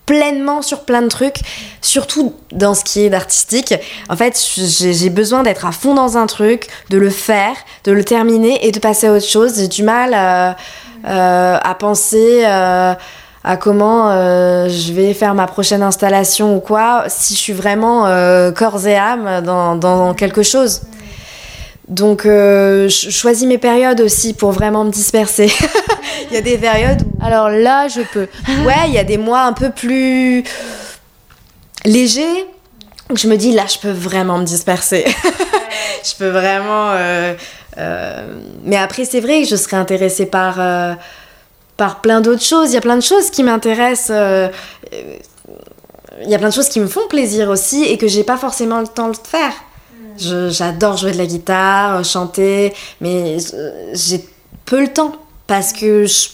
pleinement 0.07 0.63
sur 0.63 0.85
plein 0.85 1.03
de 1.03 1.07
trucs, 1.07 1.37
surtout 1.81 2.33
dans 2.51 2.73
ce 2.73 2.83
qui 2.83 3.01
est 3.01 3.09
d'artistique. 3.11 3.75
En 4.09 4.15
fait, 4.15 4.43
j'ai 4.55 5.09
besoin 5.11 5.43
d'être 5.43 5.67
à 5.67 5.71
fond 5.71 5.93
dans 5.93 6.17
un 6.17 6.25
truc, 6.25 6.67
de 6.89 6.97
le 6.97 7.11
faire, 7.11 7.55
de 7.83 7.91
le 7.91 8.03
terminer 8.03 8.65
et 8.65 8.71
de 8.71 8.79
passer 8.79 9.05
à 9.05 9.13
autre 9.13 9.27
chose. 9.27 9.53
J'ai 9.57 9.67
du 9.67 9.83
mal 9.83 10.13
euh, 10.13 11.57
à 11.61 11.75
penser 11.75 12.43
à 13.47 13.57
comment 13.57 14.09
je 14.67 14.91
vais 14.91 15.13
faire 15.13 15.35
ma 15.35 15.45
prochaine 15.45 15.83
installation 15.83 16.57
ou 16.57 16.59
quoi, 16.59 17.03
si 17.07 17.35
je 17.35 17.39
suis 17.39 17.53
vraiment 17.53 18.03
corps 18.53 18.87
et 18.87 18.97
âme 18.97 19.43
dans, 19.43 19.75
dans 19.75 20.13
quelque 20.15 20.41
chose. 20.41 20.81
Donc, 21.87 22.25
euh, 22.25 22.89
je 22.89 23.09
choisis 23.11 23.47
mes 23.47 23.59
périodes 23.59 24.01
aussi 24.01 24.33
pour 24.33 24.51
vraiment 24.51 24.83
me 24.83 24.91
disperser. 24.91 25.51
il 26.29 26.33
y 26.33 26.37
a 26.37 26.41
des 26.41 26.57
périodes 26.57 27.03
où... 27.03 27.23
Alors 27.23 27.49
là, 27.49 27.87
je 27.87 28.01
peux. 28.01 28.27
ouais, 28.65 28.87
il 28.87 28.93
y 28.93 28.97
a 28.97 29.03
des 29.03 29.17
mois 29.17 29.41
un 29.41 29.53
peu 29.53 29.69
plus 29.69 30.43
légers. 31.83 32.45
Où 33.11 33.17
je 33.17 33.27
me 33.27 33.35
dis, 33.35 33.51
là, 33.51 33.65
je 33.71 33.77
peux 33.77 33.91
vraiment 33.91 34.39
me 34.39 34.45
disperser. 34.45 35.05
je 36.03 36.15
peux 36.17 36.29
vraiment... 36.29 36.89
Euh, 36.89 37.35
euh, 37.77 38.35
mais 38.63 38.77
après, 38.77 39.05
c'est 39.05 39.19
vrai 39.19 39.43
que 39.43 39.47
je 39.47 39.55
serais 39.55 39.77
intéressée 39.77 40.25
par, 40.25 40.55
par 41.77 42.01
plein 42.01 42.21
d'autres 42.21 42.43
choses. 42.43 42.71
Il 42.71 42.73
y 42.73 42.77
a 42.77 42.81
plein 42.81 42.97
de 42.97 43.03
choses 43.03 43.29
qui 43.29 43.43
m'intéressent. 43.43 44.15
Il 44.91 46.29
y 46.29 46.35
a 46.35 46.37
plein 46.37 46.49
de 46.49 46.53
choses 46.53 46.69
qui 46.69 46.79
me 46.79 46.87
font 46.87 47.07
plaisir 47.09 47.49
aussi 47.49 47.83
et 47.83 47.97
que 47.97 48.07
j'ai 48.07 48.23
pas 48.23 48.37
forcément 48.37 48.79
le 48.79 48.87
temps 48.87 49.09
de 49.09 49.17
faire. 49.17 49.53
J'adore 50.17 50.97
jouer 50.97 51.11
de 51.11 51.17
la 51.17 51.25
guitare, 51.25 52.03
chanter, 52.05 52.73
mais 53.01 53.37
j'ai 53.93 54.23
peu 54.65 54.81
le 54.81 54.87
temps 54.87 55.13
parce 55.47 55.73
que 55.73 56.05
je, 56.05 56.29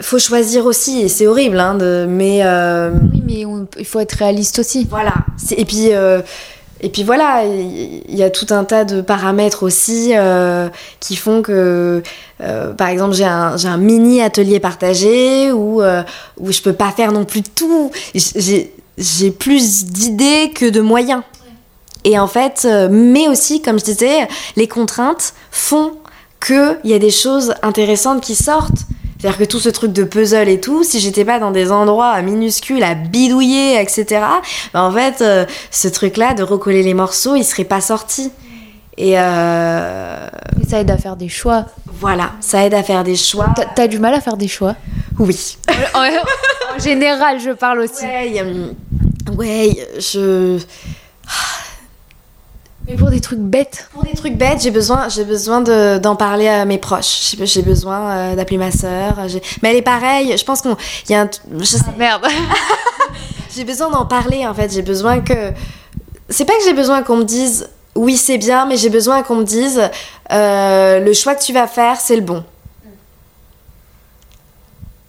faut 0.00 0.18
choisir 0.18 0.66
aussi 0.66 1.00
et 1.00 1.08
c'est 1.08 1.26
horrible 1.26 1.60
hein, 1.60 1.74
de, 1.74 2.06
mais 2.08 2.40
euh, 2.44 2.90
oui 3.12 3.22
mais 3.24 3.44
il 3.78 3.84
faut 3.84 4.00
être 4.00 4.12
réaliste 4.12 4.58
aussi 4.58 4.86
voilà 4.90 5.14
et 5.56 5.64
puis 5.64 5.92
euh, 5.92 6.20
et 6.80 6.88
puis 6.88 7.02
voilà 7.02 7.44
il 7.44 8.14
y, 8.14 8.22
a 8.22 8.30
tout 8.30 8.46
un 8.50 8.64
tas 8.64 8.84
de 8.84 9.00
paramètres 9.00 9.62
aussi 9.64 10.12
euh, 10.14 10.68
qui 11.00 11.16
font 11.16 11.42
que 11.42 12.02
par 12.76 12.88
exemple 12.88 13.14
j'ai 13.14 13.24
un, 13.24 13.56
un, 13.64 13.76
mini 13.76 14.22
atelier 14.22 14.60
partagé 14.60 15.50
où 15.50 15.82
où 15.82 16.52
je 16.52 16.62
peux 16.62 16.72
pas 16.72 16.90
faire 16.92 17.12
non 17.12 17.24
plus 17.24 17.42
tout 17.42 17.90
j'ai 18.14 19.30
plus 19.30 19.86
d'idées 19.86 20.52
que 20.54 20.68
de 20.68 20.80
moyens 20.80 21.22
et 22.04 22.18
en 22.18 22.26
fait, 22.28 22.62
euh, 22.64 22.88
mais 22.90 23.28
aussi, 23.28 23.60
comme 23.60 23.78
je 23.78 23.84
disais, 23.84 24.28
les 24.56 24.68
contraintes 24.68 25.34
font 25.50 25.92
qu'il 26.44 26.78
y 26.84 26.94
a 26.94 26.98
des 26.98 27.10
choses 27.10 27.54
intéressantes 27.62 28.22
qui 28.22 28.34
sortent. 28.34 28.86
C'est-à-dire 29.18 29.38
que 29.38 29.44
tout 29.44 29.58
ce 29.58 29.68
truc 29.68 29.92
de 29.92 30.04
puzzle 30.04 30.48
et 30.48 30.60
tout, 30.60 30.84
si 30.84 31.00
j'étais 31.00 31.24
pas 31.24 31.40
dans 31.40 31.50
des 31.50 31.72
endroits 31.72 32.20
minuscules 32.22 32.84
à 32.84 32.94
bidouiller, 32.94 33.80
etc., 33.80 34.22
ben 34.72 34.82
en 34.82 34.92
fait, 34.92 35.22
euh, 35.22 35.44
ce 35.72 35.88
truc-là 35.88 36.34
de 36.34 36.44
recoller 36.44 36.84
les 36.84 36.94
morceaux, 36.94 37.34
il 37.34 37.44
serait 37.44 37.64
pas 37.64 37.80
sorti. 37.80 38.30
Euh, 39.00 40.28
Et, 40.60 40.66
ça 40.66 40.80
aide 40.80 40.90
à 40.90 40.98
faire 40.98 41.16
des 41.16 41.28
choix. 41.28 41.66
Voilà, 42.00 42.30
ça 42.40 42.64
aide 42.64 42.74
à 42.74 42.82
faire 42.82 43.02
des 43.02 43.16
choix. 43.16 43.52
T'as 43.74 43.82
as 43.82 43.88
du 43.88 43.98
mal 43.98 44.14
à 44.14 44.20
faire 44.20 44.36
des 44.36 44.48
choix? 44.48 44.76
Oui. 45.18 45.56
en, 45.94 46.78
général, 46.78 47.40
je 47.40 47.50
parle 47.50 47.80
aussi. 47.80 48.04
Ouais, 48.04 48.42
ouais 49.36 49.88
je 49.98 50.58
mais 52.88 52.96
pour 52.96 53.10
des 53.10 53.20
trucs 53.20 53.38
bêtes 53.38 53.88
Pour 53.92 54.02
des 54.02 54.14
trucs 54.14 54.34
bêtes, 54.34 54.62
j'ai 54.62 54.70
besoin, 54.70 55.08
j'ai 55.10 55.24
besoin 55.24 55.60
d'en 55.60 56.16
parler 56.16 56.48
à 56.48 56.64
mes 56.64 56.78
proches. 56.78 57.36
J'ai 57.42 57.62
besoin 57.62 58.10
euh, 58.10 58.34
d'appeler 58.34 58.56
ma 58.56 58.70
sœur. 58.70 59.18
Mais 59.62 59.70
elle 59.70 59.76
est 59.76 59.82
pareille. 59.82 60.36
Je 60.36 60.44
pense 60.44 60.62
qu'on. 60.62 60.76
y 61.08 61.14
a 61.14 61.22
un. 61.22 61.30
Ah, 61.52 61.92
merde 61.98 62.26
J'ai 63.54 63.64
besoin 63.64 63.90
d'en 63.90 64.06
parler 64.06 64.46
en 64.46 64.54
fait. 64.54 64.72
J'ai 64.72 64.82
besoin 64.82 65.20
que. 65.20 65.52
C'est 66.30 66.46
pas 66.46 66.54
que 66.54 66.64
j'ai 66.64 66.72
besoin 66.72 67.02
qu'on 67.02 67.18
me 67.18 67.24
dise 67.24 67.68
oui, 67.94 68.16
c'est 68.16 68.38
bien, 68.38 68.64
mais 68.66 68.76
j'ai 68.76 68.90
besoin 68.90 69.22
qu'on 69.22 69.36
me 69.36 69.44
dise 69.44 69.82
euh, 70.30 71.00
le 71.00 71.12
choix 71.12 71.34
que 71.34 71.42
tu 71.42 71.52
vas 71.52 71.66
faire, 71.66 71.96
c'est 71.96 72.16
le 72.16 72.22
bon. 72.22 72.44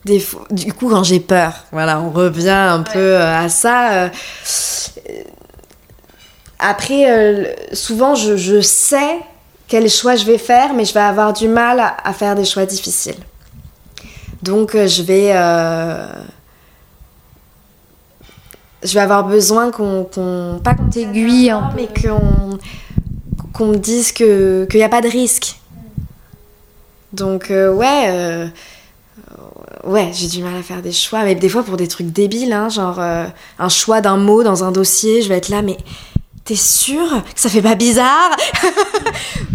Des 0.06 0.26
du 0.49 0.73
coup, 0.73 0.89
quand 0.89 1.03
j'ai 1.03 1.19
peur, 1.19 1.53
voilà, 1.72 1.99
on 1.99 2.10
revient 2.10 2.49
un 2.49 2.81
peu 2.81 2.97
euh, 2.97 3.45
à 3.45 3.47
ça 3.47 4.10
après, 6.60 7.10
euh, 7.10 7.53
souvent, 7.72 8.15
je, 8.15 8.60
sais 8.60 9.19
quel 9.69 9.90
choix 9.90 10.15
je 10.18 10.26
vais 10.26 10.38
faire, 10.38 10.73
mais 10.73 10.84
je 10.84 10.94
vais 10.94 10.99
avoir 10.99 11.31
du 11.31 11.48
mal 11.48 11.80
à, 11.80 12.14
faire 12.14 12.36
des 12.36 12.44
choix 12.44 12.65
difficiles. 12.65 13.15
Donc, 14.44 14.76
euh, 14.76 14.86
je 14.86 15.02
vais. 15.02 15.31
Euh, 15.34 16.06
je 18.84 18.94
vais 18.94 18.99
avoir 18.99 19.26
besoin 19.26 19.72
qu'on. 19.72 20.60
pas 20.61 20.73
qu'on 20.73 20.90
t'aiguille, 20.90 21.53
mais 21.76 21.88
qu'on 23.53 23.65
me 23.65 23.77
dise 23.77 24.11
qu'il 24.11 24.68
n'y 24.73 24.84
a 24.84 24.90
pas 24.90 25.02
de 25.02 25.10
risque. 25.10 25.56
Donc, 27.14 27.48
ouais. 27.49 28.52
ouais, 29.86 30.11
j'ai 30.14 30.27
du 30.27 30.44
mal 30.44 30.56
à 30.56 30.64
faire 30.64 30.81
des 30.81 30.91
choix, 30.91 31.23
mais 31.23 31.36
des 31.36 31.49
fois 31.49 31.64
pour 31.64 31.77
des 31.77 31.88
trucs 31.88 32.11
débiles, 32.11 32.53
hein, 32.53 32.69
genre 32.69 32.99
un 32.99 33.69
choix 33.69 34.02
d'un 34.02 34.18
mot 34.18 34.44
dans 34.44 34.64
un 34.64 34.72
dossier, 34.72 35.22
je 35.22 35.30
vais 35.30 35.38
être 35.38 35.49
là, 35.49 35.61
mais 35.61 35.77
T'es 36.50 36.56
sûr 36.56 37.24
que 37.36 37.40
ça 37.40 37.48
fait 37.48 37.62
pas 37.62 37.76
bizarre? 37.76 38.36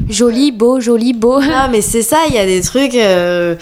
Joli, 0.08 0.52
beau, 0.52 0.78
joli, 0.78 1.12
beau. 1.12 1.40
Non, 1.40 1.66
mais 1.68 1.80
c'est 1.80 2.02
ça, 2.02 2.18
il 2.28 2.34
y 2.36 2.38
a 2.38 2.46
des 2.46 2.60
trucs. 2.60 2.94
Euh, 2.94 3.56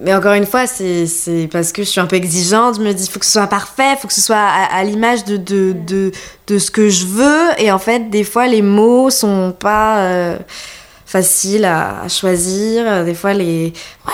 mais 0.00 0.14
encore 0.14 0.32
une 0.32 0.46
fois, 0.46 0.66
c'est 0.66 1.06
parce 1.52 1.70
que 1.70 1.82
je 1.82 1.88
suis 1.90 2.00
un 2.00 2.06
peu 2.06 2.16
exigeante. 2.16 2.76
Je 2.76 2.80
me 2.80 2.94
dis, 2.94 3.04
il 3.04 3.10
faut 3.10 3.18
que 3.18 3.26
ce 3.26 3.32
soit 3.32 3.46
parfait, 3.46 3.92
il 3.92 3.98
faut 3.98 4.08
que 4.08 4.14
ce 4.14 4.22
soit 4.22 4.38
à, 4.38 4.82
l'image 4.84 5.26
de 5.26 5.36
de, 5.36 5.76
de, 5.86 6.12
de, 6.46 6.58
ce 6.58 6.70
que 6.70 6.88
je 6.88 7.04
veux. 7.04 7.48
Et 7.58 7.70
en 7.70 7.78
fait, 7.78 8.08
des 8.08 8.24
fois, 8.24 8.46
les 8.46 8.62
mots 8.62 9.10
sont 9.10 9.54
pas 9.60 9.98
euh, 9.98 10.38
faciles 11.04 11.66
à, 11.66 12.08
choisir. 12.08 13.04
Des 13.04 13.14
fois, 13.14 13.34
les. 13.34 13.74
Ouais, 14.06 14.12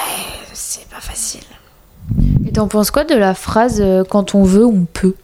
c'est 0.53 0.89
pas 0.89 1.01
facile. 1.01 1.43
Et 2.45 2.51
t'en 2.51 2.67
penses 2.67 2.91
quoi 2.91 3.05
de 3.05 3.15
la 3.15 3.35
phrase 3.35 3.81
euh, 3.81 4.03
quand 4.03 4.35
on 4.35 4.43
veut, 4.43 4.67
on 4.67 4.85
peut? 4.93 5.15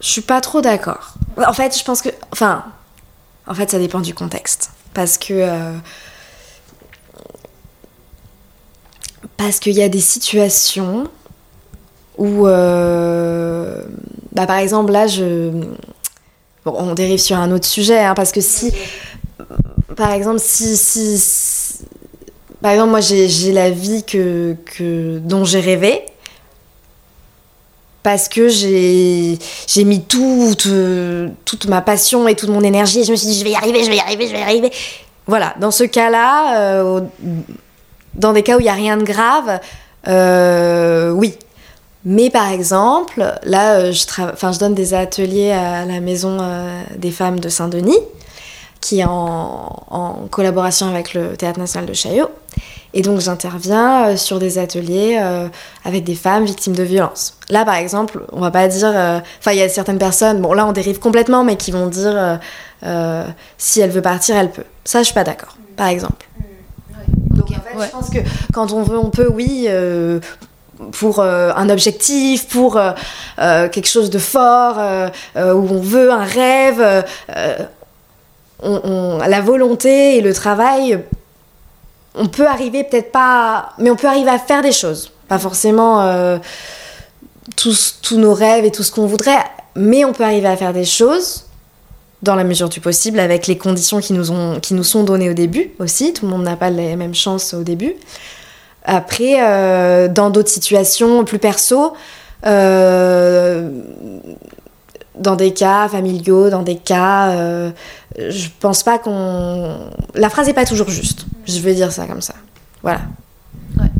Je 0.00 0.06
suis 0.06 0.20
pas 0.20 0.40
trop 0.40 0.60
d'accord. 0.60 1.14
En 1.36 1.52
fait, 1.52 1.76
je 1.76 1.84
pense 1.84 2.02
que. 2.02 2.10
Enfin, 2.32 2.64
en 3.46 3.54
fait, 3.54 3.70
ça 3.70 3.78
dépend 3.78 4.00
du 4.00 4.14
contexte. 4.14 4.70
Parce 4.94 5.18
que. 5.18 5.34
Euh, 5.34 5.72
parce 9.36 9.58
qu'il 9.58 9.74
y 9.74 9.82
a 9.82 9.88
des 9.88 10.00
situations 10.00 11.08
où, 12.16 12.46
euh, 12.46 13.82
bah, 14.32 14.46
par 14.46 14.58
exemple, 14.58 14.92
là, 14.92 15.06
je. 15.06 15.50
Bon, 16.64 16.74
on 16.76 16.94
dérive 16.94 17.18
sur 17.18 17.36
un 17.36 17.50
autre 17.50 17.66
sujet, 17.66 17.98
hein, 17.98 18.14
parce 18.14 18.32
que 18.32 18.40
si. 18.40 18.72
Par 19.96 20.12
exemple, 20.12 20.38
si. 20.38 20.76
si, 20.76 21.84
par 22.60 22.72
exemple, 22.72 22.90
moi, 22.90 23.00
j'ai 23.00 23.52
la 23.52 23.70
vie 23.70 24.04
que, 24.04 24.56
que 24.64 25.18
dont 25.18 25.44
j'ai 25.44 25.60
rêvé 25.60 26.04
parce 28.02 28.28
que 28.28 28.48
j'ai 28.48 29.38
mis 29.84 30.02
toute, 30.02 30.68
toute 31.44 31.66
ma 31.66 31.80
passion 31.80 32.28
et 32.28 32.34
toute 32.34 32.50
mon 32.50 32.62
énergie 32.62 33.00
et 33.00 33.04
je 33.04 33.10
me 33.10 33.16
suis 33.16 33.28
dit 33.28 33.38
je 33.38 33.44
vais 33.44 33.50
y 33.50 33.56
arriver, 33.56 33.84
je 33.84 33.90
vais 33.90 33.96
y 33.96 34.00
arriver, 34.00 34.26
je 34.26 34.32
vais 34.32 34.40
y 34.40 34.42
arriver. 34.42 34.70
Voilà, 35.28 35.54
dans 35.60 35.70
ce 35.70 35.84
cas-là, 35.84 36.58
euh, 36.58 37.02
dans 38.14 38.32
des 38.32 38.42
cas 38.42 38.56
où 38.56 38.60
il 38.60 38.62
n'y 38.62 38.70
a 38.70 38.74
rien 38.74 38.96
de 38.96 39.04
grave, 39.04 39.60
euh, 40.08 41.10
oui. 41.10 41.34
Mais 42.06 42.30
par 42.30 42.50
exemple, 42.50 43.34
là, 43.42 43.74
euh, 43.74 43.92
je, 43.92 44.06
je 44.06 44.58
donne 44.58 44.74
des 44.74 44.94
ateliers 44.94 45.50
à 45.50 45.84
la 45.84 46.00
Maison 46.00 46.38
des 46.96 47.10
femmes 47.10 47.40
de 47.40 47.50
Saint-Denis, 47.50 47.98
qui 48.80 49.00
est 49.00 49.04
en, 49.04 49.84
en, 49.90 50.12
collaboration 50.30 50.88
avec 50.88 51.12
le 51.12 51.36
Théâtre 51.36 51.58
national 51.58 51.86
de 51.86 51.92
Chaillot. 51.92 52.30
Et 52.94 53.02
donc 53.02 53.20
j'interviens 53.20 54.16
sur 54.16 54.38
des 54.38 54.58
ateliers 54.58 55.20
avec 55.84 56.04
des 56.04 56.14
femmes 56.14 56.44
victimes 56.44 56.74
de 56.74 56.82
violences. 56.82 57.34
Là, 57.50 57.64
par 57.64 57.74
exemple, 57.74 58.24
on 58.32 58.40
va 58.40 58.50
pas 58.50 58.66
dire... 58.66 58.88
Enfin, 59.38 59.52
il 59.52 59.58
y 59.58 59.62
a 59.62 59.68
certaines 59.68 59.98
personnes, 59.98 60.40
bon 60.40 60.54
là 60.54 60.66
on 60.66 60.72
dérive 60.72 60.98
complètement, 60.98 61.44
mais 61.44 61.56
qui 61.56 61.70
vont 61.70 61.86
dire 61.86 62.38
si 63.58 63.80
elle 63.80 63.90
veut 63.90 64.02
partir, 64.02 64.36
elle 64.36 64.50
peut. 64.50 64.64
Ça, 64.84 65.00
je 65.00 65.04
suis 65.04 65.14
pas 65.14 65.24
d'accord, 65.24 65.58
par 65.76 65.88
exemple. 65.88 66.26
Donc 67.30 67.50
en 67.50 67.60
fait, 67.60 67.86
je 67.86 67.90
pense 67.90 68.10
que 68.10 68.18
quand 68.52 68.72
on 68.72 68.82
veut, 68.82 68.98
on 68.98 69.10
peut, 69.10 69.28
oui. 69.32 69.66
Euh, 69.68 70.20
pour 70.92 71.18
euh, 71.18 71.50
un 71.56 71.70
objectif, 71.70 72.46
pour 72.46 72.78
euh, 72.78 72.92
quelque 73.36 73.88
chose 73.88 74.10
de 74.10 74.18
fort, 74.18 74.76
où 75.36 75.40
on 75.40 75.80
veut 75.80 76.12
un 76.12 76.24
rêve, 76.24 77.04
on, 78.62 79.18
la 79.18 79.40
volonté 79.40 80.16
et 80.16 80.20
le 80.20 80.32
travail, 80.32 81.00
on 82.18 82.26
peut 82.26 82.46
arriver 82.46 82.84
peut-être 82.84 83.12
pas, 83.12 83.70
mais 83.78 83.90
on 83.90 83.96
peut 83.96 84.08
arriver 84.08 84.30
à 84.30 84.38
faire 84.38 84.62
des 84.62 84.72
choses. 84.72 85.12
Pas 85.28 85.38
forcément 85.38 86.38
tous, 87.56 87.98
tous 88.02 88.16
nos 88.16 88.34
rêves 88.34 88.64
et 88.64 88.70
tout 88.70 88.82
ce 88.82 88.90
qu'on 88.90 89.06
voudrait, 89.06 89.44
mais 89.76 90.04
on 90.04 90.12
peut 90.12 90.24
arriver 90.24 90.48
à 90.48 90.56
faire 90.56 90.72
des 90.72 90.84
choses 90.84 91.44
dans 92.22 92.34
la 92.34 92.44
mesure 92.44 92.68
du 92.68 92.80
possible, 92.80 93.20
avec 93.20 93.46
les 93.46 93.56
conditions 93.56 94.00
qui 94.00 94.12
nous, 94.12 94.30
ont, 94.30 94.58
qui 94.60 94.74
nous 94.74 94.84
sont 94.84 95.04
données 95.04 95.30
au 95.30 95.34
début 95.34 95.70
aussi. 95.78 96.12
Tout 96.12 96.26
le 96.26 96.32
monde 96.32 96.42
n'a 96.42 96.56
pas 96.56 96.70
les 96.70 96.96
mêmes 96.96 97.14
chances 97.14 97.54
au 97.54 97.62
début. 97.62 97.94
Après, 98.84 99.36
euh, 99.40 100.08
dans 100.08 100.30
d'autres 100.30 100.48
situations 100.48 101.24
plus 101.24 101.38
perso, 101.38 101.92
euh, 102.46 103.70
dans 105.14 105.36
des 105.36 105.52
cas 105.52 105.88
familiaux, 105.88 106.48
dans 106.48 106.62
des 106.62 106.76
cas, 106.76 107.30
euh, 107.30 107.70
je 108.16 108.48
pense 108.60 108.82
pas 108.82 108.98
qu'on. 108.98 109.76
La 110.14 110.30
phrase 110.30 110.46
n'est 110.46 110.54
pas 110.54 110.64
toujours 110.64 110.88
juste. 110.88 111.26
Je 111.48 111.58
vais 111.60 111.74
dire 111.74 111.90
ça 111.90 112.06
comme 112.06 112.20
ça. 112.20 112.34
Voilà. 112.82 113.00
Ouais. 113.78 113.90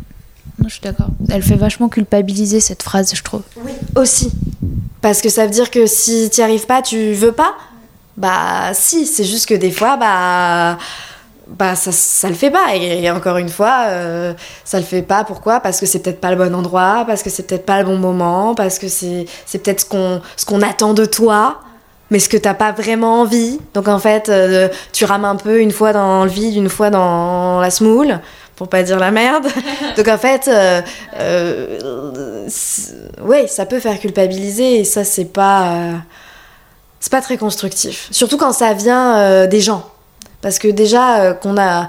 je 0.64 0.68
suis 0.68 0.80
d'accord. 0.82 1.08
Elle 1.30 1.42
fait 1.42 1.56
vachement 1.56 1.88
culpabiliser 1.88 2.60
cette 2.60 2.82
phrase, 2.82 3.10
je 3.14 3.22
trouve. 3.22 3.42
Oui. 3.64 3.72
Aussi. 3.96 4.30
Parce 5.00 5.22
que 5.22 5.28
ça 5.28 5.46
veut 5.46 5.52
dire 5.52 5.70
que 5.70 5.86
si 5.86 6.28
tu 6.30 6.40
n'y 6.40 6.44
arrives 6.44 6.66
pas, 6.66 6.82
tu 6.82 7.12
veux 7.12 7.32
pas. 7.32 7.54
Bah 8.16 8.74
si, 8.74 9.06
c'est 9.06 9.24
juste 9.24 9.48
que 9.48 9.54
des 9.54 9.70
fois, 9.70 9.96
bah, 9.96 10.76
bah 11.46 11.74
ça, 11.76 11.92
ça 11.92 12.28
le 12.28 12.34
fait 12.34 12.50
pas. 12.50 12.74
Et, 12.74 13.10
encore 13.10 13.38
une 13.38 13.48
fois, 13.48 13.84
euh, 13.86 14.34
ça 14.64 14.78
le 14.78 14.84
fait 14.84 15.02
pas. 15.02 15.24
Pourquoi? 15.24 15.60
Parce 15.60 15.80
que 15.80 15.86
c'est 15.86 16.00
peut-être 16.00 16.20
pas 16.20 16.30
le 16.30 16.36
bon 16.36 16.54
endroit, 16.54 17.04
parce 17.06 17.22
que 17.22 17.30
c'est 17.30 17.44
peut-être 17.44 17.64
pas 17.64 17.78
le 17.78 17.86
bon 17.86 17.96
moment, 17.96 18.54
parce 18.54 18.78
que 18.78 18.88
c'est, 18.88 19.24
c'est 19.46 19.58
peut-être 19.58 19.80
ce 19.80 19.86
qu'on, 19.86 20.20
ce 20.36 20.44
qu'on 20.44 20.62
attend 20.62 20.94
de 20.94 21.04
toi 21.04 21.60
mais 22.10 22.18
ce 22.18 22.28
que 22.28 22.36
t'as 22.36 22.54
pas 22.54 22.72
vraiment 22.72 23.20
envie. 23.20 23.58
Donc 23.74 23.88
en 23.88 23.98
fait, 23.98 24.28
euh, 24.28 24.68
tu 24.92 25.04
rames 25.04 25.24
un 25.24 25.36
peu 25.36 25.60
une 25.60 25.72
fois 25.72 25.92
dans 25.92 26.24
le 26.24 26.30
vide, 26.30 26.56
une 26.56 26.68
fois 26.68 26.90
dans 26.90 27.60
la 27.60 27.70
smoule, 27.70 28.20
pour 28.56 28.68
pas 28.68 28.82
dire 28.82 28.98
la 28.98 29.10
merde. 29.10 29.46
Donc 29.96 30.08
en 30.08 30.18
fait, 30.18 30.48
euh, 30.48 30.80
euh, 31.18 32.48
ouais, 33.22 33.46
ça 33.46 33.66
peut 33.66 33.80
faire 33.80 33.98
culpabiliser 33.98 34.80
et 34.80 34.84
ça 34.84 35.04
c'est 35.04 35.26
pas 35.26 35.94
c'est 37.00 37.12
pas 37.12 37.20
très 37.20 37.38
constructif. 37.38 38.08
Surtout 38.10 38.36
quand 38.36 38.52
ça 38.52 38.72
vient 38.74 39.18
euh, 39.18 39.46
des 39.46 39.60
gens. 39.60 39.88
Parce 40.40 40.58
que 40.58 40.68
déjà, 40.68 41.20
euh, 41.20 41.34
qu'on 41.34 41.56
a. 41.58 41.88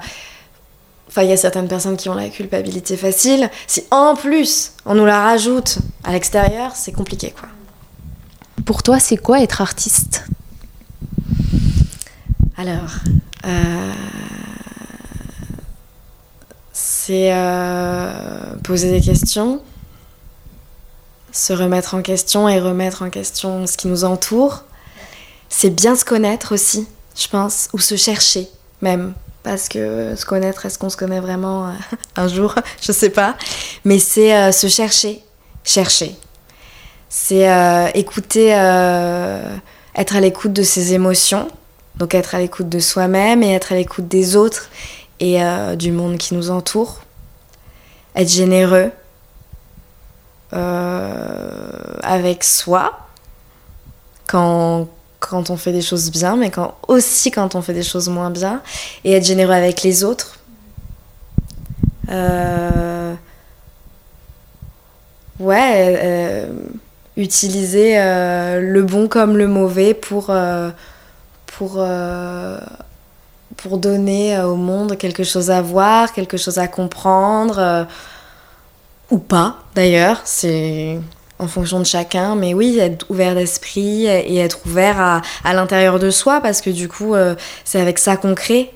Enfin, 1.08 1.22
il 1.22 1.30
y 1.30 1.32
a 1.32 1.36
certaines 1.36 1.66
personnes 1.66 1.96
qui 1.96 2.08
ont 2.08 2.14
la 2.14 2.28
culpabilité 2.28 2.96
facile. 2.96 3.50
Si 3.66 3.84
en 3.90 4.14
plus 4.14 4.72
on 4.86 4.94
nous 4.94 5.06
la 5.06 5.20
rajoute 5.20 5.78
à 6.04 6.12
l'extérieur, 6.12 6.72
c'est 6.76 6.92
compliqué 6.92 7.34
quoi. 7.38 7.48
Pour 8.64 8.82
toi, 8.82 8.98
c'est 8.98 9.16
quoi 9.16 9.42
être 9.42 9.60
artiste 9.60 10.24
Alors. 12.56 12.98
Euh, 13.46 13.92
c'est 16.72 17.32
poser 18.62 18.90
des 18.90 19.00
questions, 19.00 19.60
se 21.32 21.52
remettre 21.52 21.94
en 21.94 22.02
question 22.02 22.48
et 22.48 22.60
remettre 22.60 23.02
en 23.02 23.10
question 23.10 23.66
ce 23.66 23.76
qui 23.76 23.88
nous 23.88 24.04
entoure 24.04 24.64
c'est 25.50 25.70
bien 25.70 25.94
se 25.96 26.06
connaître 26.06 26.54
aussi, 26.54 26.86
je 27.14 27.28
pense, 27.28 27.68
ou 27.74 27.78
se 27.78 27.96
chercher 27.96 28.48
même. 28.80 29.12
Parce 29.42 29.68
que 29.68 30.14
se 30.16 30.24
connaître, 30.24 30.64
est-ce 30.64 30.78
qu'on 30.78 30.90
se 30.90 30.96
connaît 30.96 31.20
vraiment 31.20 31.68
euh, 31.68 31.72
un 32.16 32.28
jour? 32.28 32.54
Je 32.80 32.92
sais 32.92 33.10
pas. 33.10 33.36
Mais 33.84 33.98
c'est 33.98 34.34
euh, 34.34 34.52
se 34.52 34.68
chercher, 34.68 35.22
chercher. 35.64 36.14
C'est 37.10 37.50
euh, 37.50 37.88
écouter, 37.94 38.48
être 38.48 40.16
à 40.16 40.20
l'écoute 40.20 40.52
de 40.52 40.62
ses 40.62 40.94
émotions, 40.94 41.48
donc 41.96 42.14
être 42.14 42.34
à 42.34 42.38
l'écoute 42.38 42.68
de 42.68 42.78
soi-même 42.78 43.42
et 43.42 43.52
être 43.52 43.72
à 43.72 43.74
l'écoute 43.74 44.08
des 44.08 44.36
autres 44.36 44.70
et 45.18 45.40
du 45.76 45.92
monde 45.92 46.16
qui 46.16 46.34
nous 46.34 46.50
entoure. 46.50 47.00
Être 48.14 48.28
généreux 48.28 48.90
avec 50.52 52.44
soi 52.44 53.06
quand 54.26 54.88
quand 55.20 55.50
on 55.50 55.56
fait 55.56 55.72
des 55.72 55.82
choses 55.82 56.10
bien, 56.10 56.34
mais 56.34 56.50
quand, 56.50 56.74
aussi 56.88 57.30
quand 57.30 57.54
on 57.54 57.62
fait 57.62 57.74
des 57.74 57.82
choses 57.82 58.08
moins 58.08 58.30
bien, 58.30 58.62
et 59.04 59.12
être 59.12 59.24
généreux 59.24 59.52
avec 59.52 59.82
les 59.82 60.02
autres. 60.02 60.38
Euh, 62.08 63.14
ouais, 65.38 65.98
euh, 66.02 66.46
utiliser 67.16 67.98
euh, 67.98 68.60
le 68.60 68.82
bon 68.82 69.08
comme 69.08 69.36
le 69.36 69.46
mauvais 69.46 69.94
pour, 69.94 70.32
pour, 71.46 71.84
pour 73.56 73.78
donner 73.78 74.40
au 74.40 74.56
monde 74.56 74.96
quelque 74.96 75.24
chose 75.24 75.50
à 75.50 75.62
voir, 75.62 76.12
quelque 76.12 76.36
chose 76.36 76.58
à 76.58 76.68
comprendre, 76.68 77.86
ou 79.10 79.18
pas 79.18 79.56
d'ailleurs, 79.74 80.20
c'est 80.24 80.98
en 81.40 81.48
fonction 81.48 81.78
de 81.80 81.84
chacun. 81.84 82.36
Mais 82.36 82.54
oui, 82.54 82.78
être 82.78 83.10
ouvert 83.10 83.34
d'esprit 83.34 84.06
et 84.06 84.38
être 84.38 84.60
ouvert 84.66 85.00
à, 85.00 85.22
à 85.42 85.54
l'intérieur 85.54 85.98
de 85.98 86.10
soi 86.10 86.40
parce 86.40 86.60
que 86.60 86.70
du 86.70 86.88
coup, 86.88 87.14
euh, 87.14 87.34
c'est 87.64 87.80
avec 87.80 87.98
ça 87.98 88.16
qu'on 88.16 88.34
crée. 88.34 88.70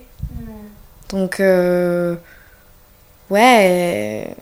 Donc, 1.11 1.39
euh, 1.39 2.17
ouais. 3.31 4.35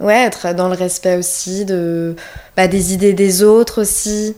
Ouais, 0.00 0.24
être 0.24 0.54
dans 0.54 0.68
le 0.68 0.74
respect 0.74 1.16
aussi 1.16 1.64
de, 1.64 2.14
bah, 2.56 2.68
des 2.68 2.94
idées 2.94 3.14
des 3.14 3.42
autres 3.42 3.82
aussi. 3.82 4.36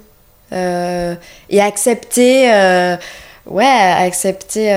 Euh, 0.53 1.15
et 1.49 1.61
accepter, 1.61 2.51
ouais, 3.47 3.67
accepter 3.67 4.75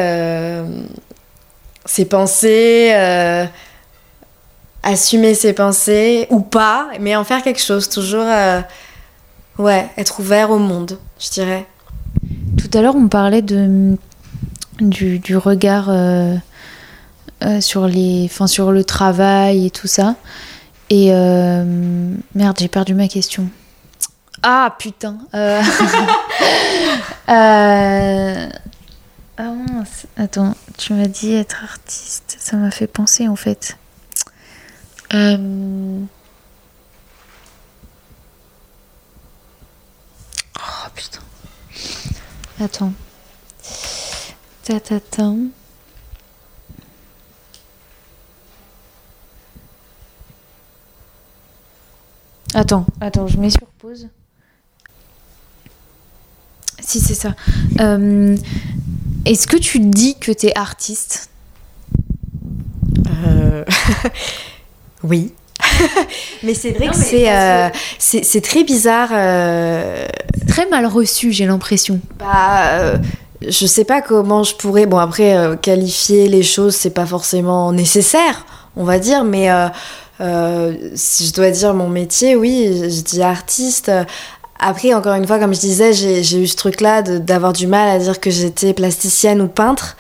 ses 1.85 2.05
pensées 2.05 2.91
assumer 4.83 5.33
ses 5.33 5.53
pensées 5.53 6.27
ou 6.29 6.41
pas, 6.41 6.89
mais 6.99 7.15
en 7.15 7.23
faire 7.23 7.41
quelque 7.41 7.61
chose, 7.61 7.89
toujours 7.89 8.25
euh, 8.25 8.59
ouais, 9.57 9.87
être 9.97 10.19
ouvert 10.19 10.51
au 10.51 10.59
monde, 10.59 10.99
je 11.19 11.29
dirais. 11.31 11.65
Tout 12.57 12.77
à 12.77 12.81
l'heure, 12.81 12.95
on 12.95 13.07
parlait 13.07 13.41
de, 13.41 13.95
du, 14.79 15.37
regard 15.37 15.89
euh, 15.89 16.35
euh, 17.43 17.61
sur, 17.61 17.87
les, 17.87 18.23
enfin, 18.25 18.47
sur 18.47 18.71
le 18.71 18.83
travail 18.83 19.67
et 19.67 19.71
tout 19.71 19.87
ça. 19.87 20.15
Et 20.93 21.11
euh, 21.11 21.63
merde, 22.35 22.57
j'ai 22.59 22.67
perdu 22.67 22.93
ma 22.93 23.07
question. 23.07 23.49
Ah 24.43 24.75
putain. 24.77 25.17
Euh... 25.33 25.59
euh... 27.29 28.49
Ah 29.35 29.53
mince. 29.71 30.05
Attends, 30.17 30.55
tu 30.77 30.93
m'as 30.93 31.07
dit 31.07 31.33
être 31.33 31.63
artiste. 31.63 32.37
Ça 32.39 32.57
m'a 32.57 32.69
fait 32.69 32.85
penser 32.85 33.27
en 33.27 33.35
fait. 33.35 33.75
Oh 35.11 35.67
putain. 40.93 41.21
Attends. 42.61 42.93
Ta 44.61 44.79
Attends, 52.53 52.85
attends, 53.01 53.27
je 53.27 53.37
mets 53.37 53.49
sur 53.49 53.67
pause. 53.79 54.07
Si, 56.79 56.99
c'est 56.99 57.13
ça. 57.15 57.33
Euh, 57.79 58.35
Est-ce 59.25 59.47
que 59.47 59.57
tu 59.57 59.79
dis 59.79 60.15
que 60.19 60.31
t'es 60.31 60.51
artiste? 60.55 61.29
Euh, 63.25 63.63
oui. 65.03 65.33
mais 66.43 66.53
c'est 66.53 66.71
vrai 66.71 66.87
Non, 66.87 66.91
que 66.91 66.97
c'est 66.97 67.31
euh, 67.31 67.69
c'est 67.97 68.41
très 68.41 68.63
bizarre. 68.63 69.09
euh, 69.13 70.05
Très 70.47 70.67
mal 70.67 70.85
reçu, 70.85 71.31
j'ai 71.31 71.45
l'impression. 71.45 71.99
Bah, 72.19 72.67
euh, 72.73 72.97
je 73.41 73.65
sais 73.65 73.85
pas 73.85 74.01
comment 74.01 74.43
je 74.43 74.53
pourrais. 74.55 74.85
Bon, 74.85 74.97
après, 74.97 75.35
euh, 75.37 75.55
qualifier 75.55 76.27
les 76.27 76.43
choses, 76.43 76.75
c'est 76.75 76.89
pas 76.93 77.05
forcément 77.05 77.71
nécessaire, 77.71 78.45
on 78.75 78.83
va 78.83 78.99
dire, 78.99 79.23
mais 79.23 79.49
euh, 79.49 79.67
euh, 80.21 80.73
si 80.95 81.27
je 81.27 81.33
dois 81.33 81.51
dire 81.51 81.73
mon 81.73 81.89
métier, 81.89 82.35
oui, 82.35 82.89
je 82.89 83.01
dis 83.01 83.21
artiste. 83.21 83.91
Après, 84.59 84.93
encore 84.93 85.13
une 85.15 85.27
fois, 85.27 85.39
comme 85.39 85.53
je 85.53 85.59
disais, 85.59 85.93
j'ai 85.93 86.41
eu 86.41 86.47
ce 86.47 86.55
truc-là 86.55 87.01
d'avoir 87.01 87.53
du 87.53 87.67
mal 87.67 87.89
à 87.89 87.99
dire 87.99 88.19
que 88.19 88.29
j'étais 88.29 88.73
plasticienne 88.73 89.41
ou 89.41 89.47
peintre. 89.47 89.97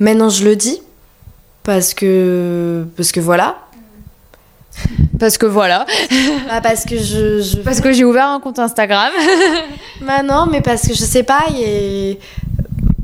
Maintenant, 0.00 0.28
je 0.28 0.44
le 0.44 0.56
dis. 0.56 0.82
Parce 1.62 1.94
que, 1.94 2.84
parce 2.96 3.12
que 3.12 3.20
voilà. 3.20 3.58
Parce 5.20 5.38
que 5.38 5.46
voilà. 5.46 5.86
Bah, 6.48 6.60
parce 6.60 6.84
que 6.84 6.96
je, 6.96 7.40
je 7.40 7.58
Parce 7.58 7.80
que 7.80 7.92
j'ai 7.92 8.04
ouvert 8.04 8.26
un 8.26 8.40
compte 8.40 8.58
Instagram. 8.58 9.12
Bah 10.00 10.24
non, 10.24 10.46
mais 10.50 10.60
parce 10.60 10.82
que 10.82 10.94
je 10.94 11.04
sais 11.04 11.22
pas, 11.22 11.44
et 11.56 12.18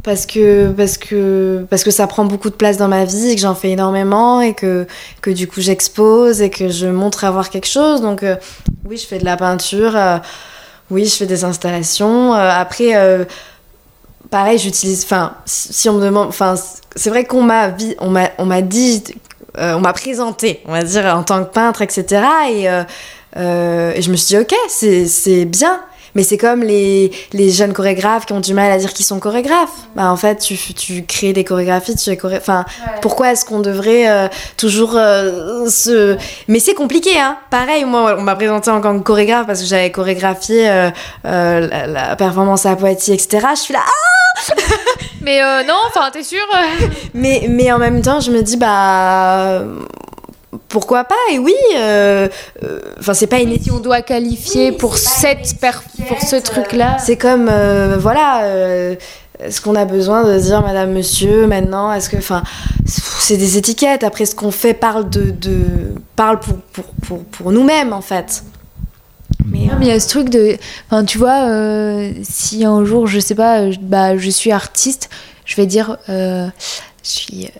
parce 0.03 0.27
que 0.27 0.71
parce 0.71 0.97
que 0.97 1.67
parce 1.71 1.83
que 1.83 1.91
ça 1.91 2.07
prend 2.07 2.25
beaucoup 2.25 2.51
de 2.51 2.55
place 2.55 2.77
dans 2.77 2.89
ma 2.89 3.05
vie 3.05 3.31
et 3.31 3.35
que 3.35 3.41
j'en 3.41 3.55
fais 3.55 3.71
énormément 3.71 4.41
et 4.41 4.55
que 4.55 4.87
que 5.21 5.31
du 5.31 5.49
coup 5.49 5.61
j'expose 5.61 6.41
et 6.41 6.51
que 6.51 6.69
je 6.69 6.87
montre 6.87 7.25
avoir 7.25 7.51
quelque 7.51 7.67
chose. 7.67 8.01
Donc 8.01 8.23
euh, 8.23 8.37
oui, 8.89 8.97
je 8.97 9.07
fais 9.07 9.19
de 9.19 9.25
la 9.25 9.37
peinture, 9.37 9.97
euh, 9.97 10.19
oui, 10.91 11.05
je 11.07 11.15
fais 11.17 11.27
des 11.27 11.45
installations. 11.45 12.35
euh, 12.35 12.51
après, 12.51 13.27
pareil, 14.31 14.59
j'utilise. 14.59 15.05
Enfin, 15.05 15.35
si 15.47 15.89
on 15.89 15.95
me 15.95 16.03
demande, 16.03 16.29
enfin, 16.29 16.55
c'est 16.95 17.11
vrai 17.11 17.25
qu'on 17.25 17.43
m'a 17.43 17.71
on 18.01 18.15
on 18.39 18.47
m'a 18.47 18.63
dit, 18.63 19.05
on 19.57 19.81
m'a 19.81 19.93
présenté, 19.93 20.61
on 20.67 20.73
va 20.73 20.85
dire 20.85 21.07
en 21.07 21.25
tant 21.25 21.45
que 21.45 21.51
peintre, 21.51 21.83
etc. 21.83 22.23
Et 22.51 22.65
et 23.37 24.03
je 24.03 24.11
me 24.11 24.17
suis 24.17 24.37
dit, 24.37 24.39
ok, 24.39 24.55
c'est 24.69 25.45
bien. 25.45 25.81
Mais 26.19 26.25
c'est 26.25 26.37
comme 26.37 26.65
les, 26.65 27.13
les 27.33 27.49
jeunes 27.53 27.73
chorégraphes 27.73 28.27
qui 28.27 28.33
ont 28.33 28.41
du 28.41 28.53
mal 28.53 28.73
à 28.73 28.79
dire 28.79 28.93
qu'ils 28.93 29.07
sont 29.07 29.21
chorégraphes. 29.21 29.87
Bah, 29.95 30.11
en 30.11 30.17
fait, 30.17 30.39
tu, 30.39 30.57
tu 30.75 31.05
crées 31.07 31.33
des 31.33 31.45
chorégraphies, 31.45 31.95
tu 31.95 32.11
es 32.11 32.17
choré... 32.17 32.39
Enfin, 32.39 32.65
pourquoi 33.03 33.31
est-ce 33.31 33.45
qu'on 33.45 33.61
devrait 33.61 34.11
euh, 34.11 34.27
toujours 34.57 34.97
euh, 34.97 35.71
se... 35.71 36.17
Mais 36.49 36.59
c'est 36.59 36.75
compliqué, 36.75 37.17
hein. 37.17 37.39
Pareil, 37.51 37.85
moi, 37.85 38.17
on 38.19 38.23
m'a 38.23 38.35
présenté 38.35 38.69
en 38.69 38.81
tant 38.81 38.99
que 38.99 39.05
chorégraphe 39.05 39.47
parce 39.47 39.61
que 39.61 39.67
j'avais 39.67 39.93
chorégraphié 39.93 40.69
euh, 40.69 40.91
la, 41.23 41.87
la 41.87 42.17
performance 42.17 42.67
à 42.67 42.75
Poitiers, 42.75 43.15
etc. 43.15 43.47
Je 43.55 43.61
suis 43.61 43.75
là, 43.75 43.83
ah 43.87 44.55
Mais 45.23 45.41
non, 45.69 45.75
enfin, 45.87 46.11
t'es 46.13 46.25
sûre? 46.25 46.41
Mais, 47.15 47.47
mais 47.49 47.71
en 47.71 47.79
même 47.79 48.03
temps, 48.03 48.19
je 48.19 48.33
me 48.33 48.43
dis, 48.43 48.57
bah... 48.57 49.63
Pourquoi 50.69 51.05
pas 51.05 51.15
Et 51.33 51.39
oui, 51.39 51.53
euh, 51.77 52.29
euh, 52.65 52.81
enfin, 52.99 53.13
c'est 53.15 53.27
pas 53.27 53.41
une 53.41 53.59
Si 53.61 53.71
on 53.71 53.81
doit 53.81 54.01
qualifier 54.03 54.73
pour, 54.73 54.97
cette 54.97 55.59
per- 55.61 55.71
pour 56.09 56.21
ce 56.23 56.37
truc-là. 56.37 56.97
C'est 56.99 57.17
comme, 57.17 57.49
euh, 57.51 57.97
voilà, 57.99 58.45
euh, 58.45 58.95
est-ce 59.41 59.61
qu'on 59.61 59.75
a 59.75 59.85
besoin 59.85 60.25
de 60.25 60.39
dire 60.39 60.63
madame, 60.63 60.93
monsieur 60.93 61.47
maintenant 61.47 61.93
Est-ce 61.93 62.09
que, 62.09 62.17
enfin, 62.17 62.43
c'est 62.87 63.37
des 63.37 63.59
étiquettes. 63.59 64.05
Après, 64.05 64.25
ce 64.25 64.35
qu'on 64.35 64.51
fait 64.51 64.73
parle, 64.75 65.11
de, 65.11 65.31
de, 65.31 65.61
parle 66.17 66.41
pour, 66.41 66.57
pour, 66.73 66.85
pour, 67.07 67.25
pour 67.25 67.53
nous-mêmes, 67.53 67.93
en 67.93 68.01
fait. 68.01 68.43
Mais, 69.45 69.69
il 69.83 69.87
y 69.87 69.91
a 69.91 70.01
ce 70.01 70.09
truc 70.09 70.31
de. 70.31 70.57
Enfin, 70.91 71.05
tu 71.05 71.19
vois, 71.19 71.43
euh, 71.47 72.13
si 72.23 72.65
un 72.65 72.85
jour, 72.87 73.07
je 73.07 73.21
sais 73.21 73.35
pas, 73.35 73.71
je- 73.71 73.79
bah, 73.81 74.17
je 74.17 74.31
suis 74.31 74.51
artiste, 74.51 75.11
je 75.45 75.57
vais 75.57 75.67
dire. 75.67 75.99
euh, 76.09 76.47
je 77.05 77.09
suis. 77.11 77.51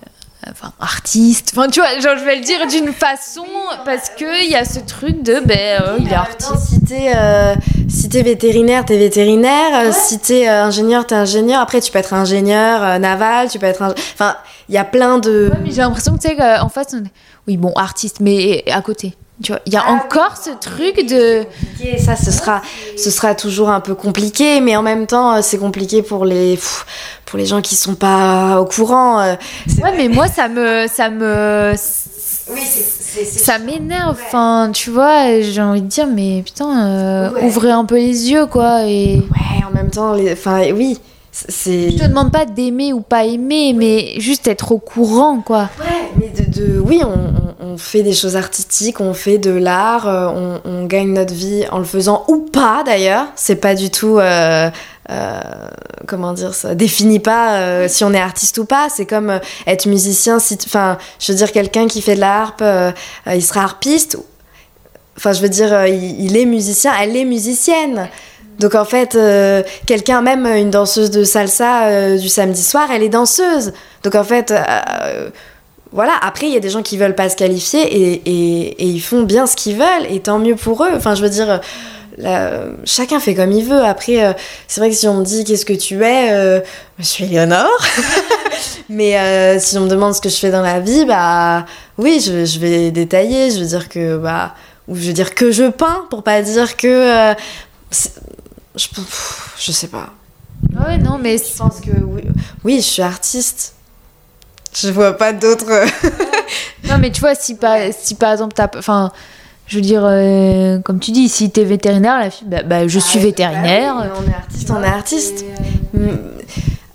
Euh, 0.49 0.53
Enfin, 0.53 0.73
artiste. 0.81 1.53
Enfin, 1.57 1.69
tu 1.69 1.81
vois, 1.81 1.99
genre, 2.01 2.17
je 2.19 2.25
vais 2.25 2.37
le 2.37 2.43
dire 2.45 2.67
d'une 2.67 2.93
façon 2.93 3.45
parce 3.85 4.09
qu'il 4.11 4.51
y 4.51 4.55
a 4.57 4.65
ce 4.65 4.81
truc 4.81 5.23
de. 5.23 5.41
Ben, 5.45 5.81
euh, 5.83 5.97
il 6.01 6.09
est 6.11 6.15
artiste. 6.15 6.57
Si 6.71 6.81
t'es 6.81 7.13
euh, 7.15 7.55
si 7.89 8.09
t'es 8.09 8.23
vétérinaire, 8.23 8.85
t'es 8.85 8.97
vétérinaire. 8.99 9.75
Euh, 9.89 9.93
Si 9.93 10.19
t'es 10.19 10.49
euh, 10.49 10.65
ingénieur, 10.65 11.07
t'es 11.07 11.15
ingénieur. 11.15 11.61
Après, 11.61 11.81
tu 11.81 11.93
peux 11.93 11.99
être 11.99 12.15
ingénieur 12.15 12.83
euh, 12.83 12.99
naval, 12.99 13.49
tu 13.51 13.59
peux 13.59 13.67
être. 13.67 13.83
Enfin, 14.15 14.37
il 14.69 14.75
y 14.75 14.79
a 14.79 14.85
plein 14.85 15.19
de. 15.19 15.51
Ouais, 15.53 15.71
j'ai 15.71 15.83
l'impression 15.83 16.17
que 16.17 16.21
tu 16.23 16.29
sais 16.29 16.37
qu'en 16.37 16.69
fait, 16.69 16.89
on 16.95 16.99
est- 17.05 17.13
oui, 17.47 17.57
bon, 17.57 17.73
artiste, 17.77 18.19
mais 18.21 18.65
à 18.71 18.81
côté. 18.83 19.15
Tu 19.43 19.53
vois, 19.53 19.61
il 19.67 19.73
y 19.73 19.77
a 19.77 19.85
Ah 19.87 19.93
encore 19.93 20.37
ce 20.37 20.51
truc 20.59 21.07
de. 21.09 21.45
Ça, 21.99 22.17
ce 22.17 22.33
sera, 22.33 22.61
ce 22.97 23.09
sera 23.11 23.35
toujours 23.37 23.69
un 23.71 23.81
peu 23.81 23.95
compliqué, 23.95 24.61
mais 24.61 24.75
en 24.77 24.83
même 24.83 25.07
temps, 25.07 25.35
euh, 25.37 25.41
c'est 25.43 25.59
compliqué 25.59 26.03
pour 26.03 26.25
les, 26.25 26.59
pour 27.25 27.39
les 27.39 27.47
gens 27.47 27.61
qui 27.61 27.77
sont 27.77 27.95
pas 27.95 28.61
au 28.61 28.65
courant. 28.65 29.21
euh. 29.21 29.35
Ouais, 29.83 29.93
mais 29.97 30.09
moi, 30.09 30.27
ça 30.27 30.49
me, 30.49 30.87
ça 30.93 31.09
me, 31.09 31.73
Oui, 32.51 32.63
ça 33.25 33.59
m'énerve. 33.61 34.19
Enfin, 34.27 34.71
tu 34.75 34.91
vois, 34.91 35.41
j'ai 35.41 35.63
envie 35.63 35.83
de 35.83 35.87
dire, 35.87 36.09
mais 36.09 36.43
putain, 36.45 36.87
euh, 36.87 37.31
Ouais. 37.31 37.45
ouvrez 37.45 37.71
un 37.71 37.85
peu 37.85 37.95
les 37.97 38.31
yeux, 38.33 38.47
quoi. 38.47 38.87
Et 38.87 39.17
Ouais, 39.31 39.65
en 39.69 39.71
même 39.73 39.91
temps, 39.91 40.15
les... 40.15 40.33
enfin, 40.33 40.63
oui, 40.75 40.99
c'est. 41.49 41.91
je 41.91 41.97
te 41.99 42.05
demande 42.07 42.33
pas 42.33 42.45
d'aimer 42.45 42.93
ou 42.93 43.01
pas 43.01 43.25
aimer, 43.25 43.73
mais 43.75 44.19
juste 44.19 44.49
être 44.49 44.73
au 44.73 44.79
courant, 44.79 45.41
quoi. 45.41 45.69
Ouais, 45.81 46.11
mais 46.17 46.29
de, 46.29 46.51
de- 46.51 46.79
oui, 46.81 47.03
on, 47.05 47.77
fait 47.77 48.03
des 48.03 48.13
choses 48.13 48.35
artistiques, 48.35 49.01
on 49.01 49.15
fait 49.15 49.39
de 49.39 49.53
l'art, 49.53 50.09
euh, 50.09 50.27
on, 50.35 50.61
on 50.65 50.85
gagne 50.87 51.13
notre 51.13 51.33
vie 51.33 51.65
en 51.71 51.79
le 51.79 51.85
faisant 51.85 52.25
ou 52.27 52.39
pas 52.39 52.83
d'ailleurs. 52.85 53.27
C'est 53.37 53.55
pas 53.55 53.77
du 53.77 53.89
tout, 53.91 54.19
euh, 54.19 54.69
euh, 55.11 55.41
comment 56.09 56.33
dire 56.33 56.55
ça, 56.55 56.75
définit 56.75 57.21
pas 57.21 57.59
euh, 57.61 57.87
si 57.87 58.03
on 58.03 58.13
est 58.13 58.21
artiste 58.21 58.59
ou 58.59 58.65
pas. 58.65 58.89
C'est 58.89 59.07
comme 59.07 59.31
euh, 59.31 59.39
être 59.69 59.87
musicien. 59.87 60.41
Si, 60.41 60.59
enfin, 60.67 60.99
je 61.21 61.31
veux 61.31 61.39
dire, 61.39 61.53
quelqu'un 61.53 61.87
qui 61.87 62.03
fait 62.03 62.17
de 62.17 62.21
la 62.21 62.41
harpe, 62.43 62.65
il 63.33 63.43
sera 63.45 63.63
harpiste. 63.63 64.19
Enfin, 65.17 65.33
je 65.33 65.41
veux 65.41 65.49
dire, 65.49 65.87
il, 65.87 66.21
il 66.25 66.37
est 66.37 66.47
musicien, 66.47 66.93
elle 67.01 67.17
est 67.17 67.25
musicienne. 67.25 68.09
Donc 68.59 68.75
en 68.75 68.85
fait, 68.85 69.15
euh, 69.15 69.63
quelqu'un, 69.87 70.21
même 70.21 70.47
une 70.47 70.71
danseuse 70.71 71.11
de 71.11 71.25
salsa 71.25 71.87
euh, 71.87 72.19
du 72.19 72.29
samedi 72.29 72.63
soir, 72.63 72.89
elle 72.93 73.03
est 73.03 73.09
danseuse. 73.09 73.73
Donc 74.03 74.15
en 74.15 74.25
fait, 74.25 74.51
euh, 74.51 75.31
voilà. 75.93 76.13
Après, 76.23 76.47
il 76.47 76.53
y 76.53 76.57
a 76.57 76.61
des 76.61 76.71
gens 76.71 76.83
qui 76.83 76.99
veulent 76.99 77.15
pas 77.15 77.29
se 77.29 77.37
qualifier 77.37 77.81
et, 77.83 78.85
ils 78.85 79.01
font 79.01 79.23
bien 79.23 79.47
ce 79.47 79.55
qu'ils 79.55 79.77
veulent 79.77 80.11
et 80.11 80.21
tant 80.21 80.39
mieux 80.39 80.57
pour 80.57 80.85
eux. 80.85 80.91
Enfin, 80.95 81.15
je 81.15 81.23
veux 81.23 81.31
dire, 81.31 81.61
chacun 82.85 83.21
fait 83.21 83.35
comme 83.35 83.53
il 83.53 83.65
veut. 83.65 83.85
Après, 83.85 84.37
c'est 84.67 84.81
vrai 84.81 84.91
que 84.91 84.97
si 84.97 85.07
on 85.07 85.15
me 85.15 85.25
dit 85.25 85.45
qu'est-ce 85.45 85.65
que 85.65 85.73
tu 85.73 86.03
es, 86.05 86.63
je 86.99 87.05
suis 87.05 87.25
Éléonore. 87.25 87.69
Mais 88.89 89.59
si 89.61 89.79
on 89.79 89.83
me 89.83 89.89
demande 89.89 90.15
ce 90.15 90.21
que 90.21 90.29
je 90.29 90.37
fais 90.37 90.51
dans 90.51 90.63
la 90.63 90.81
vie, 90.81 91.05
bah 91.05 91.65
oui, 91.97 92.21
je, 92.21 92.59
vais 92.59 92.91
détailler. 92.91 93.53
Je 93.53 93.61
veux 93.61 93.67
dire 93.67 93.89
que 93.89 94.17
bah 94.17 94.55
je 94.89 95.07
veux 95.07 95.13
dire 95.13 95.35
que 95.35 95.53
je 95.53 95.65
peins 95.65 96.07
pour 96.11 96.23
pas 96.23 96.43
dire 96.43 96.77
que 96.77 97.35
je, 98.79 98.89
je 99.59 99.73
sais 99.73 99.89
pas. 99.89 100.11
Ouais, 100.87 100.99
non, 100.99 101.19
mais 101.19 101.39
Je 101.39 101.57
pense 101.57 101.81
que 101.81 101.91
oui, 101.91 102.23
oui, 102.65 102.77
je 102.77 102.87
suis 102.87 103.03
artiste. 103.03 103.75
Je 104.75 104.91
vois 104.91 105.13
pas 105.17 105.33
d'autres. 105.33 105.67
non, 106.89 106.99
mais 106.99 107.11
tu 107.11 107.21
vois, 107.21 107.35
si 107.35 107.55
par, 107.55 107.79
si 107.99 108.15
par 108.15 108.33
exemple 108.33 108.55
t'as, 108.55 108.69
enfin, 108.77 109.13
je 109.67 109.77
veux 109.77 109.83
dire, 109.83 110.03
euh, 110.05 110.79
comme 110.81 111.01
tu 111.01 111.11
dis, 111.11 111.29
si 111.29 111.51
t'es 111.51 111.65
vétérinaire, 111.65 112.19
la 112.19 112.31
fille, 112.31 112.47
bah, 112.49 112.63
bah, 112.63 112.87
je 112.87 112.99
suis 112.99 113.19
vétérinaire. 113.19 113.95
Bah 113.97 114.03
oui, 114.05 114.25
on 114.27 114.31
est 114.31 114.35
artiste, 114.35 114.71
on 114.71 114.83
est 114.83 114.87
artiste. 114.87 115.45
Mm. 115.95 116.09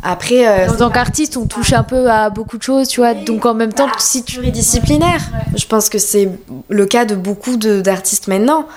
Après, 0.03 0.47
euh, 0.47 0.69
En 0.69 0.76
tant 0.76 0.89
qu'artiste, 0.89 1.38
on 1.38 1.45
touche 1.45 1.72
un 1.72 1.84
peu 1.84 2.10
à 2.10 2.30
beaucoup 2.30 2.57
de 2.57 2.64
choses, 2.64 2.89
tu 2.89 2.99
vois. 2.99 3.14
Donc 3.14 3.45
en 3.45 3.53
même 3.53 3.72
temps, 3.72 3.88
si 3.99 4.23
tu 4.23 4.35
pluridisciplinaire. 4.35 5.22
Je 5.55 5.65
pense 5.65 5.88
que 5.88 5.97
c'est 5.97 6.30
le 6.68 6.85
cas 6.85 7.05
de 7.05 7.15
beaucoup 7.15 7.55
d'artistes 7.55 8.27
maintenant 8.27 8.68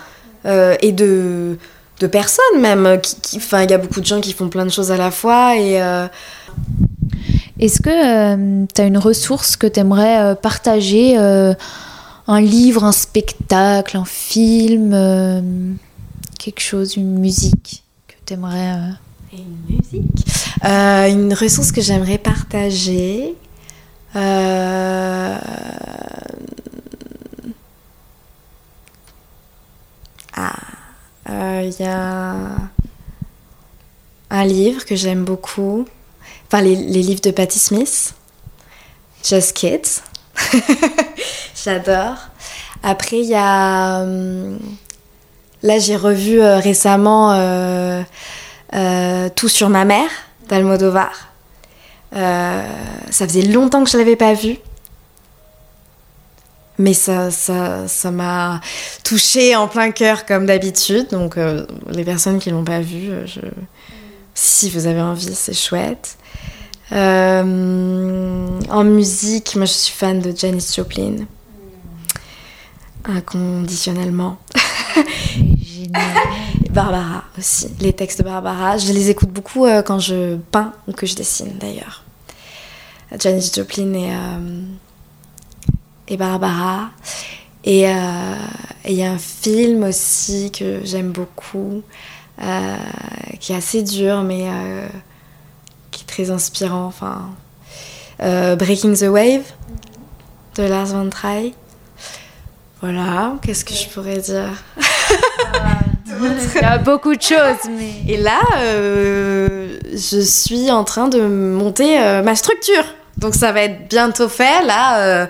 euh, 0.44 0.76
et 0.80 0.92
de, 0.92 1.58
de 2.00 2.06
personnes 2.06 2.60
même. 2.60 3.00
Qui, 3.02 3.16
qui- 3.20 3.36
enfin, 3.38 3.62
il 3.62 3.70
y 3.70 3.74
a 3.74 3.78
beaucoup 3.78 4.00
de 4.00 4.06
gens 4.06 4.20
qui 4.20 4.32
font 4.32 4.48
plein 4.48 4.64
de 4.64 4.70
choses 4.70 4.90
à 4.92 4.96
la 4.96 5.10
fois 5.10 5.56
et 5.56 5.80
euh, 5.82 6.06
Est-ce 7.58 7.80
que 7.80 8.66
tu 8.66 8.80
as 8.80 8.84
une 8.84 8.98
ressource 8.98 9.56
que 9.56 9.66
tu 9.66 9.80
aimerais 9.80 10.36
partager 10.36 11.16
Un 11.16 12.40
livre, 12.40 12.84
un 12.84 12.92
spectacle, 12.92 13.96
un 13.96 14.04
film 14.04 15.78
Quelque 16.38 16.60
chose, 16.60 16.96
une 16.96 17.18
musique 17.18 17.82
que 18.08 18.14
tu 18.26 18.34
aimerais 18.34 18.74
une 19.32 19.56
musique? 19.68 20.26
Une 20.62 21.32
ressource 21.34 21.72
que 21.72 21.80
j'aimerais 21.80 22.18
partager 22.18 23.34
euh... 24.16 25.36
Ah, 30.34 30.52
il 31.28 31.34
euh, 31.34 31.70
y 31.80 31.84
a 31.84 32.34
un 34.30 34.44
livre 34.44 34.84
que 34.84 34.94
j'aime 34.94 35.24
beaucoup. 35.24 35.86
Enfin, 36.46 36.62
les, 36.62 36.76
livres 36.76 37.20
de 37.20 37.30
Patti 37.30 37.58
Smith. 37.58 38.14
Just 39.24 39.52
Kids. 39.54 40.02
J'adore. 41.64 42.16
Après, 42.82 43.18
il 43.18 43.26
y 43.26 43.34
a. 43.34 44.02
Hum, 44.02 44.58
là, 45.62 45.78
j'ai 45.78 45.96
revu 45.96 46.40
euh, 46.40 46.58
récemment 46.58 47.32
euh, 47.32 48.02
Tout 49.34 49.48
sur 49.48 49.68
ma 49.68 49.84
mère 49.84 50.10
d'Almodovar. 50.48 51.32
ça 52.12 53.26
faisait 53.26 53.42
longtemps 53.42 53.82
que 53.82 53.90
je 53.90 53.96
ne 53.96 54.02
l'avais 54.02 54.16
pas 54.16 54.34
vu 54.34 54.58
mais 56.78 56.94
ça 56.94 57.30
ça 57.30 57.88
ça 57.88 58.10
m'a 58.10 58.60
touchée 59.02 59.56
en 59.56 59.68
plein 59.68 59.90
cœur 59.90 60.26
comme 60.26 60.46
d'habitude. 60.46 61.08
Donc 61.10 61.38
euh, 61.38 61.66
les 61.90 62.04
personnes 62.04 62.38
qui 62.38 62.50
l'ont 62.50 62.64
pas 62.64 62.80
vu 62.80 63.10
euh, 63.10 63.26
je... 63.26 63.40
si 64.34 64.70
vous 64.70 64.86
avez 64.86 65.00
envie 65.00 65.34
c'est 65.34 65.54
chouette. 65.54 66.18
Euh, 66.92 68.60
en 68.70 68.84
musique 68.84 69.56
moi 69.56 69.64
je 69.64 69.72
suis 69.72 69.92
fan 69.92 70.20
de 70.20 70.36
Janis 70.36 70.72
Joplin. 70.74 71.26
Inconditionnellement. 73.04 74.38
Barbara 76.70 77.24
aussi 77.38 77.68
les 77.80 77.92
textes 77.92 78.18
de 78.18 78.24
Barbara. 78.24 78.76
Je 78.76 78.92
les 78.92 79.08
écoute 79.08 79.30
beaucoup 79.30 79.66
quand 79.86 79.98
je 79.98 80.36
peins 80.36 80.72
ou 80.86 80.92
que 80.92 81.06
je 81.06 81.14
dessine 81.14 81.56
d'ailleurs. 81.58 82.02
Janis 83.18 83.50
Joplin 83.54 83.94
est 83.94 84.12
et 86.08 86.16
Barbara. 86.16 86.90
Et 87.66 87.88
euh, 87.88 87.92
il 88.86 88.94
y 88.94 89.02
a 89.02 89.10
un 89.10 89.18
film 89.18 89.82
aussi 89.82 90.52
que 90.52 90.80
j'aime 90.84 91.10
beaucoup, 91.10 91.82
euh, 92.40 92.76
qui 93.40 93.52
est 93.52 93.56
assez 93.56 93.82
dur, 93.82 94.22
mais 94.22 94.44
euh, 94.46 94.86
qui 95.90 96.02
est 96.02 96.06
très 96.06 96.30
inspirant. 96.30 96.86
Enfin, 96.86 97.30
Breaking 98.20 98.94
the 98.94 99.08
Wave 99.08 99.42
de 100.54 100.62
Lars 100.62 100.86
von 100.86 101.10
Trier. 101.10 101.54
Voilà, 102.80 103.34
qu'est-ce 103.42 103.64
que 103.64 103.74
je 103.74 103.88
pourrais 103.88 104.18
dire? 104.18 104.52
Il 106.06 106.60
y 106.62 106.64
a 106.64 106.78
beaucoup 106.78 107.16
de 107.16 107.22
choses. 107.22 107.68
Mais... 107.68 107.94
Et 108.08 108.16
là, 108.16 108.40
je 109.92 110.20
suis 110.20 110.70
en 110.70 110.84
train 110.84 111.08
de 111.08 111.20
monter 111.20 111.98
ma 112.22 112.36
structure. 112.36 112.84
Donc 113.16 113.34
ça 113.34 113.50
va 113.50 113.62
être 113.62 113.88
bientôt 113.88 114.28
fait. 114.28 114.62
Là, 114.64 115.28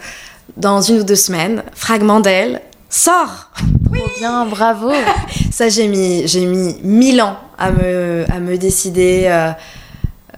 dans 0.57 0.81
une 0.81 1.01
ou 1.01 1.05
deux 1.05 1.17
semaines, 1.17 1.63
fragment 1.75 2.21
d'elle, 2.21 2.63
sort 2.89 3.51
oui 3.91 4.01
bien, 4.19 4.47
bravo 4.47 4.93
Ça, 5.51 5.69
j'ai 5.69 5.89
mis, 5.89 6.27
j'ai 6.27 6.45
mis 6.45 6.77
mille 6.83 7.23
ans 7.23 7.37
à 7.59 7.71
me, 7.71 8.25
à 8.31 8.41
me 8.41 8.59
décider. 8.59 9.25
Euh, 9.27 9.53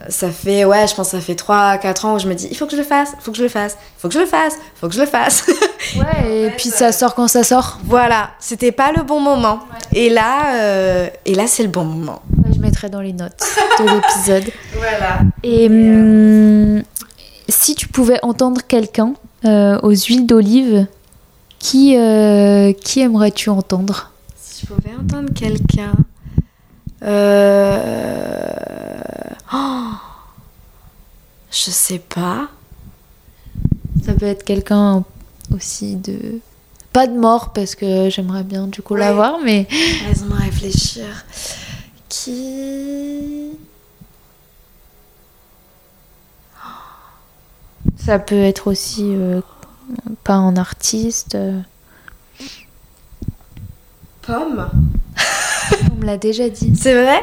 ça 0.08 0.30
fait, 0.30 0.64
ouais, 0.64 0.86
je 0.86 0.94
pense 0.94 1.10
que 1.10 1.18
ça 1.18 1.20
fait 1.20 1.34
3-4 1.34 2.06
ans 2.06 2.14
où 2.14 2.18
je 2.18 2.28
me 2.28 2.34
dis, 2.34 2.46
il 2.50 2.56
faut 2.56 2.66
que 2.66 2.72
je 2.72 2.76
le 2.76 2.84
fasse, 2.84 3.10
il 3.18 3.22
faut 3.22 3.32
que 3.32 3.36
je 3.36 3.42
le 3.42 3.48
fasse, 3.48 3.76
il 3.96 4.00
faut 4.00 4.08
que 4.08 4.14
je 4.14 4.20
le 4.20 4.26
fasse, 4.26 4.54
il 4.54 4.78
faut 4.78 4.88
que 4.88 4.94
je 4.94 5.00
le 5.00 5.06
fasse. 5.06 5.44
ouais, 5.96 6.46
et 6.46 6.50
puis 6.50 6.70
ça 6.70 6.92
sort 6.92 7.14
quand 7.14 7.28
ça 7.28 7.42
sort. 7.42 7.80
Voilà, 7.84 8.30
c'était 8.38 8.72
pas 8.72 8.92
le 8.92 9.02
bon 9.02 9.20
moment. 9.20 9.60
Et 9.92 10.08
là, 10.08 10.54
euh, 10.54 11.08
et 11.26 11.34
là 11.34 11.46
c'est 11.46 11.64
le 11.64 11.68
bon 11.68 11.84
moment. 11.84 12.22
Je 12.54 12.60
mettrai 12.60 12.88
dans 12.88 13.00
les 13.00 13.12
notes 13.12 13.42
de 13.80 13.84
l'épisode. 13.84 14.52
voilà. 14.76 15.18
Et, 15.42 15.66
hum, 15.66 16.82
si 17.48 17.74
tu 17.74 17.88
pouvais 17.88 18.18
entendre 18.22 18.60
quelqu'un 18.66 19.14
euh, 19.14 19.27
aux 19.44 19.94
huiles 19.94 20.26
d'olive, 20.26 20.86
qui, 21.58 21.96
euh, 21.96 22.72
qui 22.72 23.00
aimerais-tu 23.00 23.50
entendre? 23.50 24.12
Si 24.36 24.66
je 24.66 24.72
pouvais 24.72 24.94
entendre 24.94 25.32
quelqu'un. 25.34 25.92
Euh... 27.02 28.52
Oh 29.52 29.90
je 31.50 31.70
sais 31.70 31.98
pas. 31.98 32.48
Ça 34.04 34.12
peut 34.14 34.26
être 34.26 34.44
quelqu'un 34.44 35.04
aussi 35.54 35.96
de. 35.96 36.40
Pas 36.92 37.06
de 37.06 37.18
mort, 37.18 37.52
parce 37.52 37.74
que 37.74 38.08
j'aimerais 38.10 38.44
bien 38.44 38.66
du 38.66 38.82
coup 38.82 38.94
l'avoir, 38.94 39.38
mais. 39.44 39.66
Laisse-moi 40.08 40.38
réfléchir. 40.38 41.24
Qui. 42.08 43.50
Ça 48.08 48.18
peut 48.18 48.40
être 48.40 48.68
aussi 48.68 49.04
euh, 49.14 49.42
pas 50.24 50.32
un 50.32 50.56
artiste. 50.56 51.34
Euh. 51.34 51.60
Pomme 54.22 54.66
On 55.92 56.00
me 56.00 56.06
l'a 56.06 56.16
déjà 56.16 56.48
dit. 56.48 56.72
C'est 56.74 56.94
vrai? 56.94 57.20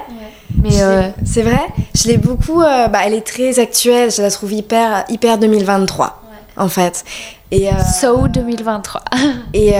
Mais 0.61 0.83
euh, 0.83 1.09
c'est 1.25 1.41
vrai? 1.41 1.65
Je 1.95 2.07
l'ai 2.07 2.19
beaucoup. 2.19 2.59
bah, 2.59 2.99
elle 3.03 3.15
est 3.15 3.25
très 3.25 3.57
actuelle. 3.57 4.11
Je 4.11 4.21
la 4.21 4.29
trouve 4.29 4.53
hyper, 4.53 5.05
hyper 5.09 5.39
2023, 5.39 6.21
en 6.55 6.69
fait. 6.69 7.03
Et, 7.49 7.67
so 7.99 8.27
2023. 8.27 9.05
et 9.55 9.73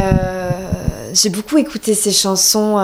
j'ai 1.13 1.29
beaucoup 1.29 1.59
écouté 1.59 1.93
ses 1.93 2.13
chansons. 2.13 2.79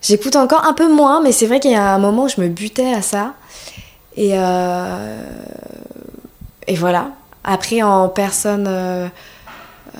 J'écoute 0.00 0.34
encore 0.34 0.64
un 0.66 0.72
peu 0.72 0.92
moins, 0.92 1.22
mais 1.22 1.30
c'est 1.30 1.46
vrai 1.46 1.60
qu'il 1.60 1.70
y 1.70 1.76
a 1.76 1.94
un 1.94 1.98
moment 1.98 2.24
où 2.24 2.28
je 2.28 2.40
me 2.40 2.48
butais 2.48 2.92
à 2.92 3.00
ça. 3.00 3.34
Et 4.16 4.36
et 6.66 6.76
voilà. 6.76 7.10
Après, 7.44 7.82
en 7.82 8.08
personne 8.08 8.66
euh, 8.68 9.08
euh, 9.96 9.98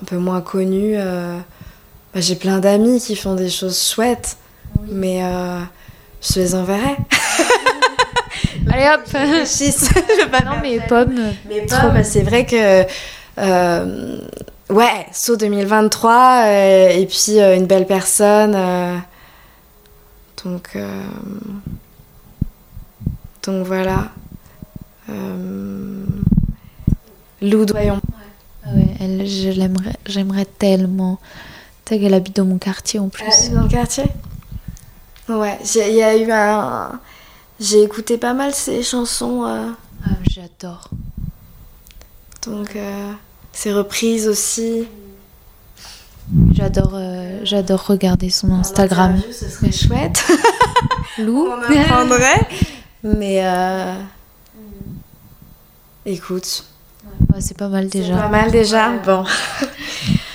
un 0.00 0.04
peu 0.04 0.16
moins 0.16 0.40
connue, 0.40 0.94
euh, 0.96 1.38
bah, 2.12 2.20
j'ai 2.20 2.34
plein 2.34 2.58
d'amis 2.58 3.00
qui 3.00 3.14
font 3.14 3.34
des 3.34 3.48
choses 3.48 3.90
chouettes, 3.90 4.36
mais 4.88 5.22
je 6.20 6.40
les 6.40 6.54
enverrai. 6.54 6.96
Allez 8.72 8.86
hop 8.86 9.02
je 9.12 10.26
pas 10.30 10.40
Non, 10.40 10.52
mais 10.62 10.80
pommes. 10.80 11.32
Mais 11.48 11.66
pommes, 11.66 12.02
c'est 12.02 12.22
vrai 12.22 12.44
que. 12.46 12.82
ouais, 14.72 15.06
saut 15.12 15.36
2023, 15.36 16.44
et 16.48 17.06
puis 17.08 17.38
une 17.38 17.66
belle 17.66 17.86
personne. 17.86 18.56
donc. 20.44 20.76
donc 23.44 23.66
voilà. 23.66 24.08
Euh, 25.08 26.04
Lou 27.40 27.64
Doyon. 27.64 28.00
Ah 28.64 28.68
ouais, 28.74 28.86
elle, 29.00 29.26
je 29.26 29.48
l'aimerais, 29.48 29.96
j'aimerais 30.06 30.44
tellement. 30.44 31.18
Tu 31.84 31.98
qu'elle 31.98 32.14
habite 32.14 32.36
dans 32.36 32.44
mon 32.44 32.58
quartier 32.58 33.00
en 33.00 33.08
plus. 33.08 33.24
Ah, 33.26 33.54
dans 33.54 33.62
le 33.62 33.68
quartier? 33.68 34.04
Ouais, 35.28 35.58
il 35.74 35.94
y 35.94 36.02
a 36.02 36.16
eu 36.16 36.30
un. 36.30 37.00
J'ai 37.58 37.82
écouté 37.82 38.18
pas 38.18 38.34
mal 38.34 38.54
ses 38.54 38.82
chansons. 38.82 39.44
Euh. 39.44 39.70
Ah, 40.04 40.10
j'adore. 40.30 40.88
Donc, 42.46 42.76
euh, 42.76 43.12
ses 43.52 43.72
reprises 43.72 44.28
aussi. 44.28 44.84
J'adore, 46.52 46.98
j'adore 47.42 47.84
regarder 47.86 48.30
son 48.30 48.52
Instagram. 48.52 49.20
ce 49.32 49.48
serait 49.48 49.72
chouette. 49.72 50.24
Lou. 51.18 51.46
On 51.48 51.80
apprendrait. 51.80 52.48
Mais. 53.02 53.42
Écoute. 56.04 56.64
c'est 57.38 57.56
pas 57.56 57.68
mal 57.68 57.88
déjà. 57.88 58.16
pas 58.16 58.28
mal 58.28 58.50
déjà, 58.50 58.90
bon. 58.98 59.24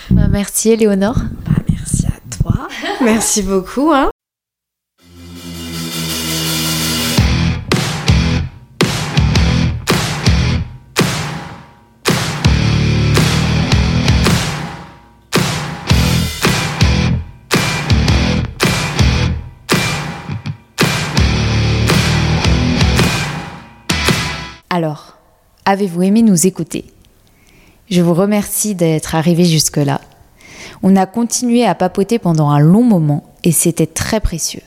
Bah, 0.09 0.27
merci 0.29 0.71
Éléonore. 0.71 1.17
Bah, 1.45 1.51
merci 1.69 2.05
à 2.05 2.43
toi. 2.43 2.67
merci 3.01 3.43
beaucoup. 3.43 3.91
Hein. 3.93 4.09
Alors, 24.69 25.16
Avez-vous 25.69 26.03
aimé 26.03 26.21
nous 26.21 26.47
écouter? 26.47 26.85
Je 27.89 28.01
vous 28.01 28.13
remercie 28.13 28.73
d'être 28.73 29.15
arrivé 29.15 29.43
jusque-là. 29.43 29.99
On 30.81 30.95
a 30.95 31.05
continué 31.05 31.65
à 31.65 31.75
papoter 31.75 32.19
pendant 32.19 32.49
un 32.49 32.59
long 32.59 32.83
moment 32.83 33.25
et 33.43 33.51
c'était 33.51 33.85
très 33.85 34.21
précieux. 34.21 34.61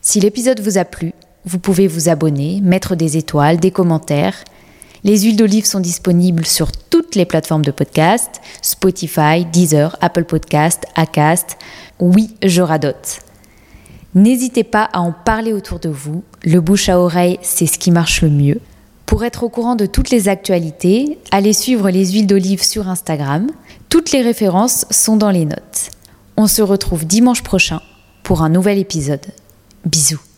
Si 0.00 0.18
l'épisode 0.18 0.60
vous 0.60 0.78
a 0.78 0.86
plu, 0.86 1.12
Vous 1.44 1.58
pouvez 1.58 1.88
vous 1.88 2.08
abonner, 2.08 2.62
mettre 2.62 2.96
des 2.96 3.18
étoiles, 3.18 3.60
des 3.60 3.70
commentaires. 3.70 4.44
Les 5.04 5.20
huiles 5.20 5.36
d'olive 5.36 5.66
sont 5.66 5.80
disponibles 5.80 6.46
sur 6.46 6.72
toutes 6.72 7.14
les 7.14 7.26
plateformes 7.26 7.64
de 7.64 7.72
podcast, 7.72 8.40
Spotify, 8.62 9.44
Deezer, 9.44 9.98
Apple 10.00 10.24
Podcast, 10.24 10.86
Acast. 10.94 11.58
Oui, 11.98 12.34
je 12.42 12.62
radote. 12.62 13.18
N'hésitez 14.14 14.64
pas 14.64 14.88
à 14.90 15.00
en 15.00 15.12
parler 15.12 15.52
autour 15.52 15.80
de 15.80 15.90
vous. 15.90 16.24
Le 16.44 16.62
bouche 16.62 16.88
à 16.88 16.98
oreille, 16.98 17.38
c'est 17.42 17.66
ce 17.66 17.78
qui 17.78 17.90
marche 17.90 18.22
le 18.22 18.30
mieux. 18.30 18.60
Pour 19.12 19.24
être 19.24 19.42
au 19.42 19.50
courant 19.50 19.76
de 19.76 19.84
toutes 19.84 20.08
les 20.08 20.30
actualités, 20.30 21.18
allez 21.32 21.52
suivre 21.52 21.90
les 21.90 22.12
huiles 22.12 22.26
d'olive 22.26 22.62
sur 22.62 22.88
Instagram. 22.88 23.46
Toutes 23.90 24.10
les 24.10 24.22
références 24.22 24.86
sont 24.88 25.18
dans 25.18 25.30
les 25.30 25.44
notes. 25.44 25.90
On 26.38 26.46
se 26.46 26.62
retrouve 26.62 27.04
dimanche 27.04 27.42
prochain 27.42 27.82
pour 28.22 28.40
un 28.40 28.48
nouvel 28.48 28.78
épisode. 28.78 29.26
Bisous. 29.84 30.31